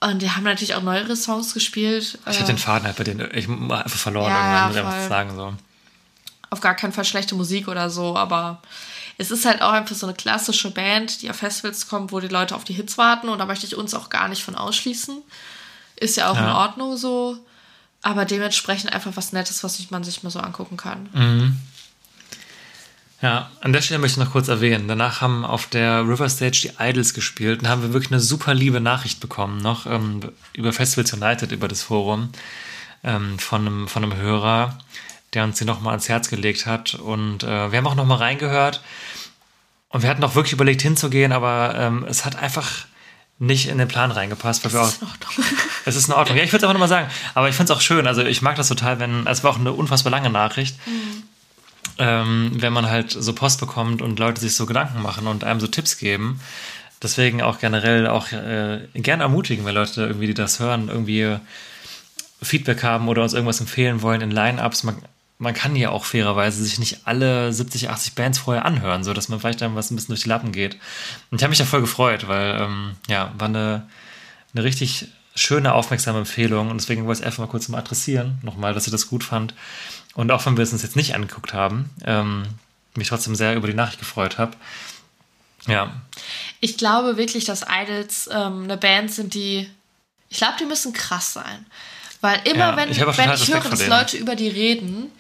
und 0.01 0.21
die 0.21 0.31
haben 0.31 0.43
natürlich 0.43 0.75
auch 0.75 0.83
neuere 0.83 1.15
Songs 1.17 1.55
gespielt. 1.55 2.19
Ich 2.29 2.39
hatte 2.39 2.53
den 2.53 2.59
Faden 2.59 2.87
halt 2.87 2.97
bei 2.97 3.05
denen 3.05 3.31
ich 3.33 3.49
einfach 3.49 3.89
verloren 3.89 4.31
Ja, 4.31 4.37
irgendwann, 4.37 4.55
ja, 4.57 4.67
muss 4.67 4.77
ich 4.77 4.83
einfach 4.83 5.09
sagen 5.09 5.37
so. 5.37 5.55
auf 6.51 6.61
gar 6.61 6.75
keinen 6.75 6.93
Fall 6.93 7.05
schlechte 7.05 7.37
Musik 7.37 7.69
oder 7.69 7.89
so, 7.89 8.17
aber 8.17 8.61
es 9.19 9.31
ist 9.31 9.45
halt 9.45 9.63
auch 9.63 9.73
einfach 9.73 9.95
so 9.95 10.07
eine 10.07 10.15
klassische 10.15 10.71
Band, 10.71 11.23
die 11.23 11.31
auf 11.31 11.37
Festivals 11.37 11.89
kommt, 11.89 12.13
wo 12.13 12.21
die 12.21 12.29
Leute 12.29 12.55
auf 12.57 12.65
die 12.65 12.73
Hits 12.75 12.99
warten 12.99 13.29
und 13.29 13.39
da 13.39 13.47
möchte 13.47 13.67
ich 13.67 13.77
uns 13.77 13.95
auch 13.95 14.11
gar 14.11 14.29
nicht 14.29 14.43
von 14.43 14.55
ausschließen. 14.55 15.19
Ist 15.97 16.17
ja 16.17 16.31
auch 16.31 16.37
in 16.37 16.45
Ja. 16.45 16.57
Ordnung 16.59 16.97
so, 16.97 17.39
aber 18.03 18.25
dementsprechend 18.25 18.93
einfach 18.93 19.13
was 19.15 19.33
Nettes, 19.33 19.63
was 19.63 19.91
man 19.91 20.03
sich 20.03 20.23
mal 20.23 20.31
so 20.31 20.41
angucken 20.41 20.77
kann. 20.77 21.09
Mhm. 21.13 21.57
Ja, 23.21 23.53
an 23.61 23.73
der 23.73 23.83
Stelle 23.83 24.01
möchte 24.01 24.19
ich 24.21 24.25
noch 24.27 24.33
kurz 24.33 24.49
erwähnen. 24.49 24.89
Danach 24.89 25.21
haben 25.21 25.45
auf 25.45 25.67
der 25.69 26.01
River 26.09 26.29
Stage 26.29 26.63
die 26.63 26.73
Idols 26.83 27.15
gespielt 27.15 27.63
und 27.63 27.69
haben 27.69 27.83
wir 27.83 27.93
wirklich 27.93 28.11
eine 28.11 28.21
super 28.21 28.53
liebe 28.53 28.81
Nachricht 28.81 29.21
bekommen, 29.21 29.59
noch 29.59 29.87
ähm, 29.87 30.21
über 30.55 30.73
Festivals 30.73 31.13
United, 31.13 31.53
über 31.53 31.69
das 31.69 31.83
Forum, 31.83 32.31
ähm, 33.05 33.39
von, 33.39 33.61
einem, 33.65 33.87
von 33.87 34.03
einem 34.03 34.17
Hörer, 34.17 34.77
der 35.35 35.45
uns 35.45 35.59
sie 35.59 35.65
nochmal 35.65 35.93
ans 35.93 36.09
Herz 36.09 36.29
gelegt 36.29 36.67
hat. 36.67 36.95
Und 36.95 37.43
äh, 37.43 37.71
wir 37.73 37.79
haben 37.79 37.87
auch 37.87 37.95
nochmal 37.95 38.19
reingehört 38.19 38.83
und 39.89 40.03
wir 40.03 40.11
hatten 40.11 40.25
auch 40.25 40.35
wirklich 40.35 40.53
überlegt 40.55 40.83
hinzugehen, 40.83 41.33
aber 41.33 41.75
ähm, 41.77 42.05
es 42.09 42.25
hat 42.25 42.37
einfach 42.37 42.87
nicht 43.39 43.69
in 43.69 43.79
den 43.79 43.89
Plan 43.89 44.11
reingepasst, 44.11 44.65
weil 44.65 44.81
auch 44.81 44.89
Ist 44.89 45.03
in 45.03 45.09
Ordnung. 45.09 45.45
es 45.85 45.97
ist 45.97 46.09
in 46.09 46.15
Ordnung. 46.15 46.39
Ja, 46.39 46.45
ich 46.45 46.53
würde 46.53 46.59
es 46.59 46.63
einfach 46.65 46.75
nochmal 46.75 46.89
sagen. 46.89 47.09
Aber 47.35 47.49
ich 47.49 47.57
finde 47.57 47.73
es 47.73 47.77
auch 47.77 47.83
schön. 47.83 48.07
Also 48.07 48.23
ich 48.23 48.41
mag 48.41 48.57
das 48.57 48.69
total, 48.69 49.01
wenn. 49.01 49.27
Es 49.27 49.43
war 49.43 49.51
auch 49.51 49.59
eine 49.59 49.73
unfassbar 49.73 50.11
lange 50.11 50.31
Nachricht. 50.31 50.77
Ähm, 51.99 52.53
wenn 52.55 52.73
man 52.73 52.89
halt 52.89 53.11
so 53.11 53.33
Post 53.35 53.61
bekommt 53.61 54.01
und 54.01 54.19
Leute 54.19 54.41
sich 54.41 54.55
so 54.55 54.65
Gedanken 54.65 55.03
machen 55.03 55.27
und 55.27 55.45
einem 55.45 55.61
so 55.61 55.67
Tipps 55.67 55.99
geben. 55.99 56.41
Deswegen 57.03 57.43
auch 57.43 57.59
generell 57.59 58.07
auch 58.07 58.31
äh, 58.31 58.87
gerne 58.95 59.25
ermutigen, 59.25 59.65
wenn 59.65 59.75
Leute 59.75 60.03
irgendwie, 60.03 60.29
die 60.29 60.35
das 60.35 60.61
hören, 60.61 60.89
irgendwie 60.89 61.37
Feedback 62.41 62.83
haben 62.83 63.09
oder 63.09 63.23
uns 63.23 63.35
irgendwas 63.35 63.61
empfehlen 63.61 64.03
wollen 64.03 64.21
in 64.21 64.31
Line-Ups. 64.31 64.85
Man, 64.85 64.97
man 65.43 65.55
kann 65.55 65.75
ja 65.75 65.91
auch 65.91 66.05
fairerweise 66.05 66.63
sich 66.63 66.79
nicht 66.79 67.01
alle 67.05 67.53
70, 67.53 67.91
80 67.91 68.15
Bands 68.15 68.39
vorher 68.39 68.65
anhören, 68.65 69.03
so 69.03 69.13
dass 69.13 69.29
man 69.29 69.41
vielleicht 69.41 69.61
dann 69.61 69.75
was 69.75 69.91
ein 69.91 69.97
bisschen 69.97 70.13
durch 70.13 70.23
die 70.23 70.29
Lappen 70.29 70.53
geht. 70.53 70.77
Und 71.31 71.39
ich 71.39 71.43
habe 71.43 71.51
mich 71.51 71.59
da 71.59 71.65
voll 71.65 71.81
gefreut, 71.81 72.29
weil 72.29 72.61
ähm, 72.61 72.93
ja, 73.09 73.33
war 73.37 73.49
eine, 73.49 73.89
eine 74.55 74.65
richtig 74.65 75.09
schöne, 75.35 75.75
aufmerksame 75.75 76.19
Empfehlung 76.19 76.71
und 76.71 76.81
deswegen 76.81 77.07
wollte 77.07 77.19
ich 77.19 77.23
es 77.23 77.27
einfach 77.27 77.45
mal 77.45 77.51
kurz 77.51 77.69
mal 77.69 77.79
adressieren, 77.79 78.39
nochmal, 78.43 78.73
dass 78.73 78.87
ich 78.87 78.93
das 78.93 79.09
gut 79.09 79.25
fand. 79.25 79.55
Und 80.15 80.31
auch 80.31 80.47
wenn 80.47 80.57
wir 80.57 80.63
es 80.63 80.73
uns 80.73 80.83
jetzt 80.83 80.95
nicht 80.97 81.15
angeguckt 81.15 81.53
haben, 81.53 81.91
ähm, 82.05 82.45
mich 82.95 83.09
trotzdem 83.09 83.35
sehr 83.35 83.57
über 83.57 83.67
die 83.67 83.75
Nachricht 83.75 83.99
gefreut 83.99 84.39
habe. 84.39 84.53
Ja, 85.67 85.93
Ich 86.61 86.77
glaube 86.77 87.17
wirklich, 87.17 87.45
dass 87.45 87.65
Idols 87.69 88.29
ähm, 88.33 88.65
eine 88.65 88.77
Band 88.77 89.13
sind, 89.13 89.35
die. 89.35 89.69
Ich 90.29 90.39
glaube, 90.39 90.55
die 90.61 90.65
müssen 90.67 90.93
krass 90.93 91.33
sein. 91.33 91.67
Weil 92.21 92.41
immer, 92.45 92.71
Ja, 92.71 92.77
wenn, 92.77 92.91
ich 92.91 93.01
wenn 93.01 93.33
ich 93.33 93.53
höre, 93.53 93.61
dass. 93.61 93.87
Leute 93.87 94.17
über 94.17 94.37
die 94.37 94.49
reden, 94.49 95.11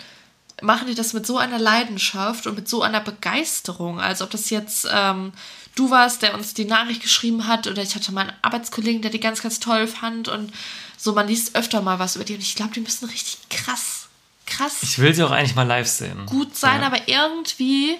machen 0.63 0.87
die 0.89 0.95
das 0.95 1.13
mit 1.13 1.27
so 1.27 1.39
einer 1.39 1.59
Leidenschaft 1.59 2.47
und 2.47 2.55
mit 2.55 2.69
so 2.69 2.83
einer 2.83 3.01
Begeisterung. 3.01 4.01
Als 4.01 4.23
ob 4.23 4.31
das 4.31 4.51
jetzt 4.51 4.87
ähm, 4.93 5.33
du 5.75 5.91
warst, 5.91 6.23
der 6.23 6.35
uns 6.35 6.55
die 6.55 6.65
Nachricht 6.65 7.03
geschrieben 7.03 7.47
hat, 7.47 7.67
oder 7.67 7.83
ich 7.83 7.95
hatte 7.95 8.13
mal 8.13 8.23
einen 8.23 8.37
Arbeitskollegen, 8.43 9.03
der 9.03 9.11
die 9.11 9.21
ganz, 9.21 9.43
ganz 9.43 9.61
toll 9.61 9.87
fand. 9.87 10.29
Und 10.29 10.53
so, 10.97 11.13
man 11.13 11.29
liest 11.29 11.57
öfter 11.57 11.83
mal 11.83 11.99
was 11.99 12.17
über 12.17 12.25
die. 12.25 12.35
Und 12.35 12.43
ich 12.43 12.55
glaube, 12.55 12.73
die 12.73 12.81
müssen 12.81 13.09
richtig 13.09 13.39
krass, 13.51 14.09
krass 14.47 14.83
ich 14.83 14.99
will 14.99 15.15
sie 15.15 15.23
auch 15.23 15.31
eigentlich 15.31 15.55
mal 15.55 15.67
live 15.67 15.89
sehen. 15.89 16.27
gut 16.27 16.57
sein, 16.57 16.81
ja. 16.81 16.87
aber 16.87 17.09
irgendwie, 17.09 17.97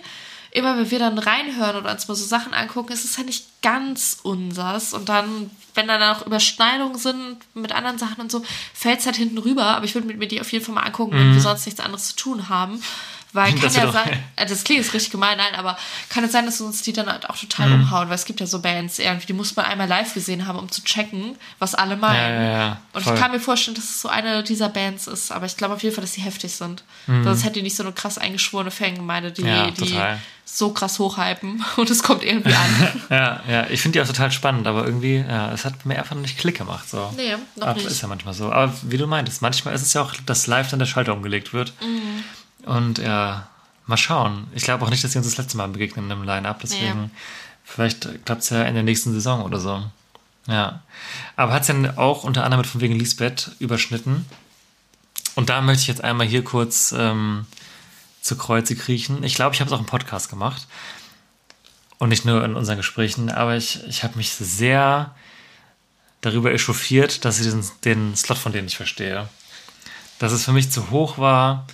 immer 0.53 0.77
wenn 0.77 0.91
wir 0.91 0.99
dann 0.99 1.19
reinhören 1.19 1.77
oder 1.77 1.91
uns 1.91 2.09
mal 2.09 2.15
so 2.15 2.25
Sachen 2.25 2.53
angucken, 2.53 2.93
ist 2.93 3.05
es 3.05 3.17
ja 3.17 3.25
nicht 3.25 3.47
ganz 3.63 4.19
unsers. 4.23 4.93
Und 4.93 5.09
dann, 5.09 5.51
wenn 5.75 5.89
da 5.89 5.99
noch 5.99 6.27
Überschneidungen 6.27 6.99
sind 6.99 7.39
mit 7.55 7.73
anderen 7.73 7.99
Sachen 7.99 8.21
und 8.21 8.31
so, 8.31 8.45
fällt 8.75 9.01
es 9.01 9.07
halt 9.07 9.17
hinten 9.17 9.39
rüber. 9.39 9.65
Aber 9.65 9.85
ich 9.87 9.95
würde 9.95 10.07
mit 10.07 10.19
mir 10.19 10.29
die 10.29 10.41
auf 10.41 10.53
jeden 10.53 10.65
Fall 10.65 10.75
mal 10.75 10.83
angucken, 10.83 11.15
wenn 11.15 11.35
wir 11.35 11.41
sonst 11.41 11.65
nichts 11.65 11.81
anderes 11.81 12.09
zu 12.09 12.17
tun 12.17 12.49
haben. 12.51 12.83
Weil 13.33 13.47
kann 13.53 13.57
Mhm. 13.59 13.63
Das 13.63 13.77
ja 13.77 13.91
sein, 13.93 14.23
äh, 14.37 14.47
das 14.47 14.65
klingt 14.65 14.83
jetzt 14.85 14.93
richtig 14.95 15.11
gemein, 15.11 15.39
nein, 15.39 15.55
aber 15.59 15.79
kann 16.11 16.23
es 16.25 16.33
sein, 16.33 16.45
dass 16.47 16.61
uns 16.61 16.83
die 16.83 16.93
dann 16.93 17.07
halt 17.11 17.29
auch 17.31 17.37
total 17.37 17.69
Mhm. 17.69 17.75
umhauen, 17.83 18.09
weil 18.09 18.17
es 18.17 18.25
gibt 18.27 18.41
ja 18.41 18.47
so 18.47 18.61
Bands, 18.61 18.99
irgendwie, 18.99 19.27
die 19.27 19.33
muss 19.33 19.57
man 19.57 19.65
einmal 19.65 19.89
live 19.89 20.13
gesehen 20.15 20.47
haben, 20.47 20.59
um 20.59 20.71
zu 20.71 20.83
checken, 20.85 21.37
was 21.59 21.75
alle 21.75 21.97
meinen. 21.97 22.43
Ja, 22.43 22.43
ja, 22.43 22.59
ja, 22.59 22.81
Und 22.93 23.07
ich 23.07 23.15
kann 23.15 23.31
mir 23.33 23.41
vorstellen, 23.41 23.75
dass 23.75 23.85
es 23.85 24.01
so 24.03 24.09
eine 24.09 24.43
dieser 24.43 24.69
Bands 24.69 25.07
ist, 25.07 25.33
aber 25.33 25.47
ich 25.47 25.57
glaube 25.57 25.75
auf 25.75 25.83
jeden 25.83 25.95
Fall, 25.95 26.03
dass 26.03 26.13
sie 26.13 26.21
heftig 26.21 26.53
sind. 26.53 26.85
Sonst 27.07 27.45
hätte 27.45 27.55
die 27.55 27.63
nicht 27.63 27.77
so 27.77 27.83
eine 27.83 27.93
krass 27.93 28.19
eingeschworene 28.19 28.71
Fangemeinde, 28.71 29.33
die, 29.33 29.43
Mhm. 29.43 29.49
Ja, 29.49 29.71
die 29.71 29.99
so 30.45 30.73
krass 30.73 30.99
hochhypen 30.99 31.65
und 31.77 31.89
es 31.89 32.03
kommt 32.03 32.23
irgendwie 32.25 32.53
an. 32.53 33.01
Ja, 33.11 33.41
ja, 33.49 33.67
ich 33.71 33.81
finde 33.81 33.99
die 33.99 34.03
auch 34.03 34.07
total 34.07 34.31
spannend, 34.31 34.67
aber 34.67 34.85
irgendwie, 34.85 35.17
ja, 35.27 35.53
es 35.53 35.65
hat 35.65 35.87
mir 35.87 35.99
einfach 35.99 36.15
noch 36.15 36.23
nicht 36.23 36.37
Klick 36.39 36.59
gemacht. 36.59 36.89
So. 36.91 37.13
Nee, 37.17 37.37
noch 37.57 37.69
aber 37.69 37.79
nicht. 37.79 37.87
Ist 37.87 38.03
ja 38.03 38.09
manchmal 38.09 38.35
so. 38.35 38.53
Aber 38.53 38.73
wie 38.83 38.99
du 38.99 39.07
meintest, 39.07 39.41
manchmal 39.41 39.75
ist 39.75 39.83
es 39.83 39.93
ja 39.95 40.03
auch, 40.03 40.13
dass 40.27 40.47
live 40.47 40.69
dann 40.69 40.79
der 40.81 40.87
Schalter 40.87 41.13
umgelegt 41.15 41.53
wird. 41.55 41.73
Mhm. 41.81 42.25
Und 42.65 42.99
ja, 42.99 43.49
mal 43.87 43.97
schauen. 43.97 44.47
Ich 44.55 44.65
glaube 44.65 44.85
auch 44.85 44.91
nicht, 44.91 45.03
dass 45.03 45.13
sie 45.13 45.19
uns 45.19 45.27
das 45.27 45.37
letzte 45.37 45.57
Mal 45.57 45.69
begegnen 45.69 46.11
im 46.11 46.23
Line-Up, 46.23 46.61
deswegen 46.61 47.11
vielleicht 47.65 48.25
klappt 48.25 48.43
es 48.43 48.51
ja 48.51 48.63
in 48.65 48.75
der 48.75 48.83
nächsten 48.83 49.13
Saison 49.13 49.43
oder 49.43 49.59
so. 49.59 49.83
Ja. 50.47 50.83
Aber 51.37 51.53
hat 51.53 51.63
es 51.63 51.69
dann 51.69 51.97
auch 51.97 52.25
unter 52.25 52.45
anderem 52.45 52.63
mit 52.63 52.71
von 52.71 52.81
wegen 52.81 52.99
Lisbeth 52.99 53.53
überschnitten. 53.59 54.27
Und 55.35 55.49
da 55.49 55.61
möchte 55.61 55.83
ich 55.83 55.89
jetzt 55.89 56.05
einmal 56.05 56.27
hier 56.27 56.45
kurz 56.45 56.93
ähm, 56.97 57.47
zu 58.21 58.37
Kreuze 58.37 58.77
kriechen. 58.77 59.25
Ich 59.25 59.35
glaube, 59.35 59.55
ich 59.55 59.61
habe 59.61 59.69
es 59.69 59.75
auch 59.75 59.81
im 59.81 59.87
Podcast 59.87 60.29
gemacht. 60.29 60.67
Und 61.99 62.09
nicht 62.09 62.25
nur 62.25 62.45
in 62.45 62.55
unseren 62.55 62.79
Gesprächen, 62.79 63.31
aber 63.31 63.57
ich, 63.57 63.83
ich 63.87 64.03
habe 64.03 64.17
mich 64.17 64.33
sehr 64.33 65.15
darüber 66.21 66.53
echauffiert, 66.53 67.25
dass 67.25 67.41
ich 67.41 67.47
den, 67.47 67.65
den 67.85 68.17
Slot 68.17 68.39
von 68.39 68.53
denen 68.53 68.65
nicht 68.65 68.77
verstehe. 68.77 69.29
Dass 70.19 70.33
es 70.33 70.45
für 70.45 70.53
mich 70.53 70.71
zu 70.71 70.91
hoch 70.91 71.19
war. 71.19 71.67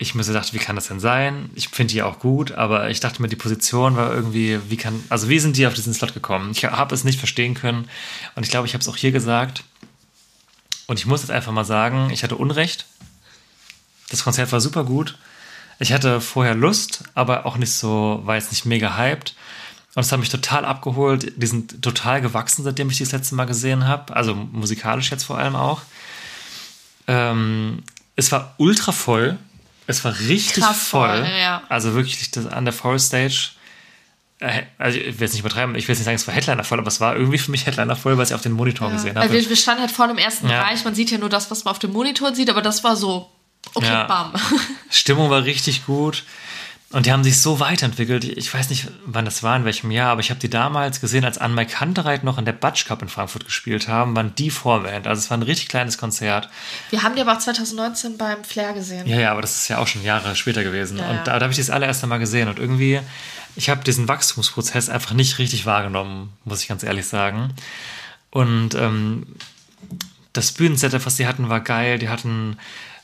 Ich 0.00 0.14
mir 0.14 0.22
so 0.22 0.32
dachte, 0.32 0.52
wie 0.52 0.58
kann 0.58 0.76
das 0.76 0.86
denn 0.86 1.00
sein? 1.00 1.50
Ich 1.56 1.70
finde 1.70 1.92
die 1.92 2.02
auch 2.02 2.20
gut, 2.20 2.52
aber 2.52 2.88
ich 2.88 3.00
dachte 3.00 3.20
mir, 3.20 3.28
die 3.28 3.34
Position 3.34 3.96
war 3.96 4.14
irgendwie, 4.14 4.60
wie 4.68 4.76
kann, 4.76 5.02
also 5.08 5.28
wie 5.28 5.40
sind 5.40 5.56
die 5.56 5.66
auf 5.66 5.74
diesen 5.74 5.92
Slot 5.92 6.14
gekommen? 6.14 6.52
Ich 6.52 6.64
habe 6.64 6.94
es 6.94 7.02
nicht 7.02 7.18
verstehen 7.18 7.54
können 7.54 7.88
und 8.36 8.44
ich 8.44 8.50
glaube, 8.50 8.68
ich 8.68 8.74
habe 8.74 8.82
es 8.82 8.88
auch 8.88 8.96
hier 8.96 9.10
gesagt. 9.10 9.64
Und 10.86 10.98
ich 10.98 11.06
muss 11.06 11.22
jetzt 11.22 11.30
einfach 11.30 11.52
mal 11.52 11.64
sagen, 11.64 12.10
ich 12.10 12.22
hatte 12.22 12.36
Unrecht. 12.36 12.86
Das 14.08 14.24
Konzert 14.24 14.52
war 14.52 14.60
super 14.60 14.84
gut, 14.84 15.18
Ich 15.80 15.92
hatte 15.92 16.20
vorher 16.20 16.54
Lust, 16.54 17.04
aber 17.14 17.44
auch 17.44 17.56
nicht 17.56 17.72
so, 17.72 18.20
war 18.24 18.36
jetzt 18.36 18.50
nicht 18.50 18.64
mega 18.64 18.96
hyped. 18.96 19.34
Und 19.94 20.04
es 20.04 20.12
hat 20.12 20.20
mich 20.20 20.28
total 20.28 20.64
abgeholt. 20.64 21.32
Die 21.36 21.46
sind 21.46 21.82
total 21.82 22.20
gewachsen, 22.20 22.62
seitdem 22.64 22.88
ich 22.88 22.96
die 22.98 23.04
das 23.04 23.12
letzte 23.12 23.34
Mal 23.34 23.46
gesehen 23.46 23.86
habe. 23.86 24.14
Also 24.14 24.34
musikalisch 24.34 25.10
jetzt 25.10 25.24
vor 25.24 25.38
allem 25.38 25.56
auch. 25.56 25.82
Ähm, 27.06 27.82
es 28.16 28.32
war 28.32 28.54
ultra 28.58 28.92
voll. 28.92 29.38
Es 29.88 30.04
war 30.04 30.16
richtig 30.18 30.62
Krass 30.62 30.86
voll. 30.88 31.26
ja. 31.40 31.62
Also 31.68 31.94
wirklich 31.94 32.30
das, 32.30 32.46
an 32.46 32.64
der 32.64 32.72
Forest 32.74 33.06
Stage. 33.08 33.50
äh, 34.40 34.62
Also 34.78 34.98
ich 34.98 35.06
will 35.18 35.22
jetzt 35.22 35.32
nicht 35.32 35.40
übertreiben, 35.40 35.74
ich 35.74 35.88
will 35.88 35.94
jetzt 35.94 35.98
nicht 36.00 36.04
sagen, 36.04 36.16
es 36.16 36.26
war 36.28 36.34
Headliner 36.34 36.62
voll, 36.62 36.78
aber 36.78 36.88
es 36.88 37.00
war 37.00 37.16
irgendwie 37.16 37.38
für 37.38 37.50
mich 37.50 37.66
Headliner 37.66 37.96
voll, 37.96 38.16
weil 38.18 38.26
ich 38.26 38.34
auf 38.34 38.42
den 38.42 38.52
Monitor 38.52 38.90
gesehen 38.90 39.16
habe. 39.16 39.28
Also 39.34 39.48
wir, 39.48 39.56
standen 39.56 39.80
halt 39.80 39.90
vorne 39.90 40.12
im 40.12 40.18
ersten 40.18 40.48
Ja. 40.48 40.60
Bereich. 40.62 40.84
Man 40.84 40.94
sieht 40.94 41.10
ja 41.10 41.18
nur 41.18 41.30
das, 41.30 41.50
was 41.50 41.64
man 41.64 41.72
auf 41.72 41.78
dem 41.78 41.92
Monitor 41.92 42.34
sieht, 42.34 42.50
aber 42.50 42.62
das 42.62 42.84
war 42.84 42.96
so, 42.96 43.30
okay, 43.74 43.86
Ja. 43.86 44.04
bam. 44.04 44.32
Stimmung 44.90 45.30
war 45.30 45.42
richtig 45.44 45.86
gut. 45.86 46.22
Und 46.90 47.04
die 47.04 47.12
haben 47.12 47.22
sich 47.22 47.42
so 47.42 47.60
weiterentwickelt. 47.60 48.24
Ich 48.24 48.52
weiß 48.52 48.70
nicht, 48.70 48.88
wann 49.04 49.26
das 49.26 49.42
war, 49.42 49.54
in 49.56 49.66
welchem 49.66 49.90
Jahr, 49.90 50.10
aber 50.10 50.22
ich 50.22 50.30
habe 50.30 50.40
die 50.40 50.48
damals 50.48 51.02
gesehen, 51.02 51.22
als 51.22 51.36
Anne 51.36 51.66
Kantereit 51.66 52.24
noch 52.24 52.38
in 52.38 52.46
der 52.46 52.54
Batsch 52.54 52.86
Cup 52.86 53.02
in 53.02 53.08
Frankfurt 53.08 53.44
gespielt 53.44 53.88
haben, 53.88 54.16
waren 54.16 54.34
die 54.36 54.48
Vorband. 54.50 55.06
Also 55.06 55.20
es 55.20 55.28
war 55.28 55.36
ein 55.36 55.42
richtig 55.42 55.68
kleines 55.68 55.98
Konzert. 55.98 56.48
Wir 56.88 57.02
haben 57.02 57.14
die 57.14 57.20
aber 57.20 57.34
auch 57.34 57.38
2019 57.38 58.16
beim 58.16 58.42
Flair 58.42 58.72
gesehen. 58.72 59.06
Ja, 59.06 59.20
ja, 59.20 59.32
aber 59.32 59.42
das 59.42 59.56
ist 59.56 59.68
ja 59.68 59.78
auch 59.78 59.86
schon 59.86 60.02
Jahre 60.02 60.34
später 60.34 60.64
gewesen. 60.64 60.96
Ja, 60.96 61.10
und 61.10 61.16
ja. 61.16 61.24
da, 61.24 61.38
da 61.38 61.42
habe 61.42 61.52
ich 61.52 61.58
das 61.58 61.68
allererste 61.68 62.06
Mal 62.06 62.18
gesehen. 62.18 62.48
Und 62.48 62.58
irgendwie, 62.58 63.00
ich 63.54 63.68
habe 63.68 63.84
diesen 63.84 64.08
Wachstumsprozess 64.08 64.88
einfach 64.88 65.12
nicht 65.12 65.38
richtig 65.38 65.66
wahrgenommen, 65.66 66.30
muss 66.46 66.62
ich 66.62 66.68
ganz 66.68 66.84
ehrlich 66.84 67.06
sagen. 67.06 67.52
Und 68.30 68.74
ähm, 68.74 69.26
das 70.32 70.52
Bühnensetup, 70.52 71.04
was 71.04 71.16
die 71.16 71.26
hatten, 71.26 71.50
war 71.50 71.60
geil. 71.60 71.98
Die 71.98 72.08
hatten 72.08 72.56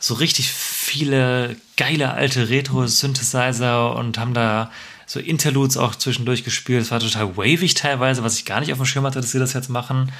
so 0.06 0.12
richtig 0.12 0.52
viele 0.52 1.56
geile 1.78 2.12
alte 2.12 2.50
Retro-Synthesizer 2.50 3.96
und 3.96 4.18
haben 4.18 4.34
da 4.34 4.70
so 5.06 5.18
Interludes 5.18 5.78
auch 5.78 5.94
zwischendurch 5.94 6.44
gespielt. 6.44 6.82
Es 6.82 6.90
war 6.90 7.00
total 7.00 7.38
wavig 7.38 7.72
teilweise, 7.72 8.22
was 8.22 8.36
ich 8.38 8.44
gar 8.44 8.60
nicht 8.60 8.70
auf 8.70 8.78
dem 8.78 8.84
Schirm 8.84 9.04
hatte, 9.06 9.20
dass 9.20 9.30
sie 9.32 9.38
das 9.38 9.54
jetzt 9.54 9.70
machen. 9.70 10.12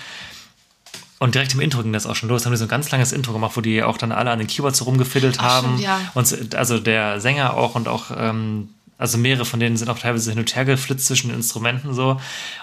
Und 1.18 1.34
direkt 1.34 1.52
im 1.52 1.60
Intro 1.60 1.82
ging 1.82 1.92
das 1.92 2.06
auch 2.06 2.16
schon 2.16 2.30
los. 2.30 2.42
Da 2.42 2.46
haben 2.46 2.52
die 2.54 2.58
so 2.58 2.64
ein 2.64 2.68
ganz 2.68 2.90
langes 2.90 3.12
Intro 3.12 3.32
gemacht, 3.34 3.52
wo 3.56 3.60
die 3.60 3.82
auch 3.82 3.98
dann 3.98 4.10
alle 4.12 4.30
an 4.30 4.38
den 4.38 4.48
Keyboards 4.48 4.78
so 4.78 4.84
rumgefiddelt 4.84 5.36
Ach, 5.38 5.42
haben. 5.44 5.66
stimmt, 5.68 5.80
ja. 5.82 6.00
Und 6.14 6.26
so- 6.26 6.36
also 6.56 6.78
der 6.78 7.20
Sänger 7.20 7.54
auch 7.54 7.74
und 7.74 7.86
auch, 7.86 8.04
ähm, 8.16 8.70
also 8.96 9.18
mehrere 9.18 9.44
von 9.44 9.60
denen 9.60 9.76
sind 9.76 9.90
auch 9.90 9.98
teilweise 9.98 10.30
hin 10.30 10.40
und 10.40 10.54
her 10.56 10.64
geflitzt 10.64 11.06
zwischen 11.06 11.28
den 11.28 11.36
Instrumenten 11.36 11.92
so. 11.92 12.12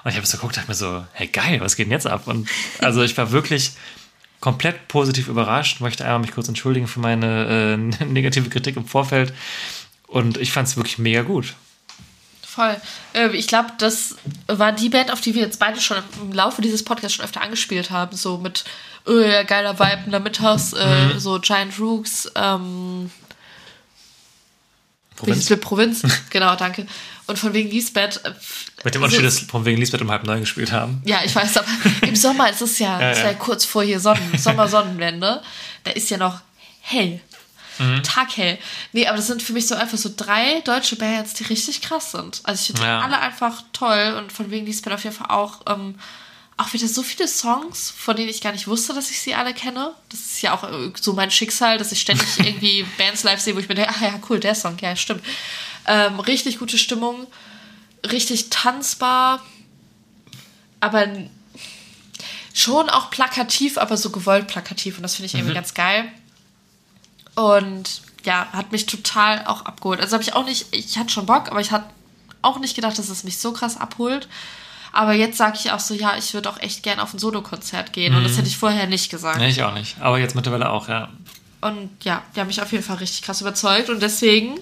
Und 0.03 0.09
ich 0.11 0.15
habe 0.15 0.25
so 0.25 0.37
geguckt, 0.37 0.57
dachte 0.57 0.69
mir 0.69 0.75
so, 0.75 1.03
hey 1.13 1.27
geil, 1.27 1.59
was 1.61 1.75
geht 1.75 1.85
denn 1.85 1.91
jetzt 1.91 2.07
ab? 2.07 2.23
Und 2.27 2.47
also 2.79 3.03
ich 3.03 3.15
war 3.17 3.31
wirklich 3.31 3.73
komplett 4.41 4.87
positiv 4.87 5.27
überrascht. 5.27 5.79
Möchte 5.79 6.03
einmal 6.03 6.19
mich 6.19 6.33
kurz 6.33 6.47
entschuldigen 6.47 6.87
für 6.87 6.99
meine 6.99 7.77
äh, 8.01 8.05
negative 8.05 8.49
Kritik 8.49 8.75
im 8.75 8.85
Vorfeld. 8.85 9.33
Und 10.07 10.37
ich 10.37 10.51
fand 10.51 10.67
es 10.67 10.75
wirklich 10.75 10.97
mega 10.97 11.21
gut. 11.21 11.53
Voll. 12.45 12.75
Äh, 13.13 13.29
Ich 13.29 13.47
glaube, 13.47 13.71
das 13.77 14.15
war 14.47 14.73
die 14.73 14.89
Band, 14.89 15.11
auf 15.11 15.21
die 15.21 15.35
wir 15.35 15.41
jetzt 15.41 15.59
beide 15.59 15.79
schon 15.79 15.97
im 16.21 16.33
Laufe 16.33 16.61
dieses 16.61 16.83
Podcasts 16.83 17.15
schon 17.15 17.23
öfter 17.23 17.41
angespielt 17.41 17.91
haben. 17.91 18.17
So 18.17 18.37
mit 18.37 18.65
äh, 19.07 19.45
geiler 19.45 19.79
Vibe 19.79 20.01
in 20.05 20.11
der 20.11 20.19
Mittags, 20.19 20.73
äh, 20.73 21.17
so 21.17 21.39
Giant 21.39 21.79
Rooks, 21.79 22.29
ähm, 22.35 23.09
Provinz. 25.15 25.49
Provinz. 25.61 26.03
genau, 26.29 26.55
danke. 26.55 26.87
Und 27.31 27.37
von 27.39 27.53
wegen 27.53 27.69
Lisbeth. 27.71 28.21
Mit 28.83 28.93
dem 28.93 29.01
Unterschied, 29.03 29.25
dass 29.25 29.39
von 29.39 29.63
wegen 29.65 29.79
Lisbeth 29.79 30.01
um 30.01 30.11
halb 30.11 30.23
neun 30.25 30.41
gespielt 30.41 30.71
haben. 30.71 31.01
Ja, 31.05 31.21
ich 31.23 31.33
weiß, 31.33 31.57
aber 31.57 31.67
im 32.07 32.15
Sommer 32.15 32.49
ist 32.49 32.61
es 32.61 32.77
ja, 32.79 32.99
Ja, 32.99 33.11
ist 33.11 33.19
ja. 33.19 33.25
ja 33.27 33.33
kurz 33.33 33.63
vor 33.65 33.83
hier 33.83 33.99
Sonnen, 33.99 34.37
Sommersonnenwende. 34.37 35.41
Da 35.83 35.91
ist 35.91 36.09
ja 36.09 36.17
noch 36.17 36.41
hell. 36.81 37.21
Mhm. 37.79 38.03
Taghell. 38.03 38.57
Nee, 38.91 39.07
aber 39.07 39.17
das 39.17 39.27
sind 39.27 39.41
für 39.41 39.53
mich 39.53 39.65
so 39.67 39.75
einfach 39.75 39.97
so 39.97 40.09
drei 40.15 40.59
deutsche 40.65 40.97
Bands, 40.97 41.33
die 41.35 41.43
richtig 41.45 41.81
krass 41.81 42.11
sind. 42.11 42.41
Also 42.43 42.59
ich 42.61 42.67
finde 42.67 42.83
Ja. 42.83 42.99
alle 42.99 43.17
einfach 43.19 43.63
toll 43.73 44.15
und 44.19 44.31
von 44.31 44.51
wegen 44.51 44.65
Lisbeth 44.65 44.93
auf 44.93 45.03
jeden 45.03 45.15
Fall 45.15 45.29
auch. 45.29 45.61
Ähm, 45.67 45.95
auch 46.57 46.73
wieder 46.73 46.87
so 46.87 47.01
viele 47.01 47.27
Songs, 47.27 47.91
von 47.97 48.15
denen 48.15 48.29
ich 48.29 48.41
gar 48.41 48.51
nicht 48.51 48.67
wusste, 48.67 48.93
dass 48.93 49.09
ich 49.09 49.19
sie 49.19 49.33
alle 49.33 49.51
kenne. 49.53 49.93
Das 50.09 50.19
ist 50.19 50.41
ja 50.43 50.53
auch 50.53 50.63
äh, 50.63 50.91
so 50.99 51.13
mein 51.13 51.31
Schicksal, 51.31 51.77
dass 51.79 51.91
ich 51.91 52.01
ständig 52.01 52.27
irgendwie 52.37 52.85
Bands 52.99 53.23
live 53.23 53.39
sehe, 53.39 53.55
wo 53.55 53.59
ich 53.59 53.69
mir 53.69 53.73
denke, 53.75 53.89
ah 53.91 54.03
ja, 54.05 54.19
cool, 54.29 54.39
der 54.39 54.53
Song, 54.53 54.77
ja, 54.79 54.95
stimmt. 54.95 55.23
Ähm, 55.87 56.19
richtig 56.19 56.59
gute 56.59 56.77
Stimmung, 56.77 57.27
richtig 58.09 58.49
tanzbar, 58.49 59.41
aber 60.79 61.07
schon 62.53 62.89
auch 62.89 63.09
plakativ, 63.09 63.77
aber 63.77 63.97
so 63.97 64.09
gewollt 64.09 64.47
plakativ 64.47 64.97
und 64.97 65.03
das 65.03 65.15
finde 65.15 65.27
ich 65.27 65.35
irgendwie 65.35 65.53
ganz 65.53 65.73
geil. 65.73 66.05
Und 67.35 68.01
ja, 68.23 68.47
hat 68.51 68.71
mich 68.71 68.85
total 68.85 69.45
auch 69.45 69.65
abgeholt. 69.65 69.99
Also 69.99 70.13
habe 70.13 70.23
ich 70.23 70.33
auch 70.33 70.45
nicht, 70.45 70.67
ich 70.71 70.97
hatte 70.97 71.09
schon 71.09 71.25
Bock, 71.25 71.49
aber 71.49 71.61
ich 71.61 71.71
hatte 71.71 71.85
auch 72.41 72.59
nicht 72.59 72.75
gedacht, 72.75 72.97
dass 72.97 73.09
es 73.09 73.23
mich 73.23 73.39
so 73.39 73.53
krass 73.53 73.77
abholt. 73.77 74.27
Aber 74.93 75.13
jetzt 75.13 75.37
sage 75.37 75.57
ich 75.57 75.71
auch 75.71 75.79
so, 75.79 75.93
ja, 75.93 76.17
ich 76.17 76.33
würde 76.33 76.49
auch 76.49 76.59
echt 76.59 76.83
gern 76.83 76.99
auf 76.99 77.13
ein 77.13 77.19
Solo-Konzert 77.19 77.93
gehen. 77.93 78.13
Und 78.13 78.25
das 78.25 78.37
hätte 78.37 78.49
ich 78.49 78.57
vorher 78.57 78.87
nicht 78.87 79.09
gesagt. 79.09 79.37
Nee, 79.37 79.49
ich 79.49 79.63
auch 79.63 79.73
nicht. 79.73 79.95
Aber 80.01 80.19
jetzt 80.19 80.35
mittlerweile 80.35 80.69
auch, 80.69 80.89
ja. 80.89 81.09
Und 81.61 82.03
ja, 82.03 82.23
die 82.35 82.39
haben 82.39 82.47
mich 82.47 82.61
auf 82.61 82.71
jeden 82.71 82.83
Fall 82.83 82.97
richtig 82.97 83.21
krass 83.21 83.41
überzeugt. 83.41 83.89
Und 83.89 84.01
deswegen 84.01 84.59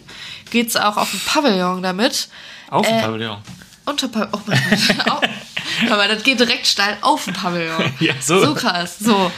geht 0.51 0.67
es 0.67 0.75
auch 0.75 0.97
auf 0.97 1.11
den 1.11 1.19
Pavillon 1.21 1.81
damit. 1.81 2.27
Auf 2.69 2.85
dem 2.85 2.95
Äh, 2.97 3.01
Pavillon. 3.01 3.37
Unter 3.85 4.07
Pa- 4.09 4.29
oh 4.33 4.39
mein 4.45 4.61
Gott. 5.05 5.29
Aber 5.89 6.07
das 6.07 6.23
geht 6.23 6.39
direkt 6.39 6.67
steil 6.67 6.97
auf 7.01 7.25
den 7.25 7.33
Pavillon. 7.33 7.93
Ja, 7.99 8.13
so. 8.19 8.43
So 8.43 8.53
krass. 8.53 8.99
So. 8.99 9.31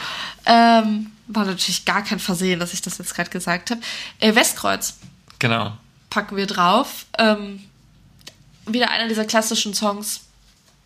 Ähm, 0.44 1.12
war 1.28 1.44
natürlich 1.44 1.84
gar 1.84 2.02
kein 2.02 2.18
Versehen, 2.18 2.58
dass 2.58 2.72
ich 2.74 2.82
das 2.82 2.98
jetzt 2.98 3.14
gerade 3.14 3.30
gesagt 3.30 3.70
habe. 3.70 3.80
Äh, 4.18 4.34
Westkreuz 4.34 4.94
Genau. 5.38 5.72
packen 6.10 6.36
wir 6.36 6.46
drauf. 6.46 7.06
Ähm, 7.18 7.62
wieder 8.66 8.90
einer 8.90 9.08
dieser 9.08 9.24
klassischen 9.24 9.72
Songs. 9.72 10.22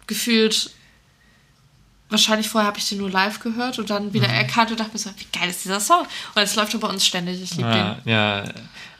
Gefühlt. 0.07 0.71
Wahrscheinlich 2.09 2.49
vorher 2.49 2.69
habe 2.69 2.79
ich 2.79 2.89
den 2.89 2.99
nur 2.99 3.11
live 3.11 3.41
gehört 3.41 3.79
und 3.79 3.91
dann 3.91 4.07
Mhm. 4.07 4.13
wieder 4.15 4.29
erkannt 4.29 4.71
und 4.71 4.79
dachte 4.81 4.93
mir 4.93 4.99
so, 4.99 5.11
wie 5.17 5.39
geil 5.39 5.49
ist 5.51 5.65
dieser 5.65 5.81
Song? 5.81 6.07
Und 6.35 6.43
es 6.43 6.55
läuft 6.55 6.73
schon 6.73 6.81
bei 6.81 6.89
uns 6.89 7.05
ständig. 7.05 7.43
Ich 7.43 7.57
liebe 7.57 7.69
Ja, 7.69 7.95
den. 7.95 8.13
ja. 8.13 8.45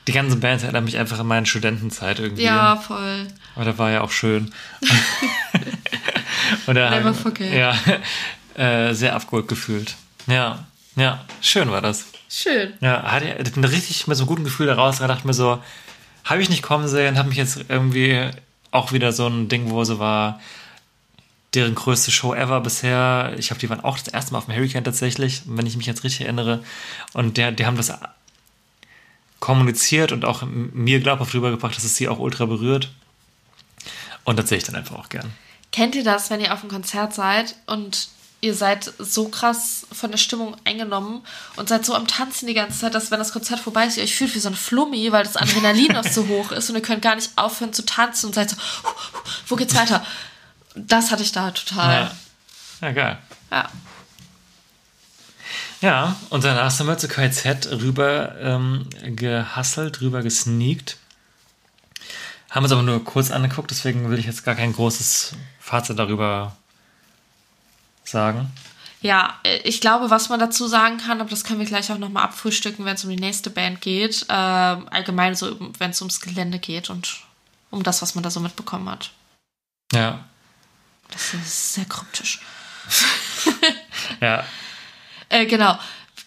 Die 0.09 0.13
ganzen 0.13 0.39
Bands 0.41 0.63
erinnern 0.63 0.85
mich 0.85 0.97
einfach 0.99 1.19
an 1.19 1.27
meine 1.27 1.47
Studentenzeit 1.47 2.21
irgendwie. 2.21 2.45
Ja, 2.45 2.77
voll. 2.77 3.27
Aber 3.57 3.65
da 3.65 3.77
war 3.79 3.91
ja 3.91 4.03
auch 4.03 4.11
schön. 4.13 4.53
Und 6.67 6.75
da 6.77 6.91
Never 6.91 7.15
forget. 7.15 7.53
Ja, 7.53 7.75
äh, 8.55 8.93
sehr 8.95 9.15
abgeholt 9.15 9.49
gefühlt. 9.49 9.97
Ja, 10.27 10.65
ja, 10.97 11.25
schön 11.41 11.71
war 11.71 11.81
das. 11.83 12.07
Schön. 12.29 12.75
Ja, 12.81 13.03
hatte 13.03 13.37
ich 13.45 13.53
bin 13.53 13.65
richtig 13.65 14.07
mit 14.07 14.17
so 14.17 14.23
einem 14.25 14.29
guten 14.29 14.45
Gefühl 14.45 14.67
da 14.67 14.75
raus. 14.75 14.99
Da 14.99 15.07
dachte 15.07 15.27
mir 15.27 15.35
so, 15.35 15.63
habe 16.25 16.43
ich 16.43 16.49
nicht 16.51 16.63
kommen 16.63 16.89
sehen, 16.89 17.19
habe 17.19 17.29
mich 17.29 17.39
jetzt 17.39 17.65
irgendwie 17.69 18.31
auch 18.71 18.93
wieder 18.93 19.13
so 19.13 19.27
ein 19.27 19.49
Ding, 19.49 19.71
wo 19.71 19.85
so 19.85 19.99
war, 19.99 20.41
deren 21.57 21.75
größte 21.75 22.11
Show 22.13 22.35
ever 22.35 22.61
bisher. 22.61 23.35
Ich 23.39 23.49
glaube, 23.49 23.61
die 23.61 23.71
waren 23.71 23.81
auch 23.81 23.99
das 23.99 24.09
erste 24.09 24.33
Mal 24.33 24.39
auf 24.39 24.47
dem 24.47 24.55
Hurricane 24.55 24.85
tatsächlich, 24.85 25.43
wenn 25.47 25.67
ich 25.67 25.77
mich 25.77 25.87
jetzt 25.87 26.05
richtig 26.05 26.23
erinnere. 26.23 26.63
Und 27.13 27.37
der, 27.37 27.51
die 27.53 27.67
haben 27.67 27.77
das 27.77 27.93
kommuniziert 29.41 30.13
und 30.13 30.25
auch 30.25 30.43
mir 30.45 31.01
glaubhaft 31.01 31.35
rübergebracht, 31.35 31.77
dass 31.77 31.85
es 31.85 31.97
sie 31.97 32.09
auch 32.09 32.19
ultra 32.19 32.47
berührt. 32.47 32.91
Und 34.25 34.39
das 34.39 34.49
sehe 34.49 34.59
ich 34.59 34.65
dann 34.65 34.77
einfach 34.77 34.97
auch 34.97 35.09
gern. 35.09 35.33
Kennt 35.73 35.95
ihr 35.95 36.05
das, 36.05 36.31
wenn 36.31 36.41
ihr 36.41 36.53
auf 36.53 36.61
einem 36.61 36.71
Konzert 36.71 37.15
seid 37.15 37.57
und 37.67 38.09
ihr 38.41 38.55
seid 38.55 38.93
so 38.99 39.29
krass 39.29 39.87
von 39.93 40.11
der 40.11 40.19
Stimmung 40.19 40.57
eingenommen 40.65 41.23
und 41.57 41.69
seid 41.69 41.85
so 41.85 41.95
am 41.95 42.07
Tanzen 42.07 42.47
die 42.47 42.55
ganze 42.55 42.81
Zeit, 42.81 42.95
dass 42.95 43.11
wenn 43.11 43.19
das 43.19 43.33
Konzert 43.33 43.61
vorbei 43.61 43.87
ist, 43.87 43.97
ihr 43.97 44.03
euch 44.03 44.15
fühlt 44.15 44.35
wie 44.35 44.39
so 44.41 44.49
ein 44.49 44.55
Flummi, 44.55 45.11
weil 45.13 45.25
das 45.25 45.37
Adrenalin 45.37 45.93
noch 45.93 46.07
so 46.07 46.27
hoch 46.29 46.53
ist 46.53 46.69
und 46.69 46.77
ihr 46.77 46.83
könnt 46.83 47.03
gar 47.03 47.17
nicht 47.17 47.31
aufhören 47.37 47.73
zu 47.73 47.85
tanzen 47.85 48.27
und 48.27 48.35
seid 48.35 48.51
so, 48.51 48.57
wo 49.49 49.57
geht's 49.57 49.75
weiter? 49.75 50.05
Das 50.77 51.11
hatte 51.11 51.23
ich 51.23 51.33
da 51.33 51.51
total. 51.51 52.11
Ja, 52.81 52.87
ja 52.87 52.93
geil. 52.93 53.19
Ja. 53.51 53.71
Ja, 55.81 56.17
und 56.31 56.45
danach 56.45 56.71
sind 56.71 56.87
wir 56.87 56.99
zu 56.99 57.09
KZ 57.09 57.67
rüber 57.71 58.35
ähm, 58.41 58.89
gehustelt, 59.03 60.01
rüber 60.01 60.23
gesneakt. 60.23 60.97
Haben 62.51 62.65
uns 62.65 62.73
aber 62.73 62.83
nur 62.83 63.05
kurz 63.05 63.31
angeguckt, 63.31 63.71
deswegen 63.71 64.09
will 64.11 64.19
ich 64.19 64.27
jetzt 64.27 64.45
gar 64.45 64.55
kein 64.55 64.73
großes 64.73 65.35
Fazit 65.61 65.99
darüber 65.99 66.57
sagen. 68.05 68.51
Ja, 69.03 69.35
äh, 69.45 69.59
ich 69.59 69.81
glaube, 69.81 70.11
was 70.11 70.29
man 70.29 70.41
dazu 70.41 70.67
sagen 70.67 70.99
kann, 70.99 71.21
aber 71.21 71.29
das 71.29 71.45
können 71.45 71.61
wir 71.61 71.67
gleich 71.67 71.93
auch 71.93 71.99
nochmal 71.99 72.25
abfrühstücken, 72.25 72.85
wenn 72.85 72.95
es 72.95 73.05
um 73.05 73.11
die 73.11 73.17
nächste 73.17 73.51
Band 73.51 73.81
geht. 73.81 74.27
Ähm, 74.29 74.89
allgemein 74.89 75.35
so, 75.35 75.57
wenn 75.79 75.91
es 75.91 76.01
ums 76.01 76.21
Gelände 76.21 76.59
geht 76.59 76.89
und 76.89 77.21
um 77.71 77.83
das, 77.83 78.01
was 78.01 78.15
man 78.15 78.25
da 78.25 78.31
so 78.31 78.41
mitbekommen 78.41 78.89
hat. 78.89 79.11
Ja, 79.93 80.25
Das 81.11 81.35
ist 81.35 81.75
sehr 81.75 81.85
kryptisch. 81.85 82.41
ja, 84.21 84.45
Äh, 85.29 85.47
genau. 85.47 85.79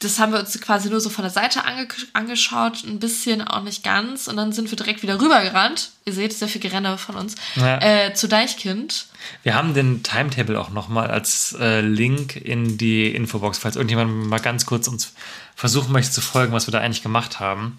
Das 0.01 0.17
haben 0.17 0.31
wir 0.31 0.39
uns 0.39 0.59
quasi 0.61 0.89
nur 0.89 1.01
so 1.01 1.09
von 1.09 1.23
der 1.23 1.31
Seite 1.31 1.65
ange 1.65 1.89
angeschaut, 2.13 2.85
ein 2.85 2.99
bisschen 2.99 3.41
auch 3.41 3.63
nicht 3.63 3.83
ganz. 3.83 4.29
Und 4.29 4.37
dann 4.37 4.53
sind 4.53 4.71
wir 4.71 4.77
direkt 4.77 5.03
wieder 5.03 5.19
rübergerannt. 5.19 5.91
Ihr 6.05 6.13
seht, 6.13 6.31
sehr 6.31 6.47
viel 6.47 6.61
Gerenne 6.61 6.97
von 6.97 7.15
uns. 7.15 7.35
Ja. 7.55 7.79
Äh, 7.81 8.13
zu 8.13 8.29
Deichkind. 8.29 9.07
Wir 9.43 9.55
haben 9.55 9.73
den 9.73 10.01
Timetable 10.01 10.57
auch 10.57 10.69
nochmal 10.69 11.11
als 11.11 11.53
äh, 11.59 11.81
Link 11.81 12.37
in 12.37 12.77
die 12.77 13.13
Infobox, 13.13 13.57
falls 13.57 13.75
irgendjemand 13.75 14.27
mal 14.27 14.39
ganz 14.39 14.65
kurz 14.65 14.87
uns 14.87 15.13
versuchen 15.53 15.91
möchte 15.91 16.13
zu 16.13 16.21
folgen, 16.21 16.53
was 16.53 16.65
wir 16.65 16.71
da 16.71 16.79
eigentlich 16.79 17.03
gemacht 17.03 17.41
haben. 17.41 17.77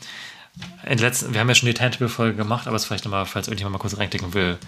in 0.86 0.98
letzten, 0.98 1.32
wir 1.32 1.40
haben 1.40 1.48
ja 1.48 1.54
schon 1.54 1.68
die 1.68 1.74
Tentable-Folge 1.74 2.36
gemacht, 2.36 2.66
aber 2.66 2.76
es 2.76 2.84
vielleicht 2.84 3.06
nochmal, 3.06 3.24
falls 3.24 3.48
irgendjemand 3.48 3.72
mal 3.72 3.78
kurz 3.78 3.96
reinklicken 3.96 4.34
will, 4.34 4.58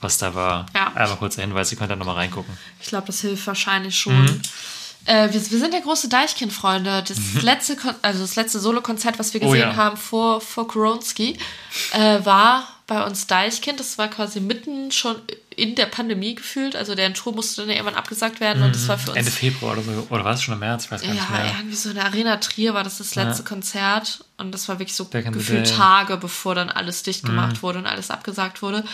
was 0.00 0.18
da 0.18 0.34
war. 0.34 0.66
Ja. 0.74 0.92
Einmal 0.94 1.16
kurzer 1.16 1.42
Hinweis, 1.42 1.70
ihr 1.72 1.78
könnt 1.78 1.90
da 1.90 1.96
nochmal 1.96 2.16
reingucken. 2.16 2.56
Ich 2.80 2.88
glaube, 2.88 3.06
das 3.08 3.20
hilft 3.20 3.46
wahrscheinlich 3.46 3.98
schon. 3.98 4.22
Mhm. 4.22 4.42
Äh, 5.06 5.32
wir, 5.32 5.50
wir 5.50 5.58
sind 5.58 5.72
ja 5.72 5.80
große 5.80 6.08
Deichkind-Freunde. 6.08 7.02
Das 7.06 7.42
letzte, 7.42 7.76
Kon 7.76 7.94
also 8.02 8.20
das 8.20 8.36
letzte 8.36 8.60
Solo-Konzert, 8.60 9.18
was 9.18 9.32
wir 9.34 9.40
Mhm. 9.40 9.46
Oh 9.46 9.50
gesehen 9.52 9.70
ja. 9.70 9.76
haben 9.76 9.96
vor, 9.96 10.40
vor 10.40 10.68
Koronski, 10.68 11.38
äh, 11.92 12.24
war 12.24 12.68
bei 12.86 13.04
uns 13.04 13.26
Deichkind. 13.26 13.80
Das 13.80 13.96
war 13.98 14.08
quasi 14.08 14.40
mitten 14.40 14.90
schon 14.92 15.16
in 15.56 15.74
der 15.74 15.86
Pandemie 15.86 16.34
gefühlt. 16.34 16.76
Also 16.76 16.94
der 16.94 17.12
Tour 17.14 17.34
musste 17.34 17.62
dann 17.62 17.70
ja 17.70 17.76
irgendwann 17.76 17.96
abgesagt 17.96 18.40
werden 18.40 18.62
und 18.62 18.74
das 18.74 18.86
war 18.86 18.96
für 18.98 19.10
uns. 19.10 19.14
Mhm. 19.14 19.18
Ende 19.18 19.30
Februar 19.30 19.72
oder 19.72 19.82
so. 19.82 20.06
Oder 20.10 20.24
war 20.24 20.32
es 20.34 20.42
schon 20.42 20.54
im 20.54 20.60
März? 20.60 20.84
Ich 20.84 20.90
weiß 20.90 21.02
gar 21.02 21.10
nicht 21.10 21.22
ja, 21.30 21.36
mehr. 21.36 21.54
irgendwie 21.58 21.76
so 21.76 21.90
eine 21.90 22.04
Arena 22.04 22.36
Trier 22.36 22.74
war 22.74 22.84
das 22.84 22.98
das 22.98 23.14
letzte 23.14 23.42
Ja. 23.42 23.48
Konzert 23.48 24.24
und 24.36 24.52
das 24.52 24.68
war 24.68 24.78
wirklich 24.78 24.94
so 24.96 25.08
in 25.12 25.32
gefühlt. 25.32 25.70
Mhm. 25.70 25.76
Tage, 25.76 26.16
bevor 26.16 26.54
dann 26.54 26.70
alles 26.70 27.02
dicht 27.02 27.24
gemacht 27.24 27.62
wurde 27.62 27.78
und 27.80 27.86
alles 27.86 28.10
abgesagt 28.10 28.62
wurde. 28.62 28.84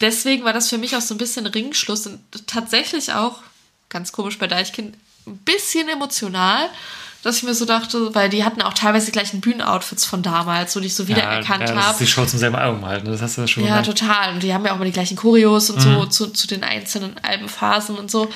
Deswegen 0.00 0.44
war 0.44 0.52
das 0.52 0.68
für 0.68 0.78
mich 0.78 0.94
auch 0.96 1.00
so 1.00 1.14
ein 1.14 1.18
bisschen 1.18 1.46
Ringschluss 1.46 2.06
und 2.06 2.20
tatsächlich 2.46 3.12
auch, 3.12 3.38
ganz 3.88 4.12
komisch 4.12 4.38
bei 4.38 4.46
Deichkind, 4.46 4.96
ein 5.26 5.38
bisschen 5.38 5.88
emotional, 5.88 6.68
dass 7.22 7.38
ich 7.38 7.42
mir 7.42 7.54
so 7.54 7.64
dachte, 7.64 8.14
weil 8.14 8.28
die 8.28 8.44
hatten 8.44 8.62
auch 8.62 8.74
teilweise 8.74 9.06
die 9.06 9.12
gleichen 9.12 9.40
Bühnenoutfits 9.40 10.04
von 10.04 10.22
damals, 10.22 10.76
wo 10.76 10.80
ich 10.80 10.94
so 10.94 11.08
wiedererkannt 11.08 11.62
ja, 11.68 11.74
ist 11.74 11.86
habe. 11.86 11.98
die 11.98 12.06
Show 12.06 12.24
zum 12.26 12.38
selben 12.38 12.54
Album 12.56 12.84
halt. 12.86 13.02
ne? 13.04 13.10
Das 13.10 13.22
hast 13.22 13.38
du 13.38 13.46
schon 13.48 13.64
Ja, 13.64 13.80
gemerkt. 13.80 13.86
total. 13.98 14.34
Und 14.34 14.42
die 14.42 14.54
haben 14.54 14.64
ja 14.64 14.72
auch 14.72 14.76
immer 14.76 14.84
die 14.84 14.92
gleichen 14.92 15.16
Choreos 15.16 15.70
und 15.70 15.78
Mhm. 15.78 15.80
so 15.80 16.06
zu, 16.06 16.26
zu 16.28 16.46
den 16.46 16.62
einzelnen 16.62 17.16
Albenphasen 17.24 17.96
und 17.96 18.10
so. 18.10 18.30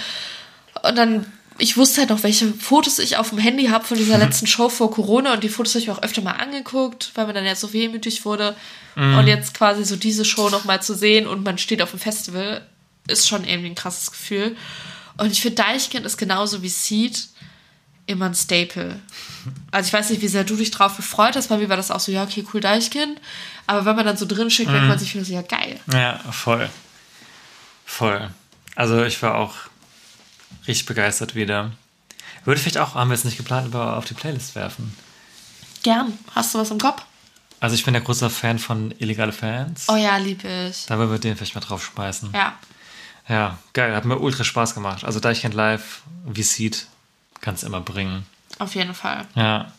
Und 0.82 0.96
dann, 0.96 1.30
ich 1.60 1.76
wusste 1.76 2.00
halt 2.00 2.10
noch, 2.10 2.22
welche 2.22 2.52
Fotos 2.54 2.98
ich 2.98 3.16
auf 3.16 3.30
dem 3.30 3.38
Handy 3.38 3.66
habe 3.66 3.84
von 3.84 3.96
dieser 3.96 4.18
letzten 4.18 4.46
Show 4.46 4.68
vor 4.68 4.90
Corona 4.90 5.34
und 5.34 5.44
die 5.44 5.48
Fotos 5.48 5.74
habe 5.74 5.80
ich 5.82 5.86
mir 5.88 5.94
auch 5.94 6.02
öfter 6.02 6.22
mal 6.22 6.32
angeguckt, 6.32 7.12
weil 7.14 7.26
mir 7.26 7.32
dann 7.32 7.44
ja 7.44 7.54
so 7.54 7.72
wehmütig 7.72 8.24
wurde. 8.24 8.56
Mhm. 8.96 9.18
Und 9.18 9.26
jetzt 9.26 9.54
quasi 9.54 9.84
so 9.84 9.96
diese 9.96 10.24
Show 10.24 10.48
nochmal 10.48 10.82
zu 10.82 10.94
sehen 10.94 11.26
und 11.26 11.44
man 11.44 11.58
steht 11.58 11.82
auf 11.82 11.90
dem 11.90 12.00
Festival, 12.00 12.66
ist 13.08 13.28
schon 13.28 13.44
irgendwie 13.44 13.70
ein 13.70 13.74
krasses 13.74 14.10
Gefühl. 14.10 14.56
Und 15.18 15.32
ich 15.32 15.42
finde, 15.42 15.62
Deichkind 15.62 16.06
ist 16.06 16.16
genauso 16.16 16.62
wie 16.62 16.68
Seed 16.68 17.28
immer 18.06 18.26
ein 18.26 18.34
Staple. 18.34 18.98
Also 19.70 19.88
ich 19.88 19.92
weiß 19.92 20.10
nicht, 20.10 20.22
wie 20.22 20.28
sehr 20.28 20.44
du 20.44 20.56
dich 20.56 20.70
drauf 20.70 20.96
gefreut 20.96 21.36
hast. 21.36 21.48
Bei 21.48 21.58
mir 21.58 21.68
war 21.68 21.76
das 21.76 21.90
auch 21.90 22.00
so, 22.00 22.10
ja, 22.10 22.24
okay, 22.24 22.44
cool, 22.52 22.60
Deichkind. 22.60 23.20
Aber 23.66 23.84
wenn 23.84 23.96
man 23.96 24.06
dann 24.06 24.16
so 24.16 24.26
drin 24.26 24.50
steckt, 24.50 24.70
denkt 24.70 24.88
man 24.88 24.98
sich 24.98 25.14
wieder 25.14 25.24
so, 25.24 25.32
ja, 25.32 25.42
geil. 25.42 25.78
Ja, 25.92 26.18
voll. 26.32 26.68
Voll. 27.84 28.30
Also 28.74 29.04
ich 29.04 29.22
war 29.22 29.36
auch 29.36 29.54
richtig 30.66 30.86
begeistert 30.86 31.34
wieder. 31.34 31.72
Würde 32.44 32.60
vielleicht 32.60 32.78
auch, 32.78 32.94
haben 32.94 33.10
wir 33.10 33.14
jetzt 33.14 33.24
nicht 33.24 33.36
geplant, 33.36 33.74
aber 33.74 33.96
auf 33.96 34.04
die 34.04 34.14
Playlist 34.14 34.54
werfen. 34.54 34.96
Gern. 35.82 36.18
Hast 36.34 36.54
du 36.54 36.58
was 36.58 36.70
im 36.70 36.78
Kopf? 36.78 37.02
Also 37.60 37.74
ich 37.74 37.84
bin 37.84 37.92
der 37.92 38.02
großer 38.02 38.30
Fan 38.30 38.58
von 38.58 38.94
Illegale 38.98 39.32
Fans. 39.32 39.86
Oh 39.88 39.96
ja, 39.96 40.16
lieb 40.16 40.44
ich. 40.44 40.86
Da 40.86 40.98
würden 40.98 41.10
wir 41.10 41.18
den 41.18 41.36
vielleicht 41.36 41.54
mal 41.54 41.60
drauf 41.60 41.84
schmeißen. 41.84 42.32
Ja. 42.32 42.58
Ja, 43.28 43.58
geil. 43.74 43.94
Hat 43.94 44.06
mir 44.06 44.18
ultra 44.18 44.44
Spaß 44.44 44.74
gemacht. 44.74 45.04
Also 45.04 45.20
Deichkind 45.20 45.54
live, 45.54 46.02
wie 46.24 46.42
sieht, 46.42 46.86
kannst 47.40 47.62
immer 47.62 47.80
bringen. 47.80 48.26
Auf 48.58 48.74
jeden 48.74 48.94
Fall. 48.94 49.26
Ja. 49.34 49.72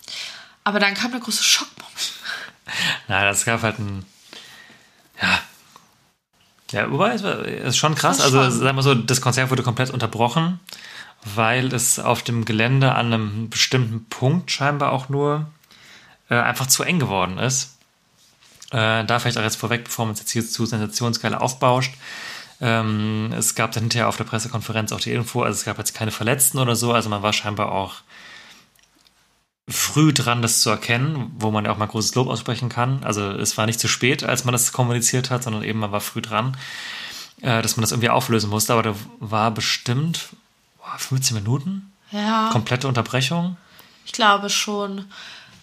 Aber 0.64 0.80
dann 0.80 0.94
kam 0.94 1.12
der 1.12 1.20
große 1.20 1.44
Schockmoment. 1.44 2.14
Nein, 3.08 3.26
das 3.26 3.46
gab 3.46 3.64
halt 3.64 3.80
ein. 3.80 4.06
Ja. 5.22 5.40
Ja, 6.72 6.90
wobei, 6.92 7.14
es 7.14 7.24
war 7.24 7.46
es 7.46 7.70
ist 7.70 7.78
schon 7.78 7.96
krass. 7.96 8.20
war 8.20 8.26
Also, 8.26 8.42
schon. 8.44 8.52
sagen 8.52 8.66
wir 8.66 8.74
mal 8.74 8.82
so, 8.82 8.96
das 8.96 9.22
Konzert 9.22 9.50
wurde 9.50 9.64
komplett 9.64 9.90
unterbrochen, 9.90 10.60
weil 11.36 11.74
es 11.74 12.00
auf 12.00 12.24
dem 12.24 12.46
Gelände 12.46 12.94
an 12.94 13.08
einem 13.14 13.50
bestimmten 13.50 14.06
Punkt 14.06 14.52
scheinbar 14.52 14.92
auch 14.92 15.10
nur 15.10 15.48
äh, 16.30 16.36
einfach 16.36 16.68
zu 16.68 16.84
eng 16.84 17.00
geworden 17.00 17.38
ist. 17.38 17.78
Äh, 18.72 19.04
da 19.04 19.20
vielleicht 19.20 19.38
auch 19.38 19.44
jetzt 19.44 19.58
vorweg, 19.58 19.84
bevor 19.84 20.06
man 20.06 20.14
es 20.14 20.22
jetzt 20.22 20.32
hier 20.32 20.48
zu 20.48 20.66
sensationsgeil 20.66 21.36
aufbauscht. 21.36 21.94
Ähm, 22.62 23.34
es 23.38 23.56
gab 23.56 23.72
dann 23.72 23.84
hinterher 23.84 24.08
auf 24.08 24.18
der 24.18 24.24
Pressekonferenz 24.24 24.92
auch 24.92 25.00
die 25.00 25.12
Info, 25.12 25.42
also 25.42 25.58
es 25.58 25.66
gab 25.66 25.78
jetzt 25.80 25.94
keine 25.94 26.12
Verletzten 26.12 26.60
oder 26.60 26.76
so, 26.76 26.94
also 26.94 27.10
man 27.10 27.24
war 27.24 27.34
scheinbar 27.34 27.72
auch 27.72 27.96
früh 29.72 30.14
dran, 30.14 30.42
das 30.42 30.62
zu 30.62 30.70
erkennen, 30.70 31.32
wo 31.38 31.52
man 31.52 31.66
ja 31.66 31.72
auch 31.72 31.78
mal 31.78 31.86
großes 31.88 32.16
Lob 32.16 32.28
aussprechen 32.28 32.70
kann. 32.70 33.04
Also 33.04 33.30
es 33.32 33.58
war 33.58 33.66
nicht 33.66 33.80
zu 33.80 33.88
spät, 33.88 34.24
als 34.24 34.44
man 34.46 34.52
das 34.54 34.72
kommuniziert 34.72 35.30
hat, 35.30 35.44
sondern 35.44 35.64
eben 35.64 35.80
man 35.80 35.92
war 35.92 36.02
früh 36.02 36.22
dran, 36.22 36.58
äh, 37.42 37.62
dass 37.62 37.78
man 37.78 37.82
das 37.82 37.92
irgendwie 37.92 38.10
auflösen 38.10 38.50
musste. 38.50 38.74
Aber 38.74 38.84
da 38.84 38.96
war 39.20 39.52
bestimmt 39.52 40.30
boah, 40.78 40.98
15 40.98 41.36
Minuten 41.38 41.92
Ja. 42.12 42.50
komplette 42.52 42.88
Unterbrechung. 42.88 43.58
Ich 44.06 44.12
glaube 44.12 44.50
schon. 44.50 45.06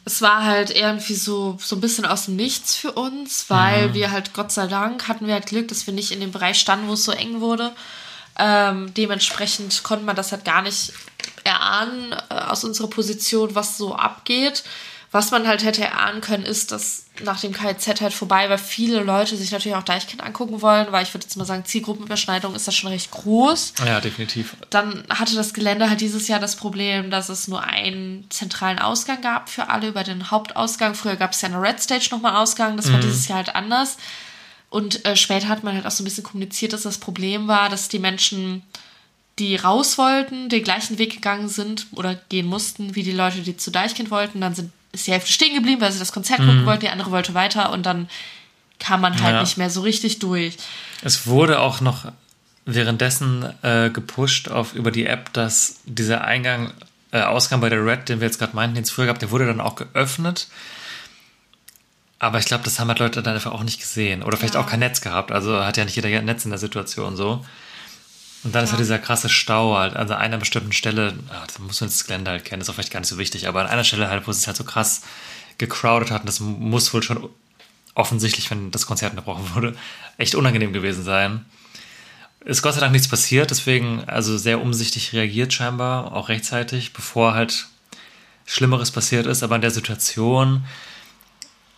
Es 0.04 0.22
war 0.22 0.44
halt 0.44 0.70
irgendwie 0.70 1.14
so, 1.16 1.58
so 1.60 1.76
ein 1.76 1.82
bisschen 1.82 2.06
aus 2.06 2.24
dem 2.26 2.36
Nichts 2.36 2.74
für 2.74 2.92
uns, 2.92 3.50
weil 3.50 3.92
wir 3.92 4.10
halt, 4.10 4.32
Gott 4.32 4.50
sei 4.50 4.66
Dank, 4.66 5.06
hatten 5.06 5.26
wir 5.26 5.34
halt 5.34 5.44
Glück, 5.46 5.68
dass 5.68 5.86
wir 5.86 5.92
nicht 5.92 6.12
in 6.12 6.20
dem 6.20 6.32
Bereich 6.32 6.58
standen, 6.58 6.88
wo 6.88 6.94
es 6.94 7.04
so 7.04 7.12
eng 7.12 7.40
wurde. 7.40 7.72
Ähm, 8.38 8.94
dementsprechend 8.94 9.82
konnte 9.82 10.06
man 10.06 10.16
das 10.16 10.32
halt 10.32 10.46
gar 10.46 10.62
nicht 10.62 10.92
erahnen 11.44 12.12
äh, 12.30 12.34
aus 12.34 12.64
unserer 12.64 12.88
Position, 12.88 13.54
was 13.54 13.76
so 13.78 13.94
abgeht. 13.94 14.64
Was 15.10 15.30
man 15.30 15.48
halt 15.48 15.64
hätte 15.64 15.82
erahnen 15.82 16.20
können, 16.20 16.44
ist, 16.44 16.70
dass 16.70 17.06
nach 17.24 17.40
dem 17.40 17.54
KZ 17.54 18.02
halt 18.02 18.12
vorbei 18.12 18.50
war, 18.50 18.58
viele 18.58 19.02
Leute 19.02 19.38
sich 19.38 19.50
natürlich 19.50 19.74
auch 19.74 19.82
Deichkind 19.82 20.22
angucken 20.22 20.60
wollen, 20.60 20.92
weil 20.92 21.02
ich 21.02 21.14
würde 21.14 21.24
jetzt 21.24 21.34
mal 21.38 21.46
sagen, 21.46 21.64
Zielgruppenüberschneidung 21.64 22.54
ist 22.54 22.68
da 22.68 22.72
schon 22.72 22.90
recht 22.90 23.10
groß 23.10 23.72
Ja, 23.86 24.02
definitiv. 24.02 24.54
dann 24.68 25.04
hatte 25.08 25.34
das 25.34 25.54
Gelände 25.54 25.88
halt 25.88 26.02
dieses 26.02 26.28
Jahr 26.28 26.40
das 26.40 26.56
Problem, 26.56 27.10
dass 27.10 27.30
es 27.30 27.48
nur 27.48 27.62
einen 27.64 28.26
zentralen 28.28 28.78
Ausgang 28.78 29.22
gab 29.22 29.48
für 29.48 29.70
alle 29.70 29.88
über 29.88 30.04
den 30.04 30.30
Hauptausgang. 30.30 30.94
Früher 30.94 31.16
gab 31.16 31.32
es 31.32 31.40
ja 31.40 31.48
eine 31.48 31.62
Red 31.62 31.80
Stage 31.80 32.08
nochmal 32.10 32.36
Ausgang, 32.36 32.76
das 32.76 32.92
war 32.92 33.00
dieses 33.00 33.28
Jahr 33.28 33.38
halt 33.38 33.54
anders. 33.56 33.96
Und 34.68 35.06
äh, 35.06 35.16
später 35.16 35.48
hat 35.48 35.64
man 35.64 35.74
halt 35.74 35.86
auch 35.86 35.90
so 35.90 36.02
ein 36.02 36.04
bisschen 36.04 36.24
kommuniziert, 36.24 36.74
dass 36.74 36.82
das 36.82 36.98
Problem 36.98 37.48
war, 37.48 37.70
dass 37.70 37.88
die 37.88 37.98
Menschen, 37.98 38.62
die 39.38 39.56
raus 39.56 39.98
wollten, 39.98 40.48
den 40.48 40.64
gleichen 40.64 40.98
Weg 40.98 41.12
gegangen 41.12 41.48
sind 41.48 41.86
oder 41.92 42.14
gehen 42.28 42.46
mussten, 42.46 42.94
wie 42.94 43.02
die 43.02 43.12
Leute, 43.12 43.40
die 43.40 43.56
zu 43.56 43.70
Deichkind 43.70 44.10
wollten. 44.10 44.40
Dann 44.40 44.54
sind, 44.54 44.72
ist 44.92 45.06
die 45.06 45.12
Hälfte 45.12 45.32
stehen 45.32 45.54
geblieben, 45.54 45.80
weil 45.80 45.92
sie 45.92 45.98
das 45.98 46.12
Konzert 46.12 46.38
gucken 46.40 46.66
wollten, 46.66 46.80
die 46.80 46.88
andere 46.90 47.10
wollte 47.10 47.34
weiter 47.34 47.70
und 47.72 47.84
dann 47.86 48.08
kam 48.80 49.00
man 49.00 49.20
halt 49.22 49.34
Ja. 49.34 49.40
nicht 49.42 49.58
mehr 49.58 49.70
so 49.70 49.80
richtig 49.82 50.18
durch. 50.18 50.56
Es 51.02 51.26
wurde 51.26 51.60
auch 51.60 51.80
noch 51.80 52.06
währenddessen 52.64 53.44
äh, 53.62 53.90
gepusht 53.90 54.48
auf 54.48 54.74
über 54.74 54.90
die 54.90 55.06
App, 55.06 55.32
dass 55.32 55.76
dieser 55.84 56.24
Eingang, 56.24 56.72
äh, 57.12 57.20
Ausgang 57.22 57.60
bei 57.60 57.68
der 57.70 57.84
Red, 57.84 58.08
den 58.08 58.20
wir 58.20 58.26
jetzt 58.26 58.38
gerade 58.38 58.54
meinten, 58.54 58.74
den 58.74 58.84
es 58.84 58.90
früher 58.90 59.06
gab, 59.06 59.18
der 59.18 59.30
wurde 59.30 59.46
dann 59.46 59.60
auch 59.60 59.74
geöffnet. 59.76 60.48
Aber 62.18 62.38
ich 62.38 62.46
glaube, 62.46 62.64
das 62.64 62.80
haben 62.80 62.88
halt 62.88 62.98
Leute 62.98 63.22
dann 63.22 63.34
einfach 63.34 63.52
auch 63.52 63.62
nicht 63.62 63.78
gesehen. 63.80 64.22
Oder 64.22 64.36
vielleicht 64.36 64.54
Ja. 64.54 64.60
auch 64.60 64.66
kein 64.66 64.80
Netz 64.80 65.00
gehabt. 65.00 65.30
Also 65.30 65.64
hat 65.64 65.76
ja 65.76 65.84
nicht 65.84 65.94
jeder 65.96 66.08
ein 66.08 66.24
Netz 66.24 66.44
in 66.44 66.50
der 66.50 66.58
Situation 66.58 67.16
so. 67.16 67.44
Und 68.44 68.54
dann 68.54 68.64
ist 68.64 68.70
halt 68.70 68.80
dieser 68.80 68.98
krasse 68.98 69.28
Stau 69.28 69.76
halt, 69.76 69.96
also 69.96 70.14
an 70.14 70.20
einer 70.20 70.38
bestimmten 70.38 70.72
Stelle, 70.72 71.18
ah, 71.30 71.44
da 71.46 71.62
muss 71.62 71.80
man 71.80 71.90
das 71.90 72.04
Gelände 72.04 72.30
halt 72.30 72.44
kennen, 72.44 72.62
ist 72.62 72.70
auch 72.70 72.74
vielleicht 72.74 72.92
gar 72.92 73.00
nicht 73.00 73.08
so 73.08 73.18
wichtig, 73.18 73.48
aber 73.48 73.60
an 73.62 73.66
einer 73.66 73.84
Stelle 73.84 74.08
halt, 74.08 74.26
wo 74.26 74.30
es 74.30 74.46
halt 74.46 74.56
so 74.56 74.64
krass 74.64 75.02
gecrowded 75.58 76.12
hat 76.12 76.22
und 76.22 76.28
das 76.28 76.38
muss 76.40 76.94
wohl 76.94 77.02
schon 77.02 77.28
offensichtlich, 77.94 78.48
wenn 78.50 78.70
das 78.70 78.86
Konzert 78.86 79.10
unterbrochen 79.10 79.44
wurde, 79.54 79.76
echt 80.18 80.34
unangenehm 80.34 80.72
gewesen 80.72 81.02
sein. 81.02 81.44
Ist 82.44 82.62
Gott 82.62 82.74
sei 82.74 82.80
Dank 82.80 82.92
nichts 82.92 83.08
passiert, 83.08 83.50
deswegen 83.50 84.04
also 84.06 84.38
sehr 84.38 84.62
umsichtig 84.62 85.12
reagiert 85.12 85.52
scheinbar, 85.52 86.12
auch 86.14 86.28
rechtzeitig, 86.28 86.92
bevor 86.92 87.34
halt 87.34 87.66
Schlimmeres 88.46 88.92
passiert 88.92 89.26
ist, 89.26 89.42
aber 89.42 89.56
in 89.56 89.60
der 89.60 89.72
Situation, 89.72 90.64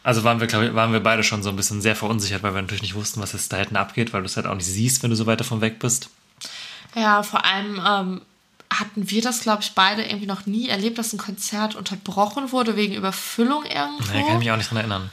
also 0.02 0.24
waren 0.24 0.40
wir, 0.40 0.46
glaube 0.46 0.66
ich, 0.66 0.74
waren 0.74 0.92
wir 0.92 1.00
beide 1.00 1.24
schon 1.24 1.42
so 1.42 1.48
ein 1.48 1.56
bisschen 1.56 1.80
sehr 1.80 1.96
verunsichert, 1.96 2.42
weil 2.42 2.54
wir 2.54 2.60
natürlich 2.60 2.82
nicht 2.82 2.94
wussten, 2.94 3.20
was 3.20 3.32
jetzt 3.32 3.52
da 3.52 3.56
hinten 3.56 3.76
abgeht, 3.76 4.12
weil 4.12 4.20
du 4.20 4.26
es 4.26 4.36
halt 4.36 4.46
auch 4.46 4.54
nicht 4.54 4.66
siehst, 4.66 5.02
wenn 5.02 5.10
du 5.10 5.16
so 5.16 5.26
weit 5.26 5.40
davon 5.40 5.62
weg 5.62 5.78
bist. 5.78 6.10
Ja, 6.94 7.22
vor 7.22 7.44
allem 7.44 7.80
ähm, 7.86 8.20
hatten 8.72 9.10
wir 9.10 9.22
das, 9.22 9.40
glaube 9.40 9.62
ich, 9.62 9.72
beide 9.72 10.02
irgendwie 10.04 10.26
noch 10.26 10.46
nie 10.46 10.68
erlebt, 10.68 10.98
dass 10.98 11.12
ein 11.12 11.18
Konzert 11.18 11.74
unterbrochen 11.74 12.52
wurde 12.52 12.76
wegen 12.76 12.94
Überfüllung 12.94 13.64
irgendwo. 13.64 14.12
Da 14.12 14.22
kann 14.22 14.32
ich 14.34 14.38
mich 14.40 14.50
auch 14.50 14.56
nicht 14.56 14.70
dran 14.70 14.78
erinnern. 14.78 15.10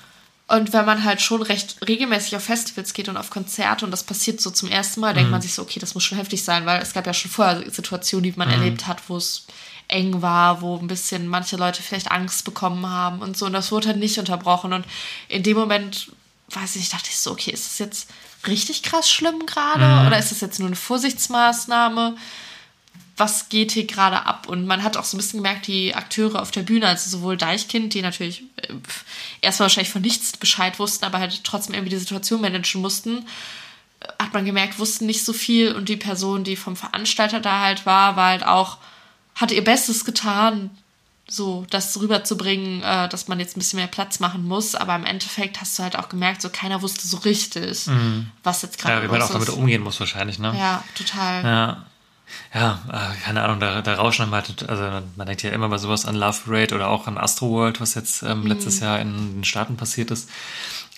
Und 0.49 0.72
wenn 0.72 0.85
man 0.85 1.03
halt 1.03 1.22
schon 1.22 1.41
recht 1.41 1.76
regelmäßig 1.85 2.35
auf 2.38 2.43
Festivals 2.43 2.93
geht 2.93 3.10
und 3.10 3.18
auf 3.18 3.30
Konzerte 3.30 3.84
und 3.84 3.91
das 3.91 4.03
passiert 4.03 4.39
so 4.39 4.49
zum 4.49 4.69
ersten 4.69 5.02
Mal, 5.02 5.11
Mhm. 5.11 5.15
denkt 5.18 5.31
man 5.31 5.41
sich 5.41 5.53
so, 5.53 5.61
okay, 5.61 5.80
das 5.80 5.93
muss 5.93 6.06
schon 6.06 6.18
heftig 6.18 6.43
sein, 6.43 6.65
weil 6.65 6.81
es 6.81 6.93
gab 6.93 7.06
ja 7.06 7.14
schon 7.14 7.30
vorher 7.31 7.69
Situationen, 7.69 8.23
die 8.23 8.31
Mhm. 8.31 8.38
man 8.38 8.49
erlebt 8.49 8.88
hat, 8.88 9.02
wo 9.10 9.18
es 9.18 9.45
eng 9.89 10.22
war, 10.22 10.61
wo 10.61 10.77
ein 10.77 10.88
bisschen 10.88 11.27
manche 11.27 11.57
Leute 11.57 11.81
vielleicht 11.84 12.11
Angst 12.11 12.45
bekommen 12.45 12.88
haben 12.88 13.19
und 13.22 13.38
so. 13.38 13.45
Und 13.45 13.53
das 13.53 13.72
wurde 13.72 13.89
halt 13.89 13.97
nicht 13.97 14.18
unterbrochen. 14.19 14.72
Und 14.72 14.85
in 15.27 15.43
dem 15.43 15.57
Moment, 15.57 16.11
weiß 16.49 16.77
ich, 16.77 16.89
dachte 16.89 17.10
ich 17.10 17.18
so, 17.18 17.31
okay, 17.31 17.52
ist 17.52 17.65
das 17.65 17.80
jetzt 17.80 18.10
richtig 18.45 18.84
krass 18.84 19.09
schlimm 19.09 19.45
gerade? 19.45 19.85
Mhm. 19.85 20.07
Oder 20.07 20.19
ist 20.19 20.31
das 20.31 20.41
jetzt 20.41 20.59
nur 20.59 20.68
eine 20.68 20.76
Vorsichtsmaßnahme? 20.76 22.15
was 23.18 23.49
geht 23.49 23.72
hier 23.72 23.85
gerade 23.85 24.26
ab? 24.26 24.47
Und 24.47 24.68
man 24.68 24.84
hat 24.84 24.95
auch 24.95 25.03
so 25.03 25.18
ein 25.18 25.19
bisschen 25.19 25.39
gemerkt, 25.39 25.65
die 25.65 25.95
Akteure 25.95 26.41
auf 26.41 26.51
der 26.51 26.61
Bühne, 26.61 26.88
also 26.88 27.09
sowohl 27.09 27.35
Deichkind, 27.35 27.95
die 27.95 28.03
natürlich 28.03 28.43
äh, 28.57 28.73
erstmal 29.41 29.65
wahrscheinlich 29.65 29.91
von 29.91 30.03
nichts 30.03 30.38
Bescheid 30.38 30.77
wussten, 30.77 31.03
aber 31.03 31.18
halt 31.18 31.43
trotzdem 31.43 31.73
irgendwie 31.73 31.89
die 31.89 31.97
Situation 31.97 32.41
managen 32.41 32.80
mussten, 32.80 33.26
äh, 33.99 34.07
hat 34.19 34.34
man 34.34 34.45
gemerkt, 34.45 34.77
wussten 34.77 35.07
nicht 35.07 35.26
so 35.26 35.34
viel. 35.34 35.73
Und 35.73 35.89
die 35.89 35.97
Person, 35.97 36.43
die 36.43 36.55
vom 36.55 36.76
Veranstalter 36.76 37.39
da 37.39 37.61
halt 37.61 37.88
war, 37.88 38.15
war 38.15 38.30
halt 38.30 38.45
auch, 38.45 38.77
hatte 39.34 39.55
ihr 39.55 39.64
Bestes 39.64 40.05
getan, 40.05 40.69
so 41.30 41.66
das 41.70 41.99
rüberzubringen, 41.99 42.82
äh, 42.84 43.10
dass 43.10 43.28
man 43.28 43.40
jetzt 43.40 43.58
ein 43.58 43.60
bisschen 43.60 43.78
mehr 43.78 43.88
Platz 43.88 44.20
machen 44.20 44.48
muss. 44.48 44.76
Aber 44.76 44.95
im 44.95 45.06
Endeffekt 45.06 45.60
hast 45.60 45.78
du 45.78 45.84
halt 45.84 45.98
auch 45.98 46.10
gemerkt, 46.10 46.41
so 46.41 46.49
keiner 46.49 46.82
wusste 46.82 47.06
so 47.08 47.18
richtig, 47.18 47.86
was 48.44 48.62
jetzt 48.62 48.78
gerade 48.80 48.95
Mhm. 48.98 49.04
Ja, 49.04 49.08
wie 49.08 49.12
man 49.12 49.22
auch 49.22 49.32
damit 49.32 49.49
ist. 49.49 49.56
umgehen 49.56 49.82
muss 49.84 49.99
wahrscheinlich, 49.99 50.40
ne? 50.40 50.56
Ja, 50.58 50.84
total. 50.95 51.44
Ja. 51.44 51.86
Ja, 52.54 52.80
äh, 52.91 53.24
keine 53.24 53.41
Ahnung, 53.44 53.62
da, 53.62 53.82
da 53.82 53.94
rauschen 53.95 54.24
dann 54.30 54.32
halt, 54.32 54.68
also 54.68 54.84
man 55.16 55.28
denkt 55.28 55.44
ja 55.44 55.52
immer 55.52 55.70
bei 55.70 55.78
sowas 55.78 56.06
an 56.06 56.14
Love 56.16 56.40
Parade 56.45 56.76
oder 56.76 56.90
auch 56.90 57.08
an 57.08 57.18
Astro 57.18 57.49
World, 57.52 57.80
was 57.80 57.95
jetzt 57.95 58.22
ähm, 58.24 58.41
Mhm. 58.41 58.48
letztes 58.48 58.80
Jahr 58.82 58.99
in 58.99 59.36
den 59.38 59.44
Staaten 59.45 59.78
passiert 59.78 60.12
ist. 60.12 60.30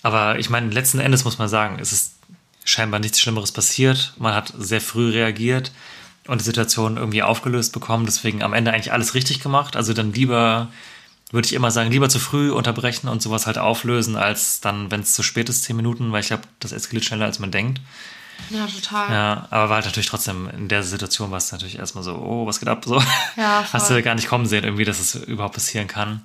Aber 0.02 0.38
ich 0.40 0.50
meine, 0.50 0.70
letzten 0.70 0.98
Endes 0.98 1.24
muss 1.24 1.38
man 1.38 1.48
sagen, 1.48 1.78
es 1.80 1.92
ist 1.92 2.14
scheinbar 2.64 2.98
nichts 2.98 3.20
Schlimmeres 3.20 3.52
passiert. 3.52 4.12
Man 4.18 4.34
hat 4.34 4.52
sehr 4.58 4.80
früh 4.80 5.10
reagiert 5.10 5.70
und 6.26 6.40
die 6.40 6.44
Situation 6.44 6.96
irgendwie 6.96 7.22
aufgelöst 7.22 7.72
bekommen. 7.72 8.06
Deswegen 8.06 8.42
am 8.42 8.52
Ende 8.52 8.72
eigentlich 8.72 8.92
alles 8.92 9.14
richtig 9.14 9.40
gemacht. 9.40 9.76
Also 9.76 9.92
dann 9.92 10.12
lieber, 10.12 10.68
würde 11.30 11.46
ich 11.46 11.54
immer 11.54 11.70
sagen, 11.70 11.90
lieber 11.90 12.08
zu 12.08 12.18
früh 12.18 12.50
unterbrechen 12.50 13.08
und 13.08 13.22
sowas 13.22 13.46
halt 13.46 13.58
auflösen, 13.58 14.16
als 14.16 14.60
dann, 14.60 14.90
wenn 14.90 15.00
es 15.00 15.14
zu 15.14 15.22
spät 15.22 15.48
ist, 15.48 15.64
zehn 15.64 15.76
Minuten, 15.76 16.12
weil 16.12 16.20
ich 16.20 16.28
glaube, 16.28 16.44
das 16.60 16.72
eskaliert 16.72 17.04
schneller, 17.04 17.26
als 17.26 17.38
man 17.38 17.50
denkt. 17.50 17.80
Ja, 18.48 18.66
total. 18.66 19.12
Ja, 19.12 19.46
aber 19.50 19.68
war 19.68 19.76
halt 19.76 19.84
natürlich 19.84 20.08
trotzdem, 20.08 20.48
in 20.48 20.68
der 20.68 20.82
Situation 20.82 21.30
war 21.30 21.38
es 21.38 21.52
natürlich 21.52 21.78
erstmal 21.78 22.04
so, 22.04 22.14
oh, 22.14 22.46
was 22.46 22.58
geht 22.58 22.68
ab? 22.68 22.84
So. 22.84 23.02
Ja, 23.36 23.64
Hast 23.72 23.90
du 23.90 24.02
gar 24.02 24.14
nicht 24.14 24.28
kommen 24.28 24.46
sehen, 24.46 24.64
irgendwie, 24.64 24.84
dass 24.84 24.98
es 24.98 25.14
überhaupt 25.14 25.54
passieren 25.54 25.88
kann. 25.88 26.22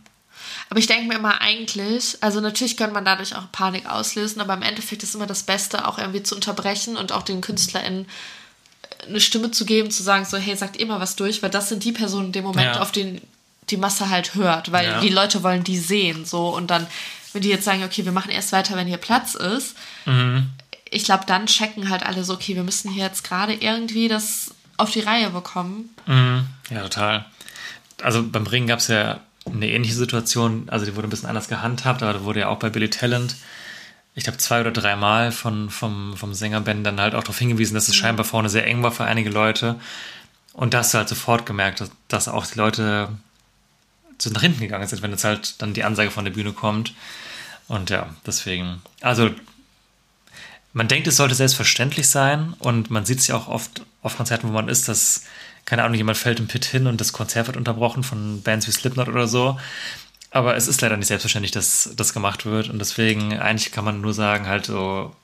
Aber 0.70 0.80
ich 0.80 0.88
denke 0.88 1.08
mir 1.08 1.16
immer 1.16 1.42
eigentlich, 1.42 2.18
also 2.22 2.40
natürlich 2.40 2.78
kann 2.78 2.94
man 2.94 3.06
dadurch 3.06 3.36
auch 3.36 3.52
Panik 3.52 3.88
auslösen, 3.88 4.42
aber 4.42 4.54
im 4.54 4.62
Endeffekt 4.62 5.04
ist 5.04 5.16
immer 5.16 5.28
das 5.28 5.44
Beste, 5.44 5.88
auch 5.88 5.98
irgendwie 5.98 6.24
zu 6.24 6.36
unterbrechen 6.36 6.98
und 6.98 7.12
auch 7.12 7.24
den 7.24 7.42
KünstlerInnen 7.42 8.08
eine 9.08 9.20
Stimme 9.22 9.52
zu 9.52 9.66
geben, 9.66 9.92
zu 9.92 10.04
sagen, 10.04 10.26
so, 10.26 10.38
hey, 10.38 10.56
sagt 10.56 10.84
mal 10.88 11.00
was 11.00 11.16
durch, 11.16 11.42
weil 11.44 11.50
das 11.50 11.70
sind 11.70 11.84
die 11.84 11.92
Personen 11.92 12.28
in 12.28 12.32
dem 12.32 12.44
Moment, 12.46 12.76
Ja. 12.76 12.82
auf 12.82 12.92
den 12.92 13.22
die 13.70 13.78
Masse 13.78 14.10
halt 14.12 14.36
hört, 14.36 14.72
weil 14.72 14.86
Ja. 14.86 15.00
die 15.00 15.10
Leute 15.10 15.42
wollen 15.42 15.64
die 15.64 15.80
sehen, 15.80 16.24
so 16.26 16.50
und 16.56 16.68
dann, 16.70 16.86
wenn 17.34 17.42
die 17.42 17.50
jetzt 17.50 17.66
sagen, 17.66 17.84
okay, 17.84 18.06
wir 18.06 18.12
machen 18.12 18.30
erst 18.32 18.52
weiter, 18.52 18.76
wenn 18.76 18.86
hier 18.88 18.98
Platz 18.98 19.34
ist, 19.34 19.76
Mhm. 20.06 20.50
ich 20.92 21.04
glaube, 21.04 21.24
dann 21.26 21.48
checken 21.48 21.90
halt 21.90 22.06
alle 22.06 22.24
so, 22.24 22.34
okay, 22.34 22.56
wir 22.56 22.64
müssen 22.64 22.92
hier 22.92 23.06
jetzt 23.06 23.24
gerade 23.24 23.54
irgendwie 23.54 24.08
das 24.08 24.52
auf 24.78 24.92
die 24.92 25.00
Reihe 25.00 25.32
bekommen. 25.32 25.90
Ja, 26.70 26.82
total. 26.84 27.26
Also 28.04 28.22
beim 28.24 28.46
Ringen 28.46 28.68
gab 28.68 28.80
es 28.80 28.88
ja 28.88 29.20
eine 29.52 29.70
ähnliche 29.70 29.96
Situation, 29.96 30.68
also 30.70 30.86
die 30.86 30.96
wurde 30.96 31.08
ein 31.08 31.10
bisschen 31.10 31.30
anders 31.30 31.48
gehandhabt, 31.48 32.04
aber 32.04 32.14
da 32.14 32.24
wurde 32.24 32.42
ja 32.42 32.50
auch 32.50 32.60
bei 32.60 32.70
Billy 32.70 32.90
Talent, 32.90 33.36
ich 34.16 34.24
glaube 34.24 34.38
zwei 34.38 34.62
oder 34.62 34.72
dreimal 34.72 35.32
von, 35.32 35.70
vom, 35.70 36.16
vom 36.16 36.34
Sänger 36.34 36.62
Ben 36.62 36.84
dann 36.84 37.00
halt 37.00 37.16
auch 37.16 37.24
darauf 37.24 37.38
hingewiesen, 37.38 37.76
dass 37.76 37.90
es 37.90 37.96
scheinbar 37.96 38.26
vorne 38.26 38.50
sehr 38.50 38.66
eng 38.66 38.82
war 38.82 38.92
für 38.92 39.04
einige 39.04 39.30
Leute. 39.30 39.76
Und 40.54 40.74
da 40.74 40.80
hast 40.80 40.94
du 40.94 40.98
halt 40.98 41.10
sofort 41.10 41.46
gemerkt, 41.46 41.82
dass, 41.82 41.92
dass 42.08 42.28
auch 42.30 42.46
die 42.48 42.58
Leute 42.58 43.10
zu 44.18 44.32
nach 44.32 44.42
hinten 44.42 44.62
gegangen 44.62 44.88
sind, 44.88 45.02
wenn 45.02 45.12
jetzt 45.12 45.26
halt 45.26 45.62
dann 45.62 45.74
die 45.74 45.84
Ansage 45.84 46.12
von 46.12 46.24
der 46.24 46.32
Bühne 46.32 46.54
kommt. 46.54 46.94
Und 47.68 47.90
ja, 47.90 48.10
deswegen. 48.26 48.82
Also 49.02 49.32
man 50.72 50.88
denkt, 50.88 51.08
es 51.08 51.18
sollte 51.18 51.36
selbstverständlich 51.36 52.08
sein 52.10 52.54
und 52.60 52.90
man 52.90 53.06
sieht 53.06 53.20
es 53.20 53.28
ja 53.28 53.36
auch 53.36 53.50
oft 53.50 53.86
auf 54.02 54.16
Konzerten, 54.16 54.48
wo 54.48 54.54
man 54.54 54.70
ist, 54.70 54.88
dass, 54.88 55.24
keine 55.66 55.84
Ahnung, 55.84 55.98
jemand 55.98 56.18
fällt 56.18 56.40
im 56.40 56.48
Pit 56.48 56.64
hin 56.64 56.88
und 56.88 57.02
das 57.02 57.12
Konzert 57.12 57.48
wird 57.48 57.58
unterbrochen 57.58 58.04
von 58.04 58.42
Bands 58.44 58.68
wie 58.68 58.72
Slipknot 58.72 59.10
oder 59.10 59.28
so. 59.28 59.60
Aber 60.36 60.58
es 60.58 60.68
ist 60.68 60.82
leider 60.82 60.98
nicht 60.98 61.08
selbstverständlich, 61.08 61.54
dass 61.54 61.92
das 61.96 62.14
gemacht 62.14 62.46
wird 62.46 62.70
und 62.70 62.78
deswegen 62.78 63.40
eigentlich 63.40 63.72
kann 63.72 63.86
man 63.86 64.02
nur 64.02 64.14
sagen, 64.14 64.48
halt 64.48 64.66
so 64.66 65.16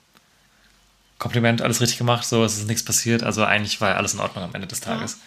Kompliment, 1.20 1.62
alles 1.62 1.82
richtig 1.82 1.98
gemacht, 1.98 2.24
so, 2.26 2.46
es 2.46 2.58
ist 2.58 2.66
nichts 2.66 2.86
passiert, 2.86 3.22
also 3.22 3.44
eigentlich 3.44 3.82
war 3.82 3.90
ja 3.90 3.96
alles 3.98 4.14
in 4.14 4.22
Ordnung 4.22 4.46
am 4.46 4.56
Ende 4.56 4.68
des 4.68 4.80
Tages. 4.80 5.20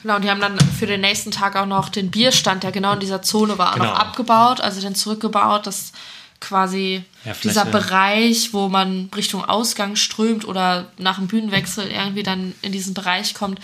Genau, 0.00 0.16
und 0.16 0.22
die 0.22 0.30
haben 0.30 0.40
dann 0.40 0.58
für 0.58 0.86
den 0.86 1.02
nächsten 1.02 1.32
Tag 1.32 1.54
auch 1.54 1.66
noch 1.66 1.90
den 1.90 2.10
Bierstand, 2.10 2.62
der 2.62 2.72
genau 2.72 2.94
in 2.94 3.00
dieser 3.00 3.20
Zone 3.20 3.58
war, 3.58 3.74
Genau. 3.74 3.84
noch 3.84 3.98
abgebaut, 3.98 4.62
also 4.62 4.80
den 4.80 4.94
zurückgebaut, 4.94 5.66
dass 5.66 5.92
quasi 6.40 7.04
Ja, 7.26 7.34
dieser 7.34 7.66
Bereich, 7.66 8.54
wo 8.54 8.68
man 8.68 9.10
Richtung 9.14 9.44
Ausgang 9.44 9.96
strömt 9.96 10.48
oder 10.48 10.86
nach 10.96 11.16
dem 11.16 11.26
Bühnenwechsel 11.26 11.88
irgendwie 11.90 12.22
dann 12.22 12.54
in 12.62 12.72
diesen 12.72 12.94
Bereich 12.94 13.34
kommt, 13.34 13.60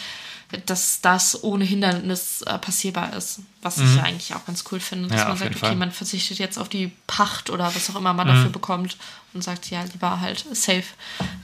dass 0.66 1.00
das 1.00 1.42
ohne 1.44 1.64
Hindernis 1.64 2.42
äh, 2.42 2.58
passierbar 2.58 3.14
ist. 3.16 3.40
Was 3.62 3.78
ich 3.78 3.94
ja 3.96 4.02
eigentlich 4.02 4.34
auch 4.34 4.44
ganz 4.44 4.64
cool 4.72 4.80
finde, 4.80 5.08
dass 5.08 5.16
Mhm. 5.16 5.22
Ja, 5.22 5.28
man 5.28 5.36
sagt, 5.38 5.50
okay, 5.52 5.58
Fall. 5.66 5.76
man 5.76 5.92
verzichtet 5.92 6.38
jetzt 6.38 6.58
auf 6.58 6.68
die 6.68 6.90
Pacht 7.06 7.50
oder 7.50 7.72
was 7.74 7.90
auch 7.90 7.96
immer 7.96 8.12
man 8.12 8.26
Mhm. 8.28 8.32
dafür 8.34 8.50
bekommt 8.50 8.96
und 9.34 9.42
sagt, 9.44 9.70
ja, 9.70 9.82
lieber 9.84 10.20
halt 10.20 10.44
safe 10.52 10.84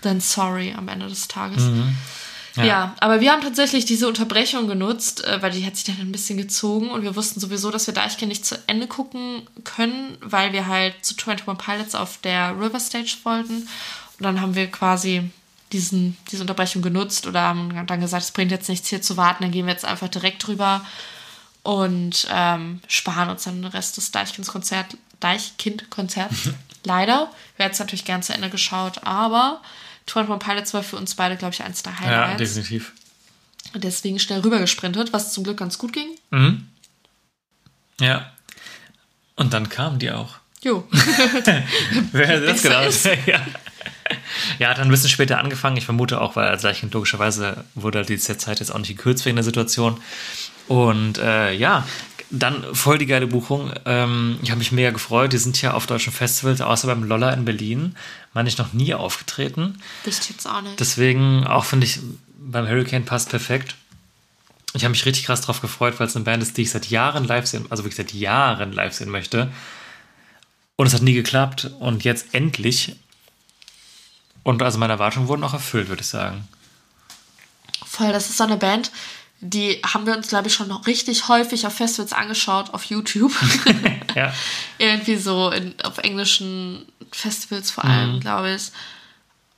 than 0.03 0.21
sorry 0.21 0.75
am 0.77 0.89
Ende 0.89 1.09
des 1.09 1.29
Tages. 1.29 1.63
Mhm. 1.63 1.97
Ja. 2.57 2.97
aber 2.99 3.21
wir 3.21 3.31
haben 3.31 3.43
tatsächlich 3.43 3.85
diese 3.85 4.09
Unterbrechung 4.09 4.67
genutzt, 4.67 5.23
äh, 5.25 5.41
weil 5.41 5.53
die 5.53 5.65
hat 5.65 5.77
sich 5.77 5.85
dann 5.85 6.01
ein 6.01 6.11
bisschen 6.11 6.39
gezogen 6.39 6.91
und 6.91 7.03
wir 7.03 7.15
wussten 7.15 7.39
sowieso, 7.39 7.71
dass 7.71 7.87
wir 7.87 7.95
Deichkind 7.95 8.31
nicht 8.31 8.45
zu 8.45 8.59
Ende 8.67 8.89
gucken 8.89 9.43
können, 9.63 10.19
weil 10.21 10.53
wir 10.53 10.67
halt 10.67 10.95
zu 11.05 11.15
21 11.15 11.57
Pilots 11.65 11.95
auf 11.95 12.19
der 12.19 12.59
River 12.59 12.81
Stage 12.81 13.15
wollten. 13.23 13.53
Und 14.19 14.25
dann 14.25 14.41
haben 14.41 14.57
wir 14.57 14.67
quasi 14.69 15.31
diesen, 15.73 16.17
diese 16.31 16.43
Unterbrechung 16.43 16.83
genutzt 16.83 17.27
oder 17.27 17.43
haben 17.43 17.87
dann 17.87 18.01
gesagt, 18.01 18.25
es 18.25 18.31
bringt 18.31 18.51
jetzt 18.51 18.69
nichts 18.69 18.89
hier 18.89 19.03
zu 19.03 19.17
warten, 19.17 19.43
dann 19.43 19.53
gehen 19.53 19.67
wir 19.67 19.73
jetzt 19.73 19.85
einfach 19.85 20.09
direkt 20.09 20.47
drüber 20.47 20.85
und 21.63 22.27
ähm, 22.31 22.81
sparen 22.89 23.29
uns 23.29 23.45
dann 23.45 23.61
den 23.63 23.71
Rest 23.71 23.97
des 23.97 24.11
Deichkinds-Konzert, 24.11 24.97
Deichkind-Konzerts. 25.21 26.51
Leider. 26.85 27.31
Wir 27.57 27.65
hätten 27.65 27.75
es 27.75 27.81
natürlich 27.81 28.05
gern 28.05 28.23
zu 28.23 28.33
Ende 28.33 28.49
geschaut, 28.51 29.03
aber 29.05 29.61
21 30.07 30.39
Pilots 30.47 30.75
war 30.75 30.83
für 30.83 30.97
uns 30.97 31.15
beide, 31.17 31.37
glaube 31.37 31.53
ich, 31.55 31.63
eins 31.63 31.83
der 31.83 31.93
Ja, 31.93 31.99
Highlights. 32.01 32.39
definitiv. 32.39 32.93
Und 33.75 33.85
deswegen 33.85 34.19
schnell 34.19 34.41
rübergesprintet, 34.41 35.13
was 35.13 35.33
zum 35.33 35.45
Glück 35.45 35.59
ganz 35.59 35.77
gut 35.77 35.93
ging. 35.93 36.09
Mhm. 36.31 36.69
Ja. 38.01 38.33
Und 39.37 39.53
dann 39.53 39.69
kamen 39.69 39.99
die 39.99 40.11
auch. 40.11 40.37
Jo. 40.63 40.87
Wer 42.13 42.27
hätte 42.27 42.47
das 42.47 42.63
gedacht? 42.63 43.19
ja. 43.27 43.41
ja, 44.59 44.69
hat 44.71 44.79
dann 44.79 44.89
ein 44.89 44.91
bisschen 44.91 45.09
später 45.09 45.39
angefangen. 45.39 45.77
Ich 45.77 45.85
vermute 45.85 46.21
auch, 46.21 46.37
weil 46.37 46.49
als 46.49 46.63
Leichen 46.63 46.91
logischerweise 46.91 47.65
wurde 47.75 47.99
halt 47.99 48.09
die 48.09 48.19
Zeit 48.19 48.61
jetzt 48.61 48.71
auch 48.71 48.79
nicht 48.79 48.89
gekürzt 48.89 49.25
wegen 49.25 49.37
der 49.37 49.45
Situation. 49.45 50.01
Und 50.67 51.19
äh, 51.19 51.53
ja, 51.53 51.87
dann 52.31 52.65
voll 52.75 52.99
die 52.99 53.07
geile 53.07 53.27
Buchung. 53.27 53.73
Ähm, 53.87 54.39
ich 54.43 54.51
habe 54.51 54.59
mich 54.59 54.73
mega 54.73 54.91
gefreut. 54.91 55.33
Die 55.33 55.39
sind 55.39 55.61
ja 55.63 55.75
auf 55.75 55.87
deutschen 55.87 56.13
Festivals, 56.13 56.61
außer 56.61 56.87
beim 56.87 57.05
Lolla 57.05 57.33
in 57.33 57.45
Berlin, 57.45 57.97
meine 58.35 58.49
ich 58.49 58.59
noch 58.59 58.73
nie 58.73 58.95
aufgetreten. 58.95 59.81
Ich 60.05 60.29
jetzt 60.29 60.47
auch 60.47 60.61
nicht. 60.61 60.79
Deswegen 60.79 61.47
auch 61.47 61.65
finde 61.65 61.87
ich, 61.87 62.01
beim 62.39 62.67
Hurricane 62.67 63.05
passt 63.05 63.31
perfekt. 63.31 63.77
Ich 64.75 64.85
habe 64.85 64.91
mich 64.91 65.07
richtig 65.07 65.25
krass 65.25 65.41
drauf 65.41 65.63
gefreut, 65.63 65.99
weil 65.99 66.07
es 66.07 66.17
eine 66.17 66.27
Band 66.27 66.43
ist, 66.43 66.57
die 66.57 66.63
ich 66.63 66.71
seit 66.71 66.91
Jahren 66.91 67.25
live 67.25 67.47
sehen, 67.47 67.65
also 67.71 67.85
wirklich 67.85 67.97
seit 67.97 68.13
Jahren 68.13 68.73
live 68.73 68.93
sehen 68.93 69.09
möchte. 69.09 69.51
Und 70.79 70.87
es 70.87 70.95
hat 70.95 71.03
nie 71.03 71.13
geklappt. 71.15 71.71
Und 71.81 72.05
jetzt 72.05 72.33
endlich. 72.35 72.95
Und 74.45 74.63
also 74.63 74.79
meine 74.79 74.95
Erwartungen 74.95 75.27
wurden 75.29 75.43
auch 75.45 75.53
erfüllt, 75.53 75.89
würde 75.89 76.03
ich 76.03 76.09
sagen. 76.09 76.47
Voll, 77.85 78.13
das 78.13 78.31
ist 78.31 78.39
so 78.39 78.45
eine 78.45 78.57
Band, 78.57 78.91
die 79.41 79.81
haben 79.85 80.07
wir 80.07 80.17
uns, 80.17 80.29
glaube 80.29 80.49
ich, 80.49 80.55
schon 80.55 80.69
noch 80.69 80.87
richtig 80.87 81.29
häufig 81.29 81.67
auf 81.67 81.75
Festivals 81.75 82.13
angeschaut, 82.13 82.73
auf 82.73 82.85
YouTube. 82.85 83.33
Ja. 84.15 84.33
Irgendwie 84.79 85.17
so 85.17 85.51
in, 85.51 85.75
auf 85.85 85.99
englischen 85.99 86.87
Festivals 87.13 87.71
vor 87.71 87.85
Mhm. 87.85 87.91
allem, 87.91 88.21
glaube 88.21 88.55
ich. 88.55 88.71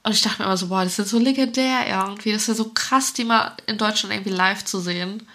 Und 0.03 0.13
ich 0.13 0.23
dachte 0.23 0.39
mir 0.41 0.47
immer 0.47 0.57
so, 0.57 0.69
boah, 0.69 0.83
die 0.85 0.91
sind 0.91 1.07
so 1.09 1.19
legendär 1.19 1.87
irgendwie. 1.87 2.33
Das 2.33 2.49
wäre 2.49 2.57
so 2.57 2.71
krass, 2.75 3.13
die 3.13 3.25
mal 3.25 3.53
in 3.67 3.79
Deutschland 3.79 4.13
irgendwie 4.15 4.33
live 4.35 4.65
zu 4.65 4.81
sehen. 4.81 5.27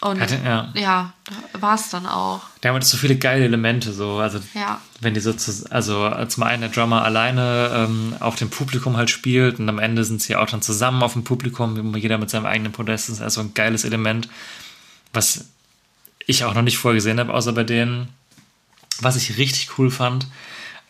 Und 0.00 0.20
Hatte- 0.20 0.38
ja. 0.44 0.68
ja, 0.74 1.12
war 1.54 1.74
es 1.74 1.88
dann 1.90 2.06
auch. 2.06 2.40
Haben 2.64 2.74
wir 2.76 2.82
so 2.82 2.96
viele 2.96 3.16
geile 3.16 3.44
Elemente, 3.44 3.92
so, 3.92 4.18
also 4.18 4.38
Ja. 4.54 4.80
wenn 5.00 5.12
die 5.14 5.18
so 5.20 5.32
zu, 5.32 5.66
also 5.70 6.08
zum 6.28 6.44
einen 6.44 6.60
der 6.62 6.70
Drummer 6.70 7.02
alleine 7.04 7.70
ähm, 7.74 8.14
auf 8.20 8.36
dem 8.36 8.48
Publikum 8.48 8.96
halt 8.96 9.10
spielt 9.10 9.58
und 9.58 9.68
am 9.68 9.80
Ende 9.80 10.04
sind 10.04 10.22
sie 10.22 10.36
auch 10.36 10.46
dann 10.48 10.62
zusammen 10.62 11.02
auf 11.02 11.14
dem 11.14 11.24
Publikum, 11.24 11.96
jeder 11.96 12.16
mit 12.18 12.30
seinem 12.30 12.46
eigenen 12.46 12.70
Podest, 12.70 13.08
das 13.08 13.16
ist 13.16 13.22
also 13.22 13.40
ein 13.40 13.54
geiles 13.54 13.84
Element, 13.84 14.28
was 15.12 15.46
ich 16.26 16.44
auch 16.44 16.54
noch 16.54 16.62
nicht 16.62 16.78
vorher 16.78 16.94
gesehen 16.96 17.18
habe, 17.18 17.34
außer 17.34 17.52
bei 17.52 17.64
denen, 17.64 18.08
was 19.00 19.16
ich 19.16 19.36
richtig 19.36 19.78
cool 19.78 19.90
fand, 19.90 20.28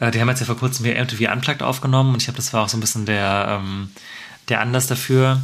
äh, 0.00 0.10
die 0.10 0.20
haben 0.20 0.28
jetzt 0.28 0.40
ja 0.40 0.46
vor 0.46 0.58
kurzem 0.58 0.84
hier 0.84 0.96
MTV 1.02 1.32
Unplugged 1.32 1.62
aufgenommen 1.62 2.10
und 2.12 2.18
ich 2.18 2.24
glaube, 2.26 2.36
das 2.36 2.52
war 2.52 2.62
auch 2.64 2.68
so 2.68 2.76
ein 2.76 2.80
bisschen 2.80 3.06
der, 3.06 3.60
ähm, 3.62 3.90
der 4.48 4.60
Anlass 4.60 4.86
dafür. 4.86 5.40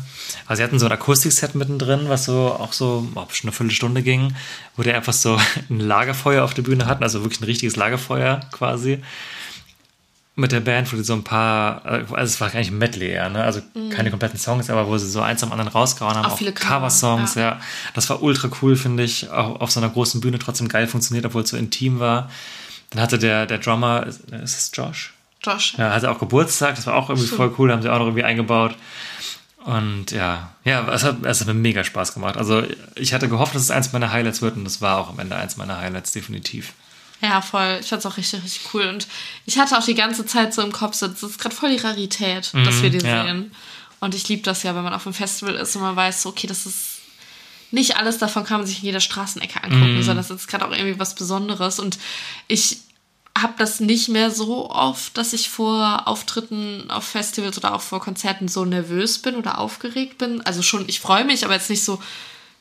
Also 0.47 0.61
sie 0.61 0.65
hatten 0.65 0.79
so 0.79 0.87
ein 0.87 0.93
Akustikset 0.93 1.55
mittendrin, 1.55 2.09
was 2.09 2.25
so 2.25 2.57
auch 2.59 2.73
so 2.73 3.07
oh, 3.15 3.27
schon 3.31 3.49
eine 3.49 3.53
Viertelstunde 3.53 4.03
ging, 4.03 4.35
wo 4.77 4.83
die 4.83 4.93
einfach 4.93 5.13
so 5.13 5.39
ein 5.71 5.81
Lagerfeuer 5.81 6.45
auf 6.45 6.55
der 6.55 6.63
Bühne 6.63 6.87
hatten, 6.87 7.03
also 7.03 7.23
wirklich 7.23 7.41
ein 7.41 7.45
richtiges 7.45 7.77
Lagerfeuer 7.77 8.41
quasi. 8.53 9.03
Mit 10.37 10.51
der 10.51 10.61
Band, 10.61 10.93
wo 10.93 10.97
die 10.97 11.05
so 11.05 11.13
ein 11.13 11.23
paar, 11.23 11.85
äh, 11.87 12.05
also 12.11 12.23
es 12.23 12.41
war 12.41 12.53
nicht 12.55 12.73
ein 12.73 12.79
Medley 12.79 13.11
eher, 13.11 13.29
ne? 13.29 13.45
Also 13.45 13.61
keine 13.91 14.11
kompletten 14.11 14.39
Songs, 14.39 14.69
aber 14.69 14.89
wo 14.89 14.99
sie 14.99 15.09
so 15.09 15.21
eins 15.21 15.45
am 15.45 15.53
anderen 15.53 15.71
rausgehauen 15.71 16.17
haben. 16.17 16.27
Mhm. 16.27 16.33
Auch 16.33 16.39
viele 16.39 16.53
Cover, 16.53 16.71
Cover-Songs, 16.71 17.37
ja. 17.37 17.43
ja. 17.43 17.61
Das 17.95 18.11
war 18.11 18.21
ultra 18.21 18.49
cool, 18.61 18.75
finde 18.75 19.05
ich. 19.05 19.31
Auch 19.31 19.61
auf 19.61 19.71
so 19.71 19.79
einer 19.79 19.91
großen 19.91 20.21
Bühne 20.21 20.41
trotzdem 20.41 20.67
geil 20.67 20.89
funktioniert, 20.89 21.25
obwohl 21.25 21.43
es 21.43 21.51
so 21.51 21.57
intim 21.57 22.01
war. 22.01 22.31
Dann 22.91 23.01
hatte 23.01 23.21
der, 23.21 23.47
der 23.47 23.59
Drummer, 23.59 24.07
ist 24.07 24.29
ist 24.31 24.59
es 24.59 24.71
Josh? 24.75 25.14
Josh. 25.45 25.75
Ja, 25.79 25.93
hatte 25.93 26.11
auch 26.11 26.19
Geburtstag, 26.19 26.75
das 26.77 26.87
war 26.87 26.95
auch 26.95 27.11
irgendwie 27.11 27.29
voll 27.29 27.55
cool, 27.59 27.71
haben 27.73 27.83
sie 27.83 27.89
auch 27.93 27.99
noch 27.99 28.07
irgendwie 28.07 28.25
eingebaut. 28.25 28.75
Und 29.65 30.11
ja, 30.11 30.53
ja, 30.65 30.87
es 30.93 31.05
hat, 31.05 31.25
es 31.25 31.41
hat 31.41 31.47
mir 31.47 31.55
mega 31.55 31.85
Spaß 31.85 32.13
gemacht. 32.15 32.37
Also 32.37 32.63
ich 32.97 33.15
hatte 33.15 33.29
gehofft, 33.29 33.55
dass 33.55 33.63
es 33.63 33.71
eins 33.71 33.93
meiner 33.93 34.13
Highlights 34.13 34.43
wird 34.43 34.57
und 34.57 34.65
das 34.65 34.81
war 34.83 34.99
auch 34.99 35.09
am 35.09 35.19
Ende 35.19 35.37
eins 35.37 35.57
meiner 35.57 35.79
Highlights, 35.79 36.13
definitiv. 36.13 36.73
Ja, 37.23 37.41
voll. 37.41 37.79
Ich 37.81 37.89
fand's 37.89 38.05
auch 38.05 38.19
richtig, 38.19 38.43
richtig 38.45 38.75
cool. 38.75 38.87
Und 38.89 39.07
ich 39.47 39.59
hatte 39.59 39.79
auch 39.79 39.85
die 39.85 39.95
ganze 39.95 40.27
Zeit 40.27 40.53
so 40.53 40.61
im 40.61 40.73
Kopf, 40.73 40.99
das 40.99 41.23
ist 41.23 41.39
gerade 41.39 41.55
voll 41.55 41.71
die 41.71 41.83
Rarität, 41.83 42.53
dass 42.53 42.83
wir 42.83 42.91
die 42.91 42.99
Mhm, 42.99 43.07
ja. 43.07 43.25
sehen. 43.25 43.53
Und 44.01 44.15
ich 44.15 44.29
liebe 44.29 44.43
das 44.43 44.63
ja, 44.65 44.75
wenn 44.75 44.85
man 44.85 44.93
auf 44.93 45.07
einem 45.07 45.15
Festival 45.15 45.55
ist 45.55 45.75
und 45.77 45.81
man 45.83 45.97
weiß, 45.97 46.23
so, 46.23 46.29
okay, 46.29 46.47
das 46.47 46.67
ist 46.67 46.91
nicht 47.71 47.97
alles 47.97 48.19
davon 48.19 48.45
kann 48.45 48.59
man 48.59 48.67
sich 48.67 48.81
in 48.81 48.85
jeder 48.85 49.01
Straßenecke 49.01 49.65
angucken, 49.65 49.95
Mhm. 49.97 50.03
sondern 50.03 50.19
das 50.29 50.31
ist 50.31 50.47
gerade 50.47 50.67
auch 50.67 50.71
irgendwie 50.73 50.99
was 51.01 51.15
Besonderes. 51.15 51.81
Und 51.81 51.99
ich 52.47 52.79
habe 53.37 53.55
das 53.59 53.81
nicht 53.81 54.09
mehr 54.09 54.31
so 54.31 54.71
oft, 54.71 55.17
dass 55.19 55.33
ich 55.33 55.51
vor 55.51 56.07
Auftritten 56.07 56.89
auf 56.91 57.05
Festivals 57.05 57.59
oder 57.59 57.75
auch 57.75 57.81
vor 57.81 58.01
Konzerten 58.01 58.47
so 58.49 58.65
nervös 58.65 59.19
bin 59.19 59.35
oder 59.35 59.59
aufgeregt 59.59 60.19
bin. 60.19 60.41
Also 60.43 60.63
schon, 60.63 60.85
ich 60.89 61.01
freue 61.01 61.25
mich, 61.25 61.45
aber 61.45 61.55
jetzt 61.55 61.71
nicht 61.71 61.85
so, 61.85 62.01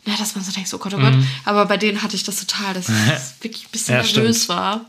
na, 0.06 0.16
dass 0.18 0.36
man 0.36 0.44
so 0.44 0.52
denkt, 0.52 0.74
oh 0.74 0.80
Gott, 0.80 0.94
oh 0.96 0.98
Gott. 1.00 1.14
Aber 1.46 1.66
bei 1.68 1.78
denen 1.78 2.02
hatte 2.02 2.16
ich 2.16 2.24
das 2.24 2.40
total, 2.46 2.74
dass 2.74 2.90
ich 3.38 3.44
wirklich 3.44 3.66
ein 3.66 3.72
bisschen 3.72 3.96
Mhm. 3.98 4.02
Ja, 4.04 4.14
nervös 4.16 4.44
stimmt. 4.44 4.50
war. 4.58 4.86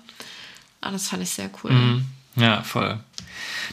Und 0.81 0.93
das 0.93 1.09
fand 1.09 1.23
ich 1.23 1.31
sehr 1.31 1.51
cool. 1.63 2.03
Ja, 2.37 2.63
voll. 2.63 2.99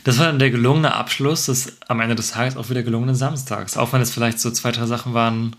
Das 0.04 0.18
war 0.20 0.28
dann 0.28 0.40
der 0.40 0.52
gelungene 0.52 0.94
Abschluss 0.94 1.46
des 1.46 1.78
am 1.88 2.00
Ende 2.00 2.16
des 2.16 2.32
Tages 2.32 2.58
auch 2.58 2.70
wieder 2.70 2.84
gelungenen 2.84 3.16
Samstags. 3.16 3.78
Auch 3.78 3.94
wenn 3.94 4.02
es 4.02 4.12
vielleicht 4.12 4.40
so 4.40 4.52
zwei, 4.52 4.72
drei 4.72 4.86
Sachen 4.86 5.14
waren, 5.14 5.56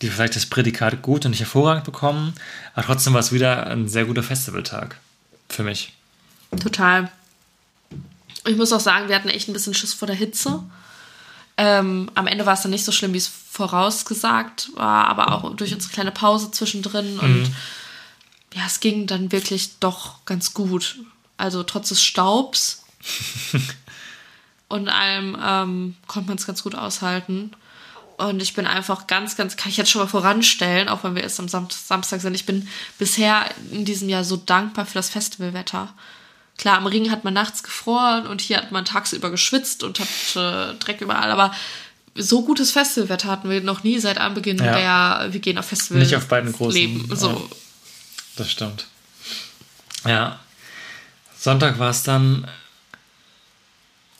die 0.00 0.08
vielleicht 0.08 0.36
das 0.36 0.46
Prädikat 0.46 1.02
gut 1.02 1.24
und 1.24 1.30
nicht 1.30 1.40
hervorragend 1.40 1.84
bekommen, 1.84 2.34
aber 2.74 2.86
trotzdem 2.86 3.12
war 3.12 3.20
es 3.20 3.32
wieder 3.32 3.66
ein 3.68 3.88
sehr 3.88 4.04
guter 4.04 4.22
Festivaltag. 4.22 4.98
Für 5.48 5.62
mich. 5.62 5.92
Total. 6.60 7.10
Ich 8.46 8.56
muss 8.56 8.72
auch 8.72 8.80
sagen, 8.80 9.08
wir 9.08 9.14
hatten 9.14 9.28
echt 9.28 9.48
ein 9.48 9.52
bisschen 9.52 9.74
Schiss 9.74 9.94
vor 9.94 10.06
der 10.06 10.16
Hitze. 10.16 10.62
Ähm, 11.56 12.10
am 12.14 12.26
Ende 12.26 12.46
war 12.46 12.54
es 12.54 12.62
dann 12.62 12.70
nicht 12.70 12.84
so 12.84 12.92
schlimm, 12.92 13.12
wie 13.12 13.18
es 13.18 13.28
vorausgesagt 13.28 14.70
war, 14.74 15.08
aber 15.08 15.32
auch 15.32 15.54
durch 15.54 15.72
unsere 15.72 15.92
kleine 15.92 16.10
Pause 16.10 16.50
zwischendrin. 16.50 17.18
Und 17.18 17.52
ja, 18.54 18.62
es 18.66 18.80
ging 18.80 19.06
dann 19.06 19.32
wirklich 19.32 19.78
doch 19.78 20.24
ganz 20.24 20.54
gut. 20.54 20.98
Also 21.36 21.62
trotz 21.62 21.90
des 21.90 22.02
Staubs 22.02 22.84
und 24.68 24.88
allem 24.88 25.36
ähm, 25.42 25.96
konnte 26.06 26.28
man 26.28 26.38
es 26.38 26.46
ganz 26.46 26.62
gut 26.62 26.74
aushalten. 26.74 27.52
Und 28.28 28.40
ich 28.42 28.54
bin 28.54 28.66
einfach 28.66 29.06
ganz, 29.06 29.36
ganz, 29.36 29.56
kann 29.56 29.70
ich 29.70 29.76
jetzt 29.76 29.90
schon 29.90 30.00
mal 30.02 30.08
voranstellen, 30.08 30.88
auch 30.88 31.04
wenn 31.04 31.14
wir 31.14 31.22
erst 31.22 31.40
am 31.40 31.48
Sam 31.48 31.68
Samstag 31.70 32.20
sind. 32.20 32.34
Ich 32.34 32.46
bin 32.46 32.68
bisher 32.98 33.46
in 33.70 33.84
diesem 33.84 34.08
Jahr 34.08 34.24
so 34.24 34.36
dankbar 34.36 34.86
für 34.86 34.94
das 34.94 35.08
Festivalwetter. 35.10 35.92
Klar, 36.58 36.76
am 36.76 36.86
Ring 36.86 37.10
hat 37.10 37.24
man 37.24 37.34
nachts 37.34 37.62
gefroren 37.62 38.26
und 38.26 38.40
hier 38.40 38.58
hat 38.58 38.72
man 38.72 38.84
tagsüber 38.84 39.30
geschwitzt 39.30 39.82
und 39.82 39.98
hat 40.00 40.08
äh, 40.36 40.74
Dreck 40.78 41.00
überall, 41.00 41.30
aber 41.30 41.52
so 42.14 42.42
gutes 42.44 42.70
Festivalwetter 42.70 43.28
hatten 43.28 43.48
wir 43.48 43.62
noch 43.62 43.84
nie 43.84 43.98
seit 43.98 44.18
Anbeginn 44.18 44.58
Ja. 44.58 45.18
der 45.22 45.32
Wir 45.32 45.40
gehen 45.40 45.58
auf 45.58 45.66
Festivals. 45.66 46.04
Nicht 46.04 46.16
auf 46.16 46.26
beiden 46.28 46.52
großen, 46.52 46.78
Leben. 46.78 47.16
So. 47.16 47.30
ja. 47.30 47.36
Das 48.36 48.50
stimmt. 48.50 48.86
Ja. 50.04 50.38
Sonntag 51.38 51.78
war 51.78 51.90
es 51.90 52.02
dann 52.02 52.46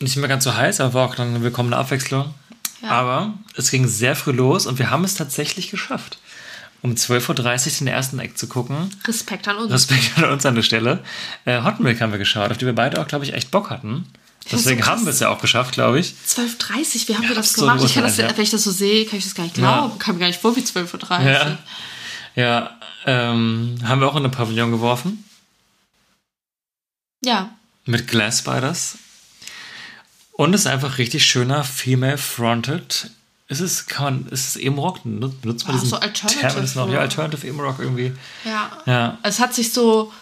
nicht 0.01 0.17
mehr 0.17 0.29
ganz 0.29 0.45
so 0.45 0.55
heiß, 0.55 0.81
aber 0.81 0.95
war 0.95 1.09
auch 1.09 1.15
dann 1.15 1.29
eine 1.29 1.43
willkommene 1.43 1.77
Abwechslung. 1.77 2.35
Ja. 2.83 2.91
Aber 2.91 3.35
es 3.57 3.71
ging 3.71 3.87
sehr 3.87 4.17
früh 4.17 4.33
los 4.33 4.67
und 4.67 4.79
wir 4.79 4.91
haben 4.91 5.05
es 5.05 5.15
tatsächlich 5.15 5.71
geschafft. 5.71 6.19
Um 6.83 6.95
12.30 6.95 7.29
Uhr 7.31 7.79
den 7.79 7.87
ersten 7.87 8.19
Eck 8.19 8.37
zu 8.37 8.49
gucken. 8.49 8.91
Respekt 9.07 9.47
an 9.47 9.57
uns. 9.57 9.73
Respekt 9.73 10.19
an 10.19 10.25
uns 10.25 10.45
an 10.45 10.57
der 10.57 10.63
Stelle. 10.65 11.05
Äh, 11.45 11.63
Hot 11.63 11.79
Milk 11.79 12.01
haben 12.01 12.11
wir 12.11 12.19
geschaut, 12.19 12.51
auf 12.51 12.59
die 12.59 12.67
wir 12.67 12.75
beide 12.75 13.01
auch, 13.01 13.07
glaube 13.07 13.25
ich, 13.25 13.35
echt 13.35 13.53
Bock 13.53 13.71
hatten. 13.71 14.05
Deswegen 14.51 14.83
so 14.83 14.89
haben 14.89 15.05
wir 15.05 15.11
es 15.11 15.21
ja 15.21 15.29
auch 15.29 15.41
geschafft, 15.41 15.75
glaube 15.75 16.01
ich. 16.01 16.15
12.30 16.27 17.07
wie 17.09 17.15
haben 17.15 17.23
Ja, 17.23 17.29
wir 17.29 17.37
das 17.37 17.51
absolut 17.51 17.75
gemacht? 17.75 17.89
Ich 17.89 17.95
kann 17.95 18.03
das, 18.03 18.17
ja. 18.17 18.37
wenn 18.37 18.43
ich 18.43 18.51
das 18.51 18.65
so 18.65 18.73
sehe, 18.73 19.07
kann 19.07 19.17
ich 19.19 19.25
das 19.25 19.37
gar 19.37 19.45
nicht 19.45 19.57
Ja. 19.59 19.63
glauben. 19.79 19.99
Kam 20.01 20.17
mir 20.17 20.21
gar 20.23 20.27
nicht 20.27 20.41
vor 20.41 20.57
wie 20.57 20.61
12.30 20.61 21.21
Uhr. 21.21 21.31
Ja, 21.31 21.59
ja 22.35 22.71
ähm, 23.07 23.77
haben 23.85 24.01
wir 24.01 24.09
auch 24.09 24.17
in 24.17 24.25
den 24.25 24.33
Pavillon 24.33 24.73
geworfen. 24.73 25.23
ja. 27.25 27.51
Mit 27.85 28.07
Glass 28.09 28.39
Spiders. 28.39 28.97
Und 30.43 30.55
es 30.55 30.63
ist 30.63 30.67
einfach 30.67 30.99
richtig 30.99 31.25
schöner 31.25 31.63
Female-Fronted. 31.63 33.11
Ist 33.47 33.61
es, 33.61 33.87
kann 33.87 34.25
man, 34.25 34.33
ist 34.33 34.49
es 34.49 34.57
Emo-Rock? 34.57 35.05
Benutzt 35.05 35.41
benutzt 35.41 35.69
man 35.69 35.77
Ah, 35.77 35.79
diesen 35.79 35.91
so 35.91 35.97
Alternative 35.97 36.41
Terminus 36.41 36.75
noch? 36.75 36.87
Ja, 36.89 36.95
Rock. 36.95 37.03
Alternative 37.03 37.47
Emo-Rock 37.47 37.79
irgendwie. 37.79 38.13
Ja. 38.45 38.73
Ja. 38.87 39.19
Es 39.23 39.39
hat 39.39 39.55
sich 39.55 39.73
so 39.73 40.13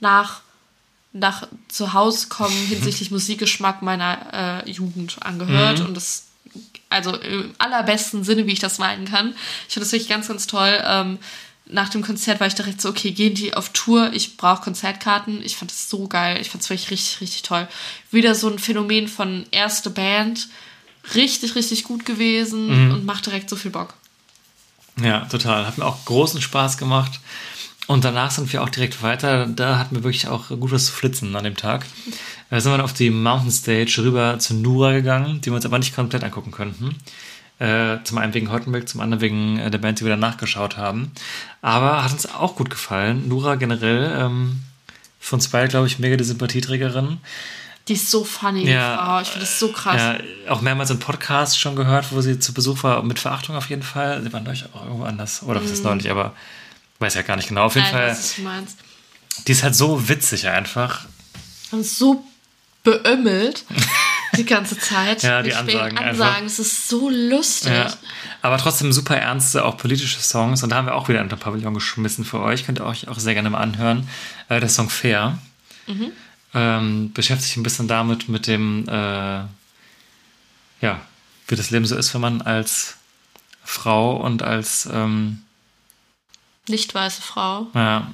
nach, 0.00 0.40
nach 1.12 1.46
zu 1.68 1.92
Hause 1.92 2.26
kommen 2.26 2.56
hinsichtlich 2.68 3.12
Musikgeschmack 3.12 3.80
meiner 3.82 4.64
äh, 4.66 4.70
Jugend 4.70 5.18
angehört. 5.20 5.78
Und 5.78 5.94
das, 5.94 6.24
also 6.88 7.14
im 7.14 7.54
allerbesten 7.58 8.24
Sinne, 8.24 8.48
wie 8.48 8.52
ich 8.54 8.58
das 8.58 8.78
meinen 8.78 9.04
kann. 9.04 9.34
Ich 9.68 9.74
finde 9.74 9.84
das 9.84 9.92
wirklich 9.92 10.08
ganz, 10.08 10.26
ganz 10.26 10.48
toll. 10.48 10.76
Ähm, 10.84 11.18
nach 11.70 11.88
dem 11.88 12.02
Konzert 12.02 12.40
war 12.40 12.46
ich 12.46 12.54
direkt 12.54 12.80
so, 12.80 12.88
okay, 12.88 13.12
gehen 13.12 13.34
die 13.34 13.54
auf 13.54 13.70
Tour? 13.70 14.12
Ich 14.12 14.36
brauche 14.36 14.62
Konzertkarten. 14.62 15.42
Ich 15.42 15.56
fand 15.56 15.70
das 15.70 15.88
so 15.88 16.08
geil. 16.08 16.38
Ich 16.40 16.50
fand 16.50 16.62
es 16.62 16.70
wirklich 16.70 16.90
richtig, 16.90 17.20
richtig 17.20 17.42
toll. 17.42 17.68
Wieder 18.10 18.34
so 18.34 18.48
ein 18.48 18.58
Phänomen 18.58 19.08
von 19.08 19.46
erste 19.50 19.90
Band. 19.90 20.48
Richtig, 21.14 21.54
richtig 21.54 21.84
gut 21.84 22.04
gewesen 22.04 22.92
und 22.92 23.04
macht 23.04 23.26
direkt 23.26 23.48
so 23.48 23.56
viel 23.56 23.70
Bock. 23.70 23.94
Ja, 25.02 25.20
total. 25.26 25.66
Hat 25.66 25.78
mir 25.78 25.86
auch 25.86 26.04
großen 26.04 26.42
Spaß 26.42 26.76
gemacht. 26.76 27.20
Und 27.86 28.04
danach 28.04 28.30
sind 28.30 28.52
wir 28.52 28.62
auch 28.62 28.68
direkt 28.68 29.02
weiter. 29.02 29.46
Da 29.46 29.78
hatten 29.78 29.94
wir 29.94 30.04
wirklich 30.04 30.28
auch 30.28 30.48
gut 30.48 30.72
was 30.72 30.86
zu 30.86 30.92
flitzen 30.92 31.34
an 31.34 31.44
dem 31.44 31.56
Tag. 31.56 31.86
Da 32.50 32.60
sind 32.60 32.70
wir 32.70 32.76
dann 32.76 32.84
auf 32.84 32.92
die 32.92 33.08
Mountain 33.08 33.50
Stage 33.50 34.02
rüber 34.04 34.38
zu 34.38 34.54
Nura 34.54 34.92
gegangen, 34.92 35.40
die 35.40 35.50
wir 35.50 35.56
uns 35.56 35.64
aber 35.64 35.78
nicht 35.78 35.94
komplett 35.94 36.22
angucken 36.24 36.50
könnten. 36.50 36.96
Äh, 37.58 37.98
zum 38.04 38.18
einen 38.18 38.34
wegen 38.34 38.52
Hottenberg, 38.52 38.88
zum 38.88 39.00
anderen 39.00 39.20
wegen 39.20 39.58
äh, 39.58 39.70
der 39.70 39.78
Band, 39.78 39.98
die 39.98 40.04
wir 40.04 40.10
danach 40.10 40.36
geschaut 40.36 40.76
haben. 40.76 41.10
Aber 41.60 42.04
hat 42.04 42.12
uns 42.12 42.26
auch 42.32 42.54
gut 42.54 42.70
gefallen. 42.70 43.26
Nura 43.28 43.56
generell, 43.56 44.16
ähm, 44.16 44.62
für 45.18 45.34
uns 45.34 45.48
beide, 45.48 45.66
glaube 45.68 45.88
ich, 45.88 45.98
mega 45.98 46.16
die 46.16 46.22
Sympathieträgerin. 46.24 47.18
Die 47.88 47.94
ist 47.94 48.10
so 48.10 48.22
funny, 48.22 48.70
Ja. 48.70 48.96
Frau. 48.96 49.20
Ich 49.22 49.28
finde 49.28 49.46
das 49.46 49.58
so 49.58 49.72
krass. 49.72 49.96
Ja, 49.96 50.52
auch 50.52 50.60
mehrmals 50.60 50.90
im 50.90 50.98
Podcast 51.00 51.58
schon 51.58 51.74
gehört, 51.74 52.12
wo 52.12 52.20
sie 52.20 52.38
zu 52.38 52.52
Besuch 52.54 52.82
war, 52.84 53.02
mit 53.02 53.18
Verachtung 53.18 53.56
auf 53.56 53.68
jeden 53.70 53.82
Fall. 53.82 54.22
Sie 54.22 54.32
waren 54.32 54.44
neulich 54.44 54.64
auch 54.72 54.84
irgendwo 54.84 55.04
anders. 55.04 55.42
Oder 55.42 55.62
was 55.64 55.70
ist 55.70 55.82
neulich, 55.84 56.10
aber 56.10 56.34
weiß 57.00 57.14
ja 57.14 57.22
gar 57.22 57.36
nicht 57.36 57.48
genau. 57.48 57.64
Auf 57.64 57.74
jeden 57.74 57.88
Mhm. 57.88 57.92
Nein, 57.94 58.02
Fall, 58.02 58.10
was 58.10 58.34
du 58.36 58.42
meinst. 58.42 58.78
die 59.48 59.52
ist 59.52 59.62
halt 59.64 59.74
so 59.74 60.08
witzig 60.08 60.46
einfach. 60.48 61.06
Und 61.72 61.84
so 61.84 62.24
beömmelt 62.84 63.64
die 64.38 64.44
ganze 64.44 64.78
Zeit. 64.78 65.22
Ja, 65.22 65.42
die 65.42 65.54
Ansagen. 65.54 65.98
Ansagen. 65.98 66.44
Das 66.44 66.58
ist 66.58 66.88
so 66.88 67.10
lustig. 67.10 67.72
Ja. 67.72 67.92
Aber 68.42 68.58
trotzdem 68.58 68.92
super 68.92 69.16
ernste, 69.16 69.64
auch 69.64 69.76
politische 69.76 70.20
Songs. 70.20 70.62
Und 70.62 70.70
da 70.70 70.76
haben 70.76 70.86
wir 70.86 70.94
auch 70.94 71.08
wieder 71.08 71.22
den 71.22 71.28
Pavillon 71.38 71.74
geschmissen 71.74 72.24
für 72.24 72.40
euch. 72.40 72.64
Könnt 72.64 72.80
ihr 72.80 72.86
euch 72.86 73.08
auch 73.08 73.18
sehr 73.18 73.34
gerne 73.34 73.50
mal 73.50 73.58
anhören. 73.58 74.08
Äh, 74.48 74.60
der 74.60 74.68
Song 74.68 74.88
Fair. 74.90 75.38
Mhm. 75.86 76.12
Ähm, 76.54 77.12
beschäftigt 77.12 77.48
sich 77.48 77.56
ein 77.56 77.62
bisschen 77.62 77.88
damit, 77.88 78.28
mit 78.28 78.46
dem, 78.46 78.88
äh, 78.88 78.92
ja, 80.80 81.00
wie 81.46 81.56
das 81.56 81.70
Leben 81.70 81.84
so 81.84 81.96
ist, 81.96 82.14
wenn 82.14 82.20
man 82.20 82.40
als 82.42 82.96
Frau 83.64 84.16
und 84.16 84.42
als, 84.42 84.88
ähm, 84.90 85.42
Nicht 86.66 86.94
weiße 86.94 87.20
Frau. 87.20 87.66
ja, 87.74 88.12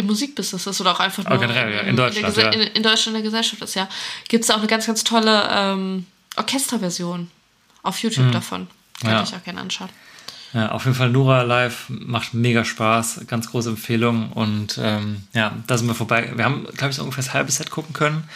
Im 0.00 0.06
Musikbusiness 0.06 0.66
ist 0.66 0.80
oder 0.80 0.92
auch 0.92 1.00
einfach 1.00 1.24
nur 1.28 1.38
generell, 1.38 1.72
ja, 1.74 1.80
in 1.82 1.96
Deutschland, 1.96 2.36
der 2.36 2.44
ja. 2.44 2.50
In, 2.52 2.60
in 2.62 2.82
Deutschland 2.82 3.16
in 3.16 3.22
der 3.22 3.30
Gesellschaft 3.30 3.60
ist, 3.62 3.74
ja. 3.74 3.88
Gibt 4.28 4.44
es 4.44 4.50
auch 4.50 4.58
eine 4.58 4.66
ganz, 4.66 4.86
ganz 4.86 5.04
tolle 5.04 5.48
ähm, 5.52 6.06
Orchesterversion 6.36 7.30
auf 7.82 7.98
YouTube 8.02 8.32
davon. 8.32 8.66
Könnt 9.00 9.04
ihr 9.04 9.08
Mhm. 9.10 9.16
Ja. 9.16 9.22
euch 9.22 9.34
auch 9.34 9.44
gerne 9.44 9.60
anschauen. 9.60 9.88
Ja, 10.52 10.72
auf 10.72 10.84
jeden 10.84 10.96
Fall 10.96 11.10
Nura 11.10 11.42
live 11.42 11.84
macht 11.88 12.34
mega 12.34 12.64
Spaß, 12.64 13.20
ganz 13.28 13.50
große 13.50 13.68
Empfehlung 13.70 14.32
und 14.32 14.78
ähm, 14.82 15.22
ja, 15.32 15.52
da 15.68 15.78
sind 15.78 15.86
wir 15.86 15.94
vorbei. 15.94 16.32
Wir 16.34 16.44
haben, 16.44 16.66
glaube 16.76 16.90
ich, 16.90 16.96
so 16.96 17.02
ungefähr 17.02 17.22
das 17.22 17.32
halbe 17.34 17.52
Set 17.52 17.70
gucken 17.70 17.92
können, 17.92 18.28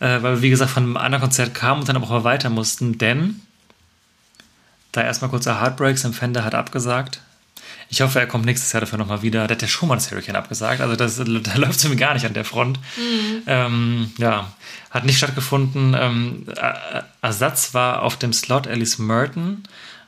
äh, 0.00 0.20
weil 0.22 0.34
wir, 0.36 0.42
wie 0.42 0.50
gesagt, 0.50 0.72
von 0.72 0.82
einem 0.82 0.96
anderen 0.96 1.22
Konzert 1.22 1.54
kamen 1.54 1.80
und 1.80 1.88
dann 1.88 1.94
aber 1.96 2.10
auch 2.10 2.24
weiter 2.24 2.50
mussten, 2.50 2.98
denn 2.98 3.40
da 4.92 5.02
erstmal 5.02 5.30
kurzer 5.30 5.60
Heartbreaks, 5.60 6.04
im 6.04 6.12
Fender 6.12 6.44
hat 6.44 6.54
abgesagt. 6.54 7.20
Ich 7.94 8.00
hoffe, 8.00 8.18
er 8.18 8.26
kommt 8.26 8.44
nächstes 8.44 8.72
Jahr 8.72 8.80
dafür 8.80 8.98
nochmal 8.98 9.22
wieder. 9.22 9.46
Der 9.46 9.54
hat 9.54 9.62
ja 9.62 9.68
schon 9.68 9.88
mal 9.88 9.94
das 9.94 10.10
Hurricane 10.10 10.34
abgesagt, 10.34 10.80
also 10.80 10.96
das, 10.96 11.16
da 11.16 11.24
läuft 11.54 11.78
es 11.78 11.88
mir 11.88 11.94
gar 11.94 12.12
nicht 12.14 12.26
an 12.26 12.34
der 12.34 12.44
Front. 12.44 12.80
Ähm, 13.46 14.10
ja, 14.18 14.52
hat 14.90 15.04
nicht 15.04 15.16
stattgefunden. 15.16 15.94
Ähm, 15.96 16.44
äh, 16.56 17.02
Ersatz 17.22 17.72
war 17.72 18.02
auf 18.02 18.16
dem 18.16 18.32
Slot 18.32 18.66
Alice 18.66 18.98
Merton. 18.98 19.62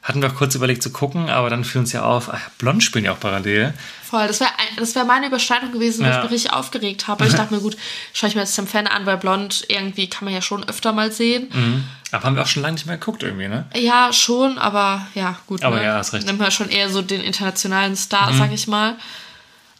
Hatten 0.06 0.22
wir 0.22 0.30
auch 0.30 0.36
kurz 0.36 0.54
überlegt 0.54 0.84
zu 0.84 0.90
gucken, 0.90 1.28
aber 1.30 1.50
dann 1.50 1.64
fiel 1.64 1.80
uns 1.80 1.92
ja 1.92 2.02
auf, 2.04 2.32
ach, 2.32 2.48
Blond 2.58 2.80
spielen 2.84 3.04
ja 3.06 3.12
auch 3.12 3.18
parallel. 3.18 3.74
Voll, 4.08 4.28
das 4.28 4.38
wäre 4.38 4.50
das 4.78 4.94
wär 4.94 5.04
meine 5.04 5.26
Überschneidung 5.26 5.72
gewesen, 5.72 6.04
wo 6.04 6.08
Ja. 6.08 6.18
ich 6.18 6.22
mich 6.22 6.30
richtig 6.32 6.52
aufgeregt 6.52 7.08
habe. 7.08 7.26
Ich 7.26 7.34
dachte 7.34 7.52
mir, 7.52 7.60
gut, 7.60 7.76
schaue 8.12 8.28
ich 8.28 8.36
mir 8.36 8.42
jetzt 8.42 8.54
Sam 8.54 8.68
Fan 8.68 8.86
an, 8.86 9.04
weil 9.04 9.16
Blond 9.16 9.64
irgendwie 9.68 10.08
kann 10.08 10.24
man 10.26 10.32
ja 10.32 10.42
schon 10.42 10.62
öfter 10.68 10.92
mal 10.92 11.10
sehen. 11.10 11.48
Mhm. 11.52 11.84
Aber 12.12 12.22
haben 12.22 12.36
wir 12.36 12.42
auch 12.42 12.46
schon 12.46 12.62
lange 12.62 12.74
nicht 12.74 12.86
mehr 12.86 12.98
geguckt 12.98 13.24
irgendwie, 13.24 13.48
ne? 13.48 13.66
Ja, 13.74 14.12
schon, 14.12 14.58
aber 14.58 15.04
ja, 15.16 15.40
gut. 15.48 15.64
Aber 15.64 15.76
ne? 15.78 15.84
ja, 15.84 15.94
hast 15.96 16.12
recht. 16.12 16.22
Mhm. 16.22 16.28
Nimmt 16.28 16.38
man 16.38 16.52
schon 16.52 16.68
eher 16.68 16.88
so 16.88 17.02
den 17.02 17.20
internationalen 17.20 17.96
Star, 17.96 18.32
sag 18.32 18.52
ich 18.52 18.68
mal. 18.68 18.94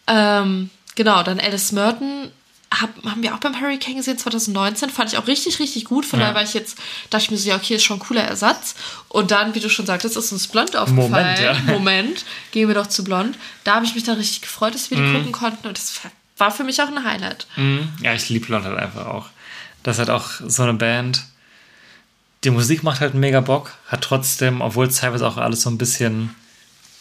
Ähm, 0.08 0.70
genau, 0.96 1.22
dann 1.22 1.38
Alice 1.38 1.70
Merton 1.70 2.32
hab, 2.80 2.90
haben 3.04 3.22
wir 3.22 3.34
auch 3.34 3.38
beim 3.38 3.60
Hurricane 3.60 3.96
gesehen, 3.96 4.18
2019. 4.18 4.90
Fand 4.90 5.12
ich 5.12 5.18
auch 5.18 5.26
richtig, 5.26 5.58
richtig 5.58 5.84
gut. 5.84 6.04
Von 6.06 6.18
Ja. 6.20 6.26
daher 6.26 6.36
war 6.36 6.42
ich 6.42 6.54
jetzt, 6.54 6.76
dachte 7.10 7.24
ich 7.24 7.30
mir 7.30 7.36
so, 7.36 7.48
ja, 7.48 7.56
okay, 7.56 7.74
ist 7.76 7.84
schon 7.84 7.96
ein 7.98 8.00
cooler 8.06 8.22
Ersatz. 8.24 8.74
Und 9.08 9.30
dann, 9.30 9.54
wie 9.54 9.60
du 9.60 9.68
schon 9.70 9.86
sagtest, 9.86 10.16
ist 10.16 10.32
uns 10.32 10.46
Blond 10.48 10.76
aufgefallen. 10.76 11.10
Moment, 11.10 11.38
ja. 11.40 11.54
Moment, 11.66 12.24
gehen 12.52 12.68
wir 12.68 12.74
doch 12.74 12.86
zu 12.88 13.04
Blond. 13.04 13.36
Da 13.64 13.76
habe 13.76 13.84
ich 13.86 13.94
mich 13.94 14.04
dann 14.04 14.16
richtig 14.18 14.42
gefreut, 14.42 14.74
dass 14.74 14.90
wir 14.90 14.96
die 14.96 15.02
Mhm. 15.04 15.14
gucken 15.16 15.32
konnten. 15.32 15.66
Und 15.68 15.78
das 15.78 16.00
war 16.36 16.50
für 16.50 16.64
mich 16.64 16.80
auch 16.82 16.88
ein 16.88 17.02
Highlight. 17.04 17.46
Ja, 18.02 18.12
ich 18.14 18.28
liebe 18.28 18.46
Blond 18.46 18.64
halt 18.64 18.78
einfach 18.78 19.06
auch. 19.06 19.26
Das 19.82 19.98
halt 19.98 20.10
auch 20.10 20.30
so 20.46 20.62
eine 20.64 20.74
Band. 20.74 21.22
Die 22.44 22.50
Musik 22.50 22.82
macht 22.82 23.00
halt 23.00 23.14
mega 23.14 23.40
Bock, 23.40 23.72
hat 23.88 24.02
trotzdem, 24.02 24.60
obwohl 24.60 24.86
es 24.86 24.96
teilweise 24.96 25.26
auch 25.26 25.36
alles 25.36 25.62
so 25.62 25.70
ein 25.70 25.78
bisschen 25.78 26.34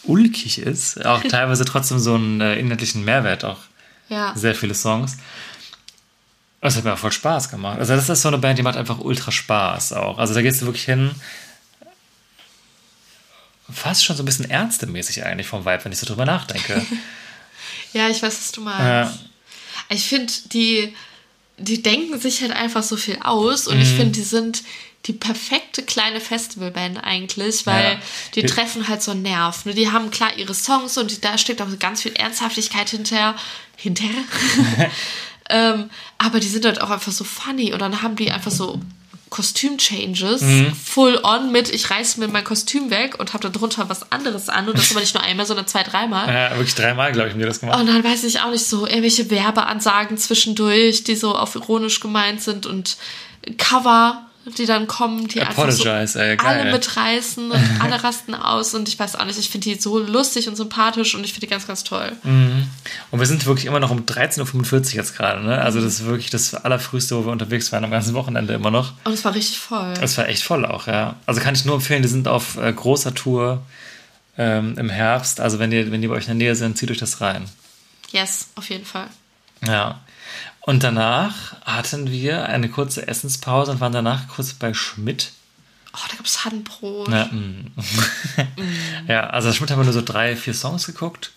ulkig 0.03 0.59
ist, 0.59 1.05
auch 1.05 1.21
teilweise 1.29 1.65
trotzdem 1.65 1.99
so 1.99 2.15
einen 2.15 2.41
äh, 2.41 2.59
inhaltlichen 2.59 3.03
Mehrwert 3.03 3.43
auch. 3.43 3.59
Ja. 4.07 4.33
Sehr 4.35 4.55
viele 4.55 4.75
Songs. 4.75 5.17
Das 6.65 6.75
hat 6.77 6.83
mir 6.83 6.93
auch 6.93 6.97
voll 6.97 7.11
Spaß 7.11 7.49
gemacht. 7.49 7.79
Also 7.79 7.95
das 7.95 8.09
ist 8.09 8.21
so 8.21 8.27
eine 8.29 8.37
Band, 8.37 8.57
die 8.59 8.63
macht 8.63 8.77
einfach 8.77 8.99
ultra 8.99 9.31
Spaß 9.31 9.93
auch. 9.93 10.17
Also 10.17 10.33
da 10.33 10.41
gehst 10.41 10.61
du 10.61 10.65
wirklich 10.65 10.85
hin, 10.85 11.11
fast 13.71 14.03
schon 14.05 14.15
so 14.15 14.23
ein 14.23 14.25
bisschen 14.25 14.49
ärztemäßig 14.49 15.23
eigentlich 15.25 15.47
vom 15.47 15.65
Vibe, 15.65 15.85
wenn 15.85 15.91
ich 15.91 15.99
so 15.99 16.05
drüber 16.05 16.25
nachdenke. 16.25 16.85
Ja, 17.93 18.09
ich 18.09 18.21
weiß, 18.21 18.37
was 18.37 18.51
du 18.51 18.59
meinst. 18.59 19.19
Ich 19.87 20.03
finde, 20.09 20.31
die, 20.51 20.93
die 21.57 21.81
denken 21.81 22.19
sich 22.19 22.41
halt 22.41 22.51
einfach 22.51 22.83
so 22.83 22.97
viel 22.97 23.17
aus 23.23 23.67
und 23.67 23.79
ich 23.81 23.91
Mhm. 23.93 23.95
finde, 23.95 24.11
die 24.11 24.21
sind 24.23 24.63
die 25.05 25.13
perfekte 25.13 25.81
kleine 25.81 26.19
Festivalband 26.19 27.01
eigentlich, 27.01 27.65
weil 27.65 27.93
Ja. 27.93 27.99
die 28.35 28.41
Die- 28.41 28.47
treffen 28.47 28.89
halt 28.89 29.01
so 29.01 29.11
einen 29.11 29.21
Nerv. 29.21 29.63
Ne? 29.63 29.73
Die 29.73 29.93
haben 29.93 30.11
klar 30.11 30.35
ihre 30.35 30.53
Songs 30.53 30.97
und 30.97 31.09
die, 31.09 31.21
da 31.21 31.37
steckt 31.37 31.61
auch 31.61 31.67
ganz 31.79 32.01
viel 32.01 32.11
Ernsthaftigkeit 32.17 32.89
hinterher. 32.89 33.35
Hinterher? 33.77 34.23
ähm, 35.49 35.89
aber 36.17 36.39
die 36.39 36.47
sind 36.47 36.65
halt 36.65 36.81
auch 36.81 36.89
einfach 36.89 37.11
so 37.11 37.23
funny 37.23 37.73
und 37.73 37.79
dann 37.79 38.01
haben 38.01 38.15
die 38.15 38.31
einfach 38.31 38.51
so 38.51 38.79
Kostüm-Changes, 39.29 40.41
Mhm. 40.41 40.73
full 40.73 41.19
on 41.23 41.51
mit, 41.51 41.69
ich 41.69 41.89
reiß 41.89 42.17
mir 42.17 42.27
mein 42.29 42.43
Kostüm 42.43 42.89
weg 42.89 43.19
und 43.19 43.33
habe 43.33 43.43
da 43.43 43.49
drunter 43.49 43.89
was 43.89 44.11
anderes 44.11 44.49
an 44.49 44.67
und 44.69 44.77
das 44.77 44.91
aber 44.91 45.01
nicht 45.01 45.13
nur 45.13 45.23
einmal, 45.23 45.45
sondern 45.45 45.67
zwei, 45.67 45.83
dreimal. 45.83 46.27
Ja, 46.33 46.51
wirklich 46.51 46.75
dreimal, 46.75 47.11
glaube 47.11 47.27
ich, 47.27 47.33
haben 47.33 47.39
die 47.41 47.45
das 47.45 47.59
gemacht. 47.59 47.79
Und 47.79 47.87
dann 47.87 48.03
weiß 48.03 48.23
ich 48.23 48.39
auch 48.41 48.51
nicht 48.51 48.65
so, 48.65 48.87
irgendwelche 48.87 49.29
Werbeansagen 49.29 50.17
zwischendurch, 50.17 51.03
die 51.03 51.15
so 51.15 51.35
auf 51.35 51.55
ironisch 51.55 51.99
gemeint 51.99 52.41
sind 52.41 52.65
und 52.65 52.97
Cover, 53.57 54.24
die 54.57 54.65
dann 54.65 54.85
kommen, 54.87 55.27
die 55.27 55.41
einfach 55.41 55.71
so 55.71 55.83
Apologize, 55.83 56.21
ey, 56.21 56.37
alle 56.37 56.71
mitreißen 56.71 57.49
und 57.49 57.61
alle 57.79 58.03
rasten 58.03 58.35
aus 58.35 58.73
und 58.75 58.87
ich 58.87 58.99
weiß 58.99 59.15
auch 59.15 59.25
nicht, 59.25 59.39
ich 59.39 59.49
finde 59.49 59.69
die 59.69 59.75
so 59.79 59.97
lustig 59.97 60.47
und 60.47 60.55
sympathisch 60.55 61.15
und 61.15 61.23
ich 61.23 61.33
finde 61.33 61.47
die 61.47 61.51
ganz, 61.51 61.65
ganz 61.65 61.83
toll. 61.83 62.11
Und 62.23 63.19
wir 63.19 63.25
sind 63.25 63.45
wirklich 63.45 63.65
immer 63.65 63.79
noch 63.79 63.89
um 63.89 64.01
13.45 64.01 64.73
Uhr 64.73 64.93
jetzt 64.93 65.15
gerade, 65.15 65.43
ne? 65.43 65.59
Also 65.61 65.81
das 65.81 65.93
ist 65.93 66.05
wirklich 66.05 66.29
das 66.29 66.53
Allerfrühste, 66.53 67.17
wo 67.17 67.25
wir 67.25 67.31
unterwegs 67.31 67.71
waren 67.71 67.83
am 67.83 67.91
ganzen 67.91 68.13
Wochenende 68.13 68.53
immer 68.53 68.71
noch. 68.71 68.93
Und 69.03 69.13
es 69.13 69.25
war 69.25 69.33
richtig 69.33 69.57
voll. 69.57 69.93
Es 70.01 70.17
war 70.17 70.27
echt 70.27 70.43
voll 70.43 70.65
auch, 70.65 70.87
ja. 70.87 71.15
Also 71.25 71.41
kann 71.41 71.55
ich 71.55 71.65
nur 71.65 71.75
empfehlen, 71.75 72.03
die 72.03 72.07
sind 72.07 72.27
auf 72.27 72.57
äh, 72.57 72.71
großer 72.71 73.15
Tour 73.15 73.63
ähm, 74.37 74.77
im 74.77 74.89
Herbst. 74.89 75.39
Also 75.39 75.59
wenn 75.59 75.71
die, 75.71 75.91
wenn 75.91 76.01
die 76.01 76.07
bei 76.07 76.15
euch 76.15 76.27
in 76.27 76.37
der 76.37 76.47
Nähe 76.47 76.55
sind, 76.55 76.77
zieht 76.77 76.91
euch 76.91 76.99
das 76.99 77.21
rein. 77.21 77.45
Yes, 78.11 78.49
auf 78.55 78.69
jeden 78.69 78.85
Fall. 78.85 79.07
Ja. 79.65 80.01
Und 80.65 80.83
danach 80.83 81.55
hatten 81.63 82.09
wir 82.09 82.47
eine 82.47 82.69
kurze 82.69 83.07
Essenspause 83.07 83.71
und 83.71 83.81
waren 83.81 83.91
danach 83.91 84.27
kurz 84.27 84.53
bei 84.53 84.73
Schmidt. 84.73 85.31
Oh, 85.93 85.99
da 86.09 86.15
gab 86.15 86.25
es 86.25 86.43
Handbrot. 86.43 87.07
Ja, 87.07 87.25
mm. 87.25 87.71
ja, 89.07 89.27
also 89.27 89.53
Schmidt 89.53 89.69
haben 89.69 89.79
wir 89.79 89.83
nur 89.83 89.93
so 89.93 90.01
drei, 90.01 90.35
vier 90.35 90.55
Songs 90.55 90.87
geguckt. 90.87 91.31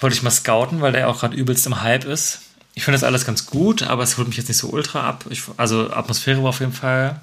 Wollte 0.00 0.16
ich 0.16 0.22
mal 0.22 0.30
scouten, 0.30 0.80
weil 0.80 0.92
der 0.92 1.10
auch 1.10 1.20
gerade 1.20 1.36
übelst 1.36 1.66
im 1.66 1.82
Hype 1.82 2.06
ist. 2.06 2.40
Ich 2.72 2.84
finde 2.84 2.96
das 2.96 3.04
alles 3.04 3.26
ganz 3.26 3.44
gut, 3.44 3.82
aber 3.82 4.02
es 4.02 4.16
holt 4.16 4.28
mich 4.28 4.38
jetzt 4.38 4.48
nicht 4.48 4.56
so 4.56 4.70
ultra 4.70 5.06
ab. 5.06 5.26
Ich, 5.28 5.42
also 5.58 5.92
Atmosphäre 5.92 6.42
war 6.42 6.48
auf 6.48 6.60
jeden 6.60 6.72
Fall, 6.72 7.20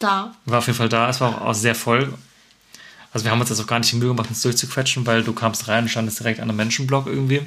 Da. 0.00 0.34
war 0.46 0.58
auf 0.58 0.66
jeden 0.66 0.76
Fall 0.76 0.88
da. 0.88 1.08
Es 1.08 1.20
war 1.20 1.28
auch, 1.28 1.40
auch 1.42 1.54
sehr 1.54 1.76
voll. 1.76 2.12
Also 3.12 3.24
wir 3.24 3.30
haben 3.30 3.40
uns 3.40 3.50
jetzt 3.50 3.60
auch 3.60 3.68
gar 3.68 3.78
nicht 3.78 3.92
die 3.92 3.96
Mühe 3.96 4.08
gemacht, 4.08 4.28
uns 4.28 4.42
durchzuquetschen, 4.42 5.06
weil 5.06 5.22
du 5.22 5.32
kamst 5.32 5.68
rein 5.68 5.84
und 5.84 5.90
standest 5.90 6.18
direkt 6.18 6.40
an 6.40 6.48
einem 6.48 6.56
Menschenblock 6.56 7.06
irgendwie. 7.06 7.46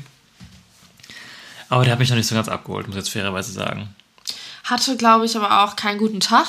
Aber 1.71 1.83
der 1.83 1.93
hat 1.93 1.99
mich 1.99 2.09
noch 2.09 2.17
nicht 2.17 2.27
so 2.27 2.35
ganz 2.35 2.47
abgeholt, 2.49 2.87
muss 2.87 2.95
ich 2.95 3.01
jetzt 3.03 3.09
fairerweise 3.11 3.51
sagen. 3.51 3.89
Hatte, 4.65 4.95
glaube 4.97 5.25
ich, 5.25 5.35
aber 5.35 5.63
auch 5.63 5.75
keinen 5.75 5.97
guten 5.97 6.19
Tag. 6.19 6.45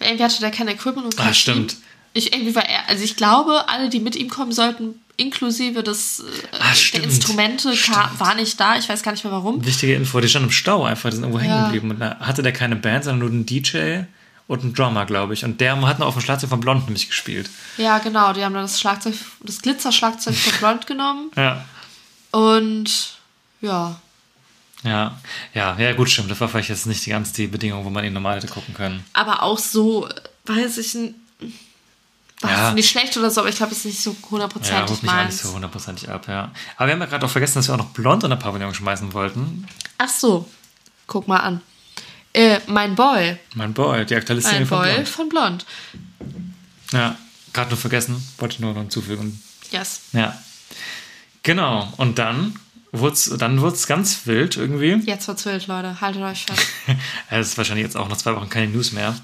Irgendwie 0.00 0.24
hatte 0.24 0.40
der 0.40 0.50
kein 0.50 0.68
Equipment 0.68 1.04
und 1.06 1.16
kein 1.16 1.28
Ah, 1.28 1.34
stimmt. 1.34 1.76
Ich, 2.14 2.32
irgendwie 2.32 2.54
war 2.54 2.68
er, 2.68 2.88
also 2.88 3.04
ich 3.04 3.16
glaube, 3.16 3.68
alle, 3.68 3.88
die 3.88 4.00
mit 4.00 4.16
ihm 4.16 4.28
kommen 4.28 4.52
sollten, 4.52 5.00
inklusive 5.16 5.82
des, 5.82 6.20
äh, 6.20 6.22
Ah, 6.58 6.72
der. 6.92 7.02
Instrumente, 7.04 7.74
kam, 7.76 8.08
war 8.18 8.34
nicht 8.34 8.58
da. 8.58 8.76
Ich 8.78 8.88
weiß 8.88 9.02
gar 9.02 9.12
nicht 9.12 9.22
mehr 9.24 9.32
warum. 9.32 9.64
Wichtige 9.64 9.94
Info, 9.94 10.20
die 10.20 10.28
stand 10.28 10.46
im 10.46 10.50
Stau 10.50 10.84
einfach, 10.84 11.10
die 11.10 11.16
sind 11.16 11.24
irgendwo 11.24 11.40
hängen 11.40 11.52
Ja. 11.54 11.64
geblieben. 11.66 11.90
Und 11.90 12.00
da 12.00 12.16
hatte 12.20 12.42
der 12.42 12.52
keine 12.52 12.76
Band, 12.76 13.04
sondern 13.04 13.20
nur 13.20 13.28
einen 13.30 13.46
DJ 13.46 14.04
und 14.46 14.62
einen 14.62 14.74
Drummer, 14.74 15.06
glaube 15.06 15.34
ich. 15.34 15.44
Und 15.44 15.60
der 15.60 15.80
hat 15.86 15.98
noch 15.98 16.06
auf 16.06 16.14
dem 16.14 16.22
Schlagzeug 16.22 16.50
von 16.50 16.60
Blond 16.60 16.84
nämlich 16.86 17.08
gespielt. 17.08 17.50
Ja, 17.78 17.98
genau. 17.98 18.32
Die 18.32 18.44
haben 18.44 18.54
dann 18.54 18.62
das 18.64 18.80
Schlagzeug, 18.80 19.14
das 19.42 19.60
Glitzerschlagzeug 19.62 20.34
von 20.36 20.52
Blond 20.58 20.86
genommen. 20.86 21.30
Ja. 21.36 21.64
Und 22.32 23.14
ja. 23.60 24.00
Ja, 24.84 25.18
ja, 25.54 25.76
ja, 25.78 25.92
gut, 25.94 26.10
stimmt. 26.10 26.30
Das 26.30 26.40
war 26.40 26.48
vielleicht 26.48 26.68
jetzt 26.68 26.86
nicht 26.86 27.04
die 27.06 27.10
ganz 27.10 27.32
die 27.32 27.46
Bedingung, 27.46 27.84
wo 27.84 27.90
man 27.90 28.04
ihn 28.04 28.12
normal 28.12 28.36
hätte 28.36 28.48
gucken 28.48 28.74
können. 28.74 29.04
Aber 29.14 29.42
auch 29.42 29.58
so, 29.58 30.08
weiß 30.44 30.78
ich 30.78 30.94
nicht. 30.94 31.14
War 32.40 32.50
Ja. 32.50 32.68
es 32.68 32.74
nicht 32.74 32.90
schlecht 32.90 33.16
oder 33.16 33.30
so, 33.30 33.40
aber 33.40 33.48
ich 33.48 33.56
glaube, 33.56 33.72
es 33.72 33.78
ist 33.78 33.84
nicht 33.86 34.02
so 34.02 34.10
Ja, 34.10 34.30
hundertprozentig 34.30 34.90
holt 34.90 35.02
mich 35.02 35.10
auch 35.12 35.24
nicht 35.24 35.38
so 35.38 35.52
hundertprozentig 35.54 36.08
ab, 36.10 36.28
ja. 36.28 36.50
Aber 36.76 36.86
wir 36.86 36.92
haben 36.94 37.00
ja 37.00 37.06
gerade 37.06 37.24
auch 37.24 37.30
vergessen, 37.30 37.54
dass 37.54 37.68
wir 37.68 37.74
auch 37.74 37.78
noch 37.78 37.90
Blond 37.90 38.24
in 38.24 38.30
der 38.30 38.36
Pavillon 38.36 38.74
schmeißen 38.74 39.12
wollten. 39.14 39.66
Ach 39.98 40.08
so. 40.08 40.46
Guck 41.06 41.26
mal 41.28 41.38
an. 41.38 41.60
Äh, 42.34 42.60
mein 42.66 42.94
Boy. 42.94 43.38
Mein 43.54 43.72
Boy, 43.72 44.04
die 44.04 44.16
aktuelle 44.16 44.42
Mein 44.42 44.50
Szene 44.52 44.66
von 44.66 44.78
Boy 44.78 44.92
Blond. 44.94 45.08
von 45.08 45.28
Blond. 45.30 45.66
Ja, 46.92 47.16
gerade 47.54 47.70
nur 47.70 47.78
vergessen, 47.78 48.22
wollte 48.38 48.54
ich 48.56 48.60
nur 48.60 48.72
noch 48.74 48.80
hinzufügen. 48.80 49.40
Yes. 49.70 50.00
Ja. 50.12 50.36
Genau, 51.42 51.90
und 51.96 52.18
dann 52.18 52.58
wurd's, 53.00 53.30
dann 53.38 53.60
wurd's 53.60 53.86
ganz 53.86 54.26
wild 54.26 54.56
irgendwie. 54.56 55.02
Jetzt 55.06 55.28
wird's 55.28 55.44
wild, 55.44 55.66
Leute. 55.66 56.00
Haltet 56.00 56.22
euch 56.22 56.44
fest. 56.46 56.66
Es 57.30 57.48
ist 57.48 57.58
wahrscheinlich 57.58 57.84
jetzt 57.84 57.96
auch 57.96 58.08
noch 58.08 58.16
zwei 58.16 58.34
Wochen 58.34 58.48
keine 58.48 58.68
News 58.68 58.92
mehr. 58.92 59.14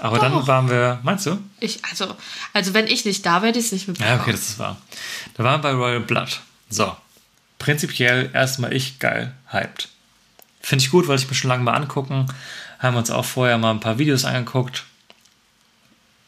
Aber 0.00 0.18
Doch. 0.18 0.24
dann 0.24 0.46
waren 0.46 0.70
wir, 0.70 1.00
meinst 1.02 1.26
du? 1.26 1.38
Ich, 1.60 1.84
also, 1.84 2.14
also 2.52 2.72
wenn 2.74 2.86
ich 2.86 3.04
nicht 3.04 3.26
da 3.26 3.36
wäre, 3.36 3.48
hätte 3.48 3.58
ich 3.58 3.66
es 3.66 3.72
nicht 3.72 3.88
mitbekommen. 3.88 4.16
Ja, 4.16 4.22
okay, 4.22 4.32
das 4.32 4.48
ist 4.48 4.58
wahr. 4.58 4.76
Da 5.34 5.44
waren 5.44 5.62
wir 5.62 5.70
bei 5.70 5.72
Royal 5.72 6.00
Blood. 6.00 6.40
So. 6.70 6.96
Prinzipiell 7.58 8.30
erstmal 8.32 8.72
ich 8.72 9.00
geil, 9.00 9.34
hyped. 9.50 9.88
Finde 10.60 10.84
ich 10.84 10.90
gut, 10.90 11.08
wollte 11.08 11.24
ich 11.24 11.28
mir 11.28 11.34
schon 11.34 11.48
lange 11.48 11.64
mal 11.64 11.74
angucken. 11.74 12.26
Haben 12.78 12.96
uns 12.96 13.10
auch 13.10 13.24
vorher 13.24 13.58
mal 13.58 13.72
ein 13.72 13.80
paar 13.80 13.98
Videos 13.98 14.24
angeguckt. 14.24 14.84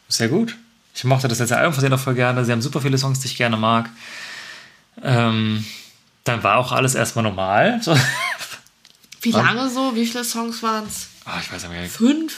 Sehr 0.08 0.28
gut. 0.28 0.56
Ich 0.94 1.04
mochte 1.04 1.28
das 1.28 1.38
letzte 1.38 1.56
Album 1.56 1.72
von 1.72 1.82
denen 1.82 1.94
auch 1.94 2.00
voll 2.00 2.14
gerne. 2.14 2.44
Sie 2.44 2.50
haben 2.50 2.62
super 2.62 2.80
viele 2.80 2.98
Songs, 2.98 3.20
die 3.20 3.28
ich 3.28 3.36
gerne 3.36 3.56
mag. 3.56 3.88
Ähm, 5.02 5.64
dann 6.30 6.42
war 6.42 6.56
auch 6.56 6.72
alles 6.72 6.94
erstmal 6.94 7.24
normal. 7.24 7.80
So. 7.90 7.96
Wie 9.22 9.32
lange 9.32 9.68
so? 9.68 9.94
Wie 9.94 10.06
viele 10.06 10.24
Songs 10.24 10.62
waren 10.62 10.86
es? 10.86 11.08
Ah, 11.26 11.38
ich 11.42 11.52
weiß 11.52 11.68
nicht. 11.68 11.92
Fünf? 11.92 12.34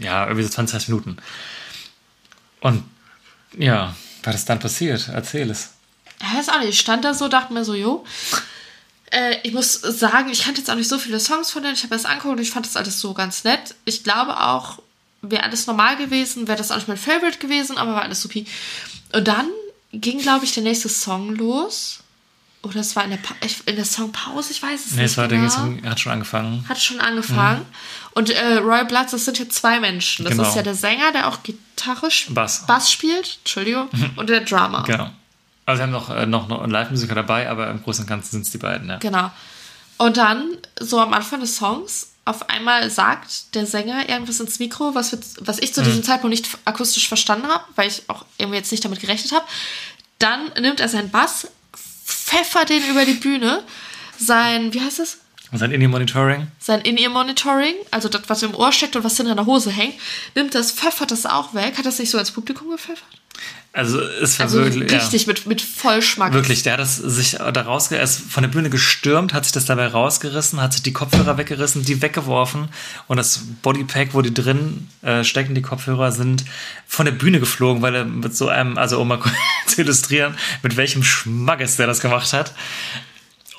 Ja, 0.00 0.24
irgendwie 0.24 0.42
so 0.42 0.48
20, 0.50 0.72
30 0.72 0.88
Minuten. 0.88 1.16
Und 2.60 2.82
ja, 3.56 3.94
was 4.24 4.34
ist 4.34 4.48
dann 4.48 4.58
passiert? 4.58 5.08
Erzähl 5.12 5.48
es. 5.48 5.74
Ich 6.20 6.34
weiß 6.36 6.48
auch 6.48 6.58
nicht. 6.58 6.70
Ich 6.70 6.80
stand 6.80 7.04
da 7.04 7.14
so, 7.14 7.28
dachte 7.28 7.52
mir 7.52 7.64
so, 7.64 7.74
jo. 7.74 8.04
Äh, 9.12 9.36
ich 9.44 9.52
muss 9.52 9.74
sagen, 9.74 10.28
ich 10.30 10.42
kannte 10.42 10.60
jetzt 10.60 10.70
auch 10.70 10.74
nicht 10.74 10.88
so 10.88 10.98
viele 10.98 11.20
Songs 11.20 11.50
von 11.52 11.62
denen. 11.62 11.74
Ich 11.74 11.84
habe 11.84 11.94
das 11.94 12.04
angeguckt 12.04 12.36
und 12.36 12.42
ich 12.42 12.50
fand 12.50 12.66
das 12.66 12.76
alles 12.76 12.98
so 13.00 13.14
ganz 13.14 13.44
nett. 13.44 13.76
Ich 13.84 14.02
glaube 14.02 14.40
auch, 14.40 14.80
wäre 15.22 15.44
alles 15.44 15.66
normal 15.66 15.96
gewesen, 15.96 16.48
wäre 16.48 16.58
das 16.58 16.70
auch 16.70 16.76
nicht 16.76 16.88
mein 16.88 16.96
Favorite 16.96 17.38
gewesen, 17.38 17.78
aber 17.78 17.94
war 17.94 18.02
alles 18.02 18.22
supi. 18.22 18.46
Und 19.12 19.28
dann 19.28 19.48
ging, 19.92 20.18
glaube 20.18 20.44
ich, 20.44 20.52
der 20.52 20.62
nächste 20.62 20.88
Song 20.88 21.34
los. 21.36 22.00
Oder 22.64 22.80
es 22.80 22.96
war 22.96 23.04
in 23.04 23.10
der, 23.10 23.18
pa 23.18 23.34
ich- 23.44 23.66
in 23.66 23.76
der 23.76 23.84
Songpause, 23.84 24.50
ich 24.52 24.62
weiß 24.62 24.86
es 24.86 24.92
Nee, 24.92 25.02
nicht. 25.02 25.10
es 25.12 25.16
war, 25.16 25.28
genau. 25.28 25.42
der 25.42 25.50
Song 25.50 25.82
hat 25.84 26.00
schon 26.00 26.12
angefangen. 26.12 26.64
Hat 26.68 26.80
schon 26.82 26.98
angefangen. 27.00 27.66
Und 28.12 28.30
äh, 28.30 28.54
Royal 28.56 28.86
Bloods, 28.86 29.10
das 29.12 29.24
sind 29.26 29.38
ja 29.38 29.48
zwei 29.48 29.80
Menschen. 29.80 30.24
Das 30.24 30.32
Genau. 30.36 30.48
ist 30.48 30.56
ja 30.56 30.62
der 30.62 30.74
Sänger, 30.74 31.12
der 31.12 31.28
auch 31.28 31.42
Gitarre 31.42 32.06
sp- 32.08 32.32
Bass. 32.32 32.64
Bass 32.66 32.90
spielt, 32.90 33.38
Entschuldigung, 33.42 33.88
und 34.16 34.28
der 34.30 34.40
Drummer. 34.40 34.82
Genau. 34.86 35.10
Also, 35.66 35.78
wir 35.78 35.82
haben 35.84 35.92
noch, 35.92 36.10
äh, 36.10 36.26
noch, 36.26 36.48
noch 36.48 36.62
einen 36.62 36.72
Live-Musiker 36.72 37.14
dabei, 37.14 37.48
aber 37.48 37.70
im 37.70 37.82
Großen 37.82 38.04
und 38.04 38.08
Ganzen 38.08 38.30
sind 38.32 38.42
es 38.42 38.50
die 38.50 38.58
beiden, 38.58 38.88
ja. 38.88 38.96
Genau. 38.98 39.30
Und 39.96 40.16
dann, 40.16 40.56
so 40.80 41.00
am 41.00 41.12
Anfang 41.12 41.40
des 41.40 41.56
Songs, 41.56 42.08
auf 42.26 42.48
einmal 42.48 42.90
sagt 42.90 43.54
der 43.54 43.66
Sänger 43.66 44.08
irgendwas 44.08 44.40
ins 44.40 44.58
Mikro, 44.58 44.94
was, 44.94 45.12
wir, 45.12 45.18
was 45.40 45.58
ich 45.58 45.74
zu 45.74 45.82
Mhm. 45.82 45.84
diesem 45.86 46.02
Zeitpunkt 46.04 46.30
nicht 46.34 46.48
akustisch 46.64 47.06
verstanden 47.08 47.46
habe, 47.48 47.64
weil 47.76 47.88
ich 47.88 48.02
auch 48.08 48.24
irgendwie 48.38 48.56
jetzt 48.58 48.72
nicht 48.72 48.84
damit 48.84 49.00
gerechnet 49.00 49.32
habe. 49.32 49.44
Dann 50.18 50.50
nimmt 50.60 50.80
er 50.80 50.88
seinen 50.88 51.10
Bass, 51.10 51.48
pfeffert 52.34 52.68
den 52.68 52.84
über 52.90 53.04
die 53.04 53.14
Bühne, 53.14 53.62
sein, 54.18 54.72
wie 54.74 54.80
heißt 54.80 55.00
es? 55.00 55.18
Sein 55.52 55.70
Indie-Monitoring. 55.70 56.48
sein 56.58 56.80
In-Ear-Monitoring, 56.80 57.74
also 57.92 58.08
das, 58.08 58.22
was 58.26 58.42
im 58.42 58.54
Ohr 58.54 58.72
steckt 58.72 58.96
und 58.96 59.04
was 59.04 59.16
hinter 59.16 59.36
der 59.36 59.46
Hose 59.46 59.70
hängt, 59.70 59.94
nimmt 60.34 60.54
das, 60.54 60.72
pfeffert 60.72 61.12
das 61.12 61.26
auch 61.26 61.54
weg. 61.54 61.78
Hat 61.78 61.86
das 61.86 62.00
nicht 62.00 62.10
so 62.10 62.18
ins 62.18 62.32
Publikum 62.32 62.70
gepfeffert? 62.70 63.06
Also 63.76 64.00
es 64.00 64.38
war 64.38 64.46
Also 64.46 64.62
wirklich, 64.62 64.88
ja. 64.88 64.98
richtig 64.98 65.26
mit, 65.26 65.46
mit 65.46 65.60
Vollschmack. 65.60 66.32
Wirklich, 66.32 66.62
der 66.62 66.74
hat 66.74 66.80
das 66.80 66.96
sich 66.96 67.32
da 67.32 67.60
rausge 67.60 67.96
er 67.96 68.04
ist 68.04 68.20
von 68.20 68.44
der 68.44 68.48
Bühne 68.48 68.70
gestürmt, 68.70 69.34
hat 69.34 69.44
sich 69.44 69.52
das 69.52 69.64
dabei 69.64 69.88
rausgerissen, 69.88 70.60
hat 70.60 70.72
sich 70.72 70.84
die 70.84 70.92
Kopfhörer 70.92 71.38
weggerissen, 71.38 71.84
die 71.84 72.00
weggeworfen 72.00 72.68
und 73.08 73.16
das 73.16 73.42
Bodypack, 73.62 74.14
wo 74.14 74.22
die 74.22 74.32
drin 74.32 74.88
äh, 75.02 75.24
stecken, 75.24 75.56
die 75.56 75.62
Kopfhörer, 75.62 76.12
sind 76.12 76.44
von 76.86 77.04
der 77.04 77.12
Bühne 77.12 77.40
geflogen, 77.40 77.82
weil 77.82 77.96
er 77.96 78.04
mit 78.04 78.36
so 78.36 78.48
einem, 78.48 78.78
also 78.78 79.00
um 79.00 79.08
mal 79.08 79.18
kurz 79.20 79.34
zu 79.66 79.80
illustrieren, 79.80 80.36
mit 80.62 80.76
welchem 80.76 81.02
Schmackes 81.02 81.74
der 81.76 81.88
das 81.88 81.98
gemacht 81.98 82.32
hat. 82.32 82.54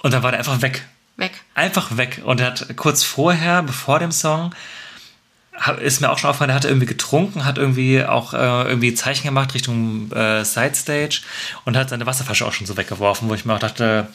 Und 0.01 0.13
dann 0.13 0.23
war 0.23 0.31
der 0.31 0.39
einfach 0.39 0.61
weg. 0.61 0.87
Weg. 1.17 1.33
Einfach 1.55 1.97
weg. 1.97 2.21
Und 2.23 2.39
er 2.39 2.47
hat 2.47 2.77
kurz 2.77 3.03
vorher, 3.03 3.63
bevor 3.63 3.99
dem 3.99 4.13
Song, 4.13 4.55
hab- 5.59 5.79
ist 5.81 6.01
mir 6.01 6.11
auch 6.11 6.17
schon 6.17 6.29
aufgefallen, 6.29 6.49
er 6.51 6.55
hatte 6.55 6.67
irgendwie 6.67 6.87
getrunken, 6.87 7.45
hat 7.45 7.57
irgendwie 7.57 8.03
auch 8.03 8.33
äh, 8.33 8.37
irgendwie 8.69 8.93
Zeichen 8.93 9.23
gemacht 9.25 9.53
Richtung 9.53 10.11
äh, 10.11 10.43
Side 10.43 10.75
Stage 10.75 11.21
und 11.65 11.77
hat 11.77 11.89
seine 11.89 12.05
Wasserflasche 12.05 12.45
auch 12.45 12.53
schon 12.53 12.67
so 12.67 12.77
weggeworfen, 12.77 13.29
wo 13.29 13.33
ich 13.33 13.45
mir 13.45 13.53
auch 13.53 13.59
dachte, 13.59 14.07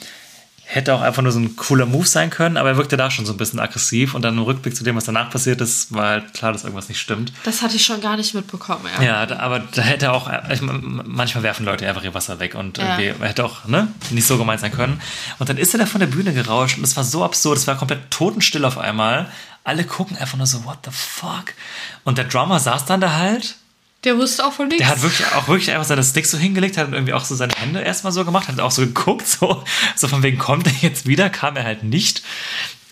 hätte 0.72 0.94
auch 0.94 1.00
einfach 1.00 1.20
nur 1.22 1.32
so 1.32 1.40
ein 1.40 1.56
cooler 1.56 1.84
Move 1.84 2.06
sein 2.06 2.30
können, 2.30 2.56
aber 2.56 2.68
er 2.68 2.76
wirkte 2.76 2.96
da 2.96 3.10
schon 3.10 3.26
so 3.26 3.32
ein 3.32 3.36
bisschen 3.36 3.58
aggressiv 3.58 4.14
und 4.14 4.22
dann 4.22 4.38
im 4.38 4.44
Rückblick 4.44 4.76
zu 4.76 4.84
dem, 4.84 4.94
was 4.94 5.02
danach 5.04 5.28
passiert 5.28 5.60
ist, 5.60 5.92
war 5.92 6.10
halt 6.10 6.32
klar, 6.32 6.52
dass 6.52 6.62
irgendwas 6.62 6.88
nicht 6.88 7.00
stimmt. 7.00 7.32
Das 7.42 7.60
hatte 7.62 7.74
ich 7.74 7.84
schon 7.84 8.00
gar 8.00 8.16
nicht 8.16 8.34
mitbekommen. 8.34 8.84
Ja. 9.00 9.04
Ja, 9.04 9.26
da, 9.26 9.40
aber 9.40 9.58
da 9.58 9.82
hätte 9.82 10.12
auch, 10.12 10.30
ich, 10.48 10.60
manchmal 10.62 11.42
werfen 11.42 11.66
Leute 11.66 11.88
einfach 11.88 12.04
ihr 12.04 12.14
Wasser 12.14 12.38
weg 12.38 12.54
und 12.54 12.78
Ja. 12.78 12.96
irgendwie 13.00 13.24
hätte 13.26 13.44
auch 13.44 13.64
ne, 13.64 13.88
nicht 14.10 14.28
so 14.28 14.38
gemeint 14.38 14.60
sein 14.60 14.70
können. 14.70 15.00
Und 15.40 15.48
dann 15.48 15.56
ist 15.58 15.74
er 15.74 15.78
da 15.80 15.86
von 15.86 15.98
der 15.98 16.06
Bühne 16.06 16.32
gerauscht 16.32 16.78
und 16.78 16.84
es 16.84 16.96
war 16.96 17.02
so 17.02 17.24
absurd, 17.24 17.58
es 17.58 17.66
war 17.66 17.76
komplett 17.76 18.08
totenstill 18.12 18.64
auf 18.64 18.78
einmal. 18.78 19.26
Alle 19.70 19.84
gucken 19.84 20.16
einfach 20.16 20.36
nur 20.36 20.48
so, 20.48 20.64
what 20.64 20.78
the 20.84 20.90
fuck? 20.90 21.54
Und 22.02 22.18
der 22.18 22.24
Drummer 22.24 22.58
saß 22.58 22.86
dann 22.86 23.00
da 23.00 23.12
halt. 23.12 23.54
Der 24.02 24.16
wusste 24.16 24.44
auch 24.44 24.52
von 24.52 24.66
nichts. 24.66 24.82
Der 24.82 24.88
hat 24.88 25.00
wirklich 25.00 25.24
auch 25.28 25.46
wirklich 25.46 25.70
einfach 25.70 25.86
seine 25.86 26.02
Sticks 26.02 26.32
so 26.32 26.38
hingelegt, 26.38 26.76
hat 26.76 26.90
irgendwie 26.90 27.12
auch 27.12 27.24
so 27.24 27.36
seine 27.36 27.52
Hände 27.54 27.80
erstmal 27.80 28.12
so 28.12 28.24
gemacht, 28.24 28.48
hat 28.48 28.58
auch 28.58 28.72
so 28.72 28.82
geguckt, 28.82 29.28
so, 29.28 29.62
so 29.94 30.08
von 30.08 30.24
wegen, 30.24 30.38
kommt 30.38 30.66
er 30.66 30.72
jetzt 30.80 31.06
wieder? 31.06 31.30
Kam 31.30 31.54
er 31.54 31.62
halt 31.62 31.84
nicht. 31.84 32.24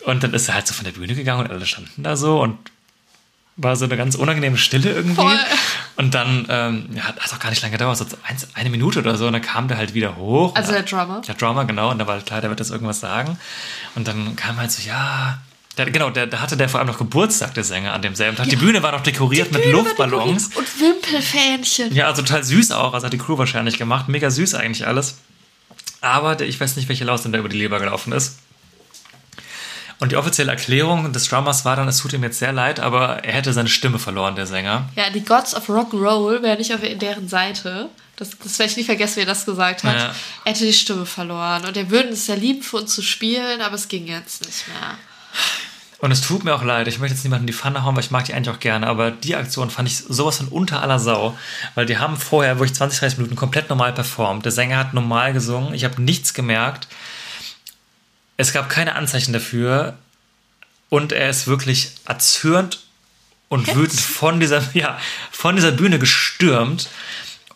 Und 0.05 0.23
dann 0.23 0.33
ist 0.35 0.47
er 0.47 0.55
halt 0.55 0.69
so 0.69 0.75
von 0.75 0.85
der 0.85 0.93
Bühne 0.93 1.17
gegangen 1.17 1.47
und 1.47 1.51
alle 1.51 1.67
standen 1.67 2.05
da 2.05 2.17
so 2.17 2.41
und 2.41 2.57
war 3.57 3.75
so 3.75 3.87
eine 3.87 3.97
ganz 3.97 4.15
unangenehme 4.15 4.57
Stille 4.57 4.93
irgendwie. 4.93 5.17
Voll. 5.17 5.41
Und 5.97 6.15
dann 6.15 6.47
ähm, 6.49 6.91
ja, 6.93 7.03
hat 7.03 7.19
hat 7.19 7.35
auch 7.35 7.41
gar 7.41 7.51
nicht 7.51 7.61
lange 7.61 7.73
gedauert, 7.73 7.99
so 7.99 8.07
eins, 8.23 8.47
eine 8.55 8.71
Minute 8.71 9.01
oder 9.01 9.17
so. 9.17 9.27
Und 9.27 9.33
dann 9.33 9.43
kam 9.43 9.67
der 9.67 9.79
halt 9.79 9.95
wieder 9.95 10.15
hoch. 10.15 10.55
Also 10.55 10.71
der 10.71 10.85
Drummer? 10.85 11.23
Der 11.27 11.35
Drummer, 11.35 11.65
genau. 11.65 11.91
Und 11.91 11.99
da 11.99 12.07
war 12.07 12.21
klar, 12.21 12.41
der 12.41 12.51
wird 12.51 12.61
jetzt 12.61 12.71
irgendwas 12.71 13.01
sagen. 13.01 13.37
Und 13.97 14.07
dann 14.07 14.37
kam 14.37 14.59
halt 14.59 14.71
so, 14.71 14.89
ja. 14.89 15.39
Der, 15.79 15.91
genau, 15.91 16.11
da 16.11 16.41
hatte 16.41 16.57
der 16.57 16.69
vor 16.69 16.81
allem 16.81 16.89
noch 16.89 16.99
Geburtstag, 16.99 17.55
der 17.55 17.63
Sänger, 17.65 17.93
an 17.93 18.03
demselben 18.03 18.37
Tag. 18.37 18.49
Die 18.49 18.57
Bühne 18.57 18.83
war 18.83 18.93
noch 18.93 19.03
dekoriert 19.03 19.53
mit 19.53 19.65
Luftballons. 19.67 20.51
Und 20.57 20.81
Wimpelfähnchen. 20.81 21.95
Ja, 21.95 22.07
also 22.07 22.23
total 22.23 22.43
süß 22.43 22.73
auch. 22.73 22.95
Also 22.95 23.07
hat 23.07 23.13
die 23.13 23.19
Crew 23.19 23.39
wahrscheinlich 23.39 23.79
gemacht. 23.79 24.09
Mega 24.09 24.29
süß 24.31 24.55
eigentlich 24.55 24.87
alles. 24.87 25.19
Aber 26.01 26.41
ich 26.41 26.61
weiß 26.61 26.77
nicht, 26.77 26.89
welche 26.89 27.05
Laus 27.05 27.23
denn 27.23 27.33
da 27.33 27.39
über 27.39 27.49
die 27.49 27.59
Leber 27.59 27.79
gelaufen 27.79 28.13
ist. 28.13 28.39
Und 30.01 30.13
die 30.13 30.17
offizielle 30.17 30.51
Erklärung 30.51 31.13
des 31.13 31.29
Drummers 31.29 31.65
war 31.65 31.75
dann, 31.75 31.89
es 31.89 31.99
tut 31.99 32.13
ihm 32.13 32.23
jetzt 32.23 32.39
sehr 32.39 32.53
leid, 32.53 32.79
aber 32.79 33.25
er 33.25 33.33
hätte 33.35 33.53
seine 33.53 33.69
Stimme 33.69 33.99
verloren, 33.99 34.37
der 34.37 34.47
Sänger. 34.47 34.89
Ja, 34.95 35.11
die 35.11 35.25
Gods 35.25 35.57
of 35.57 35.69
Rock'n'Roll 35.69 36.43
wären 36.43 36.59
nicht 36.59 36.73
auf 36.73 36.81
deren 36.83 37.29
Seite. 37.29 37.89
Das, 38.15 38.31
das 38.43 38.59
werde 38.59 38.71
ich 38.71 38.77
nie 38.77 38.85
vergessen, 38.85 39.17
wer 39.17 39.27
das 39.27 39.45
gesagt 39.45 39.85
hat. 39.85 39.97
Ja. 39.97 40.15
Er 40.45 40.53
hätte 40.53 40.65
die 40.65 40.73
Stimme 40.73 41.07
verloren. 41.07 41.65
Und 41.65 41.77
er 41.77 41.91
würde 41.91 42.11
es 42.11 42.27
sehr 42.27 42.37
lieben 42.37 42.63
für 42.63 42.79
uns 42.79 42.95
zu 42.95 43.03
spielen, 43.03 43.61
aber 43.61 43.75
es 43.75 43.89
ging 43.89 44.07
jetzt 44.07 44.45
nicht 44.45 44.67
mehr. 44.69 44.99
Und 46.01 46.13
es 46.13 46.21
tut 46.21 46.45
mir 46.45 46.55
auch 46.55 46.63
leid, 46.63 46.87
ich 46.87 47.01
möchte 47.01 47.17
jetzt 47.17 47.25
niemanden 47.25 47.43
in 47.43 47.49
die 47.49 47.53
Pfanne 47.53 47.83
hauen, 47.83 47.97
weil 47.97 48.05
ich 48.05 48.13
mag 48.13 48.25
die 48.25 48.33
eigentlich 48.33 48.55
auch 48.55 48.61
gerne, 48.61 48.87
aber 48.87 49.11
die 49.11 49.35
Aktion 49.35 49.69
fand 49.69 49.89
ich 49.89 49.99
sowas 49.99 50.37
von 50.37 50.49
unter 50.49 50.81
aller 50.81 51.01
Sau, 51.01 51.37
weil 51.75 51.87
die 51.87 51.99
haben 51.99 52.17
vorher 52.17 52.59
wirklich 52.61 52.77
20, 52.77 53.01
30 53.01 53.19
Minuten 53.19 53.35
komplett 53.35 53.69
normal 53.69 53.93
performt. 53.93 54.45
Der 54.45 54.53
Sänger 54.53 54.79
hat 54.79 54.95
normal 54.95 55.33
gesungen, 55.33 55.75
ich 55.75 55.85
habe 55.85 56.01
nichts 56.01 56.35
gemerkt. 56.35 56.87
Es 58.37 58.53
gab 58.53 58.69
keine 58.69 58.95
Anzeichen 58.95 59.33
dafür 59.33 59.99
und 60.89 61.11
er 61.11 61.31
ist 61.31 61.49
wirklich 61.49 61.91
erzürnt 62.07 62.79
und 63.49 63.67
Jetzt? 63.67 63.77
wütend 63.77 64.01
von 64.01 64.39
dieser, 64.39 64.63
ja, 64.75 64.99
von 65.33 65.57
dieser 65.57 65.73
Bühne 65.73 65.99
gestürmt. 65.99 66.89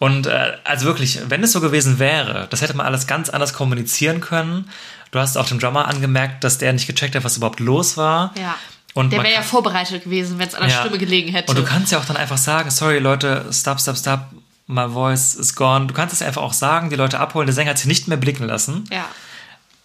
Und 0.01 0.27
äh, 0.27 0.59
also 0.64 0.86
wirklich, 0.86 1.20
wenn 1.28 1.44
es 1.44 1.52
so 1.52 1.60
gewesen 1.60 2.01
wäre, 2.01 2.48
das 2.51 2.60
hätte 2.60 2.74
man 2.77 2.86
alles 2.86 3.06
ganz 3.06 3.31
anders 3.31 3.52
kommunizieren 3.52 4.20
können. 4.20 4.69
Du 5.12 5.18
hast 5.18 5.36
auch 5.36 5.47
dem 5.47 5.60
Drummer 5.60 5.86
angemerkt, 5.86 6.43
dass 6.43 6.59
der 6.59 6.72
nicht 6.72 6.86
gecheckt 6.86 7.14
hat, 7.14 7.22
was 7.22 7.36
überhaupt 7.36 7.60
los 7.60 7.97
war. 7.97 8.32
Ja. 8.36 8.56
Und 8.94 9.12
der 9.12 9.22
wäre 9.22 9.32
ja 9.34 9.43
vorbereitet 9.43 10.05
gewesen, 10.05 10.39
wenn 10.39 10.48
es 10.48 10.55
an 10.55 10.62
der 10.62 10.70
Ja. 10.70 10.80
Stimme 10.80 10.98
gelegen 10.98 11.30
hätte. 11.30 11.51
Und 11.51 11.56
du 11.56 11.64
kannst 11.64 11.93
ja 11.93 11.98
auch 11.98 12.05
dann 12.05 12.16
einfach 12.16 12.39
sagen, 12.39 12.70
sorry 12.70 12.98
Leute, 12.98 13.47
stop, 13.52 13.80
stop, 13.80 13.97
stop, 13.97 14.20
my 14.66 14.89
voice 14.89 15.34
is 15.34 15.55
gone. 15.55 15.86
Du 15.86 15.94
kannst 15.94 16.14
es 16.14 16.22
einfach 16.22 16.43
auch 16.43 16.52
sagen, 16.52 16.90
die 16.90 16.97
Leute 16.97 17.20
abholen. 17.20 17.47
Der 17.47 17.55
Sänger 17.55 17.70
hat 17.70 17.78
sich 17.78 17.86
nicht 17.86 18.09
mehr 18.09 18.18
blicken 18.18 18.47
lassen. 18.47 18.84
ja. 18.90 19.05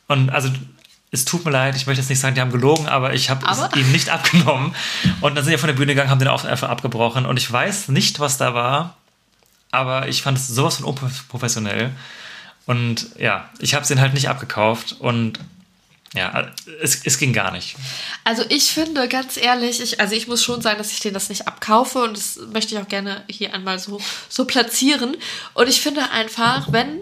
Und 0.09 0.29
also, 0.29 0.49
es 1.11 1.25
tut 1.25 1.43
mir 1.43 1.51
leid, 1.51 1.75
ich 1.75 1.85
möchte 1.85 2.01
jetzt 2.01 2.09
nicht 2.09 2.21
sagen, 2.21 2.35
die 2.35 2.39
haben 2.39 2.51
gelogen, 2.51 2.87
aber 2.87 3.13
ich 3.13 3.29
habe 3.29 3.45
es 3.49 3.75
ihnen 3.77 3.91
nicht 3.91 4.09
abgenommen. 4.09 4.73
Und 5.19 5.35
dann 5.35 5.43
sind 5.43 5.51
die 5.51 5.57
von 5.57 5.67
der 5.67 5.75
Bühne 5.75 5.87
gegangen, 5.87 6.09
haben 6.09 6.19
den 6.19 6.29
auch 6.29 6.45
einfach 6.45 6.69
abgebrochen. 6.69 7.25
Und 7.25 7.35
ich 7.37 7.51
weiß 7.51 7.89
nicht, 7.89 8.21
was 8.21 8.37
da 8.37 8.53
war, 8.53 8.95
aber 9.71 10.07
ich 10.07 10.21
fand 10.21 10.37
es 10.37 10.47
sowas 10.47 10.77
von 10.77 10.85
unprofessionell. 10.85 11.91
Und 12.67 13.11
ja, 13.17 13.49
ich 13.59 13.73
habe 13.73 13.83
es 13.83 13.89
ihnen 13.89 14.01
halt 14.01 14.13
nicht 14.13 14.29
abgekauft. 14.29 14.97
Und 14.99 15.39
ja, 16.13 16.51
es, 16.81 17.01
es 17.05 17.17
ging 17.17 17.33
gar 17.33 17.51
nicht. 17.51 17.75
Also 18.23 18.43
ich 18.49 18.71
finde, 18.71 19.07
ganz 19.07 19.37
ehrlich, 19.37 19.81
ich, 19.81 19.99
also 19.99 20.15
ich 20.15 20.27
muss 20.27 20.43
schon 20.43 20.61
sagen, 20.61 20.77
dass 20.77 20.91
ich 20.91 20.99
denen 20.99 21.13
das 21.13 21.29
nicht 21.29 21.47
abkaufe 21.47 22.03
und 22.03 22.15
das 22.15 22.39
möchte 22.53 22.75
ich 22.75 22.81
auch 22.81 22.87
gerne 22.87 23.23
hier 23.29 23.53
einmal 23.53 23.79
so, 23.79 23.99
so 24.29 24.45
platzieren. 24.45 25.17
Und 25.53 25.67
ich 25.67 25.81
finde 25.81 26.11
einfach, 26.11 26.71
wenn, 26.71 26.99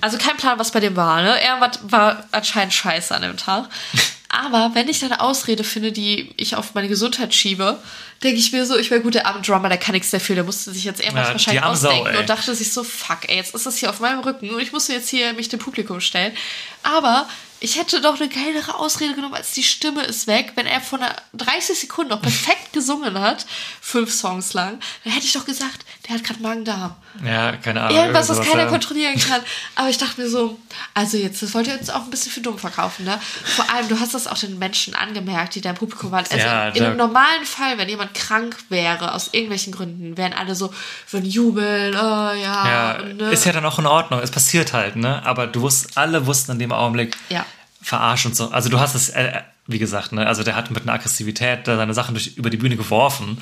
also 0.00 0.18
kein 0.18 0.36
Plan, 0.36 0.58
was 0.58 0.72
bei 0.72 0.80
dem 0.80 0.96
war, 0.96 1.22
ne? 1.22 1.40
Er 1.40 1.60
war, 1.60 1.70
war 1.82 2.24
anscheinend 2.32 2.74
scheiße 2.74 3.14
an 3.14 3.22
dem 3.22 3.36
Tag. 3.36 3.68
Aber 4.30 4.72
wenn 4.74 4.88
ich 4.88 5.00
da 5.00 5.06
eine 5.06 5.20
Ausrede 5.20 5.64
finde, 5.64 5.90
die 5.90 6.32
ich 6.36 6.54
auf 6.54 6.74
meine 6.74 6.88
Gesundheit 6.88 7.34
schiebe, 7.34 7.78
denke 8.22 8.38
ich 8.38 8.52
mir 8.52 8.66
so, 8.66 8.76
ich 8.76 8.90
wäre 8.90 9.00
gut, 9.00 9.14
der 9.14 9.26
arme 9.26 9.40
Drummer, 9.40 9.70
der 9.70 9.78
kann 9.78 9.94
nichts 9.94 10.10
dafür, 10.10 10.34
der 10.34 10.44
musste 10.44 10.70
sich 10.70 10.84
jetzt 10.84 11.00
irgendwas 11.00 11.28
Ja, 11.28 11.32
wahrscheinlich 11.32 11.62
Sau, 11.62 11.70
ausdenken 11.70 12.14
ey. 12.14 12.18
und 12.18 12.28
dachte 12.28 12.54
sich 12.54 12.72
so, 12.72 12.84
fuck, 12.84 13.20
ey, 13.28 13.36
jetzt 13.36 13.54
ist 13.54 13.64
das 13.64 13.78
hier 13.78 13.88
auf 13.88 14.00
meinem 14.00 14.20
Rücken 14.20 14.50
und 14.50 14.60
ich 14.60 14.72
muss 14.72 14.88
jetzt 14.88 15.08
hier 15.08 15.32
mich 15.32 15.48
dem 15.48 15.58
Publikum 15.58 16.00
stellen. 16.00 16.36
Aber 16.82 17.26
ich 17.60 17.78
hätte 17.78 18.00
doch 18.00 18.20
eine 18.20 18.28
geilere 18.28 18.76
Ausrede 18.76 19.14
genommen, 19.14 19.34
als 19.34 19.52
die 19.52 19.62
Stimme 19.62 20.04
ist 20.04 20.26
weg. 20.26 20.52
Wenn 20.54 20.66
er 20.66 20.80
von 20.80 21.02
einer 21.02 21.14
30 21.34 21.78
Sekunden 21.78 22.10
noch 22.10 22.22
perfekt 22.22 22.72
gesungen 22.72 23.18
hat, 23.18 23.46
fünf 23.80 24.12
Songs 24.12 24.54
lang, 24.54 24.78
dann 25.04 25.12
hätte 25.12 25.26
ich 25.26 25.32
doch 25.32 25.44
gesagt, 25.44 25.84
der 26.06 26.14
hat 26.16 26.24
gerade 26.24 26.40
Magen-Darm. 26.40 26.94
Ja, 27.24 27.52
keine 27.56 27.82
Ahnung. 27.82 27.98
Irgendwas, 27.98 28.28
was 28.28 28.40
keiner 28.40 28.64
ja. 28.64 28.68
kontrollieren 28.68 29.18
kann. 29.18 29.40
Aber 29.74 29.88
ich 29.88 29.98
dachte 29.98 30.20
mir 30.20 30.28
so, 30.28 30.58
also 30.94 31.16
jetzt, 31.16 31.42
das 31.42 31.52
wollt 31.54 31.66
ihr 31.66 31.78
uns 31.78 31.90
auch 31.90 32.04
ein 32.04 32.10
bisschen 32.10 32.30
für 32.30 32.40
dumm 32.40 32.58
verkaufen, 32.58 33.04
ne? 33.04 33.20
Vor 33.44 33.68
allem, 33.72 33.88
du 33.88 33.98
hast 33.98 34.14
das 34.14 34.26
auch 34.28 34.38
den 34.38 34.58
Menschen 34.58 34.94
angemerkt, 34.94 35.54
die 35.56 35.60
dein 35.60 35.74
Publikum 35.74 36.12
waren. 36.12 36.24
Also 36.30 36.36
Ja, 36.36 36.68
in 36.68 36.74
da- 36.74 36.86
einem 36.86 36.96
normalen 36.96 37.44
Fall, 37.44 37.76
wenn 37.78 37.88
jemand 37.88 38.14
krank 38.14 38.56
wäre, 38.68 39.14
aus 39.14 39.30
irgendwelchen 39.32 39.72
Gründen, 39.72 40.16
wären 40.16 40.32
alle 40.32 40.54
so, 40.54 40.72
würden 41.10 41.26
jubeln, 41.26 41.94
oh 41.94 41.98
ja. 41.98 42.34
Ja, 42.34 42.98
und, 43.00 43.16
ne? 43.16 43.30
ist 43.30 43.44
ja 43.44 43.52
dann 43.52 43.64
auch 43.66 43.78
in 43.78 43.86
Ordnung. 43.86 44.20
Es 44.20 44.30
passiert 44.30 44.72
halt, 44.72 44.96
ne? 44.96 45.24
Aber 45.26 45.46
du 45.46 45.62
wusst, 45.62 45.96
alle 45.96 46.26
wussten 46.26 46.52
in 46.52 46.58
dem 46.60 46.72
Augenblick, 46.72 47.16
Ja. 47.30 47.44
Verarscht 47.82 48.26
und 48.26 48.36
so. 48.36 48.50
Also 48.50 48.68
du 48.68 48.80
hast 48.80 48.94
es, 48.94 49.10
äh, 49.10 49.40
wie 49.66 49.78
gesagt, 49.78 50.12
ne? 50.12 50.26
Also 50.26 50.42
der 50.42 50.56
hat 50.56 50.70
mit 50.70 50.82
einer 50.82 50.92
Aggressivität 50.94 51.66
seine 51.66 51.94
Sachen 51.94 52.14
durch, 52.14 52.36
über 52.36 52.50
die 52.50 52.56
Bühne 52.56 52.76
geworfen. 52.76 53.40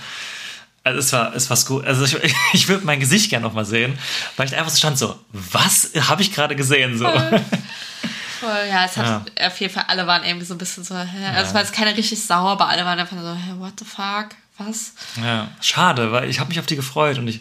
Also 0.85 0.99
es 1.01 1.13
war, 1.13 1.35
es 1.35 1.51
war 1.51 1.57
gut. 1.65 1.85
Also 1.87 2.05
ich, 2.05 2.17
ich 2.53 2.69
würde 2.69 2.85
mein 2.85 3.01
Gesicht 3.01 3.31
gerne 3.31 3.45
noch 3.47 3.55
mal 3.55 3.65
sehen, 3.65 3.99
weil 4.37 4.47
ich 4.47 4.57
einfach 4.57 4.71
so 4.71 4.77
stand 4.77 4.99
so, 4.99 5.19
was 5.33 5.91
habe 6.09 6.23
ich 6.23 6.33
gerade 6.33 6.55
gesehen? 6.57 6.97
So. 6.99 7.05
Voll, 7.07 7.21
ja, 8.71 8.85
es 8.85 8.97
hat 8.97 9.07
Ja. 9.39 9.47
auf 9.47 9.59
jeden 9.61 9.73
Fall, 9.73 9.85
alle 9.89 10.07
waren 10.07 10.23
irgendwie 10.25 10.47
so 10.47 10.55
ein 10.55 10.59
bisschen 10.59 10.85
so, 10.85 10.97
hä? 10.97 11.27
Also 11.35 11.49
es 11.49 11.55
war 11.55 11.63
jetzt 11.63 11.73
keiner 11.73 11.97
richtig 11.97 12.23
sauer, 12.23 12.51
aber 12.53 12.69
alle 12.69 12.85
waren 12.85 12.99
einfach 12.99 13.17
so, 13.17 13.35
hä, 13.35 13.55
what 13.59 13.73
the 13.79 13.85
fuck? 13.85 14.29
Was? 14.59 14.93
Ja, 15.23 15.49
schade, 15.61 16.13
weil 16.13 16.31
ich 16.31 16.41
habe 16.41 16.49
mich 16.49 16.59
auf 16.59 16.67
die 16.67 16.77
gefreut 16.77 17.19
und 17.19 17.29
ich, 17.29 17.41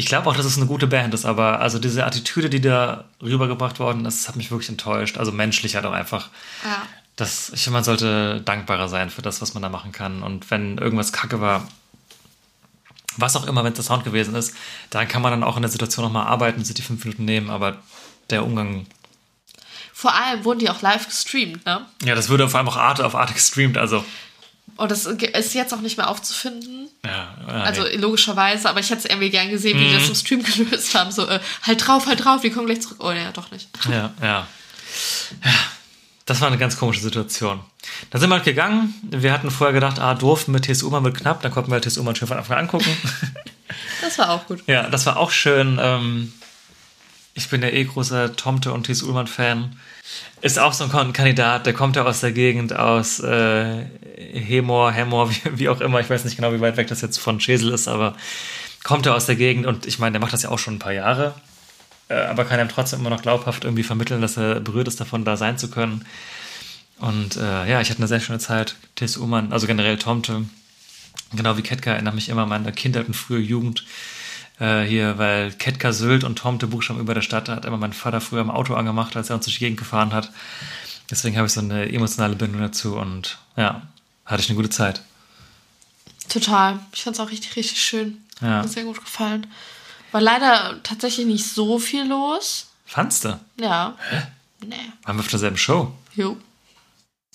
ich 0.00 0.06
glaube 0.06 0.30
auch, 0.30 0.34
dass 0.34 0.46
es 0.46 0.56
eine 0.56 0.64
gute 0.64 0.86
Band 0.86 1.12
ist, 1.12 1.26
aber 1.26 1.60
also 1.60 1.78
diese 1.78 2.06
Attitüde, 2.06 2.48
die 2.48 2.62
da 2.62 3.04
rübergebracht 3.22 3.78
worden 3.80 4.06
ist, 4.06 4.28
hat 4.28 4.36
mich 4.36 4.50
wirklich 4.50 4.70
enttäuscht. 4.70 5.18
Also 5.18 5.30
menschlich 5.30 5.74
halt 5.74 5.84
auch 5.84 5.92
einfach. 5.92 6.30
Ja. 6.64 6.82
Das, 7.16 7.50
ich 7.50 7.62
finde, 7.62 7.74
man 7.74 7.84
sollte 7.84 8.40
dankbarer 8.40 8.88
sein 8.88 9.10
für 9.10 9.20
das, 9.20 9.42
was 9.42 9.52
man 9.52 9.62
da 9.62 9.68
machen 9.68 9.92
kann. 9.92 10.22
Und 10.22 10.50
wenn 10.50 10.78
irgendwas 10.78 11.12
kacke 11.12 11.42
war, 11.42 11.68
was 13.18 13.36
auch 13.36 13.46
immer, 13.46 13.62
wenn 13.62 13.72
es 13.72 13.76
der 13.76 13.84
Sound 13.84 14.04
gewesen 14.04 14.34
ist, 14.34 14.54
dann 14.88 15.06
kann 15.06 15.20
man 15.20 15.32
dann 15.32 15.44
auch 15.44 15.56
in 15.56 15.62
der 15.62 15.70
Situation 15.70 16.02
nochmal 16.02 16.28
arbeiten, 16.28 16.64
sich 16.64 16.74
die 16.74 16.80
fünf 16.80 17.04
Minuten 17.04 17.26
nehmen, 17.26 17.50
aber 17.50 17.76
der 18.30 18.42
Umgang, 18.42 18.86
Vor 19.92 20.14
allem 20.14 20.46
wurden 20.46 20.60
die 20.60 20.70
auch 20.70 20.80
live 20.80 21.08
gestreamt, 21.08 21.66
ne? 21.66 21.84
ja, 22.04 22.14
das 22.14 22.30
würde 22.30 22.48
vor 22.48 22.56
allem 22.56 22.68
auch 22.68 22.78
Arte 22.78 23.04
auf 23.04 23.14
Arte 23.14 23.34
gestreamt, 23.34 23.76
also. 23.76 24.02
Und 24.80 24.90
das 24.90 25.04
ist 25.06 25.54
jetzt 25.54 25.72
auch 25.74 25.80
nicht 25.80 25.96
mehr 25.98 26.08
aufzufinden. 26.08 26.88
Ja, 27.04 27.34
ja, 27.46 27.54
Also 27.62 27.82
nee. 27.82 27.96
logischerweise, 27.96 28.68
aber 28.68 28.80
ich 28.80 28.90
hätte 28.90 29.00
es 29.00 29.04
irgendwie 29.04 29.30
gern 29.30 29.50
gesehen, 29.50 29.78
wie 29.78 29.84
die 29.84 29.90
Mhm. 29.94 29.98
das 29.98 30.08
im 30.08 30.14
Stream 30.14 30.42
gelöst 30.68 30.94
haben. 30.94 31.12
So, 31.12 31.26
äh, 31.28 31.38
halt 31.62 31.86
drauf, 31.86 32.06
halt 32.06 32.24
drauf, 32.24 32.40
die 32.40 32.50
kommen 32.50 32.66
gleich 32.66 32.82
zurück. 32.82 32.98
Oh, 33.00 33.10
ja, 33.12 33.30
doch 33.32 33.50
nicht. 33.50 33.68
Ja, 33.88 34.12
ja. 34.22 34.46
Ja, 35.44 35.52
Das 36.26 36.40
war 36.40 36.48
eine 36.48 36.58
ganz 36.58 36.76
komische 36.78 37.00
Situation. 37.00 37.60
Dann 38.10 38.20
sind 38.20 38.30
wir 38.30 38.36
halt 38.36 38.44
gegangen. 38.44 38.94
Wir 39.02 39.32
hatten 39.32 39.50
vorher 39.50 39.72
gedacht, 39.74 39.98
ah, 39.98 40.14
doof, 40.14 40.48
mit 40.48 40.64
TSU 40.64 40.90
man 40.90 41.04
wird 41.04 41.16
knapp. 41.18 41.42
Dann 41.42 41.52
konnten 41.52 41.70
wir 41.70 41.80
TSU 41.80 42.02
mal 42.02 42.14
schön 42.16 42.28
von 42.28 42.38
Anfang 42.38 42.56
an 42.56 42.64
angucken. 42.64 42.90
Das 44.02 44.18
war 44.18 44.30
auch 44.30 44.46
gut. 44.46 44.62
ja, 44.66 44.88
das 44.88 45.06
war 45.06 45.16
auch 45.16 45.30
schön. 45.30 45.78
Ähm, 45.80 46.32
Ich 47.34 47.48
bin 47.48 47.62
ja 47.62 47.68
eh 47.68 47.84
großer 47.84 48.34
Tomte 48.34 48.72
und 48.72 48.84
Thies 48.84 49.02
Ullmann-Fan. 49.02 49.76
Ist 50.42 50.58
auch 50.58 50.72
so 50.72 50.84
ein 50.84 51.12
Kandidat, 51.12 51.66
der 51.66 51.74
kommt 51.74 51.96
ja 51.96 52.04
aus 52.04 52.20
der 52.20 52.32
Gegend, 52.32 52.74
aus 52.74 53.20
äh, 53.20 53.84
Hemor, 54.32 54.92
Hemor, 54.92 55.30
wie, 55.32 55.58
wie, 55.58 55.68
auch 55.68 55.80
immer. 55.80 56.00
Ich 56.00 56.08
weiß 56.08 56.24
nicht 56.24 56.36
genau, 56.36 56.52
wie 56.52 56.60
weit 56.60 56.76
weg 56.76 56.88
das 56.88 57.00
jetzt 57.02 57.18
von 57.18 57.40
Schesel 57.40 57.72
ist, 57.72 57.88
aber 57.88 58.16
kommt 58.82 59.06
er 59.06 59.14
aus 59.14 59.26
der 59.26 59.36
Gegend 59.36 59.66
und 59.66 59.86
ich 59.86 59.98
meine, 59.98 60.12
der 60.12 60.20
macht 60.20 60.32
das 60.32 60.42
ja 60.42 60.50
auch 60.50 60.58
schon 60.58 60.76
ein 60.76 60.78
paar 60.78 60.92
Jahre, 60.92 61.34
äh, 62.08 62.14
aber 62.14 62.44
kann 62.44 62.58
einem 62.58 62.70
trotzdem 62.70 63.00
immer 63.00 63.10
noch 63.10 63.22
glaubhaft 63.22 63.64
irgendwie 63.64 63.82
vermitteln, 63.82 64.22
dass 64.22 64.36
er 64.38 64.60
berührt 64.60 64.88
ist 64.88 65.00
davon, 65.00 65.24
da 65.24 65.36
sein 65.36 65.58
zu 65.58 65.70
können. 65.70 66.06
Und 66.98 67.36
äh, 67.36 67.68
ja, 67.68 67.80
ich 67.80 67.90
hatte 67.90 68.00
eine 68.00 68.08
sehr 68.08 68.20
schöne 68.20 68.38
Zeit. 68.38 68.76
Thies 68.94 69.16
Ullmann, 69.16 69.52
also 69.52 69.66
generell 69.66 69.98
Tomte, 69.98 70.44
genau 71.34 71.56
wie 71.56 71.62
Ketka, 71.62 71.92
erinnert 71.92 72.14
mich 72.14 72.28
immer 72.28 72.42
an 72.42 72.48
meine 72.48 72.72
Kindheit 72.72 73.06
und 73.06 73.14
frühe 73.14 73.40
Jugend 73.40 73.84
äh, 74.60 74.82
hier, 74.82 75.18
weil 75.18 75.52
Ketka 75.52 75.92
Sylt 75.92 76.22
und 76.22 76.36
Tomte 76.36 76.66
Buchstaben 76.66 77.00
über 77.00 77.14
der 77.14 77.22
Stadt 77.22 77.48
hat 77.48 77.64
immer 77.64 77.78
mein 77.78 77.92
Vater 77.92 78.20
früher 78.20 78.42
im 78.42 78.50
Auto 78.50 78.74
angemacht, 78.74 79.16
als 79.16 79.30
er 79.30 79.36
uns 79.36 79.46
durch 79.46 79.56
die 79.56 79.64
Gegend 79.64 79.78
gefahren 79.78 80.12
hat. 80.12 80.30
Deswegen 81.10 81.36
habe 81.36 81.46
ich 81.46 81.52
so 81.52 81.60
eine 81.60 81.90
emotionale 81.92 82.36
Bindung 82.36 82.60
dazu 82.60 82.96
und 82.96 83.38
ja, 83.56 83.82
hatte 84.24 84.42
ich 84.42 84.48
eine 84.48 84.56
gute 84.56 84.70
Zeit. 84.70 85.02
Total. 86.28 86.78
Ich 86.92 87.02
fand 87.02 87.16
es 87.16 87.20
auch 87.20 87.30
richtig, 87.30 87.56
richtig 87.56 87.82
schön. 87.82 88.22
Ja. 88.40 88.58
Hat 88.58 88.66
mir 88.66 88.68
sehr 88.68 88.84
gut 88.84 89.00
gefallen. 89.00 89.48
War 90.12 90.20
leider 90.20 90.80
tatsächlich 90.82 91.26
nicht 91.26 91.46
so 91.46 91.78
viel 91.78 92.06
los. 92.06 92.68
Fandst 92.86 93.24
du? 93.24 93.40
Ja. 93.56 93.96
Hä? 94.10 94.22
Nee. 94.64 94.76
Waren 95.04 95.16
wir 95.16 95.20
auf 95.20 95.28
derselben 95.28 95.56
Show? 95.56 95.92
Jo. 96.14 96.36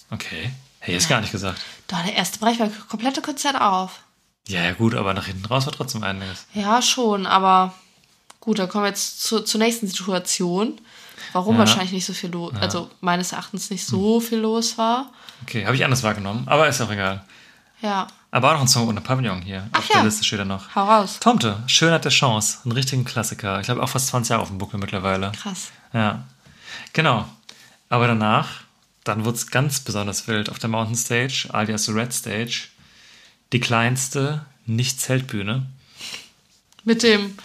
Okay. 0.09 0.51
Hey, 0.79 0.95
ist 0.95 1.09
gar 1.09 1.21
nicht 1.21 1.31
gesagt. 1.31 1.59
Da 1.87 2.03
der 2.03 2.13
erste 2.13 2.39
Bereich 2.39 2.59
war 2.59 2.69
komplette 2.87 3.21
Konzert 3.21 3.59
auf. 3.59 4.01
Ja, 4.47 4.61
ja, 4.63 4.73
gut, 4.73 4.93
aber 4.95 5.13
nach 5.13 5.25
hinten 5.25 5.45
raus 5.45 5.65
war 5.65 5.73
trotzdem 5.73 6.03
einiges. 6.03 6.45
Ja, 6.53 6.81
schon, 6.81 7.25
aber 7.25 7.73
gut, 8.39 8.59
dann 8.59 8.69
kommen 8.69 8.83
wir 8.83 8.89
jetzt 8.89 9.23
zur, 9.23 9.45
zur 9.45 9.59
nächsten 9.59 9.87
Situation. 9.87 10.79
Warum 11.33 11.55
Ja. 11.55 11.59
wahrscheinlich 11.59 11.91
nicht 11.91 12.05
so 12.05 12.13
viel 12.13 12.29
los, 12.29 12.53
also 12.61 12.89
meines 13.01 13.31
Erachtens 13.31 13.69
nicht 13.69 13.85
so 13.85 14.19
viel 14.19 14.37
los 14.39 14.77
war. 14.77 15.11
Okay, 15.43 15.65
habe 15.65 15.75
ich 15.75 15.83
anders 15.83 16.03
wahrgenommen, 16.03 16.43
aber 16.47 16.67
ist 16.67 16.79
auch 16.81 16.91
egal. 16.91 17.25
Ja, 17.81 18.07
Aber 18.31 18.49
auch 18.49 18.53
noch 18.55 18.61
ein 18.61 18.67
Song 18.67 18.87
ohne 18.87 19.01
Pavillon 19.01 19.41
hier. 19.41 19.67
Ach 19.73 19.79
auf 19.79 19.89
ja. 19.89 19.95
der 19.95 20.03
Liste 20.05 20.23
steht 20.23 20.39
er 20.39 20.45
noch. 20.45 20.73
hau 20.75 20.85
raus. 20.85 21.19
Tomte, 21.19 21.61
Schönheit 21.67 22.03
der 22.05 22.11
Chance. 22.11 22.59
Ein 22.65 22.71
richtigen 22.71 23.03
Klassiker. 23.05 23.59
Ich 23.59 23.65
glaube 23.65 23.81
auch 23.83 23.89
fast 23.89 24.07
20 24.07 24.29
Jahre 24.29 24.41
auf 24.41 24.47
dem 24.49 24.57
Buckel 24.57 24.79
mittlerweile. 24.79 25.31
Krass. 25.33 25.71
Ja. 25.93 26.23
Genau. 26.93 27.27
Aber 27.89 28.07
danach, 28.07 28.49
dann 29.03 29.23
wurde 29.25 29.37
es 29.37 29.47
ganz 29.51 29.79
besonders 29.81 30.27
wild 30.27 30.49
auf 30.49 30.57
der 30.59 30.69
Mountain 30.69 30.95
Stage, 30.95 31.47
alias 31.51 31.87
Red 31.89 32.13
Stage. 32.13 32.69
Die 33.53 33.59
kleinste 33.59 34.45
Nicht-Zeltbühne. 34.65 35.65
Mit 36.83 37.03
dem, 37.03 37.37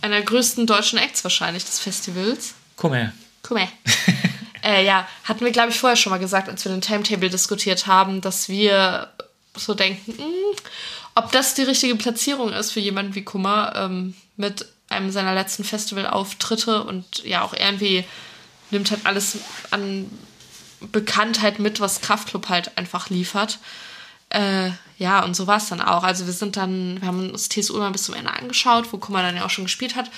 einer 0.00 0.16
der 0.16 0.24
größten 0.24 0.66
deutschen 0.66 0.98
Acts 0.98 1.24
wahrscheinlich 1.24 1.64
des 1.64 1.78
Festivals. 1.78 2.54
Komm 2.76 2.94
her. 2.94 3.12
Guck 3.42 3.58
mal. 3.58 3.68
äh, 4.62 4.84
ja, 4.84 5.06
hatten 5.24 5.44
wir, 5.44 5.52
glaube 5.52 5.70
ich, 5.70 5.78
vorher 5.78 5.96
schon 5.96 6.10
mal 6.10 6.18
gesagt, 6.18 6.48
als 6.48 6.64
wir 6.64 6.72
den 6.72 6.80
Timetable 6.80 7.30
diskutiert 7.30 7.86
haben, 7.86 8.20
dass 8.20 8.48
wir 8.48 9.12
so 9.56 9.74
denken, 9.74 10.16
hm, 10.16 10.56
ob 11.14 11.30
das 11.32 11.54
die 11.54 11.62
richtige 11.62 11.96
Platzierung 11.96 12.52
ist 12.52 12.72
für 12.72 12.80
jemanden 12.80 13.14
wie 13.14 13.22
Kummer 13.22 13.72
ähm, 13.76 14.14
mit 14.36 14.66
einem 14.88 15.10
seiner 15.10 15.34
letzten 15.34 15.64
Festivalauftritte 15.64 16.84
und 16.84 17.24
ja 17.24 17.42
auch 17.42 17.54
irgendwie 17.54 18.04
nimmt 18.70 18.90
halt 18.90 19.04
alles 19.04 19.38
an 19.70 20.10
Bekanntheit 20.80 21.58
mit, 21.58 21.80
was 21.80 22.00
Kraftklub 22.00 22.48
halt 22.48 22.76
einfach 22.76 23.10
liefert. 23.10 23.58
Äh, 24.32 24.70
ja, 24.98 25.24
und 25.24 25.34
so 25.34 25.46
war 25.46 25.58
es 25.58 25.68
dann 25.68 25.80
auch. 25.80 26.04
Also 26.04 26.26
wir 26.26 26.32
sind 26.32 26.56
dann, 26.56 27.00
wir 27.00 27.08
haben 27.08 27.30
uns 27.30 27.48
TSU 27.48 27.76
mal 27.78 27.90
bis 27.90 28.04
zum 28.04 28.14
Ende 28.14 28.32
angeschaut, 28.32 28.92
wo 28.92 28.98
Kummer 28.98 29.22
dann 29.22 29.36
ja 29.36 29.44
auch 29.44 29.50
schon 29.50 29.64
gespielt 29.64 29.96
hat. 29.96 30.10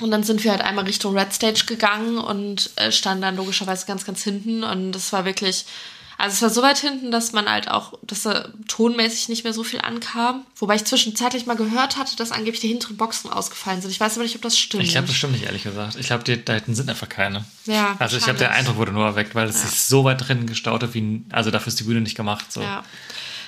Und 0.00 0.10
dann 0.10 0.24
sind 0.24 0.42
wir 0.42 0.50
halt 0.50 0.60
einmal 0.60 0.84
Richtung 0.84 1.16
Red 1.16 1.32
Stage 1.32 1.64
gegangen 1.66 2.18
und 2.18 2.70
äh, 2.76 2.90
standen 2.90 3.22
dann 3.22 3.36
logischerweise 3.36 3.86
ganz, 3.86 4.04
ganz 4.04 4.22
hinten. 4.24 4.64
Und 4.64 4.92
das 4.92 5.12
war 5.12 5.24
wirklich, 5.24 5.66
also 6.16 6.34
es 6.34 6.42
war 6.42 6.50
so 6.50 6.62
weit 6.62 6.78
hinten, 6.78 7.10
dass 7.10 7.32
man 7.32 7.50
halt 7.50 7.68
auch, 7.68 7.94
dass 8.02 8.22
da 8.22 8.48
tonmäßig 8.68 9.28
nicht 9.28 9.44
mehr 9.44 9.52
so 9.52 9.64
viel 9.64 9.80
ankam. 9.80 10.46
Wobei 10.56 10.76
ich 10.76 10.84
zwischenzeitlich 10.84 11.46
mal 11.46 11.56
gehört 11.56 11.96
hatte, 11.96 12.16
dass 12.16 12.30
angeblich 12.30 12.60
die 12.60 12.68
hinteren 12.68 12.96
Boxen 12.96 13.30
ausgefallen 13.30 13.82
sind. 13.82 13.90
Ich 13.90 14.00
weiß 14.00 14.14
aber 14.14 14.22
nicht, 14.22 14.36
ob 14.36 14.42
das 14.42 14.56
stimmt. 14.56 14.84
Ich 14.84 14.92
glaube, 14.92 15.08
das 15.08 15.16
stimmt 15.16 15.32
nicht, 15.32 15.44
ehrlich 15.44 15.64
gesagt. 15.64 15.96
Ich 15.96 16.06
glaube, 16.06 16.24
da 16.24 16.52
hinten 16.54 16.74
sind 16.74 16.88
einfach 16.88 17.08
keine. 17.08 17.44
Ja, 17.66 17.96
Also 17.98 18.16
ich 18.16 18.24
glaube, 18.24 18.38
der. 18.38 18.52
Eindruck 18.52 18.76
wurde 18.76 18.92
nur 18.92 19.04
erweckt, 19.04 19.34
weil 19.34 19.48
es 19.48 19.62
sich 19.62 19.80
so 19.80 20.04
weit 20.04 20.28
drin 20.28 20.46
gestaut 20.46 20.82
hat, 20.82 20.94
wie, 20.94 21.24
also 21.30 21.50
dafür 21.50 21.68
ist 21.68 21.80
die 21.80 21.84
Bühne 21.84 22.00
nicht 22.00 22.16
gemacht. 22.16 22.52
So. 22.52 22.60
Ja. 22.60 22.84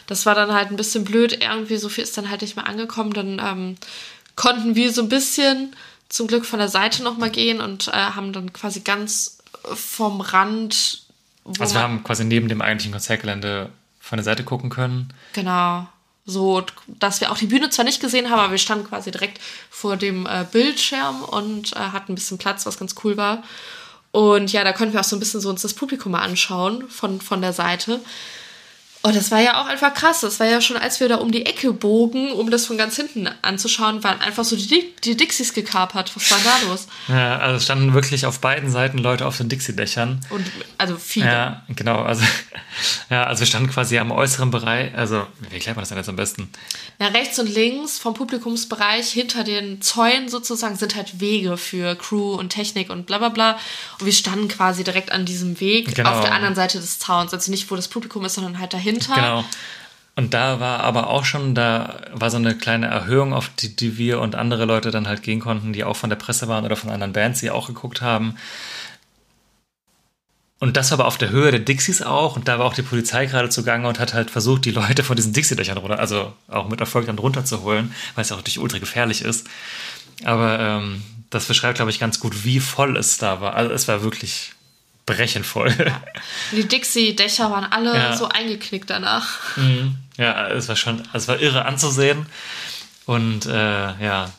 Das 0.08 0.26
war 0.26 0.34
dann 0.34 0.52
halt 0.52 0.70
ein 0.70 0.76
bisschen 0.76 1.04
blöd. 1.04 1.42
Irgendwie 1.42 1.76
so 1.76 1.88
viel 1.88 2.02
ist 2.04 2.16
dann 2.18 2.28
halt 2.30 2.42
nicht 2.42 2.56
mehr 2.56 2.66
angekommen. 2.66 3.12
Dann 3.12 3.40
ähm, 3.42 3.76
konnten 4.34 4.74
wir 4.74 4.92
so 4.92 5.02
ein 5.02 5.08
bisschen 5.08 5.74
zum 6.08 6.26
Glück 6.26 6.44
von 6.44 6.58
der 6.58 6.68
Seite 6.68 7.02
nochmal 7.02 7.30
gehen 7.30 7.60
und 7.60 7.88
äh, 7.88 7.92
haben 7.92 8.32
dann 8.32 8.52
quasi 8.52 8.80
ganz 8.80 9.38
vom 9.74 10.20
Rand. 10.20 11.05
Also 11.58 11.74
wir 11.74 11.82
haben 11.82 12.02
quasi 12.04 12.24
neben 12.24 12.48
dem 12.48 12.60
eigentlichen 12.60 12.92
Konzertgelände 12.92 13.70
von 14.00 14.18
der 14.18 14.24
Seite 14.24 14.44
gucken 14.44 14.70
können. 14.70 15.12
Genau. 15.32 15.86
So, 16.24 16.64
dass 16.86 17.20
wir 17.20 17.30
auch 17.30 17.38
die 17.38 17.46
Bühne 17.46 17.70
zwar 17.70 17.84
nicht 17.84 18.00
gesehen 18.00 18.30
haben, 18.30 18.40
aber 18.40 18.50
wir 18.50 18.58
standen 18.58 18.88
quasi 18.88 19.12
direkt 19.12 19.40
vor 19.70 19.96
dem 19.96 20.26
äh, 20.26 20.44
Bildschirm 20.50 21.22
und 21.22 21.72
äh, 21.74 21.78
hatten 21.78 22.12
ein 22.12 22.14
bisschen 22.16 22.38
Platz, 22.38 22.66
was 22.66 22.78
ganz 22.78 22.96
cool 23.04 23.16
war. 23.16 23.44
Und 24.10 24.52
ja, 24.52 24.64
da 24.64 24.72
konnten 24.72 24.92
wir 24.94 25.00
auch 25.00 25.04
so 25.04 25.14
ein 25.14 25.20
bisschen 25.20 25.40
so 25.40 25.50
uns 25.50 25.62
das 25.62 25.74
Publikum 25.74 26.12
mal 26.12 26.22
anschauen 26.22 26.88
von, 26.88 27.20
von 27.20 27.42
der 27.42 27.52
Seite. 27.52 28.00
Und 29.06 29.14
das 29.14 29.30
war 29.30 29.40
ja 29.40 29.60
auch 29.62 29.66
einfach 29.66 29.94
krass. 29.94 30.22
Das 30.22 30.40
war 30.40 30.48
ja 30.48 30.60
schon, 30.60 30.76
als 30.76 30.98
wir 30.98 31.08
da 31.08 31.16
um 31.16 31.30
die 31.30 31.46
Ecke 31.46 31.72
bogen, 31.72 32.32
um 32.32 32.50
das 32.50 32.66
von 32.66 32.76
ganz 32.76 32.96
hinten 32.96 33.28
anzuschauen, 33.42 34.02
waren 34.02 34.20
einfach 34.20 34.42
so 34.44 34.56
die, 34.56 34.66
Di- 34.66 34.92
die 35.04 35.16
Dixies 35.16 35.54
gekapert. 35.54 36.10
Was 36.16 36.28
war 36.32 36.38
da 36.42 36.68
los? 36.68 36.88
Ja, 37.06 37.38
also 37.38 37.64
standen 37.64 37.94
wirklich 37.94 38.26
auf 38.26 38.40
beiden 38.40 38.68
Seiten 38.68 38.98
Leute 38.98 39.24
auf 39.24 39.36
den 39.36 39.48
Dixie-Dächern. 39.48 40.20
Und 40.30 40.44
also 40.76 40.96
viele. 40.96 41.26
Ja, 41.26 41.62
genau. 41.68 42.02
Also, 42.02 42.24
ja, 43.10 43.22
also 43.24 43.40
wir 43.40 43.46
standen 43.46 43.70
quasi 43.70 43.96
am 43.98 44.10
äußeren 44.10 44.50
Bereich. 44.50 44.92
Also, 44.96 45.24
wie 45.50 45.54
erklärt 45.54 45.76
man 45.76 45.82
das 45.82 45.90
denn 45.90 45.98
jetzt 45.98 46.08
am 46.08 46.16
besten? 46.16 46.50
Na, 46.98 47.06
rechts 47.06 47.38
und 47.38 47.46
links 47.54 47.98
vom 48.00 48.12
Publikumsbereich 48.14 49.08
hinter 49.10 49.44
den 49.44 49.80
Zäunen 49.82 50.28
sozusagen 50.28 50.74
sind 50.74 50.96
halt 50.96 51.20
Wege 51.20 51.56
für 51.56 51.94
Crew 51.94 52.34
und 52.34 52.48
Technik 52.50 52.90
und 52.90 53.06
bla 53.06 53.18
bla 53.18 53.28
bla. 53.28 53.52
Und 54.00 54.06
wir 54.06 54.12
standen 54.12 54.48
quasi 54.48 54.82
direkt 54.82 55.12
an 55.12 55.24
diesem 55.26 55.60
Weg 55.60 55.94
Genau. 55.94 56.10
auf 56.10 56.22
der 56.22 56.32
anderen 56.32 56.56
Seite 56.56 56.80
des 56.80 56.98
Zauns. 56.98 57.32
Also 57.32 57.52
nicht, 57.52 57.70
wo 57.70 57.76
das 57.76 57.86
Publikum 57.86 58.24
ist, 58.24 58.34
sondern 58.34 58.58
halt 58.58 58.72
dahinter. 58.98 59.14
Genau. 59.14 59.44
Und 60.18 60.32
da 60.32 60.60
war 60.60 60.80
aber 60.80 61.10
auch 61.10 61.26
schon, 61.26 61.54
da 61.54 62.00
war 62.12 62.30
so 62.30 62.38
eine 62.38 62.56
kleine 62.56 62.86
Erhöhung, 62.86 63.34
auf 63.34 63.50
die, 63.50 63.76
die 63.76 63.98
wir 63.98 64.20
und 64.20 64.34
andere 64.34 64.64
Leute 64.64 64.90
dann 64.90 65.06
halt 65.06 65.22
gehen 65.22 65.40
konnten, 65.40 65.74
die 65.74 65.84
auch 65.84 65.96
von 65.96 66.08
der 66.08 66.16
Presse 66.16 66.48
waren 66.48 66.64
oder 66.64 66.76
von 66.76 66.88
anderen 66.88 67.12
Bands, 67.12 67.40
die 67.40 67.50
auch 67.50 67.66
geguckt 67.66 68.00
haben. 68.00 68.36
Und 70.58 70.78
das 70.78 70.90
war 70.90 71.00
aber 71.00 71.06
auf 71.06 71.18
der 71.18 71.28
Höhe 71.28 71.50
der 71.50 71.60
Dixies 71.60 72.00
auch. 72.00 72.34
Und 72.34 72.48
da 72.48 72.58
war 72.58 72.64
auch 72.64 72.72
die 72.72 72.82
Polizei 72.82 73.26
gerade 73.26 73.50
zugange 73.50 73.86
und 73.88 74.00
hat 74.00 74.14
halt 74.14 74.30
versucht, 74.30 74.64
die 74.64 74.70
Leute 74.70 75.04
von 75.04 75.16
diesen 75.16 75.34
Dixie-Dächern 75.34 75.76
runter, 75.76 75.98
also 75.98 76.32
auch 76.48 76.68
mit 76.68 76.80
Erfolg 76.80 77.04
dann 77.04 77.18
runterzuholen, 77.18 77.94
weil 78.14 78.22
es 78.22 78.30
ja 78.30 78.36
auch 78.36 78.40
natürlich 78.40 78.58
ultra 78.58 78.78
gefährlich 78.78 79.20
ist. 79.20 79.46
Aber 80.24 80.58
ähm, 80.58 81.02
das 81.28 81.44
beschreibt, 81.44 81.76
glaube 81.76 81.90
ich, 81.90 81.98
ganz 81.98 82.20
gut, 82.20 82.44
wie 82.44 82.60
voll 82.60 82.96
es 82.96 83.18
da 83.18 83.42
war. 83.42 83.54
Also 83.54 83.70
es 83.74 83.86
war 83.86 84.02
wirklich 84.02 84.54
brechend 85.06 85.46
voll. 85.46 85.68
Und 85.68 86.56
die 86.56 86.66
Dixie-Dächer 86.68 87.50
waren 87.50 87.64
alle 87.64 87.94
Ja. 87.94 88.16
so 88.16 88.28
eingeknickt 88.28 88.90
danach. 88.90 89.38
Ja, 90.16 90.48
es 90.48 90.68
war 90.68 90.76
schon, 90.76 91.02
es 91.12 91.28
war 91.28 91.40
irre 91.40 91.64
anzusehen. 91.64 92.26
Und 93.06 93.46
äh, 93.46 94.04
ja, 94.04 94.30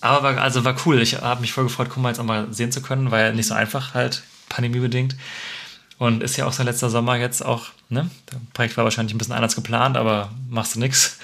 aber 0.00 0.34
war, 0.34 0.42
also 0.42 0.64
war 0.64 0.74
cool. 0.84 1.00
Ich 1.00 1.14
habe 1.20 1.40
mich 1.40 1.52
voll 1.52 1.64
gefreut, 1.64 1.88
Kummer 1.88 2.08
jetzt 2.08 2.18
auch 2.18 2.24
mal 2.24 2.52
sehen 2.52 2.72
zu 2.72 2.82
können, 2.82 3.10
ja 3.12 3.30
nicht 3.32 3.46
so 3.46 3.54
einfach 3.54 3.94
halt, 3.94 4.22
pandemiebedingt. 4.48 5.14
Und 5.98 6.24
ist 6.24 6.36
ja 6.36 6.46
auch 6.46 6.52
sein 6.52 6.66
letzter 6.66 6.90
Sommer 6.90 7.16
jetzt 7.16 7.44
auch, 7.44 7.66
ne? 7.88 8.10
Der 8.32 8.40
Projekt 8.54 8.76
war 8.76 8.82
wahrscheinlich 8.82 9.14
ein 9.14 9.18
bisschen 9.18 9.34
anders 9.34 9.54
geplant, 9.54 9.96
aber 9.96 10.32
machst 10.50 10.74
du 10.74 10.80
nix. 10.80 11.18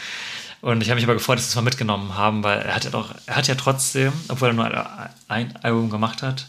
Und 0.61 0.81
ich 0.83 0.91
habe 0.91 0.97
mich 0.97 1.05
aber 1.05 1.15
gefreut, 1.15 1.39
dass 1.39 1.47
wir 1.47 1.49
es 1.51 1.57
mal 1.57 1.63
mitgenommen 1.63 2.15
haben, 2.17 2.45
weil 2.45 2.61
er 2.61 2.77
hat 2.77 2.85
ja 2.85 2.91
doch, 2.91 3.13
er 3.27 3.35
hat 3.35 3.49
ja 3.49 3.57
trotzdem, 3.57 4.13
obwohl 4.29 4.49
er 4.49 4.55
nur 4.55 4.91
ein 5.29 5.57
Album 5.63 5.91
gemacht 5.91 6.23
hat, 6.23 6.47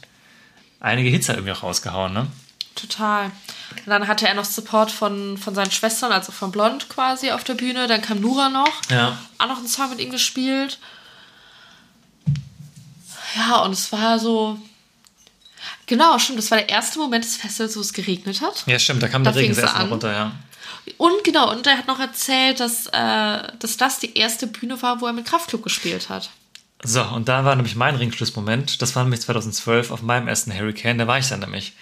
einige 0.80 1.10
Hits 1.10 1.30
irgendwie 1.30 1.52
auch 1.52 1.64
rausgehauen, 1.64 2.14
ne? 2.14 2.28
Total. 2.76 3.26
Und 3.26 3.88
dann 3.88 4.08
hatte 4.08 4.28
er 4.28 4.34
noch 4.36 4.46
Support 4.46 4.92
von, 4.92 5.38
von 5.38 5.54
seinen 5.54 5.72
Schwestern, 5.72 6.12
also 6.12 6.32
von 6.32 6.52
Blond 6.52 6.88
quasi 6.90 7.32
auf 7.32 7.44
der 7.44 7.56
Bühne. 7.56 7.88
Dann 7.88 8.02
kam 8.02 8.22
Nura 8.22 8.50
noch. 8.50 8.72
Ja. 8.90 9.18
Auch 9.38 9.48
noch 9.48 9.58
einen 9.58 9.68
Song 9.68 9.90
mit 9.90 10.00
ihm 10.00 10.12
gespielt. 10.12 10.80
Ja, 13.36 13.58
und 13.62 13.74
es 13.74 13.92
war 13.92 14.18
so. 14.20 14.60
Genau, 15.86 16.18
stimmt. 16.20 16.40
Das 16.40 16.52
war 16.52 16.58
der 16.58 16.70
erste 16.70 17.00
Moment 17.00 17.26
des 17.26 17.36
Festivals, 17.36 17.76
wo 17.76 17.82
es 17.82 17.94
geregnet 17.94 18.42
hat. 18.42 18.64
Ja, 18.66 18.80
stimmt, 18.80 19.04
da 19.04 19.08
kam 19.08 19.24
Da 19.24 19.32
der 19.32 19.42
Regen 19.42 19.60
an. 19.60 19.90
runter, 19.90 20.12
ja. 20.14 20.32
Und 20.98 21.24
genau, 21.24 21.52
und 21.52 21.68
er 21.68 21.78
hat 21.78 21.88
noch 21.88 22.00
erzählt, 22.00 22.60
dass, 22.60 22.88
äh, 22.88 23.52
dass 23.60 23.78
das 23.78 24.00
die 24.00 24.18
erste 24.18 24.48
Bühne 24.48 24.82
war, 24.82 25.02
wo 25.02 25.06
er 25.06 25.14
mit 25.14 25.26
Kraftklub 25.26 25.64
gespielt 25.64 26.10
hat. 26.10 26.30
So, 26.84 27.04
und 27.04 27.28
da 27.28 27.44
war 27.44 27.56
nämlich 27.56 27.76
mein 27.76 27.96
Ringschlussmoment. 27.96 28.82
Das 28.82 28.96
war 28.96 29.04
nämlich 29.04 29.22
2012 29.22 29.92
auf 29.92 30.02
meinem 30.02 30.28
ersten 30.28 30.54
Hurricane. 30.54 30.98
Da 30.98 31.08
war 31.08 31.20
ich 31.20 31.28
dann 31.28 31.42
nämlich. 31.42 31.74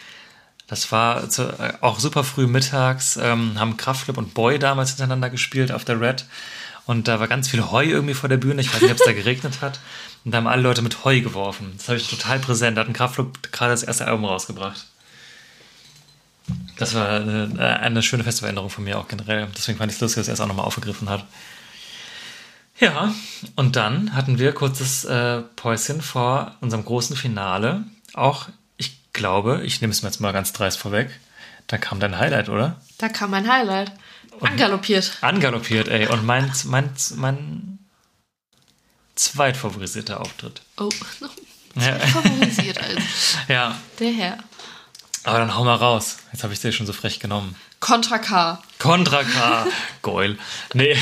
Das 0.67 0.91
war 0.91 1.29
zu, 1.29 1.43
äh, 1.43 1.73
auch 1.79 1.99
super 1.99 2.25
früh 2.25 2.45
mittags, 2.45 3.15
ähm, 3.15 3.57
haben 3.57 3.77
Kraftclub 3.77 4.17
und 4.17 4.33
Boy 4.33 4.59
damals 4.59 4.89
hintereinander 4.89 5.29
gespielt 5.29 5.71
auf 5.71 5.85
der 5.85 6.01
Red. 6.01 6.25
Und 6.85 7.07
da 7.07 7.19
war 7.19 7.27
ganz 7.27 7.47
viel 7.47 7.71
Heu 7.71 7.85
irgendwie 7.85 8.13
vor 8.13 8.27
der 8.27 8.37
Bühne. 8.37 8.61
Ich 8.61 8.73
weiß 8.73 8.81
nicht, 8.81 8.91
ob 8.91 8.99
es 8.99 9.05
da 9.05 9.13
geregnet 9.13 9.61
hat. 9.61 9.79
Und 10.25 10.31
da 10.31 10.39
haben 10.39 10.47
alle 10.47 10.61
Leute 10.61 10.81
mit 10.81 11.05
Heu 11.05 11.21
geworfen. 11.21 11.73
Das 11.77 11.87
habe 11.87 11.97
ich 11.97 12.09
total 12.09 12.39
präsent. 12.39 12.75
Da 12.75 12.81
hat 12.81 12.89
ein 12.89 12.93
Kraftclub 12.93 13.51
gerade 13.51 13.71
das 13.71 13.83
erste 13.83 14.07
Album 14.07 14.25
rausgebracht. 14.25 14.87
Das 16.77 16.93
war 16.95 17.09
eine, 17.09 17.79
eine 17.81 18.03
schöne 18.03 18.23
Festivaländerung 18.23 18.69
von 18.69 18.83
mir 18.83 18.99
auch 18.99 19.07
generell. 19.07 19.47
Deswegen 19.55 19.77
fand 19.77 19.91
ich 19.91 19.97
es 19.97 20.01
lustig, 20.01 20.21
dass 20.21 20.27
er 20.27 20.33
es 20.33 20.41
auch 20.41 20.47
nochmal 20.47 20.65
aufgegriffen 20.65 21.09
hat. 21.09 21.25
Ja, 22.79 23.13
und 23.55 23.75
dann 23.75 24.13
hatten 24.13 24.37
wir 24.37 24.51
kurzes 24.53 25.03
äh, 25.05 25.41
Päuschen 25.55 26.01
vor 26.01 26.55
unserem 26.61 26.85
großen 26.85 27.15
Finale. 27.15 27.83
Auch, 28.13 28.47
ich 28.77 28.97
glaube, 29.13 29.61
ich 29.63 29.81
nehme 29.81 29.91
es 29.91 30.03
mir 30.03 30.09
jetzt 30.09 30.19
mal 30.21 30.31
ganz 30.33 30.53
dreist 30.53 30.77
vorweg. 30.77 31.09
Da 31.65 31.77
kam 31.77 31.99
dein 31.99 32.17
Highlight, 32.17 32.49
oder? 32.49 32.79
Da 32.99 33.09
kam 33.09 33.31
mein 33.31 33.51
Highlight. 33.51 33.91
Angaloppiert. 34.41 35.17
Angaloppiert, 35.21 35.87
ey. 35.87 36.07
Und 36.07 36.23
mein, 36.25 36.51
mein, 36.65 36.91
mein 37.15 37.79
zweitfavorisierter 39.15 40.21
Auftritt. 40.21 40.61
Oh, 40.77 40.89
Ja. 41.75 41.97
favorisiert 41.99 42.77
also. 42.79 42.99
ja, 43.47 43.75
Der 43.99 44.11
Herr. 44.11 44.37
aber 45.23 45.39
dann 45.39 45.55
hau 45.55 45.63
mal 45.63 45.75
raus. 45.75 46.17
Jetzt 46.31 46.43
habe 46.43 46.53
ich 46.53 46.59
dir 46.59 46.71
schon 46.71 46.85
so 46.85 46.93
frech 46.93 47.19
genommen. 47.19 47.55
Contra 47.79 48.19
K. 48.19 48.61
Contra 48.79 49.23
K. 49.23 49.65
Geul. 50.03 50.37
Nee. 50.73 50.97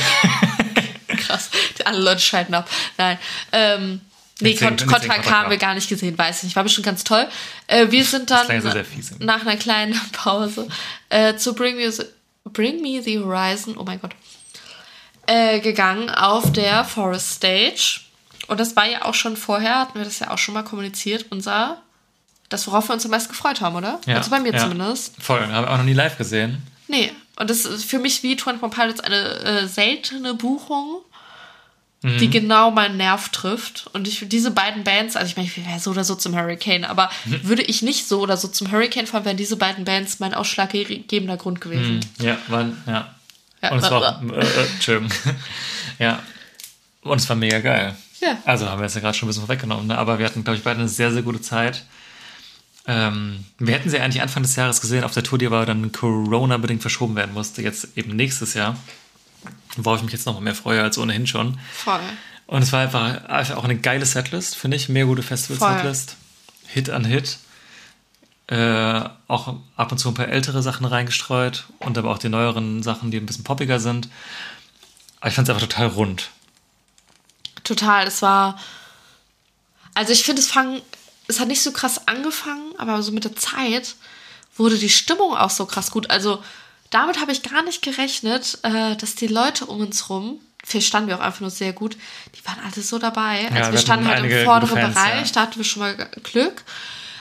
Krass. 1.18 1.50
Alle 1.86 2.00
Leute 2.00 2.22
schalten 2.22 2.54
ab. 2.54 2.70
Nein. 2.98 3.18
Ähm, 3.52 4.02
nee, 4.40 4.50
nicht 4.50 4.60
Contra 4.60 5.18
K 5.20 5.32
haben 5.32 5.50
wir 5.50 5.58
gar 5.58 5.74
nicht 5.74 5.90
gesehen, 5.90 6.18
weiß 6.18 6.38
ich 6.38 6.44
nicht. 6.44 6.56
War 6.56 6.64
bestimmt 6.64 6.86
ganz 6.86 7.04
toll. 7.04 7.28
Äh, 7.68 7.92
wir 7.92 8.04
sind 8.04 8.32
dann 8.32 8.62
so 8.62 8.70
nach 9.20 9.42
einer 9.42 9.58
kleinen 9.58 10.00
Pause 10.12 10.68
äh, 11.10 11.36
zu 11.36 11.54
Bring 11.54 11.78
Me, 11.78 11.92
the- 11.92 12.06
Bring 12.46 12.82
Me 12.82 13.02
the 13.02 13.20
Horizon, 13.20 13.78
oh 13.78 13.84
mein 13.84 14.00
Gott, 14.00 14.16
äh, 15.28 15.60
gegangen 15.60 16.10
auf 16.10 16.52
der 16.52 16.84
Forest 16.86 17.32
Stage. 17.32 18.02
Und 18.48 18.60
das 18.60 18.76
war 18.76 18.88
ja 18.88 19.06
auch 19.06 19.16
schon 19.16 19.38
vorher, 19.38 19.80
hatten 19.80 19.98
wir 19.98 20.06
das 20.06 20.20
ja 20.20 20.30
auch 20.30 20.38
schon 20.38 20.54
mal 20.54 20.64
kommuniziert, 20.64 21.26
unser, 21.32 21.82
das, 22.50 22.68
worauf 22.68 22.90
wir 22.90 22.94
uns 22.94 23.06
am 23.06 23.12
meisten 23.12 23.30
gefreut 23.30 23.62
haben, 23.62 23.76
oder? 23.76 24.00
Ja, 24.06 24.18
also 24.18 24.30
bei 24.30 24.40
mir 24.40 24.54
ja. 24.54 24.60
zumindest. 24.60 25.16
Voll. 25.20 25.46
Habe 25.48 25.70
auch 25.70 25.78
noch 25.78 25.84
nie 25.84 25.94
live 25.94 26.18
gesehen. 26.18 26.62
Nee. 26.88 27.12
Und 27.38 27.50
das 27.50 27.66
ist 27.66 27.86
für 27.86 28.00
mich 28.00 28.24
wie 28.24 28.38
21 28.38 28.70
Pilots 28.72 29.00
eine 29.02 29.40
äh, 29.40 29.68
seltene 29.68 30.36
Buchung, 30.36 31.02
Mhm. 32.02 32.18
die 32.20 32.30
genau 32.30 32.72
meinen 32.72 32.98
Nerv 32.98 33.30
trifft. 33.30 33.88
Und 33.94 34.08
ich 34.08 34.26
diese 34.28 34.52
beiden 34.52 34.84
Bands, 34.84 35.16
also 35.16 35.28
ich 35.30 35.36
meine, 35.38 35.48
ich 35.48 35.58
wäre 35.58 35.80
so 35.80 35.92
oder 35.92 36.04
so 36.04 36.16
zum 36.16 36.36
Hurricane, 36.36 36.86
aber 36.86 37.10
Mhm. 37.26 37.40
würde 37.44 37.64
ich 37.64 37.82
nicht 37.82 38.08
so 38.08 38.20
oder 38.22 38.38
so 38.38 38.48
zum 38.48 38.72
Hurricane 38.72 39.08
fahren, 39.08 39.26
wären 39.26 39.38
diese 39.38 39.56
beiden 39.58 39.86
Bands 39.86 40.20
mein 40.20 40.34
ausschlaggebender 40.34 41.38
Grund 41.38 41.62
gewesen. 41.62 42.02
Ja, 42.20 42.38
waren, 42.48 42.78
ja. 42.86 43.16
Ja, 43.64 43.72
Und 43.72 43.80
es 43.80 43.90
war 43.90 44.22
äh, 44.22 44.40
äh, 44.40 45.02
ja. 46.00 46.20
Und 47.02 47.18
es 47.22 47.28
war 47.30 47.36
mega 47.36 47.60
geil. 47.60 47.96
Ja. 48.22 48.38
Also 48.46 48.70
haben 48.70 48.80
wir 48.80 48.86
es 48.86 48.94
ja 48.96 49.02
gerade 49.02 49.18
schon 49.18 49.28
ein 49.28 49.30
bisschen 49.30 49.46
vorweggenommen, 49.46 49.88
ne? 49.88 49.98
aber 49.98 50.20
wir 50.20 50.26
hatten, 50.26 50.44
glaube 50.44 50.58
ich, 50.58 50.64
beide 50.64 50.80
eine 50.80 50.90
sehr, 50.90 51.12
sehr 51.12 51.22
gute 51.24 51.42
Zeit. 51.42 51.84
Ähm, 52.88 53.46
wir 53.58 53.74
hätten 53.74 53.90
sie 53.90 54.00
eigentlich 54.00 54.22
Anfang 54.22 54.44
des 54.44 54.56
Jahres 54.56 54.80
gesehen 54.82 55.04
auf 55.04 55.14
der 55.14 55.24
Tour, 55.24 55.38
die 55.40 55.48
aber 55.48 55.66
dann 55.66 55.92
Corona-bedingt 55.92 56.82
verschoben 56.82 57.16
werden 57.16 57.34
musste, 57.34 57.62
jetzt 57.64 57.90
eben 57.96 58.16
nächstes 58.16 58.54
Jahr. 58.54 58.78
Worauf 59.78 59.98
ich 59.98 60.04
mich 60.04 60.14
jetzt 60.14 60.26
noch 60.26 60.40
mehr 60.40 60.56
freue 60.56 60.82
als 60.82 60.98
ohnehin 60.98 61.28
schon. 61.28 61.58
Voll. 61.74 62.00
Und 62.48 62.62
es 62.62 62.72
war 62.72 62.82
einfach, 62.82 63.26
einfach 63.26 63.58
auch 63.58 63.64
eine 63.64 63.78
geile 63.78 64.06
Setlist, 64.06 64.56
finde 64.56 64.78
ich. 64.78 64.90
Mehr 64.90 65.06
gute 65.06 65.24
Festival-Setlist. 65.24 66.16
Hit 66.68 66.90
an 66.90 67.06
Hit. 67.06 67.38
Äh, 68.48 69.10
auch 69.28 69.56
ab 69.76 69.92
und 69.92 69.98
zu 69.98 70.10
ein 70.10 70.14
paar 70.14 70.28
ältere 70.28 70.62
Sachen 70.62 70.86
reingestreut 70.86 71.66
und 71.80 71.98
aber 71.98 72.12
auch 72.12 72.20
die 72.20 72.30
neueren 72.30 72.84
Sachen, 72.84 73.10
die 73.10 73.18
ein 73.18 73.26
bisschen 73.26 73.44
poppiger 73.44 73.80
sind. 73.80 74.08
Aber 75.20 75.30
ich 75.30 75.36
fand 75.36 75.48
es 75.48 75.56
einfach 75.56 75.68
total 75.68 75.88
rund. 75.88 76.30
Total. 77.64 78.06
Es 78.06 78.22
war. 78.22 78.60
Also 79.96 80.14
ich 80.14 80.24
finde, 80.24 80.42
es 80.42 80.48
fang, 80.48 80.82
es 81.28 81.40
hat 81.40 81.48
nicht 81.48 81.64
so 81.64 81.72
krass 81.72 82.08
angefangen, 82.08 82.74
aber 82.78 83.02
so 83.02 83.12
mit 83.12 83.24
der 83.24 83.36
Zeit 83.36 83.96
wurde 84.56 84.78
die 84.78 84.90
Stimmung 84.90 85.36
auch 85.36 85.50
so 85.50 85.66
krass 85.66 85.90
gut. 85.90 86.12
Also 86.12 86.44
damit 86.96 87.20
habe 87.20 87.34
ich 87.34 87.44
gar 87.44 87.62
nicht 87.64 87.82
gerechnet, 87.82 88.58
äh, 88.64 88.96
dass 88.96 89.16
die 89.16 89.28
Leute 89.28 89.66
um 89.66 89.82
uns 89.82 90.10
rum, 90.10 90.40
vielleicht 90.64 90.88
standen 90.88 91.10
wir 91.10 91.18
auch 91.18 91.22
einfach 91.22 91.42
nur 91.42 91.50
sehr 91.50 91.74
gut, 91.74 91.98
die 92.34 92.46
waren 92.46 92.58
alle 92.64 92.82
so 92.82 92.98
dabei. 93.00 93.52
Also 93.52 93.74
wir 93.74 93.80
standen 93.80 94.08
halt 94.08 94.24
im 94.24 94.46
vorderen 94.46 94.80
Fans, 94.80 94.96
Bereich, 94.96 95.28
ja. 95.28 95.34
da 95.34 95.42
hatten 95.42 95.58
wir 95.58 95.66
schon 95.66 95.82
mal 95.82 95.96
Glück. 96.24 96.64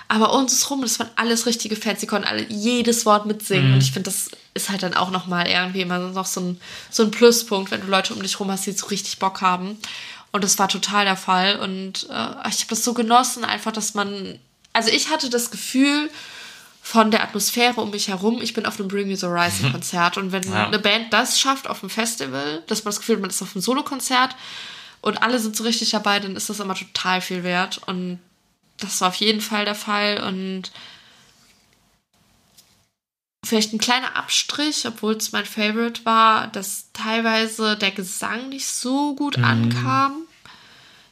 Aber 0.06 0.32
um 0.32 0.42
uns 0.42 0.70
rum, 0.70 0.82
das 0.82 1.00
waren 1.00 1.10
alles 1.16 1.46
richtige 1.46 1.74
Fans, 1.74 1.98
die 1.98 2.06
konnten 2.06 2.28
alle 2.28 2.46
jedes 2.48 3.04
Wort 3.04 3.26
mitsingen. 3.26 3.68
Mhm. 3.68 3.74
Und 3.74 3.82
ich 3.82 3.90
finde, 3.90 4.10
das 4.10 4.30
ist 4.52 4.70
halt 4.70 4.84
dann 4.84 4.94
auch 4.94 5.10
nochmal 5.10 5.48
irgendwie 5.48 5.80
immer 5.80 5.98
noch 5.98 6.26
so 6.26 6.40
ein, 6.40 6.60
so 6.88 7.02
ein 7.02 7.10
Pluspunkt, 7.10 7.72
wenn 7.72 7.80
du 7.80 7.88
Leute 7.88 8.14
um 8.14 8.22
dich 8.22 8.38
rum 8.38 8.52
hast, 8.52 8.66
die 8.66 8.72
so 8.72 8.86
richtig 8.86 9.18
Bock 9.18 9.40
haben. 9.40 9.76
Und 10.30 10.44
das 10.44 10.56
war 10.60 10.68
total 10.68 11.04
der 11.04 11.16
Fall. 11.16 11.58
Und 11.58 12.04
äh, 12.10 12.48
ich 12.48 12.60
habe 12.60 12.68
das 12.68 12.84
so 12.84 12.94
genossen, 12.94 13.44
einfach, 13.44 13.72
dass 13.72 13.94
man. 13.94 14.38
Also 14.72 14.90
ich 14.90 15.10
hatte 15.10 15.30
das 15.30 15.50
Gefühl 15.50 16.10
von 16.86 17.10
der 17.10 17.22
Atmosphäre 17.22 17.80
um 17.80 17.90
mich 17.92 18.08
herum, 18.08 18.42
ich 18.42 18.52
bin 18.52 18.66
auf 18.66 18.78
einem 18.78 18.88
Bring 18.88 19.08
Me 19.08 19.16
the 19.16 19.24
Horizon 19.26 19.72
Konzert. 19.72 20.18
Und 20.18 20.32
wenn 20.32 20.42
Ja. 20.42 20.66
eine 20.66 20.78
Band 20.78 21.10
das 21.14 21.40
schafft 21.40 21.66
auf 21.66 21.82
einem 21.82 21.88
Festival, 21.88 22.62
dass 22.66 22.84
man 22.84 22.90
das 22.90 22.98
Gefühl 23.00 23.14
hat, 23.16 23.22
man 23.22 23.30
ist 23.30 23.40
auf 23.40 23.56
einem 23.56 23.62
Solokonzert 23.62 24.36
und 25.00 25.22
alle 25.22 25.38
sind 25.38 25.56
so 25.56 25.64
richtig 25.64 25.90
dabei, 25.92 26.20
dann 26.20 26.36
ist 26.36 26.50
das 26.50 26.60
immer 26.60 26.74
total 26.74 27.22
viel 27.22 27.42
wert. 27.42 27.80
Und 27.86 28.20
das 28.76 29.00
war 29.00 29.08
auf 29.08 29.14
jeden 29.14 29.40
Fall 29.40 29.64
der 29.64 29.74
Fall. 29.74 30.22
Und 30.28 30.72
vielleicht 33.44 33.72
ein 33.72 33.78
kleiner 33.78 34.14
Abstrich, 34.16 34.86
obwohl 34.86 35.14
es 35.14 35.32
mein 35.32 35.46
Favorite 35.46 36.04
war, 36.04 36.48
dass 36.48 36.88
teilweise 36.92 37.76
der 37.78 37.92
Gesang 37.92 38.50
nicht 38.50 38.66
so 38.66 39.14
gut 39.14 39.38
ankam. 39.38 40.12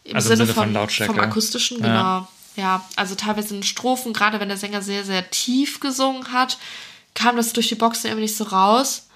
Im 0.05 0.11
Mhm. 0.11 0.17
Also 0.17 0.33
im 0.33 0.37
Sinne, 0.37 0.47
Sinne 0.47 0.55
von 0.55 0.65
von, 0.65 0.73
Lautstärke. 0.75 1.13
vom 1.15 1.23
akustischen, 1.23 1.79
Ja. 1.81 1.87
genau. 1.87 2.29
Ja, 2.57 2.85
also 2.97 3.15
teilweise 3.15 3.57
in 3.57 3.63
Strophen, 3.63 4.13
gerade 4.13 4.39
wenn 4.39 4.49
der 4.49 4.59
Sänger 4.59 4.83
sehr, 4.83 5.05
sehr 5.05 5.31
tief 5.31 5.81
gesungen 5.81 6.33
hat, 6.33 6.59
kam 7.15 7.37
das 7.37 7.53
durch 7.53 7.69
die 7.69 7.75
Boxen 7.75 8.09
irgendwie 8.09 8.25
nicht 8.25 8.37
so 8.37 8.45
raus. 8.45 9.09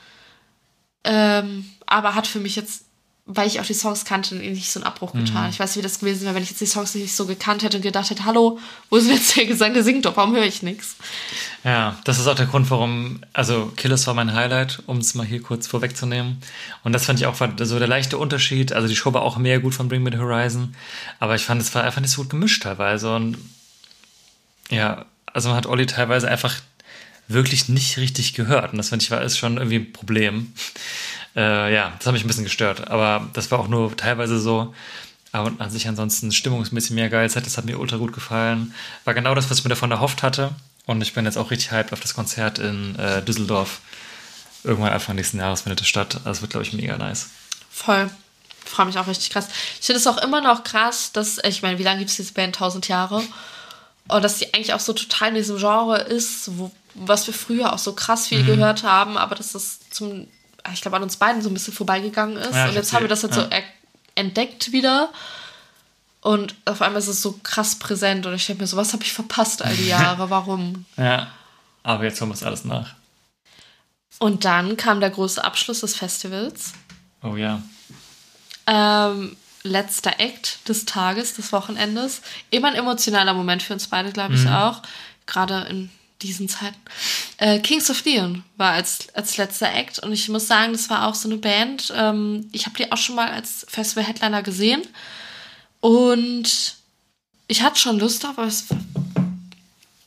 Ähm, 1.04 1.70
aber 1.86 2.14
hat 2.14 2.26
für 2.26 2.40
mich 2.40 2.56
jetzt, 2.56 2.85
weil 3.28 3.48
ich 3.48 3.58
auch 3.58 3.66
die 3.66 3.74
Songs 3.74 4.04
kannte, 4.04 4.36
nicht 4.36 4.70
so 4.70 4.78
einen 4.78 4.86
Abbruch 4.86 5.12
Mhm. 5.12 5.24
getan. 5.24 5.50
Ich 5.50 5.58
weiß 5.58 5.70
nicht, 5.70 5.78
wie 5.78 5.88
das 5.88 5.98
gewesen 5.98 6.22
wäre, 6.24 6.36
wenn 6.36 6.44
ich 6.44 6.50
jetzt 6.50 6.60
die 6.60 6.66
Songs 6.66 6.94
nicht 6.94 7.14
so 7.14 7.26
gekannt 7.26 7.64
hätte 7.64 7.76
und 7.78 7.82
gedacht 7.82 8.08
hätte, 8.10 8.24
hallo, 8.24 8.60
wo 8.88 8.96
ist 8.96 9.08
denn 9.08 9.16
jetzt 9.16 9.36
der 9.36 9.46
Gesang, 9.46 9.74
der 9.74 9.82
singt 9.82 10.04
doch, 10.04 10.16
warum 10.16 10.34
höre 10.36 10.44
ich 10.44 10.62
nichts? 10.62 10.94
Ja, 11.64 11.98
das 12.04 12.20
ist 12.20 12.28
auch 12.28 12.36
der 12.36 12.46
Grund, 12.46 12.70
warum, 12.70 13.20
also 13.32 13.72
Killers 13.74 14.06
war 14.06 14.14
mein 14.14 14.32
Highlight, 14.32 14.80
um 14.86 14.98
es 14.98 15.14
mal 15.14 15.26
hier 15.26 15.42
kurz 15.42 15.66
vorwegzunehmen. 15.66 16.38
Und 16.84 16.92
das 16.92 17.04
fand 17.04 17.18
ich 17.18 17.26
auch 17.26 17.34
so 17.34 17.78
der 17.80 17.88
leichte 17.88 18.16
Unterschied. 18.16 18.72
Also 18.72 18.86
die 18.86 18.94
Show 18.94 19.12
war 19.12 19.22
auch 19.22 19.38
mehr 19.38 19.58
gut 19.58 19.74
von 19.74 19.88
Bring 19.88 20.04
Me 20.04 20.12
the 20.12 20.18
Horizon, 20.18 20.76
aber 21.18 21.34
ich 21.34 21.42
fand, 21.42 21.60
es 21.60 21.74
war 21.74 21.82
einfach 21.82 22.00
nicht 22.00 22.12
so 22.12 22.22
gut 22.22 22.30
gemischt 22.30 22.62
teilweise. 22.62 23.12
Und 23.12 23.38
ja, 24.70 25.04
also 25.32 25.48
man 25.48 25.56
hat 25.56 25.66
Olli 25.66 25.86
teilweise 25.86 26.28
einfach 26.28 26.54
wirklich 27.28 27.68
nicht 27.68 27.96
richtig 27.96 28.34
gehört. 28.34 28.70
Und 28.70 28.78
das 28.78 28.90
finde 28.90 29.02
ich 29.04 29.10
war 29.10 29.20
ist 29.22 29.36
schon 29.36 29.56
irgendwie 29.56 29.76
ein 29.78 29.92
Problem. 29.92 30.52
Äh, 31.36 31.74
ja, 31.74 31.92
das 31.98 32.06
hat 32.06 32.14
mich 32.14 32.24
ein 32.24 32.26
bisschen 32.26 32.44
gestört. 32.44 32.88
Aber 32.88 33.28
das 33.34 33.50
war 33.50 33.58
auch 33.58 33.68
nur 33.68 33.96
teilweise 33.96 34.40
so. 34.40 34.74
Aber 35.32 35.52
an 35.58 35.70
sich 35.70 35.86
ansonsten 35.86 36.32
stimmungsmäßig 36.32 36.92
mehr 36.92 37.10
geil. 37.10 37.28
Das 37.28 37.56
hat 37.56 37.64
mir 37.66 37.78
ultra 37.78 37.98
gut 37.98 38.12
gefallen. 38.12 38.74
War 39.04 39.14
genau 39.14 39.34
das, 39.34 39.50
was 39.50 39.58
ich 39.58 39.64
mir 39.64 39.70
davon 39.70 39.90
erhofft 39.90 40.22
hatte. 40.22 40.54
Und 40.86 41.02
ich 41.02 41.12
bin 41.12 41.24
jetzt 41.24 41.36
auch 41.36 41.50
richtig 41.50 41.72
hyped 41.72 41.92
auf 41.92 42.00
das 42.00 42.14
Konzert 42.14 42.58
in 42.58 42.96
äh, 42.96 43.22
Düsseldorf. 43.22 43.80
Irgendwann 44.64 44.92
Anfang 44.92 45.16
nächsten 45.16 45.38
Jahres 45.38 45.62
findet 45.62 45.80
es 45.80 45.88
statt. 45.88 46.16
Also 46.24 46.30
es 46.30 46.40
wird, 46.40 46.52
glaube 46.52 46.64
ich, 46.64 46.72
mega 46.72 46.96
nice. 46.96 47.28
Voll. 47.70 48.10
Ich 48.64 48.70
freue 48.70 48.86
mich 48.86 48.98
auch 48.98 49.06
richtig 49.06 49.30
krass. 49.30 49.48
Ich 49.78 49.86
finde 49.86 49.98
es 49.98 50.06
auch 50.06 50.18
immer 50.18 50.40
noch 50.40 50.64
krass, 50.64 51.12
dass, 51.12 51.38
ich 51.44 51.62
meine, 51.62 51.78
wie 51.78 51.82
lange 51.82 51.98
gibt 51.98 52.10
es 52.10 52.16
diese 52.16 52.32
Band? 52.32 52.56
1000 52.56 52.88
Jahre. 52.88 53.22
Und 54.08 54.22
dass 54.22 54.38
die 54.38 54.54
eigentlich 54.54 54.72
auch 54.72 54.80
so 54.80 54.92
total 54.92 55.28
in 55.30 55.34
diesem 55.34 55.58
Genre 55.58 55.98
ist, 55.98 56.56
wo, 56.56 56.70
was 56.94 57.26
wir 57.26 57.34
früher 57.34 57.72
auch 57.72 57.78
so 57.78 57.92
krass 57.92 58.28
viel 58.28 58.44
gehört 58.44 58.82
haben, 58.84 59.16
aber 59.18 59.34
dass 59.34 59.52
das 59.52 59.80
zum, 59.90 60.28
ich 60.72 60.80
glaube, 60.80 60.96
an 60.96 61.02
uns 61.02 61.16
beiden 61.16 61.42
so 61.42 61.50
ein 61.50 61.54
bisschen 61.54 61.72
vorbeigegangen 61.72 62.36
ist. 62.36 62.54
Ja, 62.54 62.68
und 62.68 62.74
jetzt 62.74 62.92
hab 62.92 62.98
haben 62.98 63.04
wir 63.04 63.08
das 63.08 63.22
jetzt 63.22 63.34
so 63.34 63.42
ja. 63.42 63.48
er 63.48 63.62
entdeckt 64.14 64.72
wieder. 64.72 65.10
Und 66.20 66.56
auf 66.64 66.82
einmal 66.82 67.00
ist 67.00 67.08
es 67.08 67.22
so 67.22 67.38
krass 67.42 67.78
präsent. 67.78 68.26
Und 68.26 68.34
ich 68.34 68.46
denke 68.46 68.62
mir 68.62 68.66
so, 68.66 68.76
was 68.76 68.92
habe 68.92 69.04
ich 69.04 69.12
verpasst 69.12 69.62
all 69.62 69.76
die 69.76 69.86
Jahre? 69.88 70.30
Warum? 70.30 70.84
Ja. 70.96 71.28
Aber 71.82 72.04
jetzt 72.04 72.20
holen 72.20 72.30
wir 72.30 72.34
es 72.34 72.42
alles 72.42 72.64
nach. 72.64 72.94
Und 74.18 74.44
dann 74.44 74.76
kam 74.76 75.00
der 75.00 75.10
große 75.10 75.42
Abschluss 75.44 75.80
des 75.80 75.94
Festivals. 75.94 76.72
Oh 77.22 77.36
ja. 77.36 77.62
Ähm, 78.66 79.36
letzter 79.62 80.18
Act 80.18 80.68
des 80.68 80.84
Tages, 80.84 81.34
des 81.34 81.52
Wochenendes. 81.52 82.22
Immer 82.50 82.68
ein 82.68 82.74
emotionaler 82.74 83.34
Moment 83.34 83.62
für 83.62 83.74
uns 83.74 83.86
beide, 83.86 84.10
glaube 84.12 84.34
ich 84.34 84.48
auch. 84.48 84.82
Gerade 85.26 85.66
in 85.68 85.90
diesen 86.22 86.48
Zeiten. 86.48 86.78
Äh, 87.36 87.60
Kings 87.60 87.90
of 87.90 88.04
Leon 88.04 88.42
war 88.56 88.72
als, 88.72 89.08
als 89.14 89.36
letzter 89.36 89.72
Act 89.72 89.98
und 89.98 90.12
ich 90.12 90.28
muss 90.28 90.46
sagen, 90.46 90.72
das 90.72 90.88
war 90.88 91.06
auch 91.06 91.14
so 91.14 91.28
eine 91.28 91.38
Band. 91.38 91.92
Ähm, 91.94 92.48
ich 92.52 92.66
habe 92.66 92.76
die 92.76 92.90
auch 92.90 92.96
schon 92.96 93.16
mal 93.16 93.30
als 93.30 93.66
Festival-Headliner 93.68 94.42
gesehen 94.42 94.82
und 95.80 96.76
ich 97.48 97.62
hatte 97.62 97.78
schon 97.78 97.98
Lust 97.98 98.24
drauf, 98.24 98.38
aber 98.38 98.48
es 98.48 98.66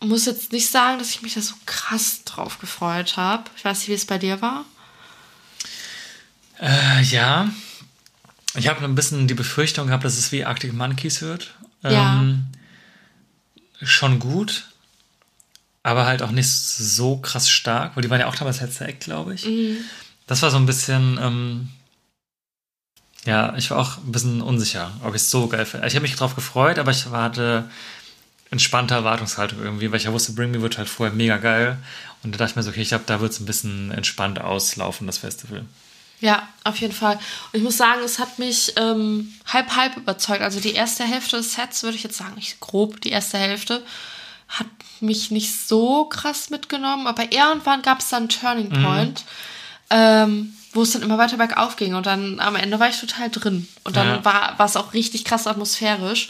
muss 0.02 0.26
jetzt 0.26 0.52
nicht 0.52 0.70
sagen, 0.70 1.00
dass 1.00 1.12
ich 1.12 1.22
mich 1.22 1.34
da 1.34 1.42
so 1.42 1.56
krass 1.66 2.24
drauf 2.24 2.60
gefreut 2.60 3.18
habe. 3.18 3.44
Ich 3.56 3.66
weiß 3.66 3.80
nicht, 3.80 3.90
wie 3.90 3.94
es 3.94 4.06
bei 4.06 4.18
dir 4.18 4.42
war. 4.42 4.66
Äh, 6.60 7.02
ja. 7.04 7.50
Ich 8.56 8.68
habe 8.68 8.84
ein 8.84 8.96
bisschen 8.96 9.28
die 9.28 9.36
Befürchtung 9.36 9.88
gehabt, 9.88 10.04
dass 10.04 10.18
es 10.18 10.32
wie 10.32 10.44
Arctic 10.44 10.74
Monkeys 10.74 11.22
wird. 11.22 11.54
Ja. 11.84 12.20
Ähm, 12.20 12.48
schon 13.82 14.20
gut, 14.20 14.66
aber 15.84 16.06
halt 16.06 16.22
auch 16.22 16.32
nicht 16.32 16.50
so 16.50 17.18
krass 17.18 17.50
stark, 17.50 17.96
weil 17.96 18.04
die 18.04 18.10
waren 18.10 18.20
ja 18.20 18.28
auch 18.28 18.36
damals 18.36 18.62
letzter 18.62 18.88
Eck, 18.88 19.00
glaube 19.00 19.34
ich. 19.34 19.48
Das 20.28 20.42
war 20.42 20.52
so 20.52 20.58
ein 20.58 20.66
bisschen, 20.66 21.18
ähm, 21.22 21.70
ja, 23.26 23.56
ich 23.58 23.72
war 23.72 23.80
auch 23.80 23.98
ein 23.98 24.12
bisschen 24.12 24.42
unsicher, 24.42 24.92
ob 25.04 25.16
ich 25.16 25.22
es 25.22 25.32
so 25.32 25.48
geil 25.48 25.66
finde. 25.66 25.88
Ich 25.88 25.96
habe 25.96 26.04
mich 26.04 26.16
drauf 26.16 26.36
gefreut, 26.36 26.80
aber 26.80 26.92
ich 26.92 27.06
hatte 27.06 27.70
entspannte 28.52 28.96
Erwartungshaltung 28.96 29.62
irgendwie, 29.62 29.92
weil 29.92 29.98
ich 29.98 30.06
ja 30.06 30.14
wusste, 30.14 30.34
Bring 30.34 30.52
Me 30.52 30.62
wird 30.62 30.78
halt 30.78 30.90
vorher 30.90 31.16
mega 31.16 31.38
geil. 31.38 31.78
Und 32.24 32.34
da 32.34 32.38
dachte 32.38 32.52
ich 32.52 32.56
mir 32.56 32.64
so, 32.64 32.72
okay, 32.72 32.82
ich 32.82 32.90
glaube, 32.90 33.04
da 33.08 33.22
wird 33.22 33.32
es 33.32 33.40
ein 33.40 33.46
bisschen 33.46 33.92
entspannt 33.92 34.42
auslaufen, 34.42 35.08
das 35.08 35.20
Festival. 35.20 35.66
Ja, 36.20 36.50
auf 36.66 36.78
jeden 36.78 36.94
Fall. 36.94 37.16
Und 37.16 37.60
ich 37.60 37.62
muss 37.62 37.78
sagen, 37.78 38.02
es 38.04 38.20
hat 38.20 38.40
mich 38.40 38.74
ähm, 38.76 39.34
halb 39.46 39.76
halb 39.76 39.96
überzeugt. 39.96 40.42
Also 40.42 40.60
die 40.60 40.74
erste 40.74 41.06
Hälfte 41.06 41.38
des 41.38 41.54
Sets, 41.54 41.84
würde 41.84 41.96
ich 41.96 42.04
jetzt 42.04 42.18
sagen, 42.18 42.36
ich 42.38 42.60
grob 42.60 43.00
die 43.02 43.12
erste 43.12 43.38
Hälfte, 43.38 43.84
mich 45.02 45.32
nicht 45.32 45.68
so 45.68 46.06
krass 46.06 46.50
mitgenommen, 46.50 47.08
aber 47.08 47.32
irgendwann 47.32 47.82
gab 47.82 48.00
es 48.00 48.10
dann 48.10 48.24
einen 48.24 48.30
Turning 48.30 48.70
Point, 48.84 49.26
ähm, 49.90 50.54
wo 50.74 50.84
es 50.84 50.92
dann 50.92 51.02
immer 51.02 51.18
weiter 51.18 51.38
bergauf 51.38 51.76
ging. 51.76 51.96
Und 51.96 52.06
dann 52.06 52.40
am 52.40 52.56
Ende 52.56 52.80
war 52.80 52.90
ich 52.90 53.00
total 53.00 53.30
drin. 53.30 53.68
Und 53.84 53.96
dann 53.96 54.08
Ja. 54.08 54.26
war 54.26 54.54
war 54.58 54.66
es 54.66 54.76
auch 54.78 54.94
richtig 54.94 55.26
krass 55.26 55.48
atmosphärisch. 55.48 56.30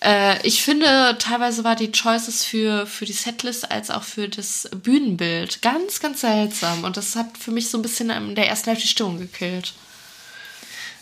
Äh, 0.00 0.46
ich 0.46 0.62
finde, 0.62 1.16
teilweise 1.18 1.64
war 1.64 1.74
die 1.76 1.90
Choices 1.92 2.44
für, 2.44 2.86
für 2.86 3.04
die 3.04 3.12
Setlist 3.12 3.70
als 3.70 3.90
auch 3.90 4.04
für 4.04 4.28
das 4.28 4.68
Bühnenbild 4.82 5.60
ganz, 5.60 6.00
ganz 6.00 6.20
seltsam. 6.20 6.84
Und 6.84 6.96
das 6.96 7.16
hat 7.16 7.36
für 7.36 7.50
mich 7.50 7.68
so 7.68 7.76
ein 7.78 7.82
bisschen 7.82 8.08
in 8.10 8.34
der 8.36 8.48
ersten 8.48 8.66
Hälfte 8.66 8.82
die 8.86 8.88
Stimmung 8.92 9.18
gekillt. 9.18 9.74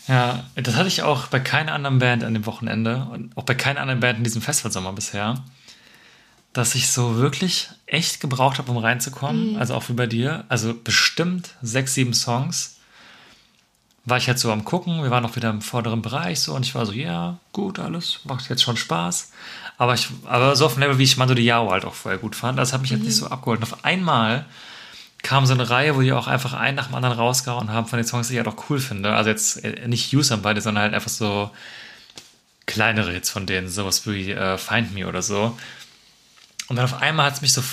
Ja, 0.07 0.45
das 0.55 0.75
hatte 0.75 0.87
ich 0.87 1.03
auch 1.03 1.27
bei 1.27 1.39
keiner 1.39 1.73
anderen 1.73 1.99
Band 1.99 2.23
an 2.23 2.33
dem 2.33 2.45
Wochenende 2.45 3.07
und 3.11 3.35
auch 3.35 3.43
bei 3.43 3.55
keiner 3.55 3.81
anderen 3.81 3.99
Band 3.99 4.17
in 4.19 4.23
diesem 4.23 4.41
Festivalsommer 4.41 4.93
bisher, 4.93 5.43
dass 6.57 6.73
ich 6.73 6.89
so 6.89 7.17
wirklich 7.17 7.69
echt 7.85 8.19
gebraucht 8.19 8.57
habe, 8.57 8.71
um 8.71 8.77
reinzukommen. 8.77 9.57
Also 9.57 9.75
auch 9.75 9.87
wie 9.89 9.93
bei 9.93 10.07
dir. 10.07 10.43
Also 10.49 10.73
bestimmt 10.73 11.51
sechs, 11.61 11.93
sieben 11.93 12.15
Songs. 12.15 12.77
War 14.05 14.17
ich 14.17 14.25
jetzt 14.25 14.41
so 14.41 14.51
am 14.51 14.65
Gucken, 14.65 15.03
wir 15.03 15.11
waren 15.11 15.21
noch 15.21 15.35
wieder 15.35 15.51
im 15.51 15.61
vorderen 15.61 16.01
Bereich 16.01 16.39
so 16.39 16.55
und 16.55 16.65
ich 16.65 16.73
war 16.73 16.85
so, 16.85 16.93
ja, 16.93 17.37
gut, 17.51 17.77
alles, 17.77 18.21
macht 18.23 18.49
jetzt 18.49 18.63
schon 18.63 18.77
Spaß. 18.77 19.33
Aber 19.77 19.93
ich, 19.93 20.07
aber 20.25 20.55
so 20.55 20.65
auf 20.65 20.73
dem 20.73 20.81
Level, 20.81 20.97
wie 20.97 21.03
ich 21.03 21.17
Mando 21.17 21.35
Diao 21.35 21.69
halt 21.69 21.85
auch 21.85 21.93
vorher 21.93 22.19
gut 22.19 22.35
fand, 22.35 22.57
das 22.57 22.73
hat 22.73 22.81
mich 22.81 22.89
jetzt 22.89 23.03
nicht 23.03 23.17
so 23.17 23.27
abgeholt. 23.27 23.59
Und 23.59 23.71
auf 23.71 23.85
einmal 23.85 24.45
kam 25.21 25.45
so 25.45 25.53
eine 25.53 25.69
Reihe, 25.69 25.95
wo 25.95 26.01
die 26.01 26.13
auch 26.13 26.27
einfach 26.27 26.53
einen 26.53 26.77
nach 26.77 26.87
dem 26.87 26.95
anderen 26.95 27.17
rausgehauen 27.17 27.71
haben 27.71 27.85
von 27.85 27.97
den 27.97 28.07
Songs, 28.07 28.29
die 28.29 28.33
ich 28.33 28.39
halt 28.39 28.47
auch 28.47 28.69
cool 28.69 28.79
finde. 28.79 29.13
Also 29.13 29.29
jetzt 29.29 29.63
äh, 29.63 29.87
nicht 29.87 30.11
Use 30.11 30.33
am 30.33 30.41
beide, 30.41 30.61
sondern 30.61 30.85
halt 30.85 30.93
einfach 30.95 31.11
so 31.11 31.51
kleinere 32.65 33.11
Hits 33.11 33.29
von 33.29 33.45
denen, 33.45 33.69
sowas 33.69 34.07
wie 34.07 34.31
äh, 34.31 34.57
Find 34.57 34.95
Me 34.95 35.07
oder 35.07 35.21
so. 35.21 35.57
Und 36.67 36.75
dann 36.75 36.85
auf 36.85 37.01
einmal 37.01 37.27
hat 37.27 37.35
es 37.35 37.41
mich 37.41 37.53
so 37.53 37.63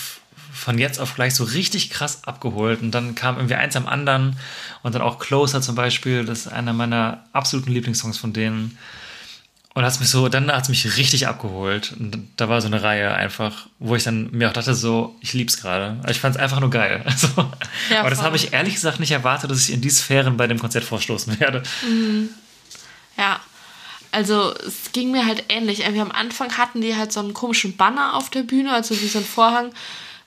von 0.53 0.79
jetzt 0.79 1.01
auf 1.01 1.15
gleich 1.15 1.35
so 1.35 1.45
richtig 1.45 1.91
krass 1.91 2.25
abgeholt. 2.25 2.81
Und 2.81 2.93
dann 2.93 3.15
kam 3.15 3.37
irgendwie 3.37 3.57
eins 3.57 3.77
am 3.77 3.87
anderen 3.87 4.37
und 4.83 4.95
dann 4.95 5.03
auch 5.03 5.19
Closer 5.19 5.61
zum 5.61 5.75
Beispiel, 5.75 6.25
das 6.25 6.47
ist 6.47 6.53
einer 6.53 6.73
meiner 6.73 7.25
absoluten 7.33 7.73
Lieblingssongs 7.73 8.19
von 8.19 8.33
denen. 8.33 8.79
Und 9.75 9.85
hat's 9.85 9.99
mich 9.99 10.09
so, 10.09 10.29
dann 10.29 10.53
hat 10.53 10.63
es 10.63 10.69
mich 10.69 10.97
richtig 10.97 11.27
abgeholt. 11.27 11.95
Und 11.99 12.29
da 12.37 12.49
war 12.49 12.61
so 12.61 12.69
eine 12.69 12.85
Reihe 12.85 13.13
einfach, 13.13 13.67
wo 13.81 13.97
ich 13.97 14.05
dann 14.05 14.31
mir 14.31 14.49
auch 14.49 14.53
dachte, 14.53 14.73
so, 14.73 15.17
ich 15.21 15.33
lieb's 15.33 15.57
gerade. 15.61 16.01
Ich 16.09 16.21
fand 16.21 16.37
es 16.37 16.41
einfach 16.41 16.61
nur 16.61 16.71
geil. 16.71 17.05
Also, 17.15 17.29
Ja, 17.91 18.01
aber 18.01 18.11
das 18.11 18.23
habe 18.23 18.37
ich 18.37 18.53
ehrlich 18.53 18.75
gesagt 18.75 19.01
nicht 19.01 19.11
erwartet, 19.11 19.51
dass 19.51 19.69
ich 19.69 19.75
in 19.75 19.81
die 19.81 19.91
Sphären 19.91 20.37
bei 20.37 20.47
dem 20.47 20.61
Konzert 20.61 20.85
vorstoßen 20.85 21.41
werde. 21.41 21.65
Ja. 23.19 23.41
Also 24.15 24.55
es 24.67 24.93
ging 24.93 25.11
mir 25.11 25.27
halt 25.27 25.45
ähnlich. 25.49 25.81
Irgendwie 25.81 26.01
am 26.01 26.13
Anfang 26.13 26.57
hatten 26.57 26.81
die 26.81 26.97
halt 26.97 27.13
so 27.13 27.21
einen 27.21 27.35
komischen 27.35 27.77
Banner 27.77 28.15
auf 28.15 28.31
der 28.31 28.43
Bühne, 28.43 28.73
also 28.73 28.99
wie 29.01 29.09
so 29.09 29.19
ein 29.19 29.25
Vorhang, 29.25 29.73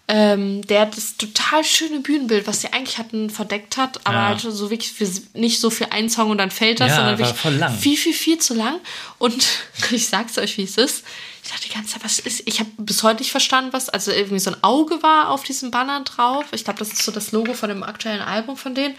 ähm, 0.10 0.62
der 0.68 0.86
das 0.86 1.18
total 1.18 1.64
schöne 1.64 2.00
Bühnenbild, 2.00 2.48
was 2.48 2.62
sie 2.62 2.72
eigentlich 2.72 2.98
hatten, 2.98 3.30
verdeckt 3.30 3.76
hat, 3.78 4.00
aber 4.06 4.18
Ja. 4.18 4.26
halt 4.28 4.40
so 4.42 4.70
wirklich 4.70 4.92
für, 4.94 5.08
nicht 5.34 5.60
so 5.60 5.70
für 5.70 5.92
einen 5.92 6.10
Song 6.10 6.30
und 6.30 6.38
dann 6.38 6.50
fällt 6.52 6.80
das, 6.80 6.90
Ja, 6.92 6.96
sondern 6.98 7.18
wirklich 7.18 7.38
viel, 7.80 7.98
viel, 7.98 8.14
viel 8.14 8.38
zu 8.38 8.54
lang. 8.54 8.80
Und 9.18 9.46
ich 9.92 10.08
sag's 10.08 10.38
euch, 10.38 10.58
wie 10.58 10.64
es 10.64 10.78
ist. 10.78 11.04
Ich 11.44 11.52
dachte 11.52 11.68
die 11.68 11.74
ganze 11.74 11.94
Zeit, 11.94 12.04
was 12.04 12.20
ist? 12.20 12.44
Ich 12.46 12.60
habe 12.60 12.70
bis 12.78 13.04
heute 13.04 13.20
nicht 13.22 13.32
verstanden, 13.32 13.72
was. 13.74 13.88
Also 13.90 14.12
irgendwie 14.12 14.40
so 14.40 14.52
ein 14.52 14.64
Auge 14.64 15.02
war 15.02 15.30
auf 15.30 15.44
diesem 15.44 15.72
Banner 15.72 16.02
drauf. 16.02 16.46
Ich 16.52 16.64
glaube, 16.66 16.80
das 16.80 16.90
ist 16.92 17.04
so 17.04 17.12
das 17.12 17.32
Logo 17.32 17.54
von 17.54 17.70
dem 17.70 17.84
aktuellen 17.84 18.22
Album 18.22 18.58
von 18.58 18.76
denen. 18.76 18.96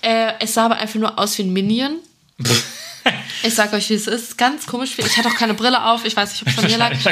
Äh, 0.00 0.34
es 0.40 0.54
sah 0.54 0.64
aber 0.66 0.76
einfach 0.76 0.98
nur 1.00 1.18
aus 1.18 1.36
wie 1.38 1.42
ein 1.42 1.52
Minion. 1.52 1.96
Ich 3.44 3.54
sag 3.56 3.72
euch, 3.72 3.90
wie 3.90 3.94
es 3.94 4.06
ist. 4.06 4.38
Ganz 4.38 4.66
komisch. 4.66 4.92
Ich 4.98 5.16
hatte 5.16 5.28
auch 5.28 5.34
keine 5.34 5.54
Brille 5.54 5.84
auf. 5.84 6.04
Ich 6.04 6.14
weiß 6.14 6.30
nicht, 6.30 6.42
ob 6.42 6.48
es 6.48 6.54
von 6.54 6.64
mir 6.64 6.78
lag. 6.78 6.92
Ich 6.92 7.02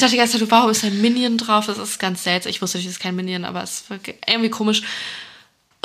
dachte 0.00 0.10
die 0.10 0.18
ganze 0.18 0.38
Zeit, 0.38 0.50
warum 0.50 0.70
ist 0.70 0.84
ein 0.84 1.00
Minion 1.00 1.38
drauf? 1.38 1.64
Das 1.64 1.78
ist 1.78 1.98
ganz 1.98 2.24
seltsam. 2.24 2.50
Ich 2.50 2.60
wusste 2.60 2.76
es 2.76 2.84
ist 2.84 3.00
kein 3.00 3.16
Minion, 3.16 3.46
aber 3.46 3.62
es 3.62 3.84
war 3.88 3.98
irgendwie 4.26 4.50
komisch. 4.50 4.82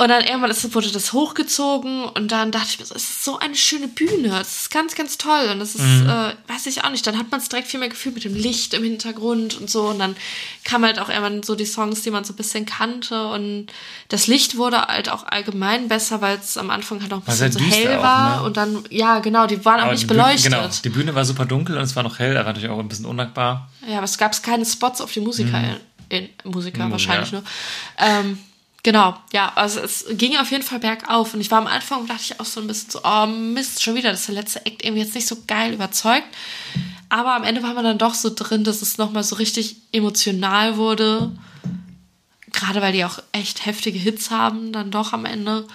Und 0.00 0.06
dann 0.10 0.22
irgendwann 0.22 0.52
ist, 0.52 0.74
wurde 0.76 0.92
das 0.92 1.12
hochgezogen 1.12 2.04
und 2.04 2.30
dann 2.30 2.52
dachte 2.52 2.68
ich 2.70 2.78
mir 2.78 2.84
so, 2.86 2.94
es 2.94 3.02
ist 3.02 3.24
so 3.24 3.40
eine 3.40 3.56
schöne 3.56 3.88
Bühne. 3.88 4.28
Das 4.28 4.60
ist 4.62 4.70
ganz, 4.70 4.94
ganz 4.94 5.18
toll. 5.18 5.48
Und 5.50 5.58
das 5.58 5.74
ist, 5.74 5.80
äh, 5.82 6.34
weiß 6.46 6.66
ich 6.66 6.84
auch 6.84 6.90
nicht, 6.90 7.04
dann 7.04 7.18
hat 7.18 7.32
man 7.32 7.40
es 7.40 7.48
direkt 7.48 7.66
viel 7.66 7.80
mehr 7.80 7.88
gefühlt 7.88 8.14
mit 8.14 8.22
dem 8.22 8.36
Licht 8.36 8.74
im 8.74 8.84
Hintergrund 8.84 9.60
und 9.60 9.68
so. 9.68 9.88
Und 9.88 9.98
dann 9.98 10.14
kamen 10.62 10.84
halt 10.84 11.00
auch 11.00 11.08
irgendwann 11.08 11.42
so 11.42 11.56
die 11.56 11.64
Songs, 11.66 12.02
die 12.02 12.12
man 12.12 12.22
so 12.22 12.32
ein 12.32 12.36
bisschen 12.36 12.64
kannte. 12.64 13.26
Und 13.26 13.66
das 14.08 14.28
Licht 14.28 14.56
wurde 14.56 14.80
halt 14.82 15.08
auch 15.10 15.26
allgemein 15.26 15.88
besser, 15.88 16.20
weil 16.20 16.38
es 16.38 16.56
am 16.56 16.70
Anfang 16.70 17.02
halt 17.02 17.12
auch 17.12 17.16
ein 17.18 17.24
bisschen 17.24 17.50
so 17.50 17.58
hell 17.58 17.98
auch, 17.98 18.02
war. 18.04 18.36
ne? 18.36 18.42
Und 18.44 18.56
dann, 18.56 18.84
ja, 18.90 19.18
genau, 19.18 19.48
die 19.48 19.64
waren 19.64 19.80
auch 19.80 19.84
Aber 19.86 19.92
nicht 19.94 20.04
die 20.04 20.06
Bühne- 20.06 20.22
beleuchtet. 20.22 20.44
Genau, 20.52 20.68
die 20.84 20.88
Bühne 20.90 21.14
war 21.16 21.24
super 21.24 21.44
dunkel 21.44 21.76
und 21.76 21.82
es 21.82 21.96
war 21.96 22.04
noch 22.04 22.20
hell, 22.20 22.36
aber 22.36 22.50
natürlich 22.50 22.70
auch 22.70 22.78
ein 22.78 22.86
bisschen 22.88 23.06
undankbar. 23.06 23.68
Ja, 23.88 23.96
aber 23.96 24.04
es 24.04 24.16
gab 24.16 24.40
keine 24.44 24.64
Spots 24.64 25.00
auf 25.00 25.10
die 25.10 25.20
Musiker, 25.20 25.60
in, 26.08 26.28
Musiker 26.44 26.86
Mm, 26.86 26.92
wahrscheinlich 26.92 27.32
ja. 27.32 27.40
nur. 27.40 27.48
Ähm, 27.98 28.38
genau, 28.88 29.14
ja, 29.34 29.52
also 29.54 29.80
es 29.80 30.06
ging 30.12 30.38
auf 30.38 30.50
jeden 30.50 30.62
Fall 30.62 30.78
bergauf 30.78 31.34
und 31.34 31.42
ich 31.42 31.50
war 31.50 31.58
am 31.58 31.66
Anfang, 31.66 32.06
dachte 32.06 32.22
ich 32.22 32.40
auch 32.40 32.46
so 32.46 32.58
ein 32.62 32.66
bisschen 32.66 32.90
so, 32.90 33.00
oh 33.04 33.26
Mist, 33.26 33.82
schon 33.82 33.94
wieder, 33.94 34.10
dass 34.12 34.24
der 34.26 34.34
letzte 34.34 34.64
Act 34.64 34.82
irgendwie 34.82 35.02
jetzt 35.02 35.14
nicht 35.14 35.26
so 35.28 35.36
geil 35.46 35.74
überzeugt. 35.74 36.26
Aber 37.10 37.34
am 37.34 37.44
Ende 37.44 37.62
war 37.62 37.74
man 37.74 37.84
dann 37.84 37.98
doch 37.98 38.14
so 38.14 38.30
drin, 38.34 38.64
dass 38.64 38.80
es 38.80 38.96
nochmal 38.96 39.24
so 39.24 39.36
richtig 39.36 39.76
emotional 39.92 40.78
wurde. 40.78 41.32
Gerade 42.52 42.80
weil 42.80 42.92
die 42.94 43.04
auch 43.04 43.18
echt 43.32 43.66
heftige 43.66 43.98
Hits 43.98 44.30
haben, 44.30 44.72
dann 44.72 44.90
doch 44.90 45.12
am 45.12 45.26
Ende. 45.26 45.66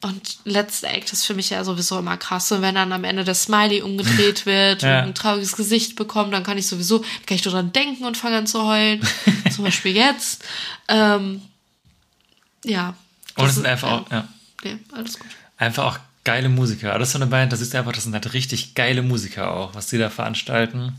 Und 0.00 0.38
letzter 0.44 0.88
Act 0.90 1.12
ist 1.12 1.24
für 1.26 1.34
mich 1.34 1.50
ja 1.50 1.62
sowieso 1.62 1.96
immer 1.98 2.16
krass. 2.16 2.50
Und 2.50 2.62
wenn 2.62 2.74
dann 2.74 2.92
am 2.92 3.04
Ende 3.04 3.22
der 3.22 3.34
Smiley 3.34 3.82
umgedreht 3.82 4.46
wird 4.46 4.82
Ja. 4.82 5.02
und 5.02 5.08
ein 5.10 5.14
trauriges 5.14 5.56
Gesicht 5.56 5.94
bekommt, 5.94 6.32
dann 6.32 6.42
kann 6.42 6.58
ich 6.58 6.66
sowieso, 6.66 7.00
kann 7.26 7.36
ich 7.36 7.44
nur 7.44 7.54
dran 7.54 7.72
denken 7.72 8.04
und 8.04 8.16
fange 8.16 8.36
an 8.36 8.46
zu 8.48 8.64
heulen. 8.64 9.00
Zum 9.54 9.64
Beispiel 9.64 9.94
jetzt. 9.96 10.44
Ähm, 10.88 11.40
ja. 12.68 12.94
Und 13.36 13.46
es 13.46 13.54
sind 13.54 13.66
einfach 13.66 13.88
ja. 13.88 13.98
auch, 13.98 14.10
ja, 14.10 14.28
Nee, 14.64 14.78
alles 14.92 15.18
gut. 15.18 15.28
einfach 15.56 15.84
auch 15.84 15.98
geile 16.24 16.48
Musiker. 16.48 16.98
Das 16.98 17.08
ist 17.08 17.12
so 17.12 17.18
eine 17.18 17.26
Band, 17.26 17.52
da 17.52 17.56
siehst 17.56 17.72
du 17.74 17.78
einfach, 17.78 17.92
das 17.92 18.04
sind 18.04 18.12
halt 18.14 18.32
richtig 18.34 18.74
geile 18.74 19.02
Musiker 19.02 19.52
auch, 19.54 19.74
was 19.74 19.86
die 19.86 19.98
da 19.98 20.10
veranstalten. 20.10 20.96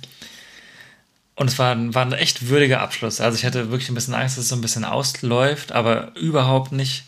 Und 1.36 1.48
es 1.48 1.58
war, 1.60 1.74
ein- 1.74 1.94
war 1.96 2.04
ein 2.06 2.12
echt 2.14 2.48
würdiger 2.48 2.82
Abschluss. 2.82 3.22
Also 3.22 3.38
ich 3.38 3.46
hatte 3.46 3.70
wirklich 3.72 3.90
ein 3.90 3.96
bisschen 3.96 4.14
Angst, 4.14 4.38
dass 4.38 4.44
es 4.46 4.50
so 4.50 4.56
ein 4.56 4.62
bisschen 4.62 4.86
ausläuft, 4.86 5.72
aber 5.72 6.16
überhaupt 6.16 6.72
nicht. 6.72 7.04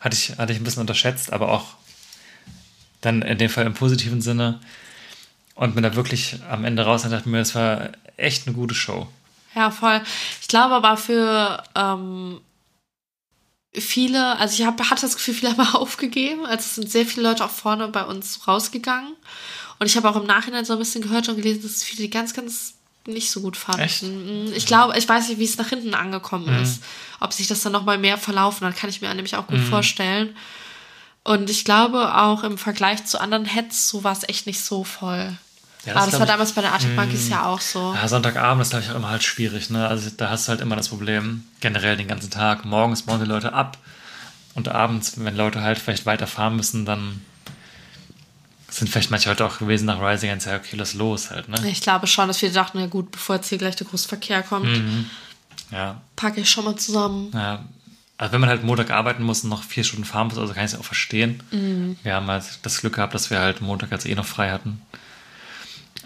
Hatte 0.00 0.16
ich, 0.16 0.38
hatte 0.38 0.52
ich 0.52 0.58
ein 0.58 0.64
bisschen 0.64 0.80
unterschätzt, 0.80 1.32
aber 1.32 1.50
auch 1.52 1.66
dann 3.02 3.22
in 3.22 3.38
dem 3.38 3.50
Fall 3.50 3.66
im 3.66 3.74
positiven 3.74 4.20
Sinne. 4.22 4.60
Und 5.54 5.74
bin 5.74 5.82
da 5.82 5.94
wirklich 5.94 6.36
am 6.50 6.64
Ende 6.64 6.84
raus 6.84 7.04
und 7.04 7.10
dachte 7.10 7.28
mir, 7.28 7.40
es 7.40 7.54
war 7.54 7.90
echt 8.16 8.46
eine 8.46 8.56
gute 8.56 8.74
Show. 8.74 9.08
Ja, 9.54 9.70
voll. 9.70 10.00
Ich 10.40 10.48
glaube 10.48 10.74
aber 10.74 10.96
für 10.96 11.62
ähm, 11.74 12.40
viele, 13.74 14.36
also 14.38 14.54
ich 14.60 14.66
hab, 14.66 14.80
hatte 14.90 15.02
das 15.02 15.14
Gefühl, 15.16 15.34
viele 15.34 15.56
haben 15.56 15.60
aufgegeben. 15.74 16.44
Also 16.46 16.60
es 16.60 16.74
sind 16.76 16.90
sehr 16.90 17.06
viele 17.06 17.28
Leute 17.28 17.44
auch 17.44 17.50
vorne 17.50 17.88
bei 17.88 18.04
uns 18.04 18.46
rausgegangen. 18.48 19.14
Und 19.78 19.86
ich 19.86 19.96
habe 19.96 20.08
auch 20.10 20.16
im 20.16 20.26
Nachhinein 20.26 20.64
so 20.64 20.74
ein 20.74 20.78
bisschen 20.78 21.02
gehört 21.02 21.28
und 21.28 21.36
gelesen, 21.36 21.62
dass 21.62 21.82
viele 21.82 22.02
die 22.02 22.10
ganz, 22.10 22.34
ganz 22.34 22.74
nicht 23.06 23.30
so 23.30 23.40
gut 23.40 23.56
fanden. 23.56 23.80
Echt? 23.80 24.02
Mm, 24.02 24.52
Ich 24.54 24.66
glaube, 24.66 24.96
ich 24.98 25.08
weiß 25.08 25.28
nicht, 25.28 25.38
wie 25.38 25.44
es 25.44 25.56
nach 25.56 25.68
hinten 25.70 25.94
angekommen 25.94 26.54
Mhm. 26.54 26.62
ist. 26.62 26.82
Ob 27.18 27.32
sich 27.32 27.46
das 27.46 27.62
dann 27.62 27.72
nochmal 27.72 27.96
mehr 27.98 28.18
verlaufen 28.18 28.66
hat, 28.66 28.76
kann 28.76 28.90
ich 28.90 29.00
mir 29.00 29.12
nämlich 29.14 29.36
auch 29.36 29.46
gut 29.46 29.60
vorstellen. 29.60 30.36
Und 31.24 31.48
ich 31.50 31.64
glaube 31.64 32.14
auch 32.16 32.44
im 32.44 32.58
Vergleich 32.58 33.04
zu 33.06 33.20
anderen 33.20 33.44
Heads, 33.46 33.88
so 33.88 34.04
war 34.04 34.12
es 34.12 34.28
echt 34.28 34.46
nicht 34.46 34.60
so 34.60 34.84
voll. 34.84 35.36
Ja, 35.86 35.96
Aber 35.96 36.10
das 36.10 36.18
war 36.20 36.26
damals 36.26 36.52
bei 36.52 36.60
der 36.60 36.72
Arctic 36.72 36.94
Monkeys 36.94 37.28
ja 37.30 37.46
auch 37.46 37.60
so. 37.60 37.94
Ja, 37.94 38.06
Sonntagabend 38.06 38.60
ist, 38.62 38.70
glaube 38.70 38.84
ich, 38.84 38.90
auch 38.90 38.96
immer 38.96 39.08
halt 39.08 39.22
schwierig. 39.22 39.70
Ne? 39.70 39.86
Also 39.88 40.10
da 40.14 40.28
hast 40.28 40.46
du 40.46 40.50
halt 40.50 40.60
immer 40.60 40.76
das 40.76 40.90
Problem, 40.90 41.44
generell 41.60 41.96
den 41.96 42.06
ganzen 42.08 42.30
Tag. 42.30 42.64
Morgens 42.66 43.02
bauen 43.02 43.20
die 43.20 43.26
Leute 43.26 43.54
ab 43.54 43.78
und 44.54 44.68
abends, 44.68 45.14
wenn 45.16 45.36
Leute 45.36 45.62
halt 45.62 45.78
vielleicht 45.78 46.04
weiterfahren 46.04 46.54
müssen, 46.56 46.84
dann 46.84 47.22
sind 48.68 48.88
vielleicht 48.88 49.10
manche 49.10 49.30
heute 49.30 49.44
auch 49.46 49.58
gewesen 49.58 49.86
nach 49.86 50.00
Rising 50.00 50.30
und 50.32 50.42
sagen, 50.42 50.62
okay, 50.64 50.76
lass 50.76 50.94
los 50.94 51.30
halt. 51.30 51.48
Ne? 51.48 51.56
Ich 51.70 51.80
glaube 51.80 52.06
schon, 52.06 52.28
dass 52.28 52.40
wir 52.42 52.52
dachten, 52.52 52.78
ja 52.78 52.86
gut, 52.86 53.10
bevor 53.10 53.36
jetzt 53.36 53.48
hier 53.48 53.58
gleich 53.58 53.76
der 53.76 53.86
Großverkehr 53.86 54.42
kommt, 54.42 54.66
Mhm. 54.66 55.06
Ja, 55.72 56.00
packe 56.16 56.40
ich 56.40 56.50
schon 56.50 56.64
mal 56.64 56.74
zusammen. 56.76 57.30
ja. 57.32 57.64
also 58.18 58.32
wenn 58.32 58.40
man 58.40 58.50
halt 58.50 58.64
Montag 58.64 58.90
arbeiten 58.90 59.22
muss 59.22 59.44
und 59.44 59.50
noch 59.50 59.62
vier 59.62 59.84
Stunden 59.84 60.04
fahren 60.04 60.26
muss, 60.28 60.36
also 60.38 60.52
kann 60.52 60.64
ich 60.64 60.72
es 60.72 60.78
auch 60.78 60.84
verstehen. 60.84 61.42
Mhm. 61.52 61.96
Wir 62.02 62.14
haben 62.14 62.26
halt 62.26 62.44
das 62.62 62.80
Glück 62.80 62.94
gehabt, 62.96 63.14
dass 63.14 63.30
wir 63.30 63.38
halt 63.38 63.60
Montag 63.60 63.90
jetzt 63.92 64.04
eh 64.06 64.14
noch 64.16 64.26
frei 64.26 64.50
hatten. 64.50 64.82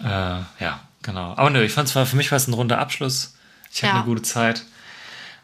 Äh, 0.03 0.05
ja, 0.07 0.79
genau. 1.01 1.33
Aber 1.37 1.49
nö, 1.49 1.63
ich 1.63 1.71
fand 1.73 1.87
es 1.89 1.95
war, 1.95 2.05
für 2.05 2.15
mich 2.15 2.31
war 2.31 2.37
es 2.37 2.47
ein 2.47 2.53
runder 2.53 2.79
Abschluss. 2.79 3.35
Ich 3.71 3.77
hatte 3.83 3.87
Ja. 3.87 3.95
eine 3.95 4.03
gute 4.05 4.21
Zeit. 4.21 4.63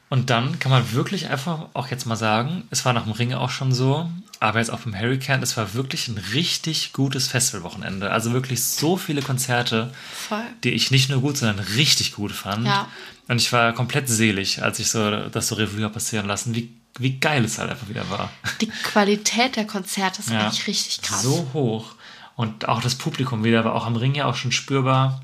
Und 0.09 0.29
dann 0.29 0.59
kann 0.59 0.71
man 0.71 0.91
wirklich 0.91 1.29
einfach 1.29 1.67
auch 1.73 1.87
jetzt 1.87 2.05
mal 2.05 2.17
sagen, 2.17 2.63
es 2.69 2.83
war 2.83 2.91
nach 2.91 3.03
dem 3.03 3.13
Ringe 3.13 3.39
auch 3.39 3.49
schon 3.49 3.71
so, 3.73 4.09
aber 4.41 4.59
jetzt 4.59 4.69
auch 4.69 4.79
beim 4.79 4.93
Hurricane, 4.99 5.41
es 5.41 5.55
war 5.55 5.73
wirklich 5.73 6.09
ein 6.09 6.17
richtig 6.33 6.91
gutes 6.91 7.29
Festivalwochenende. 7.29 8.11
Also 8.11 8.33
wirklich 8.33 8.61
so 8.63 8.97
viele 8.97 9.21
Konzerte, 9.21 9.93
Voll. 10.27 10.43
die 10.65 10.71
ich 10.71 10.91
nicht 10.91 11.09
nur 11.09 11.21
gut, 11.21 11.37
sondern 11.37 11.59
richtig 11.59 12.11
gut 12.13 12.33
fand. 12.33 12.65
Ja. 12.67 12.89
Und 13.29 13.39
ich 13.39 13.53
war 13.53 13.71
komplett 13.71 14.09
selig, 14.09 14.61
als 14.61 14.79
ich 14.79 14.89
so 14.89 15.29
das 15.29 15.47
so 15.47 15.55
Revue 15.55 15.87
passieren 15.89 16.27
lassen, 16.27 16.53
wie, 16.55 16.69
wie 16.99 17.17
geil 17.17 17.45
es 17.45 17.57
halt 17.57 17.69
einfach 17.69 17.87
wieder 17.87 18.09
war. 18.09 18.29
Die 18.59 18.67
Qualität 18.67 19.55
der 19.55 19.65
Konzerte 19.65 20.21
ist 20.21 20.29
Ja. 20.29 20.41
eigentlich 20.41 20.67
richtig 20.67 21.01
krass. 21.03 21.21
So 21.21 21.47
hoch. 21.53 21.95
Und 22.41 22.68
auch 22.68 22.81
das 22.81 22.95
Publikum 22.95 23.43
wieder 23.43 23.63
war 23.63 23.76
auch 23.76 23.85
am 23.85 23.95
Ring 23.95 24.15
ja 24.15 24.26
auch 24.26 24.35
schon 24.35 24.51
spürbar. 24.51 25.22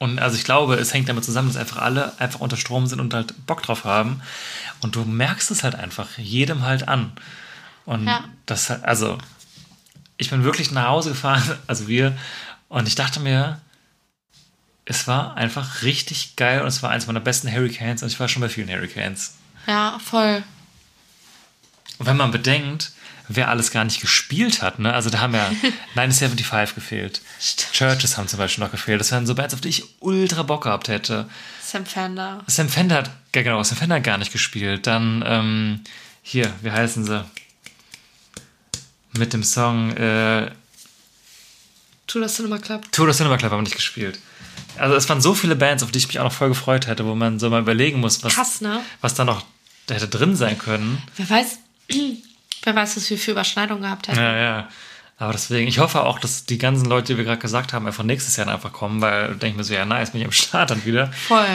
Und 0.00 0.18
also 0.18 0.36
ich 0.36 0.42
glaube, 0.42 0.74
es 0.74 0.92
hängt 0.92 1.08
damit 1.08 1.24
zusammen, 1.24 1.46
dass 1.46 1.56
einfach 1.56 1.76
alle 1.76 2.18
einfach 2.18 2.40
unter 2.40 2.56
Strom 2.56 2.88
sind 2.88 2.98
und 2.98 3.14
halt 3.14 3.46
Bock 3.46 3.62
drauf 3.62 3.84
haben. 3.84 4.20
Und 4.80 4.96
du 4.96 5.04
merkst 5.04 5.52
es 5.52 5.62
halt 5.62 5.76
einfach 5.76 6.18
jedem 6.18 6.62
halt 6.62 6.88
an. 6.88 7.12
Und 7.84 8.08
Ja. 8.08 8.24
das 8.44 8.72
also 8.82 9.18
ich 10.16 10.28
bin 10.30 10.42
wirklich 10.42 10.72
nach 10.72 10.88
Hause 10.88 11.10
gefahren, 11.10 11.44
also 11.68 11.86
wir, 11.86 12.18
und 12.68 12.88
ich 12.88 12.96
dachte 12.96 13.20
mir, 13.20 13.60
es 14.84 15.06
war 15.06 15.36
einfach 15.36 15.82
richtig 15.82 16.34
geil 16.34 16.60
und 16.62 16.66
es 16.66 16.82
war 16.82 16.90
eins 16.90 17.06
meiner 17.06 17.20
besten 17.20 17.52
Hurricanes 17.52 18.02
und 18.02 18.08
ich 18.08 18.18
war 18.18 18.26
schon 18.26 18.42
bei 18.42 18.48
vielen 18.48 18.68
Hurricanes. 18.68 19.36
Ja, 19.68 20.00
voll. 20.04 20.42
Und 21.98 22.06
wenn 22.06 22.16
man 22.16 22.30
bedenkt, 22.30 22.92
wer 23.28 23.48
alles 23.48 23.70
gar 23.70 23.84
nicht 23.84 24.00
gespielt 24.00 24.62
hat, 24.62 24.78
ne? 24.78 24.92
Also 24.92 25.10
da 25.10 25.20
haben 25.20 25.34
ja 25.34 25.50
975 25.94 26.74
gefehlt. 26.74 27.20
Stimmt. 27.40 27.72
Churches 27.72 28.16
haben 28.16 28.28
zum 28.28 28.38
Beispiel 28.38 28.64
noch 28.64 28.70
gefehlt. 28.70 29.00
Das 29.00 29.10
wären 29.10 29.26
so 29.26 29.34
Bands, 29.34 29.54
auf 29.54 29.60
die 29.60 29.68
ich 29.68 29.84
ultra 30.00 30.42
Bock 30.42 30.64
gehabt 30.64 30.88
hätte. 30.88 31.28
Sam 31.62 31.86
Fender. 31.86 32.42
Sam 32.46 32.68
Fender 32.68 32.96
hat, 32.96 33.10
ja 33.34 33.42
genau, 33.42 33.62
Sam 33.62 33.78
Fender 33.78 33.96
hat 33.96 34.04
gar 34.04 34.18
nicht 34.18 34.32
gespielt. 34.32 34.86
Dann, 34.86 35.24
ähm, 35.26 35.80
hier, 36.22 36.52
wie 36.62 36.70
heißen 36.70 37.04
sie? 37.04 37.24
Mit 39.16 39.32
dem 39.32 39.42
Song, 39.42 39.96
äh, 39.96 40.50
the 42.12 42.26
Cinema 42.26 42.58
Club. 42.58 42.90
Tour 42.92 43.08
of 43.08 43.16
Cinema 43.16 43.36
Club 43.36 43.52
haben 43.52 43.62
nicht 43.62 43.76
gespielt. 43.76 44.18
Also 44.78 44.94
es 44.94 45.08
waren 45.08 45.20
so 45.20 45.34
viele 45.34 45.56
Bands, 45.56 45.82
auf 45.82 45.90
die 45.90 45.98
ich 45.98 46.06
mich 46.08 46.18
auch 46.18 46.24
noch 46.24 46.32
voll 46.32 46.48
gefreut 46.48 46.86
hätte, 46.86 47.06
wo 47.06 47.14
man 47.14 47.38
so 47.38 47.50
mal 47.50 47.60
überlegen 47.60 48.00
muss, 48.00 48.22
was, 48.22 48.34
Krass, 48.34 48.60
ne? 48.60 48.80
was 49.00 49.14
da 49.14 49.24
noch 49.24 49.44
da 49.86 49.94
hätte 49.94 50.08
drin 50.08 50.36
sein 50.36 50.58
können. 50.58 51.02
Wer 51.16 51.30
weiß, 51.30 51.58
wer 51.88 52.74
weiß, 52.74 52.96
was 52.96 53.10
wir 53.10 53.18
für 53.18 53.32
Überschneidungen 53.32 53.82
gehabt 53.82 54.08
hätten. 54.08 54.18
Ja, 54.18 54.36
ja. 54.36 54.68
Aber 55.18 55.32
deswegen, 55.32 55.66
ich 55.66 55.78
hoffe 55.78 56.02
auch, 56.02 56.18
dass 56.18 56.44
die 56.44 56.58
ganzen 56.58 56.86
Leute, 56.86 57.12
die 57.12 57.16
wir 57.16 57.24
gerade 57.24 57.40
gesagt 57.40 57.72
haben, 57.72 57.86
einfach 57.86 58.04
nächstes 58.04 58.36
Jahr 58.36 58.48
einfach 58.48 58.72
kommen, 58.72 59.00
weil 59.00 59.28
denke 59.28 59.48
ich 59.48 59.56
mir 59.56 59.64
so, 59.64 59.72
ja, 59.72 59.86
nice, 59.86 60.10
bin 60.10 60.20
ich 60.20 60.26
am 60.26 60.32
Start 60.32 60.70
dann 60.70 60.84
wieder. 60.84 61.10
Voll. 61.12 61.46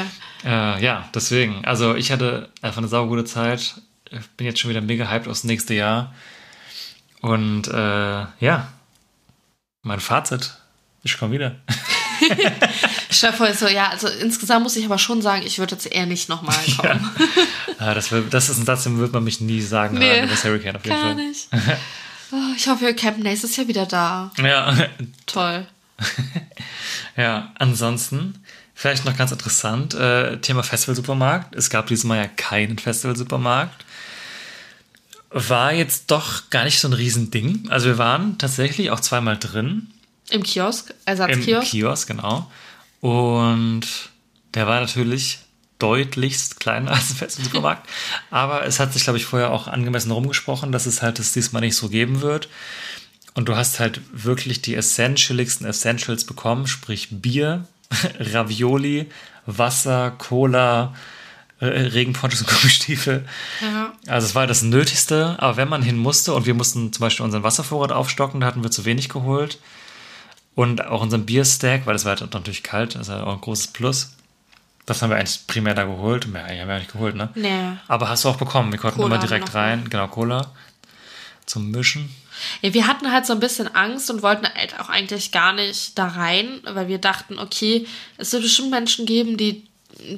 Äh, 0.44 0.84
ja, 0.84 1.08
deswegen. 1.14 1.64
Also 1.66 1.96
ich 1.96 2.12
hatte 2.12 2.50
einfach 2.64 2.80
eine 2.80 2.88
saugute 2.88 3.24
Zeit. 3.24 3.76
Ich 4.10 4.28
bin 4.36 4.48
jetzt 4.48 4.60
schon 4.60 4.72
wieder 4.72 4.82
mega 4.82 5.10
hyped 5.10 5.28
aufs 5.28 5.44
nächste 5.44 5.76
Jahr. 5.76 6.14
Und 7.22 7.68
äh, 7.68 8.26
ja, 8.40 8.68
mein 9.84 10.00
Fazit, 10.00 10.58
ich 11.04 11.18
komme 11.20 11.34
wieder. 11.34 11.56
Stell 13.12 13.34
vor, 13.34 13.54
so, 13.54 13.68
ja, 13.68 13.90
also 13.90 14.08
insgesamt 14.08 14.64
muss 14.64 14.76
ich 14.76 14.86
aber 14.86 14.98
schon 14.98 15.22
sagen, 15.22 15.44
ich 15.46 15.60
würde 15.60 15.76
jetzt 15.76 15.86
eher 15.92 16.06
nicht 16.06 16.30
nochmal 16.30 16.58
kommen. 16.78 17.10
Ah, 17.80 17.96
das, 17.96 18.12
wär- 18.12 18.22
das 18.22 18.48
ist 18.50 18.60
ein 18.60 18.66
Satz, 18.66 18.84
den 18.84 19.00
wird 19.00 19.12
man 19.12 19.24
mich 19.24 19.42
nie 19.42 19.60
sagen 19.60 19.98
Nee, 19.98 20.18
hören, 20.20 20.30
das 20.30 20.44
Hurricane 20.44 20.76
auf 20.76 20.86
jeden 20.86 20.96
Gar 20.96 21.06
Fall. 21.06 21.16
nicht. 21.16 21.48
Oh, 22.34 22.54
ich 22.56 22.66
hoffe, 22.70 22.82
wir 22.86 22.96
campen 22.96 23.24
nächstes 23.24 23.58
Jahr 23.58 23.68
wieder 23.68 23.86
da. 23.86 24.32
Ja, 24.42 24.74
Toll. 25.26 25.68
ja, 27.18 27.52
ansonsten, 27.60 28.36
vielleicht 28.74 29.04
noch 29.04 29.18
ganz 29.18 29.32
interessant, 29.34 29.94
äh, 29.96 30.38
Thema 30.38 30.64
Festivalsupermarkt. 30.64 31.54
Es 31.56 31.70
gab 31.70 31.88
dieses 31.88 32.06
Mal 32.06 32.18
ja 32.18 32.28
keinen 32.28 32.78
Festivalsupermarkt. 32.78 33.84
War 35.30 35.74
jetzt 35.74 36.10
doch 36.12 36.50
gar 36.50 36.64
nicht 36.66 36.80
so 36.80 36.88
ein 36.88 36.94
Riesending. 36.94 37.68
Also 37.70 37.88
wir 37.88 37.98
waren 37.98 38.38
tatsächlich 38.38 38.92
auch 38.92 39.00
zweimal 39.00 39.38
drin. 39.38 39.88
Im 40.30 40.44
Kiosk, 40.44 40.90
Im 40.92 40.96
Ersatzkiosk. 41.06 41.68
Kiosk, 41.72 42.08
genau. 42.08 42.50
Und 43.02 43.82
der 44.54 44.68
war 44.68 44.80
natürlich 44.80 45.40
deutlichst 45.80 46.60
kleiner 46.60 46.92
als 46.96 47.12
ein 47.12 47.16
Festivalsupermarkt. 47.18 47.90
Aber 48.30 48.66
es 48.66 48.80
hat 48.80 48.94
sich, 48.94 49.04
glaube 49.04 49.18
ich, 49.18 49.26
vorher 49.26 49.52
auch 49.52 49.68
angemessen 49.68 50.12
rumgesprochen, 50.12 50.72
dass 50.72 50.86
es 50.86 51.02
halt 51.02 51.20
es 51.20 51.34
diesmal 51.34 51.62
nicht 51.62 51.76
so 51.76 51.90
geben 51.90 52.22
wird. 52.22 52.48
Und 53.34 53.48
du 53.48 53.56
hast 53.56 53.80
halt 53.80 54.02
wirklich 54.12 54.62
die 54.62 54.76
essentialigsten 54.76 55.66
Essentials 55.66 56.26
bekommen, 56.26 56.68
sprich 56.68 57.08
Bier, 57.12 57.66
Ravioli, 58.20 59.10
Wasser, 59.46 60.12
Cola, 60.12 60.94
äh, 61.60 61.66
Regenponchos 61.66 62.42
und 62.42 62.50
Gummistiefel. 62.62 63.26
Ja. 63.62 63.94
Also 64.08 64.28
es 64.28 64.36
war 64.36 64.48
das 64.48 64.62
Nötigste, 64.62 65.36
aber 65.40 65.58
wenn 65.58 65.70
man 65.70 65.82
hin 65.82 65.98
musste 65.98 66.34
und 66.34 66.46
wir 66.46 66.54
mussten 66.54 66.92
zum 66.92 67.02
Beispiel 67.02 67.24
unseren 67.24 67.44
Wasservorrat 67.44 67.92
aufstocken, 67.92 68.42
da 68.42 68.48
hatten 68.48 68.64
wir 68.64 68.72
zu 68.72 68.86
wenig 68.86 69.10
geholt. 69.10 69.60
Und 70.56 70.86
auch 70.86 71.02
unseren 71.02 71.26
Bierstack, 71.26 71.86
weil 71.86 71.94
das 71.94 72.06
war 72.06 72.18
halt 72.18 72.34
natürlich 72.34 72.64
kalt, 72.64 72.96
das 72.96 73.04
ist 73.04 73.08
ja 73.10 73.24
auch 73.24 73.34
ein 73.34 73.42
großes 73.42 73.68
Plus. 73.68 74.16
Das 74.86 75.02
haben 75.02 75.10
wir 75.10 75.18
eigentlich 75.18 75.48
primär 75.48 75.74
da 75.74 75.86
geholt. 75.86 76.28
Mehr 76.28 76.44
haben 76.44 76.68
wir 76.68 76.80
nicht 76.80 76.92
geholt, 76.92 77.16
ne? 77.16 77.30
Nee. 77.36 77.78
Aber 77.88 78.10
hast 78.10 78.26
du 78.26 78.30
auch 78.30 78.36
bekommen. 78.36 78.72
Wir 78.72 78.80
konnten 78.80 78.98
Cola 79.00 79.16
immer 79.16 79.26
direkt 79.26 79.54
rein. 79.54 79.90
Genau, 79.90 80.08
Cola. 80.08 80.52
Zum 81.46 81.72
Mischen. 81.72 82.14
Ja, 82.62 82.74
wir 82.74 82.88
hatten 82.88 83.12
halt 83.12 83.26
so 83.26 83.34
ein 83.34 83.40
bisschen 83.40 83.74
Angst 83.76 84.10
und 84.10 84.24
wollten 84.24 84.48
halt 84.54 84.80
auch 84.80 84.90
eigentlich 84.90 85.32
gar 85.32 85.54
nicht 85.54 85.98
da 85.98 86.08
rein, 86.08 86.62
weil 86.64 86.88
wir 86.88 86.98
dachten, 86.98 87.38
okay, 87.40 87.86
es 88.18 88.34
wird 88.34 88.44
bestimmt 88.44 88.72
Menschen 88.72 89.06
geben, 89.06 89.38
die 89.38 89.68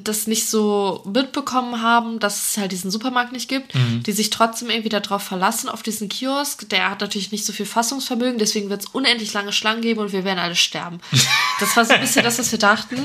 das 0.02 0.26
nicht 0.26 0.48
so 0.48 1.02
mitbekommen 1.06 1.82
haben, 1.82 2.18
dass 2.18 2.50
es 2.50 2.56
halt 2.56 2.72
diesen 2.72 2.90
Supermarkt 2.90 3.32
nicht 3.32 3.48
gibt, 3.48 3.72
die 4.06 4.12
sich 4.12 4.30
trotzdem 4.30 4.70
irgendwie 4.70 4.88
darauf 4.88 5.22
verlassen, 5.22 5.68
auf 5.68 5.82
diesen 5.82 6.08
Kiosk. 6.08 6.68
Der 6.68 6.90
hat 6.90 7.00
natürlich 7.00 7.32
nicht 7.32 7.44
so 7.44 7.52
viel 7.52 7.66
Fassungsvermögen, 7.66 8.38
deswegen 8.38 8.70
wird 8.70 8.82
es 8.82 8.86
unendlich 8.86 9.32
lange 9.32 9.52
Schlangen 9.52 9.82
geben 9.82 10.00
und 10.00 10.12
wir 10.12 10.24
werden 10.24 10.38
alle 10.38 10.56
sterben. 10.56 11.00
Das 11.60 11.76
war 11.76 11.84
so 11.84 11.94
ein 11.94 12.00
bisschen 12.00 12.24
das, 12.24 12.40
was 12.40 12.50
wir 12.50 12.58
dachten. 12.58 12.98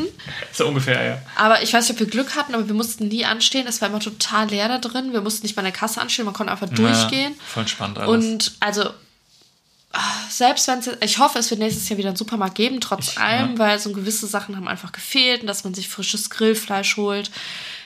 So 0.51 0.67
ungefähr, 0.67 1.03
ja. 1.03 1.21
Aber 1.35 1.61
ich 1.61 1.71
weiß 1.71 1.87
nicht, 1.87 1.93
ob 1.93 1.99
wir 1.99 2.07
Glück 2.07 2.35
hatten, 2.35 2.55
aber 2.55 2.67
wir 2.67 2.73
mussten 2.73 3.07
nie 3.07 3.23
anstehen. 3.23 3.67
Es 3.67 3.79
war 3.79 3.89
immer 3.89 3.99
total 3.99 4.49
leer 4.49 4.67
da 4.67 4.79
drin. 4.79 5.13
Wir 5.13 5.21
mussten 5.21 5.45
nicht 5.45 5.55
mal 5.55 5.61
in 5.61 5.71
der 5.71 5.71
Kasse 5.71 6.01
anstehen, 6.01 6.25
man 6.25 6.33
konnte 6.33 6.51
einfach 6.51 6.67
durchgehen. 6.67 7.33
Ja, 7.37 7.43
voll 7.45 7.67
spannend 7.67 7.99
alles. 7.99 8.25
Und 8.25 8.53
also, 8.59 8.89
selbst 10.29 10.67
wenn 10.67 10.79
es, 10.79 10.89
ich 11.01 11.17
hoffe, 11.17 11.39
es 11.39 11.49
wird 11.49 11.59
nächstes 11.59 11.89
Jahr 11.89 11.97
wieder 11.97 12.09
einen 12.09 12.15
Supermarkt 12.17 12.55
geben, 12.55 12.79
trotz 12.79 13.09
Ich- 13.13 13.17
allem, 13.19 13.53
ja. 13.53 13.57
weil 13.59 13.79
so 13.79 13.91
gewisse 13.91 14.27
Sachen 14.27 14.55
haben 14.55 14.67
einfach 14.67 14.91
gefehlt, 14.91 15.41
und 15.41 15.47
dass 15.47 15.63
man 15.63 15.73
sich 15.73 15.89
frisches 15.89 16.29
Grillfleisch 16.29 16.95
holt, 16.97 17.31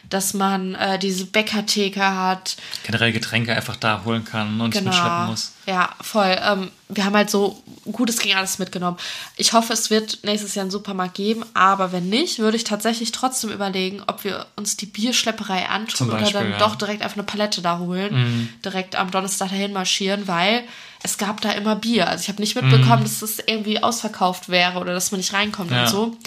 dass 0.09 0.33
man 0.33 0.75
äh, 0.75 0.99
diese 0.99 1.25
Bäckertheke 1.25 2.03
hat. 2.05 2.57
Generell 2.83 3.13
Getränke 3.13 3.55
einfach 3.55 3.77
da 3.77 4.01
holen 4.03 4.25
kann 4.25 4.59
und 4.59 4.75
nicht 4.75 4.83
mitschleppen 4.83 5.11
Genau. 5.17 5.31
muss. 5.31 5.53
Ja, 5.65 5.91
voll. 6.01 6.37
Ähm, 6.43 6.71
wir 6.89 7.05
haben 7.05 7.15
halt 7.15 7.29
so 7.29 7.63
gutes 7.89 8.19
gegen 8.19 8.35
alles 8.35 8.59
mitgenommen. 8.59 8.97
Ich 9.37 9.53
hoffe, 9.53 9.71
es 9.71 9.89
wird 9.89 10.19
nächstes 10.23 10.55
Jahr 10.55 10.63
einen 10.63 10.71
Supermarkt 10.71 11.13
geben, 11.15 11.45
aber 11.53 11.93
wenn 11.93 12.09
nicht, 12.09 12.39
würde 12.39 12.57
ich 12.57 12.65
tatsächlich 12.65 13.13
trotzdem 13.13 13.49
überlegen, 13.49 14.03
ob 14.05 14.25
wir 14.25 14.45
uns 14.57 14.75
die 14.75 14.87
Bierschlepperei 14.87 15.69
antun 15.69 15.95
Zum 15.95 16.09
oder 16.09 16.17
Beispiel, 16.19 16.33
dann 16.33 16.49
ja. 16.49 16.55
Mhm. 16.57 16.59
doch 16.59 16.75
direkt 16.75 17.01
einfach 17.01 17.15
eine 17.15 17.23
Palette 17.23 17.61
da 17.61 17.77
holen, 17.79 18.49
direkt 18.65 18.97
am 18.97 19.09
Donnerstag 19.09 19.49
dahin 19.51 19.71
marschieren, 19.71 20.27
weil 20.27 20.65
es 21.03 21.17
gab 21.17 21.41
da 21.41 21.51
immer 21.51 21.75
Bier. 21.75 22.07
Also 22.07 22.23
ich 22.23 22.27
habe 22.29 22.41
nicht 22.41 22.55
mitbekommen, 22.55 23.03
dass 23.03 23.21
es 23.21 23.39
irgendwie 23.39 23.83
ausverkauft 23.83 24.49
wäre 24.49 24.79
oder 24.79 24.93
dass 24.93 25.11
man 25.11 25.19
nicht 25.19 25.33
reinkommt 25.33 25.71
Ja. 25.71 25.83
und 25.83 25.89
so. 25.89 26.17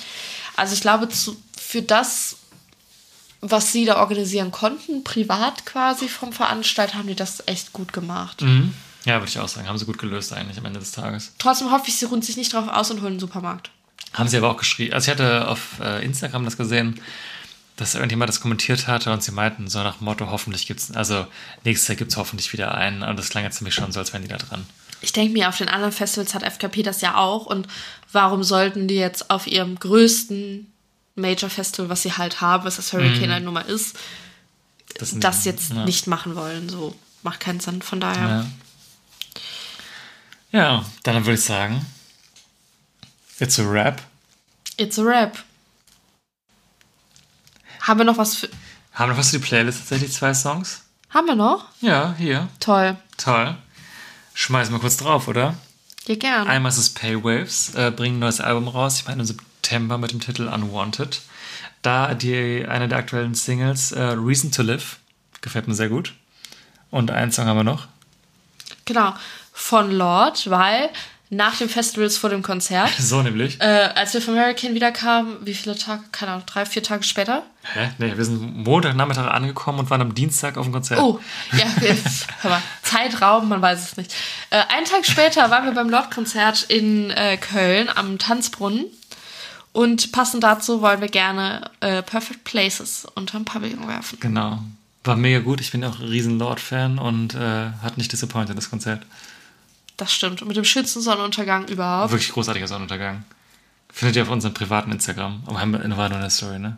Also 0.56 0.74
ich 0.74 0.80
glaube, 0.80 1.08
zu, 1.08 1.36
für 1.58 1.82
das, 1.82 2.36
was 3.40 3.72
sie 3.72 3.84
da 3.84 3.98
organisieren 4.00 4.50
konnten, 4.52 5.02
privat 5.04 5.66
quasi 5.66 6.08
vom 6.08 6.32
Veranstalter, 6.32 6.98
haben 6.98 7.08
die 7.08 7.14
das 7.14 7.42
echt 7.46 7.72
gut 7.72 7.92
gemacht. 7.92 8.42
Mhm. 8.42 8.74
Ja, 9.04 9.14
würde 9.20 9.28
ich 9.28 9.38
auch 9.38 9.48
sagen. 9.48 9.68
Haben 9.68 9.78
sie 9.78 9.84
gut 9.86 9.98
gelöst 9.98 10.32
eigentlich 10.32 10.58
am 10.58 10.64
Ende 10.64 10.80
des 10.80 10.92
Tages. 10.92 11.32
Trotzdem 11.38 11.70
hoffe 11.70 11.84
ich, 11.88 11.96
sie 11.96 12.06
ruhen 12.06 12.22
sich 12.22 12.36
nicht 12.36 12.52
drauf 12.52 12.68
aus 12.68 12.90
und 12.90 12.98
holen 13.00 13.12
einen 13.12 13.20
Supermarkt. 13.20 13.70
Haben 14.12 14.28
sie 14.28 14.36
aber 14.36 14.50
auch 14.50 14.56
geschrieben. 14.56 14.94
Also 14.94 15.06
ich 15.10 15.18
hatte 15.18 15.46
auf 15.48 15.78
äh, 15.80 16.04
Instagram 16.04 16.44
das 16.44 16.56
gesehen, 16.56 17.00
dass 17.76 17.94
irgendjemand 17.94 18.30
das 18.30 18.40
kommentiert 18.40 18.86
hatte 18.86 19.12
und 19.12 19.22
sie 19.22 19.32
meinten 19.32 19.68
so 19.68 19.82
nach 19.82 19.98
dem 19.98 20.06
Motto, 20.06 20.30
hoffentlich 20.30 20.66
gibt's, 20.66 20.90
also 20.92 21.26
nächstes 21.64 21.88
Jahr 21.88 21.96
gibt's 21.96 22.16
hoffentlich 22.16 22.52
wieder 22.52 22.74
einen. 22.74 23.02
Und 23.02 23.18
das 23.18 23.28
klang 23.28 23.44
jetzt 23.44 23.60
nämlich 23.60 23.74
schon 23.74 23.92
so, 23.92 24.00
als 24.00 24.12
wären 24.12 24.22
die 24.22 24.28
da 24.28 24.38
dran. 24.38 24.66
Ich 25.02 25.12
denke 25.12 25.34
mir, 25.34 25.48
auf 25.48 25.58
den 25.58 25.68
anderen 25.68 25.92
Festivals 25.92 26.34
hat 26.34 26.42
FKP 26.42 26.82
das 26.82 27.02
ja 27.02 27.16
auch. 27.16 27.44
Und 27.44 27.68
warum 28.12 28.42
sollten 28.42 28.88
die 28.88 28.94
jetzt 28.94 29.30
auf 29.30 29.46
ihrem 29.46 29.78
größten 29.78 30.72
Major 31.16 31.50
Festival, 31.50 31.90
was 31.90 32.02
sie 32.02 32.14
halt 32.14 32.40
haben, 32.40 32.64
was 32.64 32.76
das 32.76 32.92
Hurricane 32.92 33.30
halt 33.30 33.44
nun 33.44 33.54
mal 33.54 33.60
ist, 33.60 33.96
Das, 34.98 35.14
das 35.18 35.44
jetzt 35.44 35.72
ja. 35.72 35.84
nicht 35.84 36.06
machen 36.06 36.34
wollen? 36.34 36.70
So 36.70 36.94
macht 37.22 37.40
keinen 37.40 37.60
Sinn. 37.60 37.82
Von 37.82 38.00
daher. 38.00 38.46
Ja. 40.52 40.60
ja, 40.60 40.84
dann 41.02 41.26
würde 41.26 41.34
ich 41.34 41.44
sagen, 41.44 41.84
it's 43.38 43.58
a 43.58 43.62
rap. 43.62 44.00
It's 44.78 44.98
a 44.98 45.02
rap. 45.02 45.38
Haben 47.86 48.00
wir 48.00 48.04
noch 48.04 48.18
was 48.18 48.36
für. 48.36 48.48
Haben 48.94 49.10
wir 49.10 49.12
noch 49.12 49.18
was 49.18 49.30
für 49.30 49.38
die 49.38 49.44
Playlist 49.44 49.78
tatsächlich? 49.78 50.12
Zwei 50.12 50.34
Songs? 50.34 50.82
Haben 51.10 51.28
wir 51.28 51.36
noch? 51.36 51.66
Ja, 51.80 52.14
hier. 52.18 52.48
Toll. 52.58 52.96
Toll. 53.16 53.56
Schmeißen 54.34 54.74
wir 54.74 54.80
kurz 54.80 54.96
drauf, 54.96 55.28
oder? 55.28 55.54
Ja, 56.06 56.16
gern. 56.16 56.48
Einmal 56.48 56.70
ist 56.70 56.78
es 56.78 56.92
Paywaves, 56.92 57.74
äh, 57.74 57.90
bringen 57.90 58.16
ein 58.16 58.20
neues 58.20 58.40
Album 58.40 58.68
raus, 58.68 59.00
ich 59.00 59.06
meine 59.06 59.20
im 59.22 59.26
September 59.26 59.98
mit 59.98 60.10
dem 60.10 60.20
Titel 60.20 60.48
Unwanted. 60.48 61.20
Da 61.82 62.14
die 62.14 62.66
eine 62.68 62.88
der 62.88 62.98
aktuellen 62.98 63.34
Singles, 63.34 63.92
äh, 63.92 64.02
Reason 64.02 64.50
to 64.50 64.62
Live, 64.62 64.98
gefällt 65.40 65.68
mir 65.68 65.74
sehr 65.74 65.88
gut. 65.88 66.12
Und 66.90 67.10
einen 67.12 67.30
Song 67.30 67.46
haben 67.46 67.56
wir 67.56 67.64
noch. 67.64 67.86
Genau. 68.84 69.14
Von 69.52 69.92
Lord, 69.92 70.50
weil 70.50 70.90
nach 71.28 71.56
dem 71.58 71.68
Festivals 71.68 72.16
vor 72.16 72.30
dem 72.30 72.42
Konzert, 72.42 72.90
So 72.98 73.20
nämlich. 73.22 73.60
äh, 73.60 73.64
als 73.94 74.14
wir 74.14 74.22
vom 74.22 74.34
Hurricane 74.36 74.74
wiederkamen, 74.74 75.36
wie 75.44 75.54
viele 75.54 75.76
Tage, 75.76 76.02
keine 76.12 76.32
Ahnung, 76.32 76.46
drei, 76.46 76.64
vier 76.66 76.82
Tage 76.82 77.02
später? 77.02 77.42
Hä? 77.74 77.90
Nee, 77.98 78.16
wir 78.16 78.24
sind 78.24 78.64
Montagnachmittag 78.64 79.26
angekommen 79.26 79.80
und 79.80 79.90
waren 79.90 80.00
am 80.02 80.14
Dienstag 80.14 80.56
auf 80.56 80.66
dem 80.66 80.72
Konzert. 80.72 81.00
Oh, 81.00 81.18
ja, 81.52 81.66
hör 82.42 82.50
mal, 82.50 82.62
Zeitraum, 82.82 83.48
man 83.48 83.60
weiß 83.60 83.82
es 83.82 83.96
nicht. 83.96 84.14
Äh, 84.50 84.62
einen 84.74 84.86
Tag 84.86 85.04
später 85.04 85.50
waren 85.50 85.64
wir 85.64 85.72
beim 85.72 85.90
Lord-Konzert 85.90 86.62
in 86.68 87.10
äh, 87.10 87.36
Köln 87.38 87.88
am 87.94 88.18
Tanzbrunnen. 88.18 88.84
Und 89.72 90.12
passend 90.12 90.42
dazu 90.42 90.80
wollen 90.80 91.00
wir 91.00 91.08
gerne 91.08 91.70
äh, 91.80 92.02
Perfect 92.02 92.44
Places 92.44 93.06
unterm 93.14 93.44
Pavillon 93.44 93.86
werfen. 93.88 94.18
Genau. 94.20 94.60
War 95.04 95.16
mega 95.16 95.40
gut. 95.40 95.60
Ich 95.60 95.70
bin 95.72 95.84
auch 95.84 95.98
ein 95.98 96.06
riesen 96.06 96.38
Lord-Fan 96.38 96.98
und 96.98 97.34
äh, 97.34 97.70
hat 97.82 97.98
nicht 97.98 98.10
disappointed, 98.12 98.56
das 98.56 98.70
Konzert. 98.70 99.02
Das 99.96 100.12
stimmt. 100.12 100.42
Und 100.42 100.48
mit 100.48 100.56
dem 100.56 100.64
schönsten 100.64 101.00
Sonnenuntergang 101.00 101.68
überhaupt. 101.68 102.12
Wirklich 102.12 102.32
großartiger 102.32 102.68
Sonnenuntergang. 102.68 103.24
Findet 103.92 104.16
ihr 104.16 104.22
auf 104.22 104.30
unserem 104.30 104.52
privaten 104.52 104.92
Instagram. 104.92 105.42
Aber 105.46 105.60
haben 105.60 105.72
wir 105.72 105.96
war 105.96 106.08
nur 106.08 106.18
eine 106.18 106.30
Story, 106.30 106.58
ne? 106.58 106.76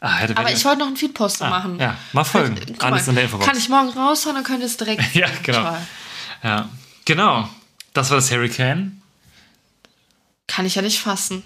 Ah, 0.00 0.16
hätte 0.16 0.36
Aber 0.36 0.50
ich 0.50 0.64
wollte 0.64 0.78
noch 0.78 0.86
einen 0.86 0.96
Feed-Post 0.96 1.42
ah, 1.42 1.50
machen. 1.50 1.78
Ja, 1.78 1.96
mal 2.12 2.24
folgen. 2.24 2.58
Guck 2.66 2.84
Alles 2.84 3.06
mal, 3.06 3.10
in 3.10 3.14
der 3.16 3.24
Infobox. 3.24 3.46
Kann 3.46 3.58
ich 3.58 3.68
morgen 3.68 3.90
raushauen, 3.90 4.36
dann 4.36 4.44
könnt 4.44 4.60
ihr 4.60 4.66
es 4.66 4.76
direkt. 4.76 5.02
Ja, 5.14 5.26
genau. 5.42 5.62
Toll. 5.62 5.78
Ja, 6.44 6.68
genau. 7.04 7.48
Das 7.94 8.10
war 8.10 8.16
das 8.18 8.30
Hurricane. 8.30 9.02
Kann 10.46 10.66
ich 10.66 10.76
ja 10.76 10.82
nicht 10.82 11.00
fassen. 11.00 11.42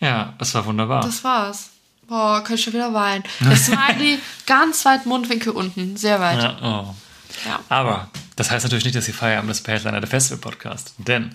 Ja, 0.00 0.32
das 0.38 0.54
war 0.54 0.64
wunderbar. 0.64 1.02
Das 1.02 1.22
war's. 1.22 1.70
Boah, 2.08 2.42
kann 2.42 2.56
ich 2.56 2.64
schon 2.64 2.72
wieder 2.72 2.92
weinen. 2.94 3.22
Das 3.40 3.66
Smiley 3.66 4.18
ganz 4.46 4.84
weit 4.86 5.04
Mundwinkel 5.04 5.52
unten. 5.52 5.96
Sehr 5.96 6.18
weit. 6.20 6.42
ja, 6.42 6.56
oh. 6.62 6.94
Ja. 7.46 7.60
Aber 7.68 8.08
das 8.40 8.50
heißt 8.50 8.64
natürlich 8.64 8.86
nicht, 8.86 8.96
dass 8.96 9.04
die 9.04 9.12
Feierabend 9.12 9.50
das 9.50 9.66
Headliner 9.66 10.00
der 10.00 10.08
Festival-Podcast. 10.08 10.94
Denn 10.96 11.32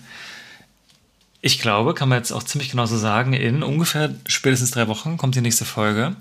ich 1.40 1.60
glaube, 1.60 1.94
kann 1.94 2.08
man 2.08 2.18
jetzt 2.18 2.32
auch 2.32 2.42
ziemlich 2.42 2.72
genau 2.72 2.84
so 2.86 2.98
sagen, 2.98 3.32
in 3.32 3.62
ungefähr 3.62 4.12
spätestens 4.26 4.72
drei 4.72 4.88
Wochen 4.88 5.16
kommt 5.16 5.36
die 5.36 5.40
nächste 5.40 5.64
Folge. 5.64 6.16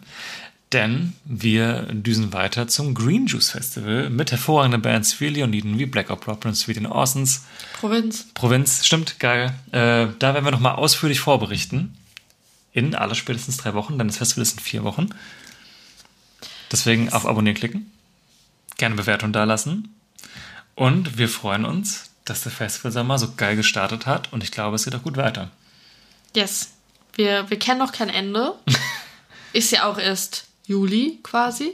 Denn 0.73 1.13
wir 1.25 1.87
düsen 1.91 2.33
weiter 2.33 2.67
zum 2.67 2.93
Green 2.93 3.25
Juice 3.25 3.49
Festival 3.49 4.11
mit 4.11 4.29
hervorragenden 4.29 4.83
Bands 4.83 5.19
wie 5.19 5.29
Leoniden, 5.29 5.79
wie 5.79 5.87
Black 5.87 6.11
Opera, 6.11 6.35
Prince 6.35 6.61
Sweet 6.61 6.77
and 6.77 6.91
Orsons, 6.91 7.45
Provinz. 7.79 8.27
Provinz, 8.35 8.85
stimmt, 8.85 9.19
geil. 9.19 9.55
Äh, 9.71 10.05
da 10.19 10.35
werden 10.35 10.45
wir 10.45 10.51
nochmal 10.51 10.75
ausführlich 10.75 11.19
vorberichten. 11.19 11.97
In 12.73 12.93
aller 12.93 13.15
spätestens 13.15 13.57
drei 13.57 13.73
Wochen, 13.73 13.97
denn 13.97 14.07
das 14.07 14.17
Festival 14.17 14.43
ist 14.43 14.59
in 14.59 14.59
vier 14.59 14.83
Wochen. 14.83 15.09
Deswegen 16.71 17.11
auf 17.11 17.25
Abonnieren 17.25 17.57
klicken. 17.57 17.91
Gerne 18.77 18.93
Bewertung 18.93 19.31
dalassen. 19.31 19.94
Und 20.75 21.17
wir 21.17 21.29
freuen 21.29 21.65
uns, 21.65 22.09
dass 22.25 22.43
der 22.43 22.51
Festivalsommer 22.51 23.17
so 23.17 23.33
geil 23.37 23.55
gestartet 23.55 24.05
hat. 24.05 24.31
Und 24.33 24.43
ich 24.43 24.51
glaube, 24.51 24.75
es 24.75 24.85
geht 24.85 24.95
auch 24.95 25.03
gut 25.03 25.17
weiter. 25.17 25.51
Yes. 26.35 26.71
Wir, 27.13 27.49
wir 27.49 27.57
kennen 27.59 27.79
noch 27.79 27.91
kein 27.93 28.09
Ende. 28.09 28.53
ist 29.53 29.71
ja 29.71 29.85
auch 29.89 29.97
erst 29.97 30.45
Juli 30.67 31.19
quasi. 31.23 31.71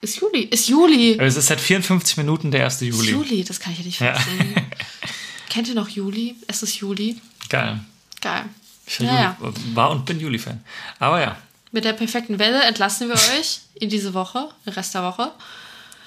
Ist 0.00 0.20
Juli. 0.20 0.42
Ist 0.42 0.68
Juli. 0.68 1.18
Es 1.18 1.36
ist 1.36 1.46
seit 1.46 1.60
54 1.60 2.18
Minuten 2.18 2.50
der 2.50 2.64
1. 2.66 2.82
Ist 2.82 2.88
Juli. 2.88 3.10
Juli, 3.12 3.44
das 3.44 3.58
kann 3.60 3.72
ich 3.72 3.78
ja 3.80 3.84
nicht 3.84 4.00
Ja. 4.00 4.14
fassen. 4.14 4.54
Kennt 5.48 5.68
ihr 5.68 5.74
noch 5.74 5.88
Juli? 5.88 6.36
Es 6.46 6.62
ist 6.62 6.76
Juli. 6.76 7.20
Geil. 7.48 7.80
Geil. 8.20 8.44
Ich 8.86 8.98
Ja, 8.98 9.36
Juli, 9.40 9.54
war 9.74 9.90
und 9.90 10.04
bin 10.04 10.20
Juli-Fan. 10.20 10.62
Aber 10.98 11.20
ja, 11.20 11.36
Mit 11.72 11.84
der 11.84 11.94
perfekten 11.94 12.38
Welle 12.38 12.62
entlassen 12.64 13.08
wir 13.08 13.14
euch 13.16 13.60
in 13.74 13.88
diese 13.90 14.12
Woche, 14.14 14.48
den 14.66 14.72
Rest 14.74 14.94
der 14.94 15.02
Woche. 15.02 15.32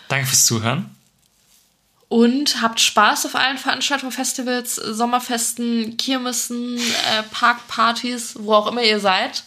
danke 0.08 0.28
fürs 0.28 0.46
Zuhören. 0.46 0.90
Und 2.12 2.62
habt 2.62 2.82
Spaß 2.82 3.26
auf 3.26 3.36
allen 3.36 3.58
Veranstaltungen, 3.58 4.12
Festivals, 4.12 4.76
Sommerfesten, 4.76 5.96
Kirmessen, 5.96 6.78
äh, 6.78 7.24
Parkpartys, 7.32 8.36
wo 8.38 8.54
auch 8.54 8.68
immer 8.68 8.84
ihr 8.84 9.00
seid. 9.00 9.46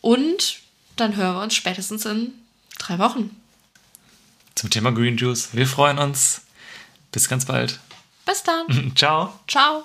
Und 0.00 0.58
dann 0.96 1.14
hören 1.14 1.36
wir 1.36 1.42
uns 1.42 1.54
spätestens 1.54 2.04
in 2.04 2.32
drei 2.80 2.98
Wochen. 2.98 3.40
Zum 4.56 4.68
Thema 4.68 4.90
Green 4.90 5.16
Juice. 5.16 5.50
Wir 5.52 5.68
freuen 5.68 6.00
uns. 6.00 6.40
Bis 7.12 7.28
ganz 7.28 7.44
bald. 7.44 7.78
Bis 8.26 8.42
dann. 8.42 8.92
Ciao. 8.96 9.38
Ciao. 9.46 9.84